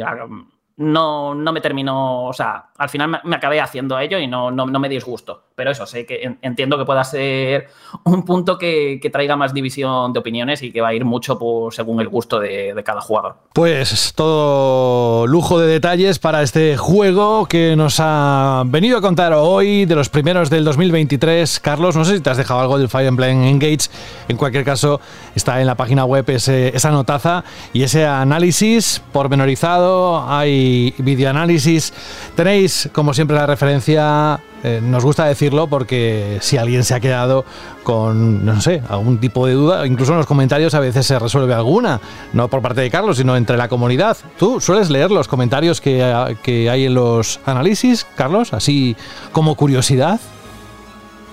no, 0.76 1.34
no 1.34 1.52
me 1.52 1.60
terminó, 1.60 2.24
o 2.24 2.32
sea, 2.32 2.70
al 2.76 2.88
final 2.88 3.20
me, 3.22 3.36
acabé 3.36 3.60
haciendo 3.60 3.96
ello 3.98 4.18
y 4.18 4.26
no, 4.26 4.50
no, 4.50 4.66
me 4.66 4.88
disgusto. 4.88 5.44
Pero 5.54 5.70
eso, 5.70 5.86
sé 5.86 6.04
que 6.04 6.36
entiendo 6.42 6.76
que 6.76 6.84
pueda 6.84 7.04
ser 7.04 7.68
un 8.04 8.24
punto 8.24 8.58
que, 8.58 9.00
traiga 9.12 9.36
más 9.36 9.54
división 9.54 10.12
de 10.12 10.18
opiniones 10.18 10.62
y 10.62 10.72
que 10.72 10.80
va 10.80 10.88
a 10.88 10.94
ir 10.94 11.04
mucho 11.04 11.38
según 11.70 12.00
el 12.00 12.08
gusto 12.08 12.40
de, 12.40 12.74
cada 12.84 13.00
jugador. 13.00 13.36
Pues 13.52 14.12
todo 14.16 15.28
lujo 15.28 15.60
de 15.60 15.68
detalles 15.68 16.18
para 16.18 16.42
este 16.42 16.76
juego 16.76 17.46
que 17.46 17.76
nos 17.76 18.00
ha 18.00 18.64
venido 18.66 18.98
a 18.98 19.00
contar 19.00 19.32
hoy 19.32 19.84
de 19.84 19.94
los 19.94 20.08
primeros 20.08 20.50
del 20.50 20.64
2023. 20.64 21.60
Carlos, 21.60 21.96
no 21.96 22.04
sé 22.04 22.16
si 22.16 22.22
te 22.22 22.30
has 22.30 22.36
dejado 22.36 22.58
algo 22.58 22.78
del 22.78 22.88
Fire 22.88 23.06
Emblem 23.06 23.44
Engage. 23.44 23.90
En 24.26 24.36
cualquier 24.36 24.64
caso, 24.64 25.00
está 25.36 25.60
en 25.60 25.68
la 25.68 25.76
página 25.76 26.04
web 26.04 26.24
esa 26.28 26.90
notaza 26.90 27.44
y 27.72 27.84
ese 27.84 28.04
análisis 28.04 29.00
pormenorizado. 29.12 30.28
Hay 30.28 30.63
videoanálisis. 30.98 31.92
Tenéis, 32.34 32.88
como 32.92 33.14
siempre, 33.14 33.36
la 33.36 33.46
referencia. 33.46 34.40
Eh, 34.66 34.80
nos 34.82 35.04
gusta 35.04 35.26
decirlo 35.26 35.66
porque 35.66 36.38
si 36.40 36.56
alguien 36.56 36.84
se 36.84 36.94
ha 36.94 37.00
quedado 37.00 37.44
con, 37.82 38.46
no 38.46 38.62
sé, 38.62 38.82
algún 38.88 39.18
tipo 39.18 39.46
de 39.46 39.52
duda, 39.52 39.86
incluso 39.86 40.12
en 40.12 40.18
los 40.18 40.26
comentarios 40.26 40.72
a 40.72 40.80
veces 40.80 41.06
se 41.06 41.18
resuelve 41.18 41.52
alguna, 41.52 42.00
no 42.32 42.48
por 42.48 42.62
parte 42.62 42.80
de 42.80 42.90
Carlos, 42.90 43.18
sino 43.18 43.36
entre 43.36 43.58
la 43.58 43.68
comunidad. 43.68 44.16
¿Tú 44.38 44.62
sueles 44.62 44.88
leer 44.88 45.10
los 45.10 45.28
comentarios 45.28 45.82
que, 45.82 46.34
que 46.42 46.70
hay 46.70 46.86
en 46.86 46.94
los 46.94 47.40
análisis, 47.44 48.06
Carlos? 48.16 48.54
Así 48.54 48.96
como 49.32 49.54
curiosidad. 49.54 50.18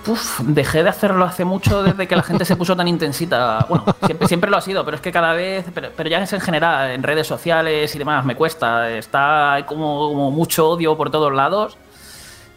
Uf, 0.06 0.40
dejé 0.40 0.82
de 0.82 0.88
hacerlo 0.88 1.24
hace 1.24 1.44
mucho 1.44 1.82
desde 1.82 2.08
que 2.08 2.16
la 2.16 2.22
gente 2.22 2.44
se 2.44 2.56
puso 2.56 2.76
tan 2.76 2.88
intensita. 2.88 3.66
Bueno, 3.68 3.84
siempre, 4.04 4.28
siempre 4.28 4.50
lo 4.50 4.56
ha 4.56 4.60
sido, 4.60 4.84
pero 4.84 4.96
es 4.96 5.00
que 5.00 5.12
cada 5.12 5.32
vez, 5.32 5.64
pero, 5.74 6.08
ya 6.08 6.20
es 6.22 6.32
en 6.32 6.40
general, 6.40 6.90
en 6.90 7.02
redes 7.02 7.26
sociales 7.26 7.94
y 7.94 7.98
demás, 7.98 8.24
me 8.24 8.34
cuesta. 8.34 8.90
Está 8.90 9.64
como, 9.66 10.30
mucho 10.30 10.70
odio 10.70 10.96
por 10.96 11.10
todos 11.10 11.32
lados. 11.32 11.78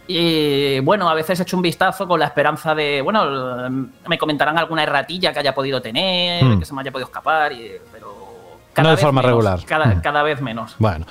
Y 0.07 0.80
bueno, 0.81 1.09
a 1.09 1.13
veces 1.13 1.39
he 1.39 1.43
hecho 1.43 1.57
un 1.57 1.63
vistazo 1.63 2.07
con 2.07 2.19
la 2.19 2.26
esperanza 2.26 2.76
de, 2.76 3.01
bueno, 3.01 3.69
me 4.07 4.17
comentarán 4.17 4.57
alguna 4.57 4.84
erratilla 4.84 5.34
que 5.34 5.39
haya 5.39 5.53
podido 5.53 5.81
tener, 5.81 6.43
hmm. 6.43 6.59
que 6.59 6.65
se 6.65 6.73
me 6.73 6.81
haya 6.81 6.91
podido 6.91 7.07
escapar, 7.07 7.51
pero 7.91 8.26
no 8.84 8.89
de 8.89 8.97
forma 8.97 9.22
regular. 9.22 9.59
Cada, 9.65 9.88
hmm. 9.88 10.01
cada, 10.01 10.23
vez 10.23 10.41
menos. 10.41 10.76
Bueno, 10.77 11.05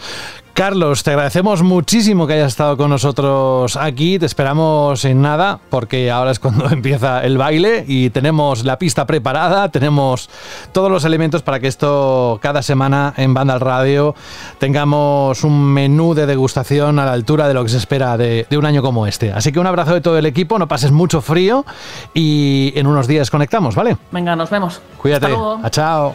Carlos, 0.55 1.02
te 1.02 1.10
agradecemos 1.10 1.64
muchísimo 1.64 2.28
que 2.28 2.35
hayas 2.35 2.52
estado 2.52 2.76
con 2.76 2.89
nosotros 2.89 3.76
aquí. 3.76 4.20
Te 4.20 4.26
esperamos 4.26 5.05
en 5.05 5.20
nada, 5.20 5.59
porque 5.68 6.12
ahora 6.12 6.31
es 6.31 6.39
cuando 6.39 6.68
empieza 6.70 7.24
el 7.24 7.36
baile 7.36 7.85
y 7.89 8.10
tenemos 8.10 8.64
la 8.64 8.78
pista 8.78 9.05
preparada, 9.05 9.68
tenemos 9.70 10.31
todos 10.70 10.93
los 10.93 11.05
elementos 11.05 11.43
para 11.43 11.59
que 11.59 11.66
esto 11.66 12.39
cada 12.40 12.62
semana 12.62 13.12
en 13.16 13.35
Banda 13.35 13.55
al 13.55 13.60
Radio 13.60 14.14
tengamos 14.59 15.43
un 15.43 15.60
menú 15.60 16.14
de 16.14 16.24
degustación 16.24 17.01
a 17.01 17.05
la 17.05 17.12
altura 17.14 17.48
de 17.48 17.55
lo 17.55 17.64
que 17.64 17.70
se 17.70 17.78
espera 17.78 18.16
de, 18.16 18.47
de 18.48 18.56
un 18.56 18.64
año 18.64 18.81
como 18.81 19.09
este. 19.09 19.32
Así 19.32 19.51
que 19.51 19.59
un 19.59 19.66
abrazo 19.66 19.93
de 19.93 20.02
todo 20.02 20.18
el 20.18 20.26
equipo, 20.26 20.60
no 20.60 20.68
pases 20.68 20.93
mucho 20.93 21.20
frío 21.20 21.66
y 22.14 22.72
en 22.76 22.86
unos 22.86 23.09
días 23.09 23.28
conectamos, 23.28 23.74
¿vale? 23.74 23.97
Venga, 24.12 24.36
nos 24.36 24.51
vemos. 24.51 24.81
Cuídate. 24.98 25.36
Chao. 25.70 26.14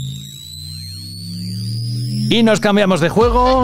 Y 2.29 2.43
nos 2.43 2.59
cambiamos 2.59 3.01
de 3.01 3.09
juego. 3.09 3.63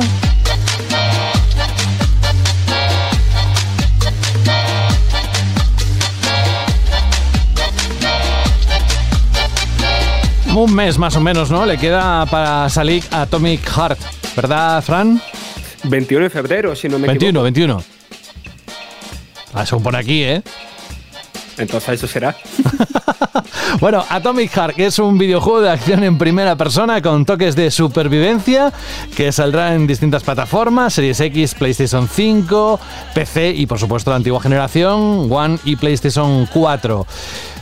Un 10.53 10.73
mes 10.73 10.97
más 10.97 11.15
o 11.15 11.21
menos, 11.21 11.51
¿no? 11.51 11.65
Le 11.65 11.77
queda 11.77 12.25
para 12.25 12.67
salir 12.69 13.03
Atomic 13.11 13.61
Heart, 13.63 13.99
¿verdad, 14.35 14.83
Fran? 14.83 15.21
21 15.83 16.23
de 16.23 16.29
febrero, 16.29 16.75
si 16.75 16.89
no 16.89 16.97
me 16.97 17.07
21, 17.07 17.43
21. 17.43 17.83
Ah, 19.53 19.65
se 19.65 19.77
pone 19.77 19.97
aquí, 19.97 20.23
¿eh? 20.23 20.41
Entonces 21.57 21.95
eso 21.95 22.07
será. 22.07 22.35
bueno, 23.79 24.03
Atomic 24.09 24.51
Heart, 24.51 24.79
es 24.79 24.99
un 24.99 25.17
videojuego 25.17 25.61
de 25.61 25.71
acción 25.71 26.03
en 26.03 26.17
primera 26.17 26.55
persona 26.55 27.01
con 27.01 27.25
toques 27.25 27.55
de 27.55 27.71
supervivencia 27.71 28.71
que 29.15 29.31
saldrá 29.31 29.73
en 29.73 29.87
distintas 29.87 30.23
plataformas, 30.23 30.93
Series 30.93 31.19
X, 31.19 31.55
PlayStation 31.55 32.07
5, 32.07 32.79
PC 33.13 33.51
y 33.51 33.65
por 33.65 33.79
supuesto 33.79 34.11
la 34.11 34.17
antigua 34.17 34.41
generación, 34.41 35.31
One 35.31 35.59
y 35.65 35.75
PlayStation 35.75 36.47
4. 36.53 37.05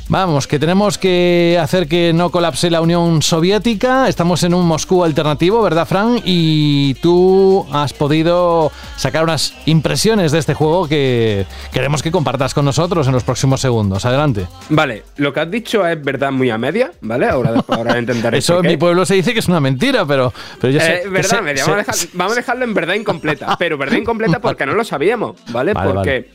Vamos, 0.07 0.47
que 0.47 0.59
tenemos 0.59 0.99
que 0.99 1.57
hacer 1.59 1.87
que 1.87 2.13
no 2.13 2.29
colapse 2.29 2.69
la 2.69 2.79
Unión 2.79 3.23
Soviética. 3.23 4.07
Estamos 4.07 4.43
en 4.43 4.53
un 4.53 4.63
Moscú 4.67 5.03
alternativo, 5.03 5.63
¿verdad, 5.63 5.87
Fran? 5.87 6.21
Y 6.23 6.93
tú 6.95 7.65
has 7.71 7.91
podido 7.93 8.71
sacar 8.97 9.23
unas 9.23 9.55
impresiones 9.65 10.31
de 10.31 10.37
este 10.37 10.53
juego 10.53 10.87
que 10.87 11.47
queremos 11.73 12.03
que 12.03 12.11
compartas 12.11 12.53
con 12.53 12.65
nosotros 12.65 13.07
en 13.07 13.13
los 13.13 13.23
próximos 13.23 13.61
segundos. 13.61 14.05
Adelante. 14.05 14.45
Vale, 14.69 15.03
lo 15.17 15.33
que 15.33 15.39
has 15.39 15.49
dicho 15.49 15.85
es 15.87 15.99
verdad 15.99 16.31
muy 16.31 16.51
a 16.51 16.59
media, 16.59 16.91
¿vale? 17.01 17.27
Ahora, 17.27 17.55
ahora 17.67 17.97
intentaré. 17.97 18.37
Eso 18.37 18.59
en 18.59 18.67
mi 18.67 18.77
pueblo 18.77 19.07
se 19.07 19.15
dice 19.15 19.33
que 19.33 19.39
es 19.39 19.47
una 19.47 19.59
mentira, 19.59 20.05
pero, 20.05 20.31
pero 20.61 20.71
ya 20.71 20.81
sé. 20.81 20.95
Eh, 20.97 21.09
verdad 21.09 21.41
media. 21.41 21.65
vamos, 22.13 22.33
a 22.33 22.35
dejarlo 22.35 22.63
en 22.63 22.75
verdad 22.75 22.93
incompleta. 22.93 23.55
pero 23.57 23.75
verdad 23.75 23.97
incompleta 23.97 24.39
porque 24.41 24.67
no 24.67 24.73
lo 24.73 24.83
sabíamos, 24.83 25.35
¿vale? 25.49 25.73
porque. 25.73 26.29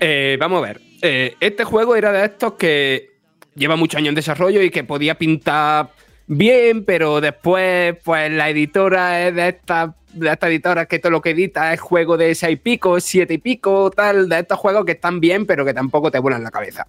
Eh, 0.00 0.36
vamos 0.40 0.58
a 0.58 0.66
ver. 0.66 0.87
Eh, 1.02 1.36
este 1.40 1.64
juego 1.64 1.96
era 1.96 2.12
de 2.12 2.24
estos 2.24 2.54
que 2.54 3.10
lleva 3.54 3.76
muchos 3.76 3.98
años 3.98 4.10
en 4.10 4.14
desarrollo 4.14 4.62
y 4.62 4.70
que 4.70 4.84
podía 4.84 5.16
pintar 5.16 5.90
bien, 6.26 6.84
pero 6.84 7.20
después, 7.20 7.96
pues 8.04 8.30
la 8.30 8.48
editora 8.50 9.26
es 9.26 9.34
de 9.34 9.48
esta, 9.48 9.96
de 10.12 10.30
esta 10.30 10.48
editora 10.48 10.86
que 10.86 10.98
todo 10.98 11.10
lo 11.10 11.20
que 11.20 11.30
edita 11.30 11.72
es 11.72 11.80
juego 11.80 12.16
de 12.16 12.34
seis 12.34 12.54
y 12.54 12.56
pico, 12.56 13.00
siete 13.00 13.34
y 13.34 13.38
pico, 13.38 13.90
tal, 13.90 14.28
de 14.28 14.40
estos 14.40 14.58
juegos 14.58 14.84
que 14.84 14.92
están 14.92 15.20
bien, 15.20 15.46
pero 15.46 15.64
que 15.64 15.74
tampoco 15.74 16.10
te 16.10 16.18
vuelan 16.18 16.44
la 16.44 16.50
cabeza. 16.50 16.86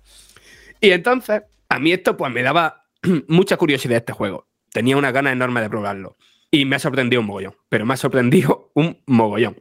Y 0.81 0.91
entonces, 0.91 1.41
a 1.68 1.80
mí 1.80 1.91
esto 1.91 2.15
pues 2.15 2.31
me 2.31 2.44
daba 2.44 2.86
mucha 3.27 3.57
curiosidad 3.57 3.98
este 3.98 4.14
juego. 4.14 4.48
Tenía 4.72 4.98
una 4.98 5.11
gana 5.11 5.31
enorme 5.31 5.61
de 5.61 5.69
probarlo. 5.69 6.18
Y 6.52 6.65
me 6.65 6.76
ha 6.76 6.80
sorprendido 6.80 7.22
un 7.22 7.27
mogollón, 7.27 7.56
pero 7.69 7.86
me 7.86 7.94
ha 7.94 7.98
sorprendido 7.98 8.72
un 8.73 9.02
mogollón. 9.06 9.57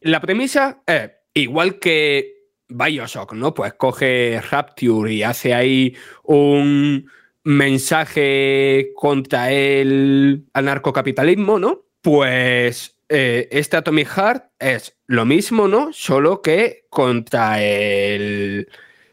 La 0.00 0.20
premisa 0.20 0.82
es, 0.86 1.12
igual 1.32 1.78
que 1.78 2.35
Bioshock, 2.68 3.32
¿no? 3.32 3.54
Pues 3.54 3.74
coge 3.74 4.40
Rapture 4.50 5.12
y 5.12 5.22
hace 5.22 5.54
ahí 5.54 5.96
un 6.24 7.10
mensaje 7.44 8.90
contra 8.96 9.52
el 9.52 10.44
anarcocapitalismo, 10.52 11.58
¿no? 11.58 11.84
Pues 12.02 12.96
eh, 13.08 13.48
este 13.52 13.76
Atomic 13.76 14.08
Heart 14.08 14.44
es 14.58 14.96
lo 15.06 15.24
mismo, 15.24 15.68
¿no? 15.68 15.92
Solo 15.92 16.42
que 16.42 16.86
contra 16.90 17.62
el 17.62 18.68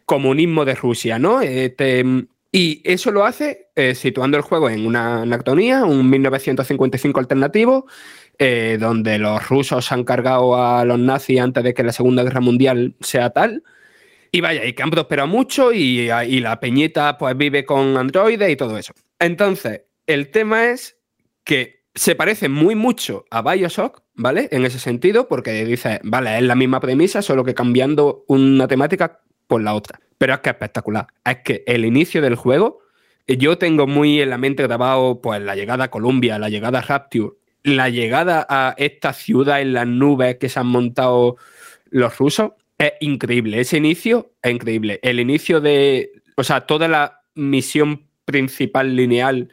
comunismo 0.06 0.66
de 0.66 0.76
Rusia, 0.76 1.20
¿no? 1.20 1.42
Este, 1.42 2.04
y 2.52 2.82
eso 2.84 3.12
lo 3.12 3.26
hace 3.26 3.70
eh, 3.76 3.96
situando 3.96 4.38
el 4.38 4.44
juego 4.44 4.70
en 4.70 4.86
una 4.86 5.24
anactonía, 5.24 5.86
un 5.86 6.10
1955 6.10 7.20
alternativo, 7.20 7.88
eh, 8.40 8.78
donde 8.80 9.20
los 9.20 9.48
rusos 9.48 9.92
han 9.92 10.04
cargado 10.04 10.56
a 10.62 10.84
los 10.86 11.00
nazis 11.00 11.40
antes 11.40 11.64
de 11.64 11.74
que 11.74 11.84
la 11.84 11.92
Segunda 11.92 12.24
Guerra 12.24 12.42
Mundial 12.42 12.96
sea 13.00 13.30
tal. 13.30 13.64
Y 14.32 14.42
vaya, 14.42 14.66
y 14.66 14.74
que 14.74 14.82
han 14.82 14.90
prosperado 14.90 15.28
mucho 15.28 15.72
y, 15.72 16.08
la 16.08 16.60
peñita 16.60 17.18
pues 17.20 17.38
vive 17.38 17.66
con 17.66 17.96
androides 17.98 18.50
y 18.50 18.56
todo 18.56 18.78
eso. 18.78 18.94
Entonces, 19.20 19.84
el 20.08 20.32
tema 20.32 20.70
es 20.72 20.98
que 21.44 21.84
se 21.94 22.16
parece 22.16 22.50
muy 22.50 22.74
mucho 22.74 23.26
a 23.30 23.44
Bioshock, 23.44 24.02
¿vale? 24.16 24.50
En 24.52 24.66
ese 24.66 24.80
sentido, 24.80 25.28
porque 25.28 25.64
dice, 25.66 26.00
vale, 26.04 26.36
es 26.36 26.44
la 26.44 26.56
misma 26.56 26.80
premisa, 26.80 27.22
solo 27.22 27.44
que 27.44 27.54
cambiando 27.54 28.26
una 28.28 28.68
temática 28.68 29.22
por 29.46 29.62
la 29.62 29.76
otra. 29.76 30.00
Pero 30.18 30.34
es 30.34 30.40
que 30.40 30.50
es 30.50 30.56
espectacular. 30.56 31.08
Es 31.24 31.38
que 31.44 31.64
el 31.68 31.86
inicio 31.86 32.22
del 32.24 32.36
juego, 32.36 32.80
yo 33.28 33.60
tengo 33.60 33.86
muy 33.86 34.20
en 34.20 34.32
la 34.32 34.40
mente 34.40 34.64
grabado 34.64 35.22
pues 35.22 35.42
la 35.42 35.56
llegada 35.56 35.86
a 35.86 35.92
Colombia, 35.92 36.40
la 36.40 36.50
llegada 36.50 36.80
a 36.80 36.82
Rapture, 36.82 37.34
la 37.64 37.90
llegada 37.90 38.46
a 38.50 38.76
esta 38.78 39.14
ciudad 39.14 39.62
en 39.62 39.74
las 39.74 39.88
nubes 39.88 40.38
que 40.38 40.50
se 40.50 40.60
han 40.60 40.68
montado 40.68 41.38
los 41.90 42.18
rusos 42.18 42.52
es 42.78 42.94
increíble. 43.00 43.60
Ese 43.60 43.78
inicio 43.78 44.34
es 44.42 44.52
increíble. 44.52 45.00
El 45.02 45.20
inicio 45.20 45.62
de, 45.62 46.12
o 46.36 46.44
sea, 46.44 46.62
toda 46.62 46.88
la 46.88 47.22
misión 47.36 48.08
principal 48.26 48.96
lineal 48.96 49.50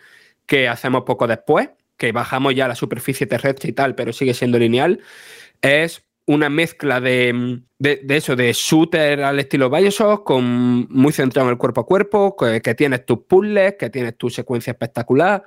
que 0.46 0.68
hacemos 0.68 1.04
poco 1.04 1.26
después, 1.26 1.70
que 1.96 2.12
bajamos 2.12 2.54
ya 2.54 2.64
a 2.64 2.68
la 2.68 2.74
superficie 2.74 3.26
terrestre 3.26 3.70
y 3.70 3.72
tal, 3.72 3.94
pero 3.94 4.12
sigue 4.12 4.34
siendo 4.34 4.58
lineal, 4.58 5.00
es 5.62 6.02
una 6.26 6.48
mezcla 6.48 7.00
de, 7.00 7.60
eso, 7.78 8.36
de 8.36 8.52
shooter 8.52 9.22
al 9.22 9.40
estilo 9.40 9.68
Bioshock, 9.68 10.24
con, 10.24 10.88
muy 10.88 11.12
centrado 11.12 11.48
en 11.48 11.52
el 11.52 11.58
cuerpo 11.58 11.82
a 11.82 11.86
cuerpo, 11.86 12.36
que, 12.36 12.60
que 12.62 12.74
tienes 12.74 13.04
tus 13.04 13.20
puzzles, 13.24 13.74
que 13.78 13.90
tienes 13.90 14.16
tu 14.16 14.30
secuencia 14.30 14.72
espectacular. 14.72 15.42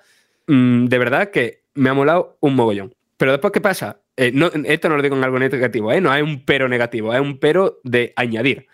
Mm, 0.48 0.86
de 0.86 0.98
verdad 0.98 1.32
que 1.32 1.63
me 1.76 1.90
ha 1.90 1.94
molado 1.94 2.38
un 2.40 2.56
mogollón. 2.56 2.94
Pero 3.18 3.32
después, 3.32 3.54
¿qué 3.54 3.62
pasa? 3.62 4.00
Eh, 4.18 4.34
esto 4.66 4.90
no 4.90 4.98
lo 4.98 5.04
digo 5.04 5.16
en 5.16 5.24
algo 5.24 5.40
negativo, 5.40 5.92
¿eh? 5.92 6.02
no 6.02 6.12
hay 6.12 6.22
un 6.22 6.44
pero 6.46 6.68
negativo, 6.68 7.14
es 7.14 7.22
un 7.22 7.40
pero 7.40 7.80
de 7.84 8.14
añadir. 8.16 8.68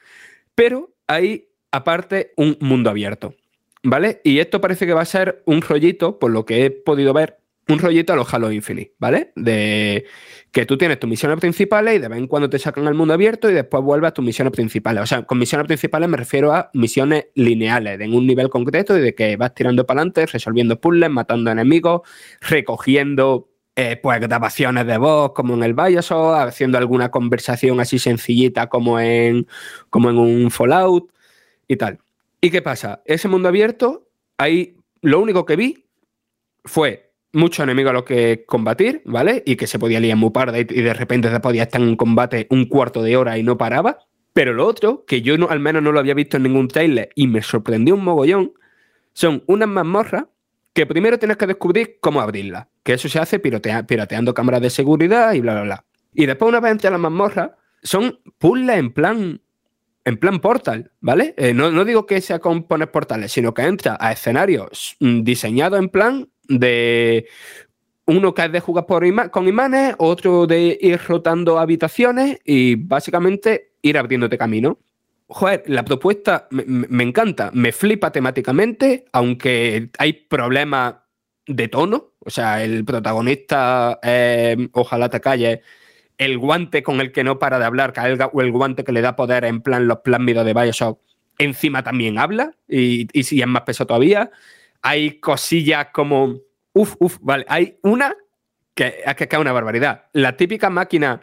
Pero 0.55 0.91
hay, 1.07 1.49
aparte, 1.71 2.34
un 2.35 2.57
mundo 2.59 2.89
abierto. 2.89 3.35
¿Vale? 3.81 4.19
Y 4.26 4.39
esto 4.39 4.59
parece 4.59 4.85
que 4.85 4.93
va 4.93 5.01
a 5.01 5.05
ser 5.05 5.41
un 5.45 5.61
rollito, 5.61 6.19
por 6.19 6.31
lo 6.31 6.45
que 6.45 6.65
he 6.65 6.71
podido 6.71 7.13
ver, 7.13 7.39
un 7.70 7.80
rollito 7.80 8.14
a 8.14 8.16
los 8.16 8.34
Halo 8.34 8.52
Infinite, 8.52 8.94
¿vale? 8.98 9.32
De 9.36 10.06
que 10.52 10.66
tú 10.66 10.78
tienes 10.78 11.00
tus 11.00 11.10
misiones 11.10 11.40
principales 11.40 11.96
y 11.96 12.00
de 12.00 12.08
vez 12.08 12.18
en 12.18 12.28
cuando 12.28 12.50
te 12.50 12.58
sacan 12.58 12.88
al 12.88 12.96
mundo 12.96 13.14
abierto 13.14 13.50
y 13.50 13.54
después 13.54 13.84
vuelves 13.84 14.10
a 14.10 14.14
tus 14.14 14.26
misiones 14.26 14.52
principales. 14.52 15.04
O 15.04 15.06
sea, 15.06 15.24
con 15.24 15.38
misiones 15.38 15.68
principales 15.68 16.10
me 16.10 16.18
refiero 16.18 16.52
a 16.52 16.72
misiones 16.74 17.28
lineales, 17.36 18.00
en 18.02 18.14
un 18.14 18.26
nivel 18.26 18.50
concreto 18.50 18.98
y 18.98 19.02
de 19.02 19.14
que 19.14 19.38
vas 19.38 19.54
tirando 19.54 19.86
para 19.86 20.02
adelante, 20.02 20.26
resolviendo 20.26 20.82
puzzles, 20.82 21.10
matando 21.10 21.52
enemigos, 21.52 22.02
recogiendo 22.41 23.50
eh, 23.76 23.98
pues 24.02 24.20
grabaciones 24.20 24.88
de 24.88 24.98
voz 24.98 25.34
como 25.34 25.54
en 25.54 25.64
el 25.64 25.74
Bioshock, 25.74 26.40
haciendo 26.40 26.78
alguna 26.78 27.12
conversación 27.12 27.80
así 27.80 28.00
sencillita 28.00 28.68
como 28.68 29.00
en, 29.00 29.48
como 29.90 30.10
en 30.10 30.18
un 30.18 30.52
Fallout 30.52 31.14
y 31.68 31.78
tal. 31.78 32.00
¿Y 32.41 32.50
qué 32.50 32.62
pasa? 32.62 33.02
Ese 33.06 33.28
mundo 33.28 33.48
abierto, 33.48 34.10
ahí 34.38 34.76
lo 35.02 35.20
único 35.20 35.46
que 35.46 35.56
vi 35.56 35.86
fue 36.66 37.09
muchos 37.34 37.64
enemigos 37.64 37.91
a 37.91 37.93
los 37.93 38.03
que 38.03 38.43
combatir, 38.45 39.01
¿vale? 39.06 39.43
Y 39.45 39.56
que 39.56 39.68
se 39.68 39.80
podía 39.80 39.99
liar 39.99 40.18
muy 40.18 40.31
parda 40.31 40.60
y, 40.60 40.64
de 40.64 40.93
repente 40.93 41.30
se 41.30 41.39
podía 41.39 41.64
estar 41.64 41.81
en 41.81 41.89
un 41.89 41.95
combate 41.95 42.47
un 42.49 42.65
cuarto 42.65 43.03
de 43.03 43.18
hora 43.18 43.38
y 43.38 43.43
no 43.43 43.57
paraba. 43.57 43.99
Pero 44.34 44.53
lo 44.53 44.65
otro, 44.68 45.06
que 45.06 45.22
yo 45.22 45.38
no, 45.38 45.49
al 45.49 45.60
menos 45.60 45.81
no 45.81 45.91
lo 45.91 45.99
había 45.99 46.14
visto 46.14 46.38
en 46.38 46.43
ningún 46.43 46.68
trailer 46.68 47.10
y 47.15 47.27
me 47.27 47.41
sorprendió 47.41 47.95
un 47.95 48.03
mogollón, 48.03 48.53
son 49.14 49.43
unas 49.47 49.68
mazmorras 49.68 50.26
que 50.73 50.85
primero 50.85 51.18
tienes 51.18 51.38
que 51.38 51.47
descubrir 51.47 51.97
cómo 51.99 52.22
abrirlas. 52.22 52.68
Que 52.84 52.93
eso 52.93 53.10
se 53.10 53.19
hace 53.19 53.39
pirateando 53.39 54.34
cámaras 54.34 54.61
de 54.61 54.69
seguridad 54.69 55.34
y 55.34 55.41
bla, 55.41 55.53
bla, 55.53 55.64
bla. 55.64 55.85
Y 56.14 56.26
después, 56.26 56.49
una 56.49 56.60
vez 56.60 56.72
entre 56.72 56.91
las 56.91 56.99
mazmorras, 56.99 57.51
son 57.81 58.19
puzzles 58.38 58.77
en 58.77 58.93
plan 58.93 59.41
en 60.06 60.18
plan 60.18 60.39
portal, 60.39 60.91
¿vale? 61.01 61.35
Eh, 61.38 61.53
no, 61.53 61.69
no, 61.72 61.85
digo 61.85 62.06
que 62.06 62.19
sea 62.22 62.39
con 62.39 62.64
poner 62.64 62.89
portales, 62.89 63.31
sino 63.31 63.53
que 63.53 63.64
entra 63.64 63.97
a 63.99 64.11
escenarios 64.11 64.95
mm, 64.99 65.22
diseñados 65.22 65.80
en 65.80 65.89
plan 65.89 66.30
de 66.49 67.27
uno 68.05 68.34
que 68.34 68.45
es 68.45 68.51
de 68.51 68.59
jugar 68.59 68.85
por 68.85 69.30
con 69.30 69.47
imanes, 69.47 69.95
otro 69.99 70.47
de 70.47 70.77
ir 70.81 70.99
rotando 71.07 71.59
habitaciones 71.59 72.39
y 72.43 72.76
básicamente 72.76 73.73
ir 73.81 73.97
abriéndote 73.97 74.38
camino. 74.38 74.80
Joder, 75.27 75.63
la 75.67 75.85
propuesta 75.85 76.47
me, 76.49 77.03
encanta, 77.03 77.51
me 77.53 77.71
flipa 77.71 78.11
temáticamente, 78.11 79.05
aunque 79.13 79.91
hay 79.99 80.13
problemas 80.13 80.95
de 81.45 81.67
tono. 81.67 82.13
O 82.19 82.31
sea, 82.31 82.63
el 82.63 82.84
protagonista, 82.84 83.99
ojalá 84.71 85.09
te 85.09 85.21
calles, 85.21 85.59
el 86.17 86.39
guante 86.39 86.81
con 86.81 86.99
el 87.01 87.11
que 87.11 87.23
no 87.23 87.38
para 87.38 87.59
de 87.59 87.65
hablar, 87.65 87.93
o 88.34 88.41
el 88.41 88.51
guante 88.51 88.84
que 88.84 88.91
le 88.91 89.01
da 89.01 89.15
poder 89.15 89.45
en 89.45 89.61
plan 89.61 89.88
los 89.88 89.99
plásmidos 89.99 90.45
de 90.45 90.53
Bioshock, 90.55 90.99
encima 91.38 91.84
también 91.84 92.17
habla 92.17 92.55
y, 92.67 93.07
y 93.17 93.23
si 93.23 93.39
es 93.39 93.47
más 93.47 93.61
peso 93.61 93.85
todavía 93.85 94.31
hay 94.81 95.19
cosillas 95.19 95.88
como. 95.93 96.39
Uf, 96.73 96.95
uf, 96.99 97.18
vale. 97.22 97.45
Hay 97.47 97.77
una 97.84 98.15
que 98.73 99.03
es 99.03 99.38
una 99.38 99.51
barbaridad. 99.51 100.06
La 100.14 100.38
típica 100.38 100.69
máquina 100.69 101.22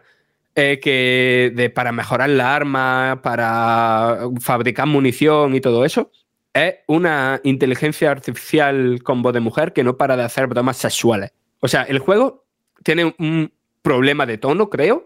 eh, 0.55 0.79
que 0.79 1.51
de, 1.55 1.69
para 1.69 1.91
mejorar 1.91 2.29
la 2.29 2.55
arma, 2.55 3.19
para 3.23 4.19
fabricar 4.41 4.87
munición 4.87 5.55
y 5.55 5.61
todo 5.61 5.85
eso, 5.85 6.11
es 6.53 6.77
una 6.87 7.39
inteligencia 7.43 8.09
artificial 8.09 9.01
con 9.03 9.21
voz 9.21 9.33
de 9.33 9.39
mujer 9.39 9.73
que 9.73 9.83
no 9.83 9.97
para 9.97 10.17
de 10.17 10.23
hacer 10.23 10.47
bromas 10.47 10.77
sexuales. 10.77 11.31
O 11.59 11.67
sea, 11.67 11.83
el 11.83 11.99
juego 11.99 12.45
tiene 12.83 13.13
un 13.19 13.51
problema 13.81 14.25
de 14.25 14.37
tono, 14.37 14.69
creo, 14.69 15.05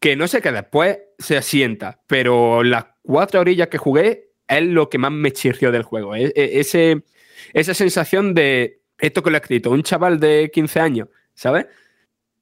que 0.00 0.16
no 0.16 0.26
sé 0.28 0.42
que 0.42 0.52
después 0.52 0.98
se 1.18 1.36
asienta, 1.36 2.00
pero 2.06 2.62
las 2.62 2.86
cuatro 3.02 3.40
orillas 3.40 3.68
que 3.68 3.78
jugué 3.78 4.30
es 4.48 4.62
lo 4.62 4.88
que 4.88 4.98
más 4.98 5.12
me 5.12 5.32
chirrió 5.32 5.70
del 5.70 5.82
juego. 5.82 6.16
E, 6.16 6.32
e, 6.34 6.60
ese, 6.60 7.02
esa 7.52 7.74
sensación 7.74 8.34
de 8.34 8.82
esto 8.98 9.22
que 9.22 9.30
lo 9.30 9.36
ha 9.36 9.40
escrito 9.40 9.70
un 9.70 9.82
chaval 9.82 10.20
de 10.20 10.50
15 10.52 10.80
años, 10.80 11.08
¿sabes? 11.34 11.66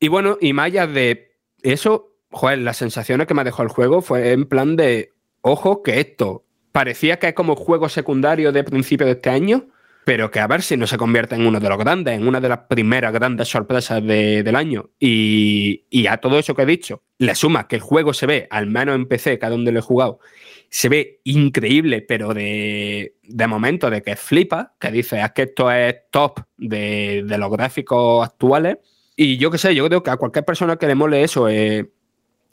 Y 0.01 0.09
bueno, 0.09 0.39
y 0.41 0.53
más 0.53 0.73
de 0.73 1.33
eso, 1.63 2.17
joder, 2.31 2.59
las 2.59 2.77
sensaciones 2.77 3.27
que 3.27 3.35
me 3.35 3.45
dejado 3.45 3.65
el 3.65 3.69
juego 3.71 4.03
fue 4.03 4.33
en 4.33 4.47
plan 4.47 4.77
de, 4.77 5.13
ojo, 5.41 5.83
que 5.83 6.01
esto 6.01 6.45
parecía 6.73 7.19
que 7.19 7.29
es 7.29 7.35
como 7.35 7.57
juego 7.57 7.89
secundario 7.89 8.53
de 8.53 8.63
principio 8.63 9.07
de 9.07 9.13
este 9.13 9.31
año, 9.31 9.69
pero 10.05 10.31
que 10.31 10.41
a 10.41 10.47
ver 10.47 10.63
si 10.63 10.77
no 10.77 10.87
se 10.87 10.99
convierte 10.99 11.35
en 11.35 11.47
uno 11.47 11.59
de 11.59 11.69
los 11.69 11.79
grandes, 11.79 12.15
en 12.15 12.29
una 12.29 12.41
de 12.41 12.49
las 12.49 12.59
primeras 12.69 13.13
grandes 13.13 13.49
sorpresas 13.49 14.01
del 14.05 14.55
año. 14.55 14.91
Y, 15.01 16.07
a 16.09 16.19
todo 16.19 16.39
eso 16.39 16.55
que 16.55 16.63
he 16.63 16.67
dicho, 16.67 17.03
le 17.19 17.35
suma 17.35 17.67
que 17.67 17.77
el 17.77 17.83
juego 17.83 18.13
se 18.13 18.27
ve, 18.27 18.47
al 18.51 18.67
menos 18.67 18.95
en 18.95 19.07
PC, 19.07 19.39
cada 19.39 19.51
donde 19.51 19.73
lo 19.73 19.79
he 19.79 19.83
jugado, 19.83 20.21
se 20.69 20.89
ve 20.89 21.21
increíble, 21.25 22.03
pero 22.03 22.35
de, 22.35 23.15
momento 23.49 23.91
de 23.91 24.03
que 24.03 24.17
flipa, 24.17 24.75
que 24.79 24.91
dice, 24.91 25.21
es 25.21 25.33
que 25.33 25.43
esto 25.43 25.71
es 25.71 25.97
top 26.11 26.41
de, 26.57 27.25
los 27.27 27.51
gráficos 27.51 28.27
actuales. 28.27 28.79
Y 29.17 29.39
yo 29.39 29.51
qué 29.51 29.59
sé, 29.59 29.75
yo 29.75 29.87
creo 29.87 30.03
que 30.03 30.11
a 30.11 30.17
cualquier 30.17 30.45
persona 30.45 30.77
que 30.77 30.87
le 30.87 30.95
mole 30.95 31.23
eso, 31.23 31.49
eh, 31.49 31.91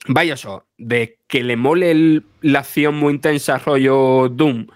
vaya 0.07 0.35
eso, 0.35 0.65
de 0.77 1.19
que 1.27 1.43
le 1.43 1.57
mole 1.57 2.21
la 2.41 2.59
acción 2.59 2.95
muy 2.95 3.13
intensa, 3.13 3.57
rollo 3.57 4.29
Doom, 4.29 4.67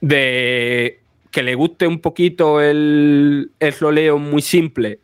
de 0.00 1.00
que 1.30 1.42
le 1.42 1.54
guste 1.54 1.86
un 1.86 2.00
poquito 2.00 2.60
el, 2.60 3.50
el 3.60 3.72
roleo 3.78 4.18
muy 4.18 4.42
simple, 4.42 5.00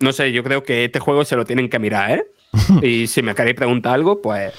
no 0.00 0.12
sé, 0.12 0.32
yo 0.32 0.42
creo 0.42 0.62
que 0.62 0.84
este 0.84 0.98
juego 0.98 1.24
se 1.24 1.36
lo 1.36 1.44
tienen 1.44 1.68
que 1.68 1.78
mirar, 1.78 2.10
¿eh? 2.10 2.26
y 2.82 3.06
si 3.06 3.22
me 3.22 3.34
queréis 3.34 3.56
preguntar 3.56 3.94
algo, 3.94 4.20
pues 4.20 4.52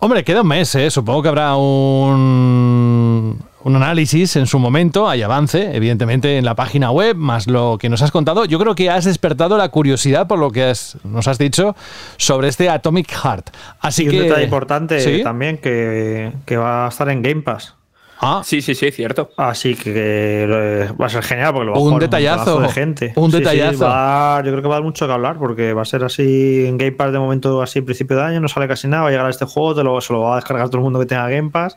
Hombre, 0.00 0.22
queda 0.22 0.42
un 0.42 0.48
mes, 0.48 0.72
¿eh? 0.76 0.90
Supongo 0.90 1.22
que 1.22 1.28
habrá 1.28 1.56
un, 1.56 3.38
un 3.64 3.76
análisis 3.76 4.36
en 4.36 4.46
su 4.46 4.60
momento, 4.60 5.08
hay 5.08 5.22
avance, 5.22 5.74
evidentemente, 5.74 6.38
en 6.38 6.44
la 6.44 6.54
página 6.54 6.92
web, 6.92 7.16
más 7.16 7.48
lo 7.48 7.78
que 7.80 7.88
nos 7.88 8.00
has 8.02 8.12
contado. 8.12 8.44
Yo 8.44 8.60
creo 8.60 8.76
que 8.76 8.90
has 8.90 9.06
despertado 9.06 9.56
la 9.58 9.70
curiosidad 9.70 10.28
por 10.28 10.38
lo 10.38 10.52
que 10.52 10.62
has- 10.64 10.98
nos 11.02 11.26
has 11.26 11.38
dicho 11.38 11.74
sobre 12.16 12.46
este 12.46 12.68
Atomic 12.70 13.10
Heart. 13.10 13.50
Así 13.80 14.04
y 14.04 14.10
que. 14.10 14.16
un 14.18 14.22
detalle 14.24 14.44
importante 14.44 15.00
¿Sí? 15.00 15.22
también 15.24 15.58
que, 15.58 16.32
que 16.46 16.56
va 16.56 16.86
a 16.86 16.88
estar 16.90 17.08
en 17.08 17.20
Game 17.22 17.42
Pass. 17.42 17.74
Ah, 18.20 18.42
Sí, 18.44 18.60
sí, 18.62 18.74
sí, 18.74 18.90
cierto. 18.90 19.30
Así 19.36 19.74
que 19.76 19.92
eh, 19.94 20.88
va 21.00 21.06
a 21.06 21.08
ser 21.08 21.22
genial 21.22 21.52
porque 21.52 21.66
lo 21.66 21.72
va 21.72 21.78
a 21.78 21.80
Un 21.80 21.86
jugar 21.90 22.02
detallazo, 22.02 22.44
montonazo 22.46 22.60
de 22.62 22.72
gente. 22.72 23.12
un 23.14 23.30
Sí, 23.30 23.36
sí, 23.36 23.42
detallazo. 23.44 23.84
va 23.84 23.92
a 23.92 24.34
dar- 24.36 24.44
yo 24.44 24.50
creo 24.50 24.62
que 24.62 24.68
va 24.68 24.74
a 24.74 24.78
dar 24.78 24.84
mucho 24.84 25.06
que 25.06 25.12
hablar 25.12 25.38
porque 25.38 25.72
va 25.72 25.82
a 25.82 25.84
ser 25.84 26.02
así 26.02 26.66
en 26.66 26.78
Game 26.78 26.92
Pass 26.92 27.12
de 27.12 27.18
momento, 27.20 27.62
así 27.62 27.78
en 27.78 27.84
principio 27.84 28.16
de 28.16 28.22
año, 28.24 28.40
no 28.40 28.48
sale 28.48 28.66
casi 28.66 28.88
nada, 28.88 29.02
va 29.04 29.08
a 29.08 29.10
llegar 29.12 29.26
a 29.26 29.30
este 29.30 29.44
juego, 29.44 29.74
te 29.76 29.84
lo, 29.84 30.00
se 30.00 30.12
lo 30.12 30.20
va 30.22 30.32
a 30.32 30.36
descargar 30.36 30.66
todo 30.68 30.78
el 30.78 30.82
mundo 30.84 30.98
que 30.98 31.06
tenga 31.06 31.28
Game 31.28 31.50
Pass 31.50 31.76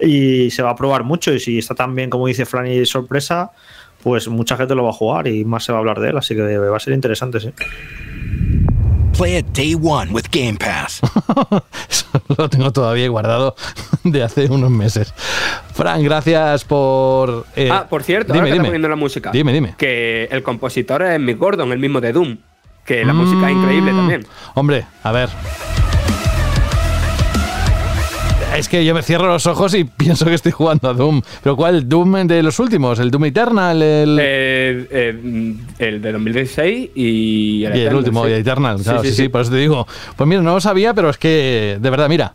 y 0.00 0.50
se 0.50 0.62
va 0.62 0.70
a 0.70 0.74
probar 0.76 1.04
mucho 1.04 1.32
y 1.32 1.38
si 1.38 1.58
está 1.58 1.74
tan 1.76 1.94
bien 1.94 2.10
como 2.10 2.26
dice 2.26 2.46
Fran 2.46 2.66
y 2.66 2.84
sorpresa, 2.84 3.52
pues 4.02 4.26
mucha 4.28 4.56
gente 4.56 4.74
lo 4.74 4.82
va 4.82 4.90
a 4.90 4.92
jugar 4.92 5.28
y 5.28 5.44
más 5.44 5.64
se 5.64 5.70
va 5.72 5.78
a 5.78 5.80
hablar 5.80 6.00
de 6.00 6.10
él, 6.10 6.16
así 6.18 6.34
que 6.34 6.58
va 6.58 6.76
a 6.76 6.80
ser 6.80 6.94
interesante, 6.94 7.38
sí. 7.40 7.50
Play 9.16 9.36
it 9.38 9.46
day 9.54 9.74
one 9.74 10.10
with 10.12 10.24
Game 10.30 10.58
Pass. 10.58 11.00
Lo 12.36 12.50
tengo 12.50 12.70
todavía 12.70 13.08
guardado 13.08 13.54
de 14.10 14.22
hace 14.22 14.46
unos 14.46 14.70
meses. 14.70 15.12
Fran, 15.74 16.02
gracias 16.02 16.64
por. 16.64 17.46
eh, 17.56 17.68
ah, 17.72 17.86
por 17.88 18.02
cierto, 18.02 18.32
dime, 18.32 18.38
ahora 18.40 18.46
que 18.46 18.50
está 18.52 18.62
dime. 18.62 18.68
poniendo 18.68 18.88
la 18.88 18.96
música. 18.96 19.30
Dime, 19.32 19.52
dime. 19.52 19.74
Que 19.76 20.28
el 20.30 20.42
compositor 20.42 21.02
es 21.02 21.20
Mick 21.20 21.38
Gordon, 21.38 21.70
el 21.72 21.78
mismo 21.78 22.00
de 22.00 22.12
Doom. 22.12 22.36
Que 22.84 23.04
la 23.04 23.12
Mm. 23.12 23.16
música 23.16 23.50
es 23.50 23.56
increíble 23.56 23.90
también. 23.92 24.26
Hombre, 24.54 24.86
a 25.02 25.12
ver. 25.12 25.28
Es 28.56 28.70
que 28.70 28.82
yo 28.86 28.94
me 28.94 29.02
cierro 29.02 29.26
los 29.26 29.46
ojos 29.46 29.74
y 29.74 29.84
pienso 29.98 30.24
que 30.24 30.32
estoy 30.34 30.52
jugando 30.52 30.88
a 30.88 30.94
Doom. 30.94 31.20
¿Pero 31.42 31.56
cuál? 31.56 31.86
¿Doom 31.88 32.26
de 32.26 32.42
los 32.42 32.58
últimos? 32.58 32.98
¿El 33.00 33.10
Doom 33.10 33.26
Eternal? 33.26 33.82
¿El, 33.82 34.18
Eh, 34.18 34.86
eh, 34.90 35.54
el 35.78 36.00
de 36.00 36.12
2016 36.12 36.90
y 36.94 37.64
el, 37.64 37.72
y 37.76 37.80
el 37.80 37.80
Eternal, 37.82 37.96
último, 37.96 38.24
sí. 38.24 38.30
y 38.30 38.34
Eternal? 38.34 38.78
Sí, 38.78 38.84
Claro, 38.84 39.02
sí, 39.02 39.08
sí, 39.08 39.14
sí, 39.14 39.22
sí. 39.24 39.28
por 39.28 39.40
eso 39.42 39.50
te 39.50 39.56
digo. 39.58 39.86
Pues 40.16 40.26
mira, 40.28 40.40
no 40.40 40.54
lo 40.54 40.60
sabía, 40.62 40.94
pero 40.94 41.10
es 41.10 41.18
que, 41.18 41.76
de 41.80 41.90
verdad, 41.90 42.08
mira. 42.08 42.32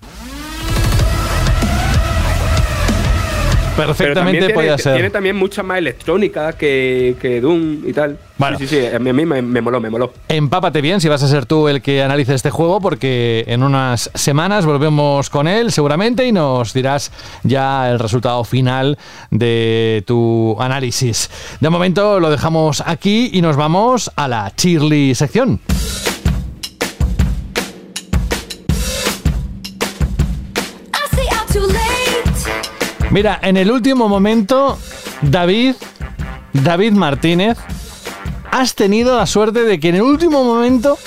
Perfectamente 3.75 4.39
tiene, 4.39 4.53
podía 4.53 4.77
ser. 4.77 4.93
tiene 4.93 5.09
también 5.09 5.35
mucha 5.35 5.63
más 5.63 5.77
electrónica 5.77 6.53
que, 6.53 7.15
que 7.21 7.41
Doom 7.41 7.87
y 7.87 7.93
tal. 7.93 8.17
Bueno. 8.37 8.57
Sí, 8.57 8.67
sí, 8.67 8.79
sí, 8.79 8.85
a 8.87 8.99
mí, 8.99 9.09
a 9.09 9.13
mí 9.13 9.25
me, 9.25 9.41
me 9.41 9.61
moló, 9.61 9.79
me 9.79 9.89
moló. 9.89 10.13
Empápate 10.27 10.81
bien 10.81 10.99
si 10.99 11.07
vas 11.07 11.23
a 11.23 11.27
ser 11.27 11.45
tú 11.45 11.67
el 11.67 11.81
que 11.81 12.01
analice 12.01 12.33
este 12.33 12.49
juego, 12.49 12.81
porque 12.81 13.43
en 13.47 13.63
unas 13.63 14.09
semanas 14.13 14.65
volvemos 14.65 15.29
con 15.29 15.47
él 15.47 15.71
seguramente 15.71 16.25
y 16.25 16.31
nos 16.31 16.73
dirás 16.73 17.11
ya 17.43 17.89
el 17.89 17.99
resultado 17.99 18.43
final 18.43 18.97
de 19.29 20.03
tu 20.05 20.55
análisis. 20.59 21.29
De 21.59 21.69
momento 21.69 22.19
lo 22.19 22.29
dejamos 22.29 22.83
aquí 22.85 23.29
y 23.33 23.41
nos 23.41 23.55
vamos 23.55 24.11
a 24.15 24.27
la 24.27 24.51
Cheerly 24.55 25.15
sección. 25.15 25.59
Mira, 33.11 33.39
en 33.41 33.57
el 33.57 33.69
último 33.69 34.07
momento, 34.07 34.77
David, 35.21 35.75
David 36.53 36.93
Martínez, 36.93 37.57
has 38.51 38.73
tenido 38.73 39.17
la 39.17 39.25
suerte 39.25 39.63
de 39.63 39.81
que 39.81 39.89
en 39.89 39.95
el 39.95 40.01
último 40.01 40.45
momento 40.45 40.97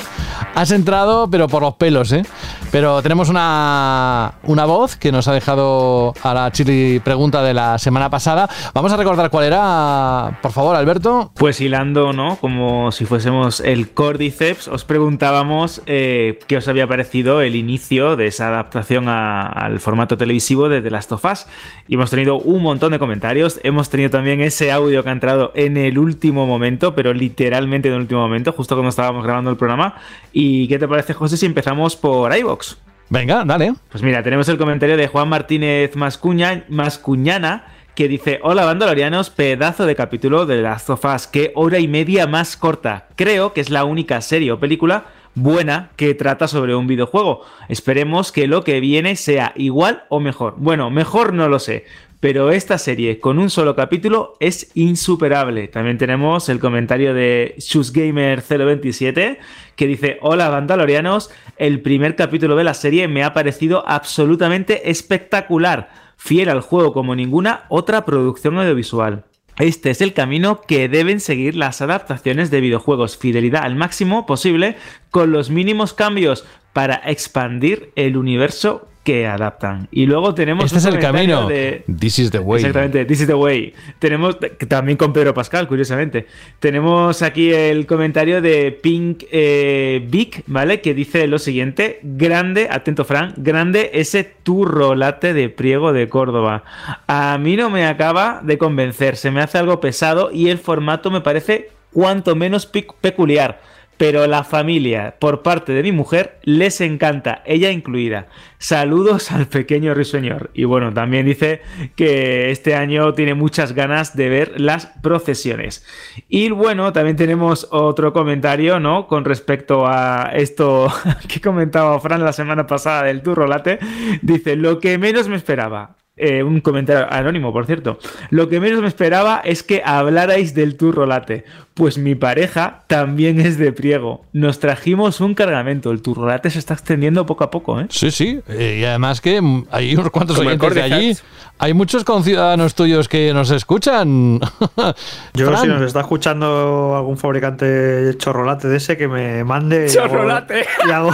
has 0.55 0.71
entrado, 0.71 1.29
pero 1.31 1.49
por 1.49 1.63
los 1.63 1.75
pelos, 1.75 2.13
¿eh? 2.13 2.23
Pero 2.71 3.03
tenemos 3.03 3.29
una, 3.29 4.35
una 4.45 4.65
voz 4.65 4.97
que 4.97 5.13
nos 5.13 5.29
ha 5.29 5.33
dejado 5.33 6.15
a 6.23 6.35
la 6.35 6.51
chili 6.51 7.01
pregunta 7.01 7.43
de 7.43 7.55
la 7.55 7.79
semana 7.79 8.11
pasada. 8.11 8.49
Vamos 8.73 8.93
a 8.93 8.97
recordar 8.97 9.31
cuál 9.31 9.45
era, 9.45 10.39
por 10.43 10.53
favor, 10.53 10.75
Alberto. 10.75 11.31
Pues 11.37 11.61
hilando, 11.61 12.13
¿no? 12.13 12.37
Como 12.37 12.91
si 12.91 13.05
fuésemos 13.05 13.61
el 13.61 13.91
Cordyceps, 13.91 14.69
os 14.69 14.85
preguntábamos 14.85 15.83
eh, 15.87 16.41
qué 16.47 16.57
os 16.57 16.69
había 16.69 16.87
parecido 16.87 17.43
el 17.43 17.55
inicio 17.57 18.17
de 18.17 18.27
esa 18.27 18.49
adaptación 18.49 19.09
al 19.09 19.81
formato 19.81 20.17
televisivo 20.17 20.69
de 20.69 20.83
The 20.83 20.91
Last 20.91 21.13
of 21.13 21.25
Us. 21.25 21.47
Y 21.87 21.95
hemos 21.95 22.11
tenido 22.11 22.39
un 22.39 22.63
montón 22.63 22.93
de 22.93 22.99
comentarios. 22.99 23.61
Hemos 23.63 23.91
tenido 23.91 24.11
también 24.11 24.41
ese 24.41 24.73
audio 24.73 25.03
que 25.03 25.11
ha 25.11 25.13
entrado 25.13 25.53
en 25.55 25.77
el 25.77 25.99
último 25.99 26.47
momento, 26.47 26.95
pero 26.95 27.13
literalmente 27.13 27.89
en 27.89 27.95
el 27.95 28.01
último 28.01 28.21
momento, 28.21 28.53
justo 28.53 28.75
cuando 28.75 28.91
estábamos 28.91 29.25
grabando 29.25 29.51
el 29.51 29.57
programa. 29.57 29.95
¿Y 30.33 30.44
qué 30.69 30.79
te 30.79 30.89
parece, 30.89 31.15
José, 31.15 31.37
si 31.37 31.47
empezamos 31.47 31.97
por 31.97 32.37
iVox? 32.37 32.77
Venga, 33.11 33.45
dale. 33.45 33.75
Pues 33.91 34.03
mira, 34.03 34.23
tenemos 34.23 34.49
el 34.49 34.59
comentario 34.59 34.97
de 34.97 35.09
Juan 35.09 35.29
Martínez 35.29 35.95
Mascuña- 35.97 36.65
Mascuñana 36.69 37.67
que 37.95 38.09
dice, 38.09 38.41
hola 38.43 38.65
bandolorianos, 38.65 39.31
pedazo 39.31 39.87
de 39.87 39.95
capítulo 39.95 40.47
de 40.47 40.67
of 40.67 41.05
Us, 41.05 41.27
qué 41.29 41.53
hora 41.55 41.79
y 41.79 41.87
media 41.87 42.27
más 42.27 42.57
corta. 42.57 43.07
Creo 43.15 43.53
que 43.53 43.61
es 43.61 43.71
la 43.71 43.85
única 43.85 44.21
serie 44.21 44.51
o 44.51 44.59
película 44.59 45.05
buena 45.37 45.91
que 45.97 46.15
trata 46.15 46.49
sobre 46.49 46.75
un 46.75 46.87
videojuego. 46.89 47.43
Esperemos 47.69 48.33
que 48.33 48.49
lo 48.49 48.65
que 48.65 48.81
viene 48.81 49.15
sea 49.15 49.53
igual 49.55 50.05
o 50.09 50.19
mejor. 50.19 50.55
Bueno, 50.57 50.91
mejor 50.91 51.33
no 51.35 51.49
lo 51.49 51.59
sé. 51.61 51.85
Pero 52.19 52.51
esta 52.51 52.79
serie 52.79 53.21
con 53.21 53.39
un 53.39 53.51
solo 53.51 53.77
capítulo 53.77 54.37
es 54.41 54.71
insuperable. 54.75 55.69
También 55.69 55.99
tenemos 55.99 56.49
el 56.49 56.59
comentario 56.59 57.13
de 57.13 57.55
ShusGamer027 57.59 59.39
que 59.77 59.87
dice, 59.87 60.19
hola 60.21 60.49
Vandalorianos, 60.49 61.31
el 61.57 61.81
primer 61.81 62.17
capítulo 62.17 62.57
de 62.57 62.65
la 62.65 62.75
serie 62.75 63.09
me 63.09 63.25
ha 63.25 63.33
parecido 63.33 63.85
absolutamente 63.87 64.91
espectacular, 64.91 65.91
fiel 66.17 66.49
al 66.49 66.61
juego 66.61 66.93
como 66.93 67.15
ninguna 67.15 67.65
otra 67.69 68.05
producción 68.05 68.59
audiovisual. 68.59 69.25
Este 69.59 69.91
es 69.91 70.01
el 70.01 70.15
camino 70.15 70.63
que 70.63 70.89
deben 70.89 71.21
seguir 71.21 71.55
las 71.55 71.81
adaptaciones 71.81 72.51
de 72.51 72.61
videojuegos, 72.61 73.17
fidelidad 73.17 73.63
al 73.63 73.77
máximo 73.77 74.27
posible, 74.27 74.77
con 75.11 75.31
los 75.31 75.51
mínimos 75.51 75.95
cambios 75.95 76.45
para 76.73 76.97
expandir 77.05 77.93
el 77.95 78.17
universo 78.17 78.89
que 79.05 79.27
adaptan. 79.27 79.87
Y 79.93 80.07
luego 80.07 80.35
tenemos... 80.35 80.65
Este 80.65 80.79
es 80.79 80.87
el 80.87 80.99
camino. 80.99 81.47
de- 81.47 81.85
This 82.01 82.19
is 82.19 82.31
the 82.31 82.39
way. 82.39 82.61
Exactamente, 82.61 83.05
This 83.05 83.21
is 83.21 83.27
the 83.27 83.35
way. 83.35 83.73
Tenemos 83.99 84.39
también 84.67 84.97
con 84.97 85.13
Pedro 85.13 85.35
Pascal, 85.35 85.69
curiosamente. 85.69 86.27
Tenemos 86.59 87.21
aquí 87.23 87.53
el 87.53 87.87
comentario 87.87 88.41
de 88.41 88.73
Pink 88.73 89.25
eh, 89.31 90.05
Vic, 90.09 90.43
¿vale? 90.47 90.81
Que 90.81 90.95
dice 90.95 91.27
lo 91.27 91.39
siguiente: 91.39 92.01
grande, 92.03 92.69
atento 92.71 93.05
Fran, 93.05 93.35
grande 93.37 93.91
ese 93.93 94.25
turro 94.25 94.95
latte 94.95 95.35
de 95.35 95.51
Priego 95.51 95.93
de 95.93 96.09
Córdoba. 96.09 96.65
A 97.07 97.37
mí 97.39 97.57
no 97.57 97.69
me 97.69 97.87
acaba 97.87 98.41
de 98.43 98.57
convencer, 98.57 99.17
se 99.17 99.31
me 99.31 99.43
hace 99.43 99.59
algo 99.59 99.81
pesado 99.81 100.31
y 100.33 100.49
el 100.49 100.59
formato 100.59 101.11
me 101.11 101.21
parece 101.21 101.69
cuanto 101.93 102.35
menos 102.35 102.67
peculiar. 102.67 103.61
Pero 103.97 104.27
la 104.27 104.45
familia, 104.45 105.17
por 105.19 105.43
parte 105.43 105.73
de 105.73 105.83
mi 105.83 105.93
mujer, 105.93 106.39
les 106.43 106.81
encanta, 106.81 107.43
ella 107.47 107.71
incluida. 107.71 108.27
Saludos 108.59 109.31
al 109.31 109.47
pequeño 109.47 109.95
risueñor. 109.95 110.51
Y 110.55 110.65
bueno, 110.65 110.93
también 110.93 111.27
dice 111.27 111.61
que 111.97 112.51
este 112.51 112.75
año 112.75 113.13
tiene 113.15 113.35
muchas 113.35 113.73
ganas 113.73 114.17
de 114.17 114.29
ver 114.29 114.61
las 114.61 114.87
procesiones. 115.03 115.87
Y 116.29 116.51
bueno, 116.51 116.93
también 116.93 117.17
tenemos 117.17 117.69
otro 117.71 118.13
comentario, 118.13 118.81
¿no? 118.81 119.07
Con 119.07 119.25
respecto 119.25 119.87
a 119.87 120.31
esto 120.35 120.93
que 121.29 121.41
comentaba 121.41 121.99
Fran 122.01 122.25
la 122.25 122.33
semana 122.33 122.67
pasada 122.67 123.05
del 123.05 123.23
turro 123.23 123.47
latte. 123.47 123.79
Dice, 124.23 124.57
lo 124.57 124.79
que 124.81 124.99
menos 124.99 125.29
me 125.29 125.37
esperaba. 125.37 125.97
Eh, 126.17 126.45
un 126.45 126.61
comentario 126.61 127.13
anónimo, 127.13 127.53
por 127.53 127.67
cierto. 127.67 127.99
Lo 128.31 128.49
que 128.49 128.61
menos 128.61 128.81
me 128.81 128.87
esperaba 128.87 129.41
es 129.45 129.65
que 129.65 129.83
hablarais 129.85 130.55
del 130.55 130.77
turro 130.77 131.07
latte. 131.07 131.45
Pues 131.75 131.99
mi 131.99 132.15
pareja 132.15 132.85
también 132.87 133.41
es 133.41 133.59
de 133.59 133.73
priego. 133.73 134.25
Nos 134.33 134.61
trajimos 134.61 135.21
un 135.21 135.35
cargamento. 135.35 135.91
El 135.91 136.03
turro 136.03 136.27
latte 136.29 136.51
se 136.51 136.61
está 136.61 136.75
extendiendo 136.75 137.27
poco 137.27 137.43
a 137.43 137.51
poco, 137.51 137.81
¿eh? 137.81 137.87
Sí, 137.91 138.13
sí. 138.13 138.41
eh, 138.49 138.79
y 138.81 138.85
además 138.85 139.21
que 139.21 139.41
hay 139.73 139.97
unos 139.97 140.11
cuantos 140.11 140.39
oyentes 140.39 140.75
de 140.75 140.83
allí. 140.83 141.17
Hay 141.59 141.75
muchos 141.75 142.05
conciudadanos 142.05 142.77
tuyos 142.77 143.09
que 143.09 143.33
nos 143.35 143.51
escuchan. 143.51 144.39
Yo, 145.35 145.47
Fran. 145.49 145.63
si 145.63 145.67
nos 145.69 145.83
está 145.83 146.01
escuchando 146.01 146.95
algún 146.97 147.17
fabricante 147.17 147.65
de 147.65 148.17
chorrolate 148.19 148.69
de 148.69 148.77
ese, 148.77 148.97
que 148.97 149.09
me 149.09 149.43
mande. 149.43 149.87
y 149.93 149.97
hago- 149.97 150.09
Chorrolate. 150.09 150.65
Y 150.89 150.91
hago, 150.93 151.11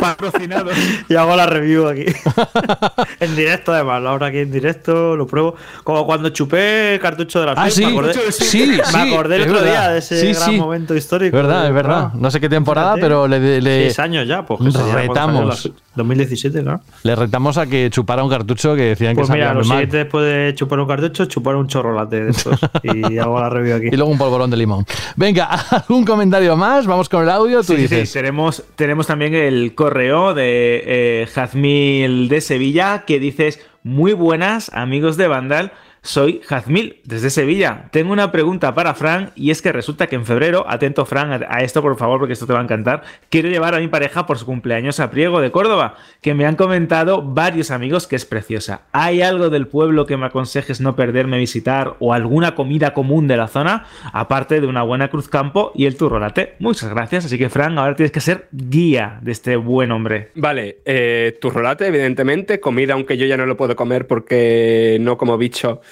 patrocinado. 0.00 0.70
y 1.08 1.14
hago 1.14 1.36
la 1.36 1.46
review 1.46 1.86
aquí. 1.88 2.04
en 3.20 3.36
directo, 3.36 3.72
además. 3.72 4.02
Lo 4.02 4.10
abro 4.10 4.26
aquí 4.26 4.38
en 4.38 4.50
directo, 4.50 5.16
lo 5.16 5.26
pruebo. 5.26 5.54
Como 5.84 6.06
cuando 6.06 6.28
chupé 6.30 6.94
el 6.94 7.00
cartucho 7.00 7.40
de 7.40 7.46
la 7.46 7.52
Ah, 7.56 7.70
sí, 7.70 7.84
me 7.84 7.92
acordé, 7.92 8.32
sí, 8.32 8.66
me 8.78 8.84
sí, 8.84 9.12
acordé 9.12 9.36
el 9.36 9.42
otro 9.42 9.54
verdad. 9.54 9.66
día 9.70 9.88
de 9.90 9.98
ese 9.98 10.20
Sí, 10.20 10.32
gran 10.38 10.50
sí. 10.50 10.56
momento 10.56 10.94
histórico. 10.94 11.36
Es 11.36 11.42
verdad, 11.42 11.66
es 11.66 11.74
verdad. 11.74 12.12
No 12.14 12.30
sé 12.30 12.40
qué 12.40 12.48
temporada, 12.48 12.96
pero 13.00 13.26
le, 13.28 13.60
le 13.60 13.84
Seis 13.84 13.98
años 13.98 14.26
ya, 14.26 14.44
pues, 14.44 14.60
retamos. 14.92 15.70
La- 16.02 16.08
2017, 16.08 16.62
claro. 16.62 16.80
Le 17.02 17.14
retamos 17.16 17.58
a 17.58 17.66
que 17.66 17.88
chupara 17.90 18.22
un 18.24 18.30
cartucho 18.30 18.74
que 18.74 18.82
decían 18.82 19.14
Pues 19.14 19.26
que 19.28 19.34
mira, 19.34 19.52
lo 19.54 19.64
siguiente 19.64 19.98
después 19.98 20.24
de 20.24 20.54
chupar 20.54 20.80
un 20.80 20.86
cartucho, 20.88 21.24
chupar 21.26 21.56
un 21.56 21.66
chorrolate 21.66 22.24
de 22.24 22.30
estos. 22.30 22.58
y 22.82 23.18
hago 23.18 23.40
la 23.40 23.50
review 23.50 23.76
aquí. 23.76 23.86
Y 23.92 23.96
luego 23.96 24.10
un 24.10 24.18
polvorón 24.18 24.50
de 24.50 24.56
limón. 24.56 24.84
Venga, 25.16 25.44
¿algún 25.70 26.04
comentario 26.04 26.56
más? 26.56 26.86
Vamos 26.86 27.08
con 27.08 27.22
el 27.22 27.30
audio. 27.30 27.58
Tú 27.60 27.72
Sí, 27.72 27.76
sí, 27.76 27.82
dices. 27.82 28.08
sí, 28.10 28.14
tenemos, 28.18 28.62
tenemos 28.76 29.06
también 29.06 29.34
el 29.34 29.74
correo 29.74 30.34
de 30.34 30.82
eh, 30.86 31.26
Jazmil 31.34 32.28
de 32.28 32.40
Sevilla 32.40 33.04
que 33.06 33.18
dices, 33.18 33.60
muy 33.82 34.12
buenas 34.12 34.70
amigos 34.74 35.16
de 35.16 35.28
Vandal, 35.28 35.72
soy 36.08 36.40
Jazmil 36.48 37.00
desde 37.04 37.28
Sevilla. 37.28 37.84
Tengo 37.92 38.14
una 38.14 38.32
pregunta 38.32 38.74
para 38.74 38.94
Fran 38.94 39.30
y 39.36 39.50
es 39.50 39.60
que 39.60 39.72
resulta 39.72 40.06
que 40.06 40.16
en 40.16 40.24
febrero, 40.24 40.64
atento 40.66 41.04
Fran 41.04 41.44
a, 41.46 41.58
esto 41.58 41.82
por 41.82 41.98
favor 41.98 42.18
porque 42.18 42.32
esto 42.32 42.46
te 42.46 42.54
va 42.54 42.60
a 42.60 42.62
encantar, 42.62 43.02
quiero 43.28 43.50
llevar 43.50 43.74
a 43.74 43.78
mi 43.78 43.88
pareja 43.88 44.24
por 44.24 44.38
su 44.38 44.46
cumpleaños 44.46 45.00
a 45.00 45.10
Priego 45.10 45.42
de 45.42 45.50
Córdoba, 45.50 45.96
que 46.22 46.32
me 46.32 46.46
han 46.46 46.56
comentado 46.56 47.20
varios 47.22 47.70
amigos 47.70 48.06
que 48.06 48.16
es 48.16 48.24
preciosa. 48.24 48.82
¿Hay 48.92 49.20
algo 49.20 49.50
del 49.50 49.66
pueblo 49.66 50.06
que 50.06 50.16
me 50.16 50.24
aconsejes 50.24 50.80
no 50.80 50.96
perderme 50.96 51.36
visitar 51.36 51.96
o 51.98 52.14
alguna 52.14 52.54
comida 52.54 52.94
común 52.94 53.28
de 53.28 53.36
la 53.36 53.48
zona, 53.48 53.84
aparte 54.14 54.62
de 54.62 54.66
una 54.66 54.84
buena 54.84 55.08
cruz 55.08 55.28
campo 55.28 55.72
y 55.74 55.84
el 55.84 55.98
turrolate? 55.98 56.54
Muchas 56.58 56.88
gracias, 56.88 57.26
así 57.26 57.36
que 57.36 57.50
Fran, 57.50 57.78
ahora 57.78 57.94
tienes 57.96 58.12
que 58.12 58.20
ser 58.20 58.48
guía 58.50 59.18
de 59.20 59.32
este 59.32 59.56
buen 59.56 59.92
hombre. 59.92 60.30
Vale, 60.34 60.78
eh, 60.86 61.36
tu 61.38 61.50
rolate, 61.50 61.86
evidentemente, 61.86 62.60
comida, 62.60 62.94
aunque 62.94 63.18
yo 63.18 63.26
ya 63.26 63.36
no 63.36 63.44
lo 63.44 63.58
puedo 63.58 63.76
comer 63.76 64.06
porque 64.06 64.96
no 65.02 65.18
como 65.18 65.36
bicho, 65.36 65.82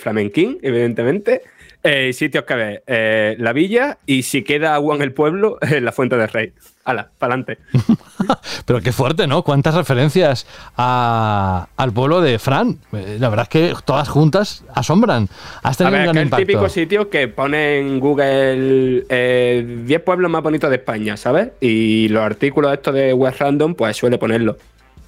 flamenquín, 0.00 0.58
evidentemente. 0.62 1.42
Eh, 1.84 2.12
sitios 2.12 2.42
que 2.44 2.54
ver, 2.56 2.82
eh, 2.88 3.36
la 3.38 3.52
villa 3.52 3.98
y 4.04 4.24
si 4.24 4.42
queda 4.42 4.74
agua 4.74 4.96
en 4.96 5.02
el 5.02 5.12
pueblo, 5.12 5.58
eh, 5.62 5.80
la 5.80 5.92
fuente 5.92 6.16
del 6.16 6.28
rey. 6.28 6.52
Hala, 6.84 7.08
para 7.18 7.34
adelante. 7.34 7.58
Pero 8.66 8.80
qué 8.80 8.90
fuerte, 8.92 9.26
¿no? 9.28 9.42
Cuántas 9.44 9.74
referencias 9.76 10.44
a- 10.76 11.68
al 11.76 11.92
pueblo 11.92 12.20
de 12.20 12.38
Fran. 12.40 12.78
Eh, 12.92 13.18
La 13.20 13.28
verdad 13.28 13.44
es 13.44 13.48
que 13.50 13.74
todas 13.84 14.08
juntas 14.08 14.64
asombran. 14.74 15.28
Has 15.62 15.76
A 15.80 15.84
tenido 15.84 15.92
ver, 15.92 16.00
un 16.00 16.00
es 16.00 16.04
gran 16.06 16.14
que 16.14 16.18
el 16.20 16.26
impacto. 16.26 16.46
típico 16.46 16.68
sitio 16.68 17.10
que 17.10 17.28
pone 17.28 17.78
en 17.78 18.00
Google 18.00 19.04
eh, 19.08 19.82
10 19.84 20.00
pueblos 20.02 20.30
más 20.30 20.42
bonitos 20.42 20.70
de 20.70 20.76
España, 20.76 21.16
¿sabes? 21.16 21.50
Y 21.60 22.08
los 22.08 22.22
artículos 22.24 22.72
estos 22.72 22.92
de 22.94 23.12
West 23.14 23.38
Random, 23.40 23.74
pues 23.74 23.96
suele 23.96 24.18
ponerlo. 24.18 24.56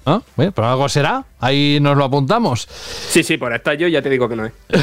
¿Ah? 0.05 0.21
Bueno, 0.35 0.51
pero 0.51 0.67
algo 0.67 0.89
será. 0.89 1.23
Ahí 1.39 1.79
nos 1.81 1.95
lo 1.95 2.05
apuntamos. 2.05 2.67
Sí, 3.09 3.23
sí, 3.23 3.37
por 3.37 3.53
estar 3.53 3.77
yo 3.77 3.87
ya 3.87 4.01
te 4.01 4.09
digo 4.09 4.27
que 4.27 4.35
no 4.35 4.45
es. 4.45 4.53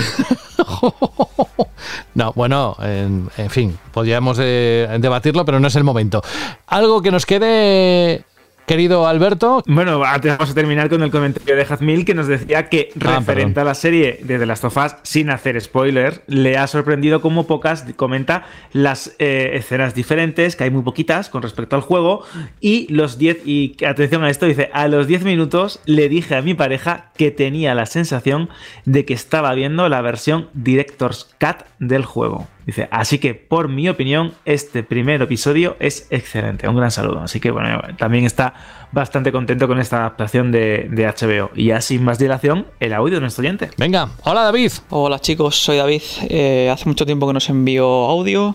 No, 2.14 2.32
bueno, 2.32 2.76
en, 2.82 3.30
en 3.36 3.50
fin, 3.50 3.78
podríamos 3.92 4.38
eh, 4.40 4.88
debatirlo, 4.98 5.44
pero 5.44 5.60
no 5.60 5.68
es 5.68 5.76
el 5.76 5.84
momento. 5.84 6.20
Algo 6.66 7.00
que 7.00 7.12
nos 7.12 7.24
quede, 7.24 8.24
querido 8.68 9.08
Alberto. 9.08 9.62
Bueno, 9.66 9.98
vamos 9.98 10.50
a 10.50 10.54
terminar 10.54 10.88
con 10.88 11.02
el 11.02 11.10
comentario 11.10 11.56
de 11.56 11.64
Jazmil 11.64 12.04
que 12.04 12.14
nos 12.14 12.28
decía 12.28 12.68
que 12.68 12.90
Ah, 13.00 13.16
referente 13.18 13.54
perdón. 13.54 13.66
a 13.66 13.70
la 13.70 13.74
serie 13.74 14.20
de 14.22 14.38
The 14.38 14.46
Last 14.46 14.64
of 14.64 14.76
Us, 14.76 14.94
sin 15.02 15.30
hacer 15.30 15.60
spoiler, 15.60 16.22
le 16.26 16.56
ha 16.58 16.66
sorprendido 16.66 17.20
como 17.20 17.46
pocas, 17.46 17.86
comenta, 17.96 18.46
las 18.72 19.16
eh, 19.18 19.52
escenas 19.54 19.94
diferentes, 19.94 20.54
que 20.54 20.64
hay 20.64 20.70
muy 20.70 20.82
poquitas 20.82 21.30
con 21.30 21.42
respecto 21.42 21.74
al 21.76 21.82
juego, 21.82 22.24
y 22.60 22.92
los 22.92 23.18
10, 23.18 23.46
y 23.46 23.74
atención 23.84 24.22
a 24.22 24.30
esto, 24.30 24.46
dice, 24.46 24.70
a 24.72 24.86
los 24.86 25.06
10 25.06 25.24
minutos 25.24 25.80
le 25.86 26.08
dije 26.10 26.36
a 26.36 26.42
mi 26.42 26.52
pareja 26.54 27.10
que 27.16 27.30
tenía 27.30 27.74
la 27.74 27.86
sensación 27.86 28.50
de 28.84 29.04
que 29.06 29.14
estaba 29.14 29.54
viendo 29.54 29.88
la 29.88 30.02
versión 30.02 30.50
Director's 30.52 31.26
Cut 31.40 31.64
del 31.78 32.04
juego. 32.04 32.46
Dice, 32.68 32.86
así 32.90 33.18
que 33.18 33.32
por 33.32 33.68
mi 33.68 33.88
opinión, 33.88 34.34
este 34.44 34.82
primer 34.82 35.22
episodio 35.22 35.78
es 35.80 36.06
excelente. 36.10 36.68
Un 36.68 36.76
gran 36.76 36.90
saludo. 36.90 37.20
Así 37.20 37.40
que 37.40 37.50
bueno, 37.50 37.80
también 37.96 38.26
está 38.26 38.52
bastante 38.92 39.32
contento 39.32 39.66
con 39.66 39.78
esta 39.78 40.00
adaptación 40.00 40.52
de, 40.52 40.86
de 40.90 41.06
HBO. 41.06 41.50
Y 41.54 41.68
ya 41.68 41.80
sin 41.80 42.04
más 42.04 42.18
dilación, 42.18 42.66
el 42.78 42.92
audio 42.92 43.14
de 43.14 43.20
nuestro 43.22 43.40
oyente. 43.40 43.70
Venga, 43.78 44.10
hola 44.22 44.42
David. 44.42 44.70
Hola 44.90 45.18
chicos, 45.18 45.56
soy 45.56 45.78
David. 45.78 46.02
Eh, 46.28 46.68
hace 46.70 46.84
mucho 46.84 47.06
tiempo 47.06 47.26
que 47.26 47.32
nos 47.32 47.48
envío 47.48 47.86
audio 47.86 48.54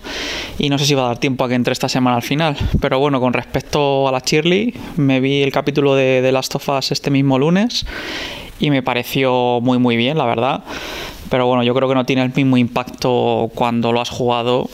y 0.60 0.70
no 0.70 0.78
sé 0.78 0.86
si 0.86 0.94
va 0.94 1.06
a 1.06 1.08
dar 1.08 1.18
tiempo 1.18 1.44
a 1.46 1.50
que 1.50 1.56
entre 1.56 1.74
esta 1.74 1.90
semana 1.90 2.16
al 2.16 2.22
final. 2.22 2.56
Pero 2.80 3.00
bueno, 3.00 3.20
con 3.20 3.34
respecto 3.34 4.08
a 4.08 4.12
la 4.12 4.20
Shirley, 4.20 4.76
me 4.96 5.22
vi 5.22 5.42
el 5.42 5.52
capítulo 5.52 5.96
de 5.96 6.20
The 6.22 6.32
Last 6.32 6.54
of 6.54 6.70
Us 6.70 6.92
este 6.92 7.10
mismo 7.10 7.40
lunes 7.40 7.84
y 8.60 8.70
me 8.70 8.84
pareció 8.84 9.60
muy 9.62 9.80
muy 9.80 9.98
bien, 9.98 10.20
la 10.20 10.26
verdad. 10.26 10.64
Pero 11.34 11.48
bueno, 11.48 11.64
yo 11.64 11.74
creo 11.74 11.90
que 11.90 11.96
no 11.96 12.06
tiene 12.06 12.22
el 12.22 12.32
mismo 12.32 12.58
impacto 12.58 13.50
cuando 13.56 13.92
lo 13.92 14.00
has 14.00 14.12
jugado 14.12 14.70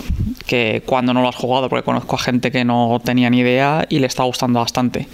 que 0.45 0.83
cuando 0.85 1.13
no 1.13 1.21
lo 1.21 1.29
has 1.29 1.35
jugado, 1.37 1.69
porque 1.69 1.85
conozco 1.85 2.17
a 2.17 2.19
gente 2.19 2.51
que 2.51 2.65
no 2.65 2.99
tenía 3.01 3.29
ni 3.29 3.39
idea 3.39 3.85
y 3.87 3.99
le 3.99 4.07
está 4.07 4.23
gustando 4.23 4.59
bastante. 4.59 5.07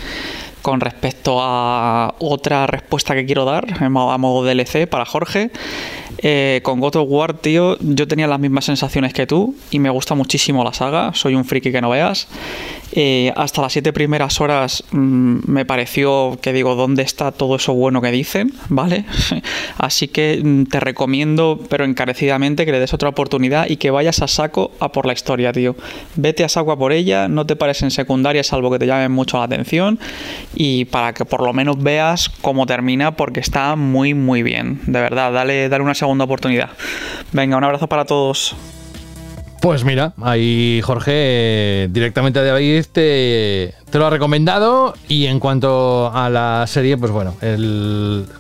Con 0.64 0.80
respecto 0.80 1.38
a 1.40 2.16
otra 2.18 2.66
respuesta 2.66 3.14
que 3.14 3.28
quiero 3.28 3.46
dar, 3.46 3.68
a 3.80 3.90
modo 4.18 4.44
DLC 4.44 4.88
para 4.90 5.06
Jorge, 5.06 5.52
eh, 6.18 6.62
con 6.64 6.80
God 6.80 6.96
of 6.96 7.08
War, 7.12 7.36
tío, 7.36 7.78
yo 7.80 8.08
tenía 8.08 8.26
las 8.26 8.40
mismas 8.40 8.66
sensaciones 8.66 9.14
que 9.14 9.28
tú 9.28 9.54
y 9.70 9.78
me 9.78 9.92
gusta 9.92 10.16
muchísimo 10.16 10.64
la 10.64 10.74
saga, 10.74 11.14
soy 11.14 11.36
un 11.36 11.46
friki 11.46 11.72
que 11.72 11.82
no 11.82 11.92
veas. 11.92 12.28
Eh, 12.98 13.34
hasta 13.36 13.62
las 13.62 13.74
siete 13.74 13.92
primeras 13.92 14.40
horas 14.40 14.82
mm, 14.92 15.40
me 15.52 15.66
pareció 15.66 16.40
que 16.42 16.54
digo, 16.54 16.76
¿dónde 16.76 17.04
está 17.04 17.34
todo 17.34 17.58
eso 17.58 17.74
bueno 17.74 18.02
que 18.02 18.10
dicen? 18.10 18.54
¿Vale? 18.70 19.04
Así 19.78 20.08
que 20.08 20.40
mm, 20.42 20.64
te 20.64 20.80
recomiendo, 20.80 21.60
pero 21.70 21.84
encarecidamente, 21.84 22.66
que 22.66 22.72
le 22.72 22.80
des 22.80 22.94
otra 22.94 23.10
oportunidad 23.10 23.68
y 23.68 23.76
que 23.76 23.92
vayas 23.92 24.22
a 24.22 24.30
saco 24.30 24.72
a 24.80 24.94
por 24.94 25.06
la 25.06 25.12
historia, 25.12 25.52
tío. 25.52 25.76
Vete 26.16 26.46
a 26.46 26.50
saco 26.50 26.72
a 26.72 26.80
por 26.80 26.94
ella, 26.94 27.28
no 27.28 27.46
te 27.46 27.58
pares 27.58 27.84
en 27.84 27.92
secundaria, 27.92 28.44
salvo 28.46 28.72
que 28.72 28.80
te 28.80 28.88
llamen 28.88 29.12
mucho 29.12 29.40
la 29.40 29.44
atención, 29.44 30.00
y 30.56 30.86
para 30.86 31.14
que 31.14 31.26
por 31.26 31.44
lo 31.44 31.52
menos 31.52 31.84
veas 31.84 32.30
cómo 32.30 32.66
termina, 32.66 33.18
porque 33.18 33.42
está 33.42 33.76
muy, 33.76 34.14
muy 34.14 34.42
bien. 34.42 34.80
De 34.86 35.02
verdad, 35.02 35.34
dale, 35.34 35.68
dale 35.68 35.84
una 35.84 35.96
segunda 35.96 36.24
oportunidad. 36.24 36.70
Venga, 37.34 37.58
un 37.58 37.64
abrazo 37.66 37.88
para 37.88 38.06
todos. 38.06 38.56
Pues 39.61 39.84
mira, 39.84 40.14
ahí 40.22 40.82
Jorge 40.84 41.11
eh, 41.15 41.88
directamente 41.91 42.40
a 42.40 42.44
David 42.44 42.86
te, 42.91 43.73
lo 43.94 44.06
ha 44.06 44.10
recomendado 44.10 44.94
y 45.07 45.26
en 45.26 45.40
cuanto 45.40 46.11
a 46.14 46.30
la 46.30 46.65
serie, 46.68 46.98
pues 46.98 47.11
bueno, 47.11 47.36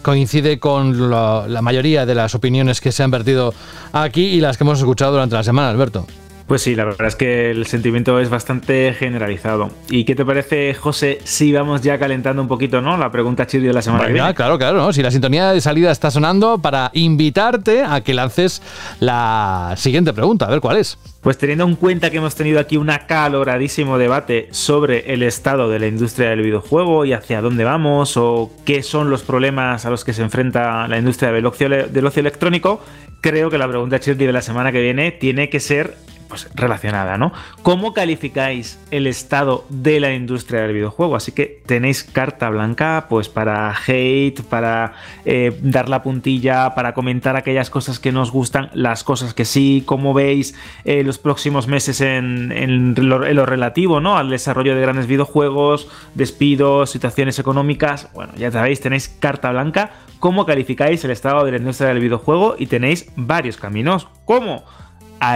coincide 0.01 0.59
con 0.59 1.09
la 1.09 1.61
mayoría 1.61 2.05
de 2.05 2.15
las 2.15 2.35
opiniones 2.35 2.79
que 2.79 2.91
se 2.91 3.01
han 3.01 3.11
vertido 3.11 3.53
aquí 3.91 4.25
y 4.25 4.39
las 4.39 4.57
que 4.57 4.63
hemos 4.65 4.79
escuchado 4.79 5.13
durante 5.13 5.35
la 5.35 5.43
semana, 5.43 5.69
Alberto. 5.69 6.05
Pues 6.47 6.61
sí, 6.61 6.75
la 6.75 6.85
verdad 6.85 7.07
es 7.07 7.15
que 7.15 7.49
el 7.49 7.65
sentimiento 7.65 8.19
es 8.19 8.29
bastante 8.29 8.93
generalizado. 8.93 9.71
¿Y 9.89 10.05
qué 10.05 10.13
te 10.13 10.23
parece, 10.23 10.75
José, 10.75 11.17
si 11.23 11.51
vamos 11.51 11.81
ya 11.81 11.97
calentando 11.97 12.39
un 12.39 12.47
poquito, 12.47 12.81
¿no? 12.81 12.97
La 12.97 13.11
pregunta 13.11 13.47
chirri 13.47 13.65
de 13.65 13.73
la 13.73 13.81
semana 13.81 14.05
que 14.05 14.13
viene. 14.13 14.33
claro, 14.35 14.59
claro, 14.59 14.77
¿no? 14.77 14.93
si 14.93 15.01
la 15.01 15.09
sintonía 15.09 15.51
de 15.51 15.59
salida 15.59 15.89
está 15.89 16.11
sonando 16.11 16.59
para 16.59 16.91
invitarte 16.93 17.83
a 17.83 18.01
que 18.01 18.13
lances 18.13 18.61
la 18.99 19.73
siguiente 19.75 20.13
pregunta, 20.13 20.45
a 20.45 20.49
ver 20.51 20.59
cuál 20.61 20.77
es. 20.77 20.99
Pues 21.21 21.39
teniendo 21.39 21.63
en 21.63 21.75
cuenta 21.75 22.11
que 22.11 22.17
hemos 22.17 22.35
tenido 22.35 22.59
aquí 22.59 22.77
un 22.77 22.91
acaloradísimo 22.91 23.97
debate 23.97 24.47
sobre 24.51 25.11
el 25.13 25.23
estado 25.23 25.67
de 25.71 25.79
la 25.79 25.87
industria 25.87 26.29
del 26.29 26.43
videojuego 26.43 27.05
y 27.05 27.13
hacia 27.13 27.41
dónde 27.41 27.63
vamos 27.63 28.17
o 28.17 28.51
qué 28.65 28.83
son 28.83 29.09
los 29.09 29.23
problemas 29.23 29.87
a 29.87 29.89
los 29.89 30.05
que 30.05 30.13
se 30.13 30.21
enfrenta 30.21 30.87
la 30.87 30.99
industria 30.99 31.31
del 31.31 31.47
ocio, 31.47 31.69
del 31.69 32.05
ocio 32.05 32.19
electrónico, 32.19 32.81
creo 33.21 33.49
que 33.49 33.57
la 33.57 33.67
pregunta 33.67 33.99
chirri 33.99 34.27
de 34.27 34.31
la 34.31 34.43
semana 34.43 34.71
que 34.71 34.81
viene 34.81 35.11
tiene 35.11 35.49
que 35.49 35.59
ser 35.59 35.95
pues, 36.35 36.49
relacionada, 36.53 37.17
¿no? 37.17 37.31
¿Cómo 37.63 37.93
calificáis 37.93 38.77
el 38.91 39.07
estado 39.07 39.65
de 39.69 40.01
la 40.01 40.13
industria 40.13 40.63
del 40.63 40.73
videojuego? 40.73 41.15
Así 41.15 41.31
que 41.31 41.61
tenéis 41.65 42.03
carta 42.03 42.49
blanca 42.49 43.05
pues 43.07 43.29
para 43.29 43.73
hate, 43.87 44.41
para 44.41 44.95
eh, 45.23 45.57
dar 45.61 45.87
la 45.87 46.03
puntilla, 46.03 46.75
para 46.75 46.93
comentar 46.93 47.37
aquellas 47.37 47.69
cosas 47.69 47.99
que 47.99 48.11
nos 48.11 48.31
gustan, 48.31 48.69
las 48.73 49.05
cosas 49.05 49.33
que 49.33 49.45
sí, 49.45 49.83
cómo 49.85 50.13
veis 50.13 50.55
eh, 50.83 51.03
los 51.05 51.19
próximos 51.19 51.67
meses 51.67 52.01
en, 52.01 52.95
lo 52.97 53.45
relativo 53.45 54.01
¿no? 54.01 54.17
al 54.17 54.29
desarrollo 54.29 54.75
de 54.75 54.81
grandes 54.81 55.07
videojuegos, 55.07 55.87
despidos, 56.15 56.89
situaciones 56.89 57.39
económicas. 57.39 58.09
Bueno, 58.13 58.33
ya 58.35 58.51
sabéis, 58.51 58.81
tenéis 58.81 59.07
carta 59.07 59.51
blanca. 59.51 59.91
¿Cómo 60.19 60.45
calificáis 60.45 61.01
el 61.05 61.11
estado 61.11 61.45
de 61.45 61.51
la 61.51 61.57
industria 61.59 61.89
del 61.89 61.99
videojuego? 61.99 62.55
Y 62.57 62.67
tenéis 62.67 63.09
varios 63.15 63.55
caminos. 63.55 64.09
¿Cómo? 64.25 64.65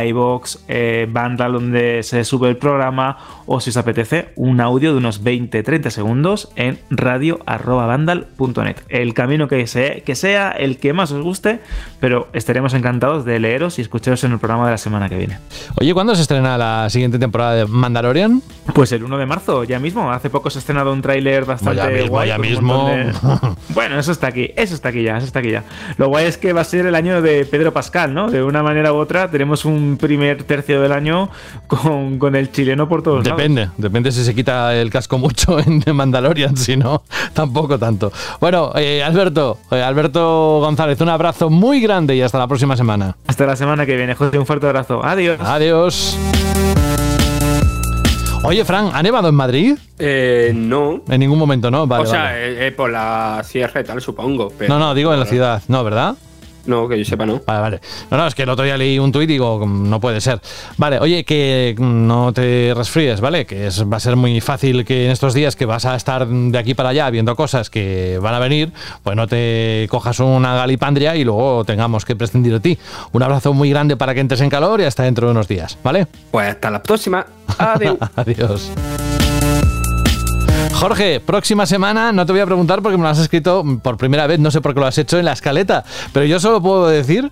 iBox, 0.05 0.59
eh, 0.67 1.07
Vandal, 1.09 1.53
donde 1.53 2.03
se 2.03 2.23
sube 2.23 2.49
el 2.49 2.57
programa, 2.57 3.17
o 3.45 3.59
si 3.59 3.69
os 3.71 3.77
apetece, 3.77 4.29
un 4.35 4.61
audio 4.61 4.91
de 4.91 4.97
unos 4.97 5.23
20-30 5.23 5.89
segundos 5.89 6.49
en 6.55 6.79
radio.vandal.net. 6.89 8.75
El 8.89 9.13
camino 9.13 9.47
que 9.47 9.65
sea, 9.67 10.01
que 10.01 10.15
sea, 10.15 10.51
el 10.51 10.77
que 10.77 10.93
más 10.93 11.11
os 11.11 11.21
guste, 11.23 11.59
pero 11.99 12.27
estaremos 12.33 12.73
encantados 12.73 13.25
de 13.25 13.39
leeros 13.39 13.79
y 13.79 13.81
escucharos 13.81 14.23
en 14.23 14.31
el 14.33 14.39
programa 14.39 14.65
de 14.65 14.71
la 14.71 14.77
semana 14.77 15.09
que 15.09 15.17
viene. 15.17 15.39
Oye, 15.79 15.93
¿cuándo 15.93 16.15
se 16.15 16.21
estrena 16.21 16.57
la 16.57 16.89
siguiente 16.89 17.19
temporada 17.19 17.55
de 17.55 17.65
Mandalorian? 17.65 18.41
Pues 18.73 18.91
el 18.91 19.03
1 19.03 19.17
de 19.17 19.25
marzo, 19.25 19.63
ya 19.63 19.79
mismo. 19.79 20.11
Hace 20.11 20.29
poco 20.29 20.49
se 20.49 20.59
ha 20.59 20.61
estrenado 20.61 20.93
un 20.93 21.01
tráiler 21.01 21.45
bastante 21.45 21.77
Ya 21.81 21.87
mismo, 21.89 22.09
guay. 22.09 22.27
ya 22.29 22.35
con 22.37 22.45
un 22.45 22.51
mismo. 22.51 22.73
montón 22.83 22.97
de- 22.97 23.55
Bueno, 23.73 23.99
eso 23.99 24.11
está 24.11 24.27
aquí, 24.27 24.51
eso 24.55 24.73
está 24.75 24.89
aquí 24.89 25.03
ya, 25.03 25.17
eso 25.17 25.25
está 25.25 25.39
aquí 25.39 25.51
ya. 25.51 25.63
Lo 25.97 26.07
guay 26.07 26.25
es 26.25 26.37
que 26.37 26.53
va 26.53 26.61
a 26.61 26.65
ser 26.65 26.85
el 26.85 26.95
año 26.95 27.21
de 27.21 27.45
Pedro 27.45 27.73
Pascal, 27.73 28.13
¿no? 28.13 28.29
De 28.29 28.43
una 28.43 28.63
manera 28.63 28.93
u 28.93 28.97
otra 28.97 29.29
tenemos 29.29 29.65
un, 29.65 29.78
un 29.79 29.97
primer 29.97 30.43
tercio 30.43 30.81
del 30.81 30.91
año 30.91 31.29
con, 31.67 32.19
con 32.19 32.35
el 32.35 32.51
chileno 32.51 32.87
por 32.89 33.01
todos 33.01 33.23
lados. 33.25 33.37
Depende, 33.37 33.69
depende 33.77 34.11
si 34.11 34.23
se 34.23 34.35
quita 34.35 34.75
el 34.75 34.89
casco 34.89 35.17
mucho 35.17 35.57
en 35.59 35.83
Mandalorian, 35.93 36.55
si 36.57 36.75
no, 36.77 37.03
tampoco 37.33 37.77
tanto. 37.79 38.11
Bueno, 38.39 38.71
eh, 38.75 39.03
Alberto, 39.03 39.57
eh, 39.71 39.81
Alberto 39.81 40.59
González, 40.61 40.99
un 41.01 41.09
abrazo 41.09 41.49
muy 41.49 41.79
grande 41.81 42.15
y 42.15 42.21
hasta 42.21 42.37
la 42.37 42.47
próxima 42.47 42.75
semana. 42.77 43.15
Hasta 43.27 43.45
la 43.45 43.55
semana 43.55 43.85
que 43.85 43.95
viene, 43.95 44.15
José, 44.15 44.37
un 44.37 44.45
fuerte 44.45 44.65
abrazo. 44.67 45.03
Adiós. 45.03 45.39
Adiós. 45.41 46.17
Oye, 48.43 48.63
Fran, 48.63 48.89
¿ha 48.93 49.03
nevado 49.03 49.27
en 49.27 49.35
Madrid? 49.35 49.77
Eh, 49.99 50.53
no. 50.55 51.01
En 51.09 51.19
ningún 51.19 51.37
momento, 51.37 51.69
¿no? 51.69 51.85
Vale, 51.85 52.03
o 52.03 52.05
sea, 52.07 52.23
vale. 52.23 52.67
eh, 52.67 52.71
por 52.71 52.89
la 52.89 53.41
sierra 53.43 53.81
y 53.81 53.83
tal, 53.83 54.01
supongo. 54.01 54.51
pero- 54.57 54.73
No, 54.73 54.79
no, 54.79 54.93
digo 54.93 55.13
en 55.13 55.19
la 55.19 55.25
ciudad, 55.25 55.61
no, 55.67 55.83
¿verdad? 55.83 56.15
No, 56.69 56.87
que 56.87 56.97
yo 56.99 57.03
sepa, 57.05 57.25
no. 57.25 57.41
Vale, 57.45 57.59
vale. 57.61 57.81
No, 58.11 58.17
no, 58.17 58.27
es 58.27 58.35
que 58.35 58.43
el 58.43 58.49
otro 58.49 58.63
día 58.63 58.77
leí 58.77 58.99
un 58.99 59.11
tuit 59.11 59.29
y 59.29 59.33
digo, 59.33 59.65
"Mm, 59.65 59.89
no 59.89 59.99
puede 59.99 60.21
ser. 60.21 60.39
Vale, 60.77 60.99
oye, 60.99 61.23
que 61.23 61.75
mm, 61.77 62.07
no 62.07 62.31
te 62.31 62.73
resfríes, 62.75 63.19
¿vale? 63.21 63.45
Que 63.45 63.67
es, 63.67 63.83
va 63.83 63.97
a 63.97 63.99
ser 63.99 64.15
muy 64.15 64.39
fácil 64.39 64.85
que 64.85 65.05
en 65.05 65.11
estos 65.11 65.33
días 65.33 65.55
que 65.55 65.65
vas 65.65 65.85
a 65.85 65.95
estar 65.95 66.27
de 66.27 66.57
aquí 66.57 66.75
para 66.75 66.89
allá 66.89 67.09
viendo 67.09 67.35
cosas 67.35 67.69
que 67.69 68.19
van 68.21 68.35
a 68.35 68.39
venir, 68.39 68.71
pues 69.03 69.15
no 69.15 69.27
te 69.27 69.87
cojas 69.89 70.19
una 70.19 70.55
galipandria 70.55 71.15
y 71.15 71.23
luego 71.23 71.65
tengamos 71.65 72.05
que 72.05 72.15
prescindir 72.15 72.53
de 72.53 72.59
ti. 72.59 72.77
Un 73.11 73.23
abrazo 73.23 73.53
muy 73.53 73.69
grande 73.71 73.97
para 73.97 74.13
que 74.13 74.19
entres 74.19 74.41
en 74.41 74.49
calor 74.49 74.79
y 74.81 74.83
hasta 74.83 75.03
dentro 75.03 75.27
de 75.27 75.31
unos 75.31 75.47
días, 75.47 75.77
¿vale? 75.83 76.05
Pues 76.31 76.49
hasta 76.49 76.69
la 76.69 76.83
próxima. 76.83 77.25
Adiós. 77.57 77.97
Adiós. 78.15 78.71
Jorge, 80.73 81.19
próxima 81.19 81.65
semana 81.65 82.11
no 82.11 82.25
te 82.25 82.31
voy 82.31 82.41
a 82.41 82.45
preguntar 82.45 82.81
porque 82.81 82.97
me 82.97 83.03
lo 83.03 83.09
has 83.09 83.19
escrito 83.19 83.63
por 83.83 83.97
primera 83.97 84.27
vez, 84.27 84.39
no 84.39 84.49
sé 84.49 84.61
por 84.61 84.73
qué 84.73 84.79
lo 84.79 84.85
has 84.85 84.97
hecho 84.97 85.19
en 85.19 85.25
la 85.25 85.33
escaleta, 85.33 85.83
pero 86.13 86.25
yo 86.25 86.39
solo 86.39 86.61
puedo 86.61 86.87
decir, 86.87 87.31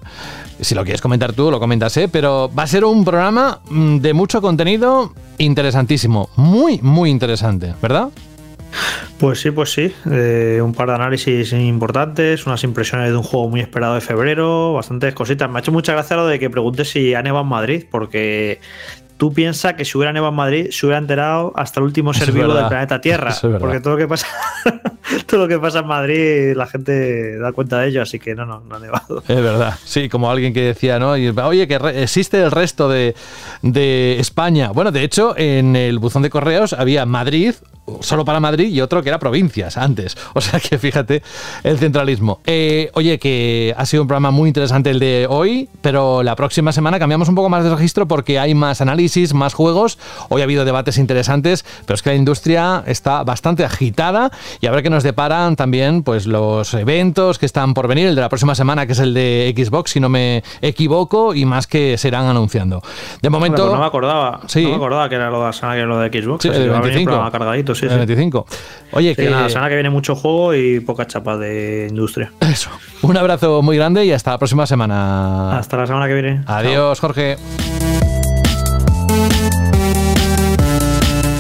si 0.60 0.76
lo 0.76 0.84
quieres 0.84 1.02
comentar 1.02 1.34
tú, 1.34 1.50
lo 1.50 1.60
comentas, 1.60 1.96
¿eh? 1.98 2.10
pero 2.10 2.52
va 2.54 2.64
a 2.64 2.68
ser 2.68 2.84
un 2.84 3.06
programa 3.06 3.60
mm, 3.70 3.98
de 3.98 4.14
mucho 4.14 4.42
contenido 4.42 5.14
interesantísimo, 5.38 6.30
muy, 6.36 6.80
muy 6.82 7.10
interesante, 7.10 7.74
¿verdad? 7.82 8.10
Pues 9.18 9.40
sí, 9.40 9.52
pues 9.52 9.72
sí. 9.72 9.94
Eh, 10.12 10.60
un 10.62 10.74
par 10.74 10.90
de 10.90 10.96
análisis 10.96 11.54
importantes, 11.54 12.46
unas 12.46 12.64
impresiones 12.64 13.10
de 13.10 13.18
un 13.18 13.24
juego 13.24 13.50
muy 13.50 13.62
esperado 13.62 13.96
de 13.96 14.02
febrero, 14.02 14.74
bastantes 14.74 15.14
cositas. 15.14 15.50
Me 15.50 15.58
ha 15.58 15.62
hecho 15.62 15.72
mucha 15.72 15.94
gracia 15.94 16.16
lo 16.18 16.28
de 16.28 16.38
que 16.38 16.50
preguntes 16.50 16.90
si 16.90 17.14
ha 17.16 17.24
nevado 17.24 17.44
en 17.44 17.50
Madrid, 17.50 17.86
porque 17.90 18.60
tú 19.18 19.34
piensas 19.34 19.74
que 19.74 19.84
si 19.84 19.98
hubiera 19.98 20.14
nevado 20.14 20.32
en 20.32 20.36
Madrid 20.36 20.68
se 20.72 20.86
hubiera 20.86 21.00
enterado 21.00 21.52
hasta 21.56 21.80
el 21.80 21.86
último 21.86 22.12
Eso 22.12 22.26
ser 22.26 22.34
vivo 22.34 22.54
del 22.54 22.68
planeta 22.68 23.02
Tierra. 23.02 23.32
Es 23.32 23.42
porque 23.60 23.80
todo 23.80 23.94
lo 23.94 23.98
que 23.98 24.08
pasa, 24.08 24.28
todo 25.26 25.42
lo 25.42 25.48
que 25.48 25.60
pasa 25.60 25.80
en 25.80 25.88
Madrid, 25.88 26.54
la 26.56 26.68
gente 26.68 27.38
da 27.38 27.52
cuenta 27.52 27.80
de 27.80 27.90
ello, 27.90 28.02
así 28.02 28.20
que 28.20 28.36
no, 28.36 28.46
no, 28.46 28.62
no 28.62 28.76
ha 28.76 28.80
nevado. 28.80 29.24
Es 29.28 29.42
verdad, 29.42 29.76
sí, 29.84 30.10
como 30.10 30.32
alguien 30.32 30.54
que 30.54 30.62
decía, 30.62 31.00
¿no? 31.00 31.18
Y, 31.18 31.30
Oye, 31.30 31.68
que 31.68 31.76
existe 32.02 32.42
el 32.42 32.52
resto 32.52 32.90
de, 32.90 33.16
de 33.62 34.20
España. 34.20 34.72
Bueno, 34.72 34.92
de 34.92 35.04
hecho, 35.04 35.38
en 35.38 35.76
el 35.76 36.00
buzón 36.00 36.24
de 36.24 36.30
correos 36.30 36.74
había 36.74 37.06
Madrid, 37.06 37.56
solo 38.02 38.26
para 38.26 38.40
Madrid, 38.40 38.68
y 38.70 38.82
otro 38.82 39.02
que 39.02 39.10
era 39.10 39.20
provincias 39.20 39.78
antes. 39.78 40.18
O 40.38 40.42
sea 40.42 40.60
que 40.60 40.78
fíjate 40.78 41.24
el 41.64 41.80
centralismo. 41.80 42.42
Eh, 42.46 42.92
oye, 42.94 43.18
que 43.18 43.74
ha 43.76 43.86
sido 43.88 44.04
un 44.04 44.08
programa 44.08 44.30
muy 44.30 44.50
interesante 44.50 44.92
el 44.92 45.00
de 45.00 45.26
hoy, 45.28 45.68
pero 45.82 46.22
la 46.22 46.36
próxima 46.36 46.72
semana 46.72 47.00
cambiamos 47.00 47.28
un 47.28 47.34
poco 47.34 47.50
más 47.50 47.64
de 47.64 47.72
registro 47.72 48.08
porque 48.08 48.38
hay 48.38 48.54
más 48.54 48.82
análisis, 48.82 49.34
más 49.34 49.56
juegos. 49.56 49.98
Hoy 50.30 50.42
ha 50.42 50.44
habido 50.44 50.64
debates 50.64 51.00
interesantes, 51.00 51.66
pero 51.88 51.96
es 51.96 52.04
que 52.04 52.12
la 52.12 52.16
industria 52.16 52.84
está 52.86 53.24
bastante 53.24 53.66
agitada 53.66 54.32
y 54.62 54.68
habrá 54.68 54.84
que 54.84 54.92
nos 54.92 54.97
deparan 55.04 55.56
también 55.56 56.04
pues 56.04 56.28
los 56.28 56.74
eventos 56.74 57.40
que 57.40 57.46
están 57.46 57.74
por 57.74 57.88
venir, 57.88 58.08
el 58.08 58.16
de 58.16 58.22
la 58.22 58.30
próxima 58.30 58.56
semana 58.56 58.86
que 58.86 58.94
es 58.94 59.00
el 59.00 59.14
de 59.14 59.54
Xbox, 59.56 59.92
si 59.92 60.00
no 60.00 60.10
me 60.10 60.44
equivoco, 60.62 61.34
y 61.34 61.46
más 61.46 61.68
que 61.68 61.98
se 61.98 62.08
irán 62.08 62.26
anunciando. 62.26 62.82
De 63.22 63.30
momento... 63.30 63.64
Pues 63.64 63.74
no 63.74 63.80
me 63.80 63.86
acordaba. 63.86 64.42
Sí. 64.48 64.64
No 64.64 64.70
me 64.70 64.76
acordaba 64.76 65.10
que 65.10 65.16
era 65.16 65.30
lo 65.30 65.40
de 65.40 65.46
la 65.46 65.54
semana 65.54 65.76
que 65.76 65.80
era 65.82 65.90
lo 65.90 66.00
de 66.00 66.10
Xbox. 66.10 66.42
Sí, 66.42 66.50
el 66.50 66.54
que 66.54 66.60
va 66.70 66.78
a 66.78 66.82
venir 66.82 66.84
25. 66.84 67.10
programa 67.10 67.32
cargadito, 67.32 67.76
sí, 67.76 67.86
El 67.86 67.92
sí. 67.92 67.98
25. 67.98 68.46
Oye, 68.94 69.16
que 69.16 69.30
nada, 69.30 69.44
la 69.44 69.50
semana 69.50 69.70
que 69.70 69.76
viene 69.76 69.90
mucho 69.90 70.16
juego 70.16 70.54
y 70.54 70.80
poca 70.80 71.06
chapa 71.08 71.38
de 71.38 71.88
industria. 71.90 72.32
Eso. 72.40 72.70
Un 73.02 73.18
abrazo 73.18 73.62
muy 73.62 73.78
grande 73.78 74.06
y 74.06 74.12
hasta 74.12 74.32
la 74.32 74.38
próxima 74.38 74.66
semana. 74.66 75.58
Hasta 75.58 75.78
la 75.78 75.88
semana 75.88 76.08
que 76.08 76.14
viene. 76.14 76.42
Adiós, 76.46 77.00
Jorge. 77.00 77.38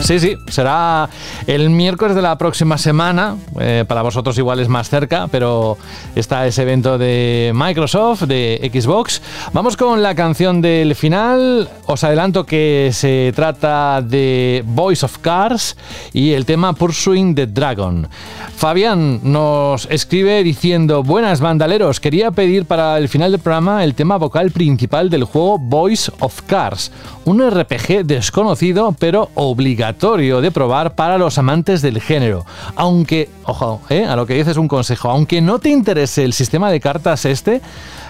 Sí, 0.07 0.21
sí, 0.21 0.37
será 0.47 1.09
el 1.47 1.69
miércoles 1.69 2.15
de 2.15 2.21
la 2.21 2.37
próxima 2.37 2.77
semana. 2.77 3.35
eh, 3.59 3.83
para 3.85 4.03
vosotros 4.03 4.37
igual 4.37 4.61
es 4.61 4.69
más 4.69 4.89
cerca, 4.89 5.27
pero 5.29 5.77
está 6.15 6.47
ese 6.47 6.61
evento 6.61 6.97
de 6.97 7.51
Microsoft, 7.53 8.21
de 8.21 8.71
Xbox. 8.73 9.21
Vamos 9.51 9.75
con 9.75 10.01
la 10.01 10.15
canción 10.15 10.61
del 10.61 10.95
final. 10.95 11.67
Os 11.87 12.05
adelanto 12.05 12.45
que 12.45 12.91
se 12.93 13.33
trata 13.35 14.01
de 14.01 14.63
Voice 14.65 15.05
of 15.05 15.17
Cars 15.17 15.75
y 16.13 16.31
el 16.31 16.45
tema 16.45 16.71
Pursuing 16.71 17.35
the 17.35 17.47
Dragon. 17.47 18.07
Fabián 18.55 19.19
nos 19.23 19.87
escribe 19.91 20.41
diciendo, 20.41 21.03
buenas 21.03 21.41
bandaleros, 21.41 21.99
quería 21.99 22.31
pedir 22.31 22.63
para 22.63 22.97
el 22.97 23.09
final 23.09 23.31
del 23.31 23.41
programa 23.41 23.83
el 23.83 23.93
tema 23.93 24.15
vocal 24.15 24.51
principal 24.51 25.09
del 25.09 25.25
juego 25.25 25.59
Voice 25.59 26.09
of 26.19 26.43
Cars, 26.43 26.93
un 27.27 27.45
RPG 27.45 28.05
desconocido 28.05 28.95
pero 28.97 29.29
obligatorio 29.35 30.39
de 30.39 30.49
probar 30.49 30.95
para 30.95 31.17
los 31.17 31.37
amantes 31.37 31.81
del 31.81 32.01
género. 32.01 32.45
Aunque, 32.75 33.29
ojo, 33.47 33.81
eh, 33.89 34.05
a 34.05 34.15
lo 34.15 34.25
que 34.25 34.35
dices 34.35 34.57
un 34.57 34.67
consejo, 34.67 35.09
aunque 35.09 35.41
no 35.41 35.59
te 35.59 35.69
interese 35.69 36.23
el 36.23 36.33
sistema 36.33 36.69
de 36.69 36.79
cartas 36.79 37.25
este, 37.25 37.61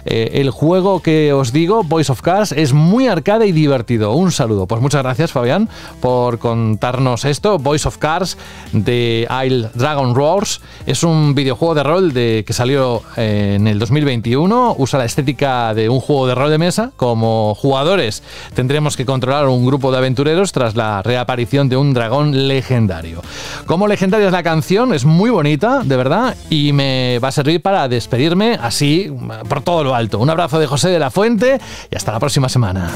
eh, 0.10 0.40
el 0.40 0.52
juego 0.52 1.02
que 1.02 1.34
os 1.34 1.52
digo, 1.52 1.84
Voice 1.84 2.12
of 2.12 2.22
Cars, 2.22 2.54
es 2.54 2.72
muy 2.72 3.08
arcade 3.08 3.46
y 3.46 3.52
divertido. 3.52 4.14
Un 4.14 4.32
saludo. 4.32 4.66
Pues 4.66 4.82
muchas 4.82 5.04
gracias, 5.04 5.34
Fabián, 5.34 5.68
por 6.00 6.40
contarnos 6.40 7.26
esto. 7.26 7.60
Voice 7.60 7.88
of 7.88 7.98
Cars 7.98 8.38
de 8.72 9.28
Isle 9.46 9.70
Dragon 9.74 10.16
Roars 10.16 10.62
es 10.86 11.04
un 11.04 11.36
videojuego 11.36 11.76
de 11.76 11.84
rol 11.84 12.14
de, 12.14 12.46
que 12.48 12.54
salió 12.54 13.02
eh, 13.18 13.56
en 13.58 13.68
el 13.68 13.80
2021. 13.80 14.76
Usa 14.78 14.98
la 14.98 15.06
estética 15.06 15.74
de 15.74 15.90
un 15.90 16.00
juego 16.00 16.26
de 16.28 16.36
rol 16.36 16.52
de 16.52 16.58
mesa. 16.58 16.92
Como 16.96 17.54
jugadores 17.56 18.24
tendremos 18.54 18.96
que 18.96 19.06
controlar 19.06 19.48
un 19.48 19.66
grupo 19.66 19.92
de 19.92 19.98
aventureros 19.98 20.54
tras 20.54 20.78
la 20.78 21.02
reaparición 21.02 21.68
de 21.68 21.76
un 21.76 21.94
dragón 21.94 22.48
legendario. 22.48 23.22
Como 23.66 23.88
legendaria 23.88 24.28
es 24.28 24.34
la 24.34 24.44
canción, 24.44 24.94
es 24.94 25.04
muy 25.04 25.27
bonita, 25.30 25.82
de 25.84 25.98
verdad, 25.98 26.36
y 26.49 26.74
me 26.74 27.20
va 27.20 27.30
a 27.30 27.32
servir 27.32 27.62
para 27.62 27.88
despedirme 27.88 28.58
así 28.62 29.12
por 29.48 29.62
todo 29.62 29.84
lo 29.84 29.95
alto. 29.95 30.20
Un 30.20 30.30
abrazo 30.30 30.60
de 30.60 30.68
José 30.68 30.90
de 30.90 30.99
la 30.99 31.12
Fuente 31.12 31.60
y 31.91 31.95
hasta 31.95 32.12
la 32.12 32.20
próxima 32.20 32.49
semana. 32.49 32.90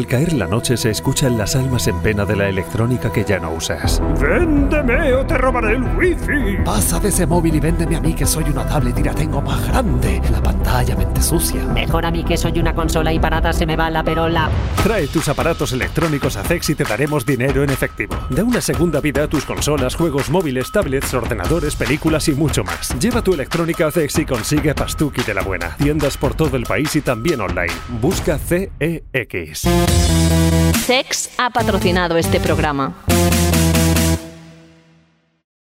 Al 0.00 0.06
caer 0.06 0.32
la 0.32 0.46
noche 0.46 0.78
se 0.78 0.88
escuchan 0.88 1.36
las 1.36 1.54
almas 1.54 1.86
en 1.86 2.00
pena 2.00 2.24
de 2.24 2.34
la 2.34 2.48
electrónica 2.48 3.12
que 3.12 3.22
ya 3.22 3.38
no 3.38 3.52
usas. 3.52 4.00
Véndeme 4.18 5.12
o 5.12 5.26
te 5.26 5.36
robaré 5.36 5.74
el 5.74 5.82
wifi. 5.94 6.56
Pasa 6.64 6.98
de 6.98 7.10
ese 7.10 7.26
móvil 7.26 7.56
y 7.56 7.60
véndeme 7.60 7.96
a 7.96 8.00
mí 8.00 8.14
que 8.14 8.24
soy 8.24 8.44
una 8.44 8.66
tablet 8.66 8.98
y 8.98 9.02
la 9.02 9.12
tengo 9.12 9.42
más 9.42 9.68
grande. 9.68 10.22
La 10.32 10.40
ensucia. 11.20 11.62
Mejor 11.66 12.06
a 12.06 12.10
mí 12.10 12.24
que 12.24 12.38
soy 12.38 12.58
una 12.58 12.74
consola 12.74 13.12
y 13.12 13.18
para 13.18 13.36
nada 13.36 13.52
se 13.52 13.66
me 13.66 13.76
va 13.76 13.90
la 13.90 14.02
perola. 14.02 14.48
Trae 14.82 15.06
tus 15.06 15.28
aparatos 15.28 15.72
electrónicos 15.72 16.36
a 16.36 16.42
CEX 16.42 16.70
y 16.70 16.74
te 16.74 16.84
daremos 16.84 17.26
dinero 17.26 17.62
en 17.62 17.68
efectivo. 17.68 18.16
Da 18.30 18.42
una 18.42 18.62
segunda 18.62 19.00
vida 19.00 19.24
a 19.24 19.28
tus 19.28 19.44
consolas, 19.44 19.94
juegos 19.94 20.30
móviles, 20.30 20.72
tablets, 20.72 21.12
ordenadores, 21.12 21.76
películas 21.76 22.26
y 22.28 22.32
mucho 22.32 22.64
más. 22.64 22.98
Lleva 22.98 23.22
tu 23.22 23.34
electrónica 23.34 23.88
a 23.88 23.90
CEX 23.90 24.18
y 24.18 24.24
consigue 24.24 24.74
Pastuki 24.74 25.22
de 25.22 25.34
la 25.34 25.42
buena. 25.42 25.76
Tiendas 25.76 26.16
por 26.16 26.34
todo 26.34 26.56
el 26.56 26.64
país 26.64 26.96
y 26.96 27.02
también 27.02 27.40
online. 27.42 27.72
Busca 28.00 28.38
CEX. 28.38 29.68
Sex 30.86 31.30
ha 31.36 31.50
patrocinado 31.50 32.16
este 32.16 32.40
programa. 32.40 32.94